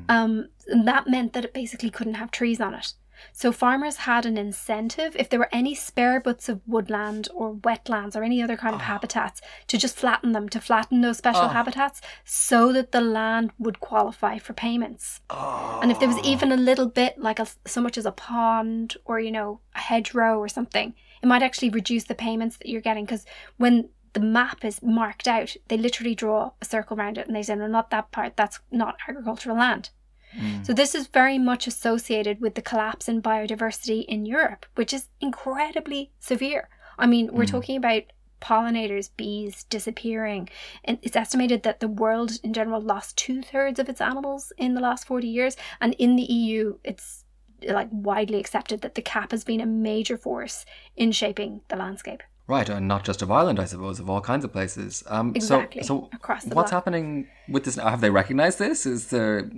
Um, 0.10 0.50
and 0.68 0.88
that 0.88 1.08
meant 1.08 1.34
that 1.34 1.46
it 1.46 1.54
basically 1.54 1.90
couldn't 1.90 2.16
have 2.16 2.32
trees 2.32 2.60
on 2.60 2.74
it. 2.74 2.94
So 3.32 3.52
farmers 3.52 3.98
had 3.98 4.26
an 4.26 4.38
incentive 4.38 5.16
if 5.16 5.30
there 5.30 5.40
were 5.40 5.50
any 5.52 5.76
spare 5.76 6.20
bits 6.20 6.50
of 6.50 6.62
woodland 6.68 7.28
or 7.34 7.56
wetlands 7.56 8.16
or 8.16 8.24
any 8.24 8.42
other 8.42 8.58
kind 8.58 8.76
of 8.76 8.82
ah. 8.82 8.86
habitats 8.86 9.42
to 9.68 9.78
just 9.78 9.96
flatten 9.96 10.32
them, 10.32 10.50
to 10.50 10.60
flatten 10.60 11.02
those 11.02 11.18
special 11.18 11.44
ah. 11.44 11.50
habitats 11.50 12.02
so 12.24 12.72
that 12.74 12.92
the 12.92 13.02
land 13.02 13.52
would 13.60 13.80
qualify 13.80 14.38
for 14.38 14.54
payments. 14.54 15.22
Ah. 15.30 15.80
And 15.82 15.92
if 15.92 16.00
there 16.00 16.08
was 16.08 16.20
even 16.20 16.52
a 16.52 16.58
little 16.58 16.88
bit, 16.88 17.18
like 17.18 17.40
a, 17.40 17.48
so 17.66 17.82
much 17.82 17.98
as 17.98 18.06
a 18.06 18.12
pond 18.12 18.98
or, 19.06 19.20
you 19.20 19.32
know, 19.32 19.60
a 19.76 19.80
hedgerow 19.80 20.40
or 20.40 20.48
something, 20.48 20.94
it 21.22 21.26
might 21.28 21.44
actually 21.44 21.70
reduce 21.70 22.06
the 22.06 22.16
payments 22.16 22.58
that 22.58 22.68
you're 22.68 22.82
getting. 22.82 23.06
Because 23.06 23.26
when 23.58 23.90
the 24.14 24.20
map 24.20 24.66
is 24.66 24.82
marked 24.82 25.28
out, 25.28 25.56
they 25.68 25.78
literally 25.78 26.16
draw 26.16 26.52
a 26.62 26.66
circle 26.66 26.98
around 26.98 27.18
it 27.18 27.28
and 27.28 27.36
they 27.36 27.44
say, 27.44 27.56
no, 27.56 27.68
not 27.68 27.92
that 27.92 28.12
part, 28.12 28.36
that's 28.36 28.60
not 28.72 28.98
agricultural 29.08 29.58
land. 29.58 29.90
Mm. 30.36 30.66
So 30.66 30.74
this 30.74 30.96
is 30.96 31.08
very 31.08 31.38
much 31.38 31.68
associated 31.68 32.42
with 32.42 32.56
the 32.56 32.62
collapse 32.62 33.08
in 33.08 33.22
biodiversity 33.22 34.06
in 34.06 34.26
Europe, 34.26 34.66
which 34.76 34.94
is 34.94 35.10
incredibly 35.22 36.12
severe. 36.20 36.70
I 37.00 37.08
mean, 37.08 37.30
we're 37.32 37.44
mm. 37.44 37.52
talking 37.52 37.78
about 37.78 38.04
pollinators, 38.42 39.10
bees 39.18 39.64
disappearing. 39.66 40.50
And 40.84 41.00
it's 41.02 41.16
estimated 41.16 41.64
that 41.64 41.80
the 41.80 41.88
world 41.88 42.40
in 42.44 42.54
general 42.54 42.82
lost 42.82 43.18
two 43.18 43.42
thirds 43.42 43.80
of 43.80 43.90
its 43.90 44.02
animals 44.02 44.54
in 44.58 44.74
the 44.74 44.82
last 44.82 45.08
40 45.08 45.28
years. 45.28 45.56
And 45.82 45.94
in 45.96 46.16
the 46.16 46.24
EU, 46.24 46.78
it's 46.84 47.24
like 47.64 47.90
widely 47.92 48.40
accepted 48.40 48.82
that 48.82 48.96
the 48.96 49.02
cap 49.02 49.32
has 49.32 49.44
been 49.44 49.62
a 49.62 49.66
major 49.66 50.18
force 50.18 50.66
in 50.96 51.12
shaping 51.12 51.62
the 51.70 51.76
landscape. 51.76 52.22
Right, 52.48 52.70
and 52.70 52.88
not 52.88 53.04
just 53.04 53.22
of 53.22 53.30
Ireland, 53.30 53.60
I 53.60 53.66
suppose, 53.66 54.00
of 54.00 54.10
all 54.10 54.22
kinds 54.22 54.46
of 54.46 54.54
places. 54.54 55.04
Um, 55.08 55.34
Exactly, 55.36 55.82
So, 55.84 55.88
so 55.88 56.10
across 56.14 56.44
the 56.46 56.56
what's 56.56 56.72
block. 56.72 56.84
happening 56.86 57.28
with 57.50 57.66
this? 57.66 57.76
Have 57.76 58.00
they 58.00 58.10
recognised 58.10 58.58
this? 58.58 58.86
Is 58.86 59.08
there, 59.08 59.50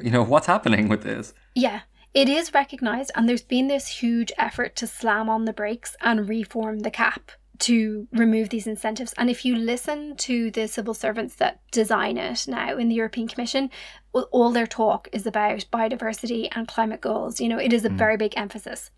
you 0.00 0.10
know, 0.10 0.22
what's 0.22 0.46
happening 0.46 0.88
with 0.88 1.02
this? 1.02 1.34
Yeah, 1.56 1.80
it 2.14 2.28
is 2.28 2.54
recognised, 2.54 3.10
and 3.16 3.28
there's 3.28 3.42
been 3.42 3.66
this 3.66 3.88
huge 3.88 4.30
effort 4.38 4.76
to 4.76 4.86
slam 4.86 5.28
on 5.28 5.46
the 5.46 5.52
brakes 5.52 5.96
and 6.00 6.28
reform 6.28 6.80
the 6.80 6.90
cap 6.92 7.32
to 7.58 8.06
remove 8.12 8.50
these 8.50 8.68
incentives. 8.68 9.12
And 9.18 9.28
if 9.28 9.44
you 9.44 9.56
listen 9.56 10.14
to 10.18 10.52
the 10.52 10.68
civil 10.68 10.94
servants 10.94 11.34
that 11.36 11.60
design 11.72 12.16
it 12.16 12.46
now 12.46 12.76
in 12.78 12.88
the 12.88 12.94
European 12.94 13.26
Commission, 13.26 13.68
all- 14.12 14.28
all 14.30 14.50
their 14.52 14.66
talk 14.68 15.08
is 15.12 15.26
about 15.26 15.64
biodiversity 15.72 16.46
and 16.52 16.68
climate 16.68 17.00
goals. 17.00 17.40
You 17.40 17.48
know, 17.48 17.58
it 17.58 17.72
is 17.72 17.84
a 17.84 17.88
very 17.88 18.16
big 18.16 18.34
emphasis. 18.36 18.92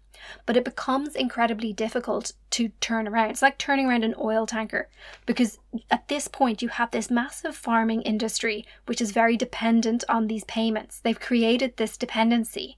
But 0.47 0.57
it 0.57 0.65
becomes 0.65 1.15
incredibly 1.15 1.73
difficult 1.73 2.33
to 2.51 2.69
turn 2.81 3.09
around. 3.09 3.31
It's 3.31 3.43
like 3.43 3.59
turning 3.59 3.87
around 3.87 4.05
an 4.05 4.15
oil 4.19 4.47
tanker 4.47 4.89
because 5.27 5.59
at 5.91 6.09
this 6.09 6.29
point 6.29 6.63
you 6.63 6.69
have 6.69 6.91
this 6.91 7.11
massive 7.11 7.57
farming 7.57 8.03
industry 8.03 8.67
which 8.87 9.01
is 9.01 9.13
very 9.13 9.37
dependent 9.37 10.05
on 10.09 10.27
these 10.27 10.45
payments. 10.45 11.01
They've 11.01 11.19
created 11.19 11.77
this 11.77 11.97
dependency 11.97 12.77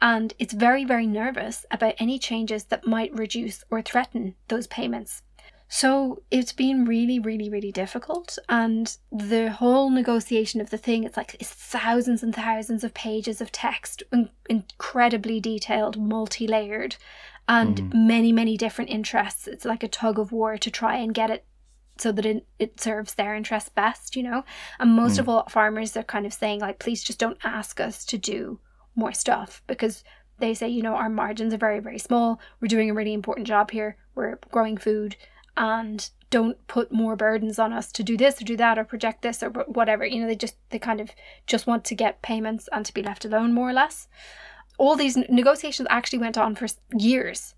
and 0.00 0.34
it's 0.38 0.52
very, 0.52 0.84
very 0.84 1.06
nervous 1.06 1.64
about 1.70 1.94
any 1.98 2.18
changes 2.18 2.64
that 2.64 2.86
might 2.86 3.14
reduce 3.14 3.64
or 3.70 3.80
threaten 3.82 4.34
those 4.48 4.66
payments. 4.66 5.22
So 5.68 6.22
it's 6.30 6.52
been 6.52 6.84
really, 6.84 7.18
really, 7.18 7.48
really 7.48 7.72
difficult. 7.72 8.38
And 8.48 8.96
the 9.10 9.50
whole 9.50 9.90
negotiation 9.90 10.60
of 10.60 10.70
the 10.70 10.78
thing, 10.78 11.04
it's 11.04 11.16
like 11.16 11.34
it's 11.40 11.50
thousands 11.50 12.22
and 12.22 12.34
thousands 12.34 12.84
of 12.84 12.94
pages 12.94 13.40
of 13.40 13.50
text, 13.50 14.02
in- 14.12 14.30
incredibly 14.48 15.40
detailed, 15.40 15.98
multi 15.98 16.46
layered, 16.46 16.96
and 17.48 17.76
mm-hmm. 17.76 18.06
many, 18.06 18.32
many 18.32 18.56
different 18.56 18.90
interests. 18.90 19.48
It's 19.48 19.64
like 19.64 19.82
a 19.82 19.88
tug 19.88 20.18
of 20.18 20.32
war 20.32 20.56
to 20.56 20.70
try 20.70 20.96
and 20.98 21.12
get 21.12 21.30
it 21.30 21.44
so 21.98 22.12
that 22.12 22.26
it, 22.26 22.46
it 22.58 22.80
serves 22.80 23.14
their 23.14 23.34
interests 23.34 23.70
best, 23.70 24.16
you 24.16 24.22
know? 24.22 24.44
And 24.78 24.92
most 24.92 25.18
of 25.18 25.26
mm. 25.26 25.30
all, 25.30 25.48
farmers 25.48 25.96
are 25.96 26.02
kind 26.02 26.26
of 26.26 26.32
saying, 26.32 26.60
like, 26.60 26.78
please 26.78 27.02
just 27.02 27.18
don't 27.18 27.38
ask 27.42 27.80
us 27.80 28.04
to 28.06 28.18
do 28.18 28.60
more 28.94 29.12
stuff 29.12 29.62
because 29.66 30.04
they 30.38 30.52
say, 30.52 30.68
you 30.68 30.82
know, 30.82 30.94
our 30.94 31.08
margins 31.08 31.54
are 31.54 31.58
very, 31.58 31.80
very 31.80 31.98
small. 31.98 32.38
We're 32.60 32.68
doing 32.68 32.90
a 32.90 32.94
really 32.94 33.14
important 33.14 33.46
job 33.46 33.70
here. 33.70 33.96
We're 34.14 34.38
growing 34.50 34.76
food 34.76 35.16
and 35.56 36.10
don't 36.30 36.66
put 36.66 36.92
more 36.92 37.16
burdens 37.16 37.58
on 37.58 37.72
us 37.72 37.92
to 37.92 38.02
do 38.02 38.16
this 38.16 38.40
or 38.40 38.44
do 38.44 38.56
that 38.56 38.78
or 38.78 38.84
project 38.84 39.22
this 39.22 39.42
or 39.42 39.50
whatever. 39.50 40.04
You 40.04 40.20
know, 40.20 40.26
they 40.26 40.36
just, 40.36 40.56
they 40.70 40.78
kind 40.78 41.00
of 41.00 41.10
just 41.46 41.66
want 41.66 41.84
to 41.84 41.94
get 41.94 42.22
payments 42.22 42.68
and 42.72 42.84
to 42.84 42.94
be 42.94 43.02
left 43.02 43.24
alone 43.24 43.54
more 43.54 43.70
or 43.70 43.72
less. 43.72 44.08
All 44.78 44.96
these 44.96 45.16
negotiations 45.16 45.88
actually 45.90 46.18
went 46.18 46.36
on 46.36 46.54
for 46.54 46.66
years, 46.96 47.54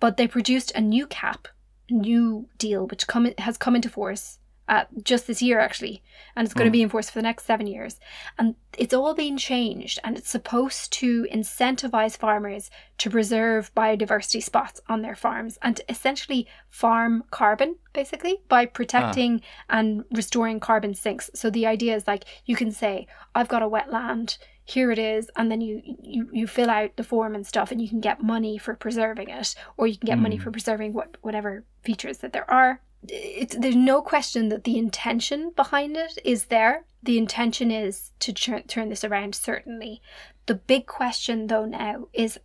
but 0.00 0.16
they 0.16 0.26
produced 0.26 0.72
a 0.74 0.80
new 0.80 1.06
cap, 1.06 1.48
new 1.88 2.48
deal, 2.58 2.86
which 2.86 3.06
come 3.06 3.32
has 3.38 3.56
come 3.56 3.76
into 3.76 3.88
force 3.88 4.38
uh, 4.68 4.84
just 5.02 5.26
this 5.26 5.40
year 5.40 5.58
actually, 5.58 6.02
and 6.36 6.44
it's 6.44 6.54
going 6.54 6.66
to 6.66 6.70
be 6.70 6.80
mm. 6.80 6.84
enforced 6.84 7.10
for 7.10 7.18
the 7.18 7.22
next 7.22 7.46
seven 7.46 7.66
years. 7.66 7.98
And 8.38 8.54
it's 8.76 8.94
all 8.94 9.14
been 9.14 9.38
changed, 9.38 9.98
and 10.04 10.16
it's 10.16 10.30
supposed 10.30 10.92
to 10.94 11.26
incentivize 11.32 12.16
farmers 12.16 12.70
to 12.98 13.10
preserve 13.10 13.74
biodiversity 13.74 14.42
spots 14.42 14.80
on 14.88 15.02
their 15.02 15.16
farms 15.16 15.58
and 15.62 15.76
to 15.76 15.84
essentially 15.90 16.46
farm 16.68 17.24
carbon, 17.30 17.76
basically, 17.92 18.42
by 18.48 18.66
protecting 18.66 19.40
ah. 19.42 19.78
and 19.78 20.04
restoring 20.12 20.60
carbon 20.60 20.94
sinks. 20.94 21.30
So 21.34 21.48
the 21.48 21.66
idea 21.66 21.96
is 21.96 22.06
like 22.06 22.24
you 22.44 22.56
can 22.56 22.70
say, 22.70 23.06
I've 23.34 23.48
got 23.48 23.62
a 23.62 23.68
wetland 23.68 24.38
here 24.64 24.90
it 24.90 24.98
is 24.98 25.30
and 25.34 25.50
then 25.50 25.62
you, 25.62 25.80
you 26.02 26.28
you 26.30 26.46
fill 26.46 26.68
out 26.68 26.94
the 26.96 27.02
form 27.02 27.34
and 27.34 27.46
stuff 27.46 27.72
and 27.72 27.80
you 27.80 27.88
can 27.88 28.00
get 28.00 28.22
money 28.22 28.58
for 28.58 28.74
preserving 28.74 29.30
it 29.30 29.54
or 29.78 29.86
you 29.86 29.96
can 29.96 30.06
get 30.06 30.18
money 30.18 30.36
mm. 30.36 30.42
for 30.42 30.50
preserving 30.50 30.92
what 30.92 31.16
whatever 31.22 31.64
features 31.82 32.18
that 32.18 32.34
there 32.34 32.48
are 32.50 32.82
it's, 33.06 33.56
there's 33.56 33.76
no 33.76 34.02
question 34.02 34.48
that 34.48 34.64
the 34.64 34.78
intention 34.78 35.52
behind 35.54 35.96
it 35.96 36.18
is 36.24 36.46
there 36.46 36.84
the 37.02 37.18
intention 37.18 37.70
is 37.70 38.10
to 38.18 38.32
turn 38.32 38.62
turn 38.64 38.88
this 38.88 39.04
around 39.04 39.34
certainly 39.34 40.02
the 40.46 40.54
big 40.54 40.86
question 40.86 41.46
though 41.46 41.64
now 41.64 42.08
is 42.12 42.38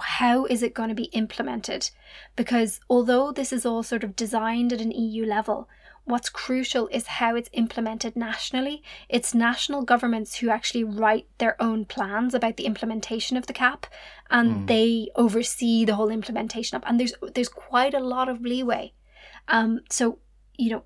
how 0.00 0.44
is 0.46 0.62
it 0.62 0.74
going 0.74 0.88
to 0.88 0.94
be 0.94 1.04
implemented 1.12 1.90
because 2.34 2.80
although 2.90 3.30
this 3.30 3.52
is 3.52 3.64
all 3.64 3.82
sort 3.82 4.02
of 4.02 4.16
designed 4.16 4.72
at 4.72 4.80
an 4.80 4.90
EU 4.90 5.24
level 5.24 5.68
What's 6.04 6.28
crucial 6.28 6.88
is 6.88 7.06
how 7.06 7.36
it's 7.36 7.48
implemented 7.52 8.16
nationally. 8.16 8.82
It's 9.08 9.34
national 9.34 9.82
governments 9.82 10.36
who 10.36 10.50
actually 10.50 10.82
write 10.82 11.28
their 11.38 11.60
own 11.62 11.84
plans 11.84 12.34
about 12.34 12.56
the 12.56 12.66
implementation 12.66 13.36
of 13.36 13.46
the 13.46 13.52
cap 13.52 13.86
and 14.28 14.52
hmm. 14.52 14.66
they 14.66 15.10
oversee 15.14 15.84
the 15.84 15.94
whole 15.94 16.10
implementation 16.10 16.76
of 16.76 16.82
and 16.86 16.98
there's 16.98 17.14
there's 17.34 17.48
quite 17.48 17.94
a 17.94 18.00
lot 18.00 18.28
of 18.28 18.40
leeway. 18.40 18.92
Um, 19.48 19.80
so, 19.90 20.18
you 20.56 20.70
know, 20.70 20.84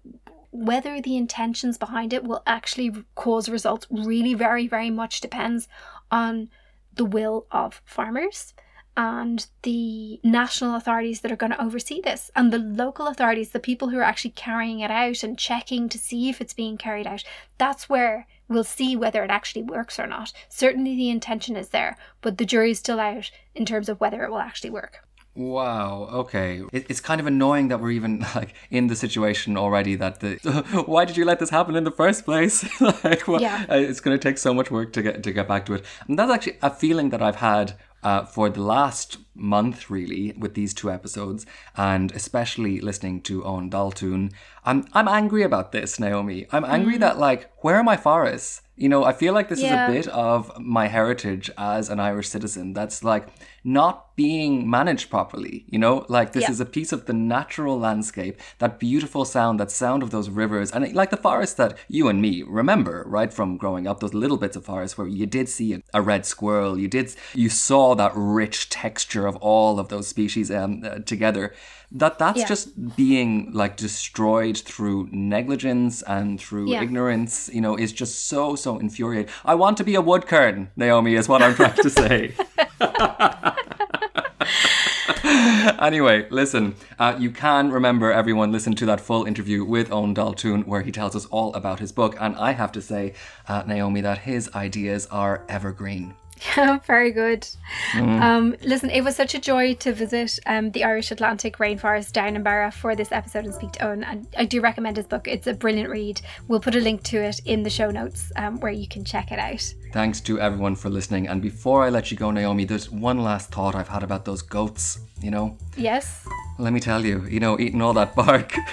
whether 0.50 1.00
the 1.00 1.16
intentions 1.16 1.76
behind 1.76 2.12
it 2.12 2.24
will 2.24 2.42
actually 2.46 2.92
cause 3.14 3.48
results 3.48 3.86
really 3.90 4.34
very, 4.34 4.66
very 4.66 4.90
much 4.90 5.20
depends 5.20 5.68
on 6.10 6.48
the 6.94 7.04
will 7.04 7.46
of 7.50 7.82
farmers 7.84 8.54
and 8.96 9.46
the 9.62 10.18
national 10.24 10.74
authorities 10.74 11.20
that 11.20 11.30
are 11.30 11.36
going 11.36 11.52
to 11.52 11.62
oversee 11.62 12.00
this 12.00 12.30
and 12.34 12.50
the 12.50 12.58
local 12.58 13.06
authorities 13.06 13.50
the 13.50 13.60
people 13.60 13.90
who 13.90 13.98
are 13.98 14.02
actually 14.02 14.30
carrying 14.30 14.80
it 14.80 14.90
out 14.90 15.22
and 15.22 15.38
checking 15.38 15.88
to 15.90 15.98
see 15.98 16.30
if 16.30 16.40
it's 16.40 16.54
being 16.54 16.78
carried 16.78 17.06
out. 17.06 17.22
That's 17.58 17.90
where 17.90 18.26
we'll 18.48 18.64
see 18.64 18.96
whether 18.96 19.22
it 19.22 19.30
actually 19.30 19.64
works 19.64 19.98
or 19.98 20.06
not. 20.06 20.32
Certainly 20.48 20.96
the 20.96 21.10
intention 21.10 21.56
is 21.56 21.68
there 21.68 21.98
but 22.22 22.38
the 22.38 22.46
jury's 22.46 22.78
still 22.78 22.98
out 22.98 23.30
in 23.54 23.66
terms 23.66 23.90
of 23.90 24.00
whether 24.00 24.24
it 24.24 24.30
will 24.30 24.38
actually 24.38 24.70
work 24.70 25.06
Wow. 25.36 26.08
Okay. 26.12 26.62
It, 26.72 26.86
it's 26.88 27.00
kind 27.00 27.20
of 27.20 27.26
annoying 27.26 27.68
that 27.68 27.80
we're 27.80 27.90
even 27.90 28.20
like 28.34 28.54
in 28.70 28.86
the 28.86 28.96
situation 28.96 29.56
already. 29.56 29.94
That 29.94 30.20
the 30.20 30.36
why 30.86 31.04
did 31.04 31.16
you 31.16 31.24
let 31.24 31.38
this 31.38 31.50
happen 31.50 31.76
in 31.76 31.84
the 31.84 31.90
first 31.90 32.24
place? 32.24 32.64
like, 33.04 33.28
well, 33.28 33.40
Yeah. 33.40 33.66
uh, 33.70 33.76
it's 33.76 34.00
going 34.00 34.18
to 34.18 34.22
take 34.28 34.38
so 34.38 34.54
much 34.54 34.70
work 34.70 34.92
to 34.94 35.02
get 35.02 35.22
to 35.22 35.32
get 35.32 35.46
back 35.46 35.66
to 35.66 35.74
it. 35.74 35.84
And 36.08 36.18
that's 36.18 36.32
actually 36.32 36.58
a 36.62 36.70
feeling 36.70 37.10
that 37.10 37.22
I've 37.22 37.36
had 37.36 37.74
uh, 38.02 38.24
for 38.24 38.48
the 38.48 38.62
last 38.62 39.18
month, 39.34 39.90
really, 39.90 40.32
with 40.38 40.54
these 40.54 40.72
two 40.72 40.90
episodes, 40.90 41.44
and 41.76 42.12
especially 42.12 42.80
listening 42.80 43.20
to 43.22 43.42
Eoghan 43.42 43.68
Daltun. 43.70 44.32
I'm 44.66 44.84
I'm 44.92 45.08
angry 45.08 45.42
about 45.42 45.72
this, 45.72 45.98
Naomi. 46.00 46.46
I'm 46.52 46.64
angry 46.64 46.98
that 46.98 47.18
like, 47.18 47.50
where 47.62 47.76
are 47.76 47.84
my 47.84 47.96
forests? 47.96 48.62
You 48.78 48.90
know, 48.90 49.04
I 49.04 49.12
feel 49.14 49.32
like 49.32 49.48
this 49.48 49.62
Yeah. 49.62 49.66
is 49.68 49.72
a 49.72 49.92
bit 49.92 50.08
of 50.08 50.52
my 50.60 50.88
heritage 50.88 51.50
as 51.56 51.88
an 51.88 51.98
Irish 51.98 52.28
citizen. 52.28 52.74
That's 52.74 53.02
like 53.02 53.28
not 53.64 54.14
being 54.16 54.68
managed 54.68 55.08
properly. 55.08 55.64
You 55.68 55.78
know, 55.78 56.04
like 56.10 56.32
this 56.32 56.42
Yeah. 56.42 56.50
is 56.50 56.60
a 56.60 56.66
piece 56.66 56.92
of 56.92 57.06
the 57.06 57.14
natural 57.14 57.78
landscape, 57.78 58.38
that 58.58 58.78
beautiful 58.78 59.24
sound, 59.24 59.58
that 59.60 59.70
sound 59.70 60.02
of 60.02 60.10
those 60.10 60.28
rivers, 60.28 60.70
and 60.72 60.92
like 60.92 61.08
the 61.10 61.16
forest 61.16 61.56
that 61.56 61.78
you 61.88 62.08
and 62.08 62.20
me 62.20 62.42
remember, 62.42 63.04
right, 63.06 63.32
from 63.32 63.56
growing 63.56 63.86
up. 63.86 64.00
Those 64.00 64.12
little 64.14 64.36
bits 64.36 64.56
of 64.56 64.64
forest 64.66 64.98
where 64.98 65.08
you 65.08 65.26
did 65.26 65.48
see 65.48 65.72
a, 65.72 65.80
a 65.94 66.02
red 66.02 66.26
squirrel, 66.26 66.78
you 66.78 66.88
did, 66.88 67.14
you 67.34 67.48
saw 67.48 67.94
that 67.94 68.12
rich 68.14 68.68
texture 68.68 69.26
of 69.26 69.36
all 69.36 69.78
of 69.78 69.88
those 69.88 70.06
species 70.08 70.50
um, 70.50 70.82
uh, 70.84 70.98
together. 70.98 71.54
That 71.92 72.18
that's 72.18 72.40
Yeah. 72.40 72.46
just 72.46 72.96
being 72.96 73.50
like 73.52 73.76
destroyed 73.76 74.58
through 74.58 75.08
negligence 75.12 76.02
and 76.02 76.40
through 76.40 76.70
Yeah. 76.70 76.82
ignorance. 76.82 77.48
You 77.52 77.60
know, 77.60 77.76
is 77.76 77.92
just 77.92 78.26
so 78.28 78.56
so 78.56 78.78
infuriating. 78.78 79.32
I 79.44 79.54
want 79.54 79.76
to 79.78 79.84
be 79.84 79.94
a 79.94 80.02
woodkern, 80.02 80.68
Naomi, 80.76 81.14
is 81.14 81.28
what 81.28 81.42
I'm 81.42 81.54
trying 81.54 81.74
to 81.82 81.90
say. 81.90 82.34
anyway, 85.80 86.26
listen, 86.30 86.74
uh, 86.98 87.16
you 87.18 87.30
can 87.30 87.70
remember 87.70 88.12
everyone 88.12 88.52
listen 88.52 88.74
to 88.76 88.86
that 88.86 89.00
full 89.00 89.24
interview 89.24 89.64
with 89.64 89.88
Eoghan 89.90 90.14
Daltun 90.14 90.66
where 90.66 90.82
he 90.82 90.92
tells 90.92 91.16
us 91.16 91.26
all 91.26 91.52
about 91.54 91.80
his 91.80 91.92
book. 91.92 92.16
And 92.20 92.36
I 92.36 92.52
have 92.52 92.72
to 92.72 92.82
say, 92.82 93.14
uh, 93.48 93.62
Naomi, 93.66 94.00
that 94.02 94.18
his 94.18 94.50
ideas 94.54 95.06
are 95.10 95.44
evergreen. 95.48 96.14
Yeah, 96.56 96.78
very 96.86 97.12
good. 97.12 97.46
Um, 97.94 98.56
listen, 98.62 98.90
it 98.90 99.02
was 99.02 99.16
such 99.16 99.34
a 99.34 99.38
joy 99.38 99.74
to 99.74 99.92
visit 99.92 100.38
um, 100.46 100.70
the 100.70 100.84
Irish 100.84 101.10
Atlantic 101.10 101.58
rainforest 101.58 102.12
down 102.12 102.36
in 102.36 102.44
Beara 102.44 102.72
for 102.72 102.94
this 102.94 103.12
episode 103.12 103.44
and 103.44 103.54
speak 103.54 103.72
to 103.72 103.80
Eoghan. 103.80 104.04
And 104.06 104.26
I 104.36 104.44
do 104.44 104.60
recommend 104.60 104.96
his 104.96 105.06
book. 105.06 105.28
It's 105.28 105.46
a 105.46 105.54
brilliant 105.54 105.90
read. 105.90 106.20
We'll 106.48 106.60
put 106.60 106.74
a 106.74 106.80
link 106.80 107.02
to 107.04 107.18
it 107.22 107.40
in 107.44 107.62
the 107.62 107.70
show 107.70 107.90
notes 107.90 108.32
um, 108.36 108.60
where 108.60 108.72
you 108.72 108.86
can 108.86 109.04
check 109.04 109.32
it 109.32 109.38
out. 109.38 109.74
Thanks 109.92 110.20
to 110.22 110.40
everyone 110.40 110.76
for 110.76 110.88
listening. 110.88 111.28
And 111.28 111.40
before 111.42 111.84
I 111.84 111.90
let 111.90 112.10
you 112.10 112.16
go, 112.16 112.30
Naomi, 112.30 112.64
there's 112.64 112.90
one 112.90 113.22
last 113.22 113.50
thought 113.50 113.74
I've 113.74 113.88
had 113.88 114.02
about 114.02 114.24
those 114.24 114.42
goats, 114.42 114.98
you 115.22 115.30
know? 115.30 115.56
Yes. 115.76 116.26
Let 116.58 116.72
me 116.72 116.80
tell 116.80 117.04
you, 117.04 117.24
you 117.26 117.40
know, 117.40 117.58
eating 117.58 117.82
all 117.82 117.92
that 117.94 118.14
bark. 118.14 118.54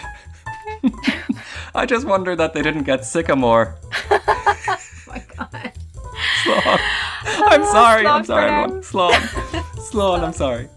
I 1.75 1.85
just 1.85 2.05
wonder 2.05 2.35
that 2.35 2.53
they 2.53 2.61
didn't 2.61 2.83
get 2.83 3.05
sycamore. 3.05 3.77
Oh 4.11 4.79
my 5.07 5.23
God. 5.37 5.72
Sloan. 6.43 6.61
Oh, 6.65 7.47
I'm 7.51 7.63
sorry, 7.65 8.05
I'm 8.05 8.25
sorry, 8.25 8.47
for 8.47 8.51
now. 8.51 8.63
everyone. 8.63 8.83
Sloan. 8.83 9.13
Sloan, 9.89 10.23
I'm 10.23 10.33
sorry. 10.33 10.69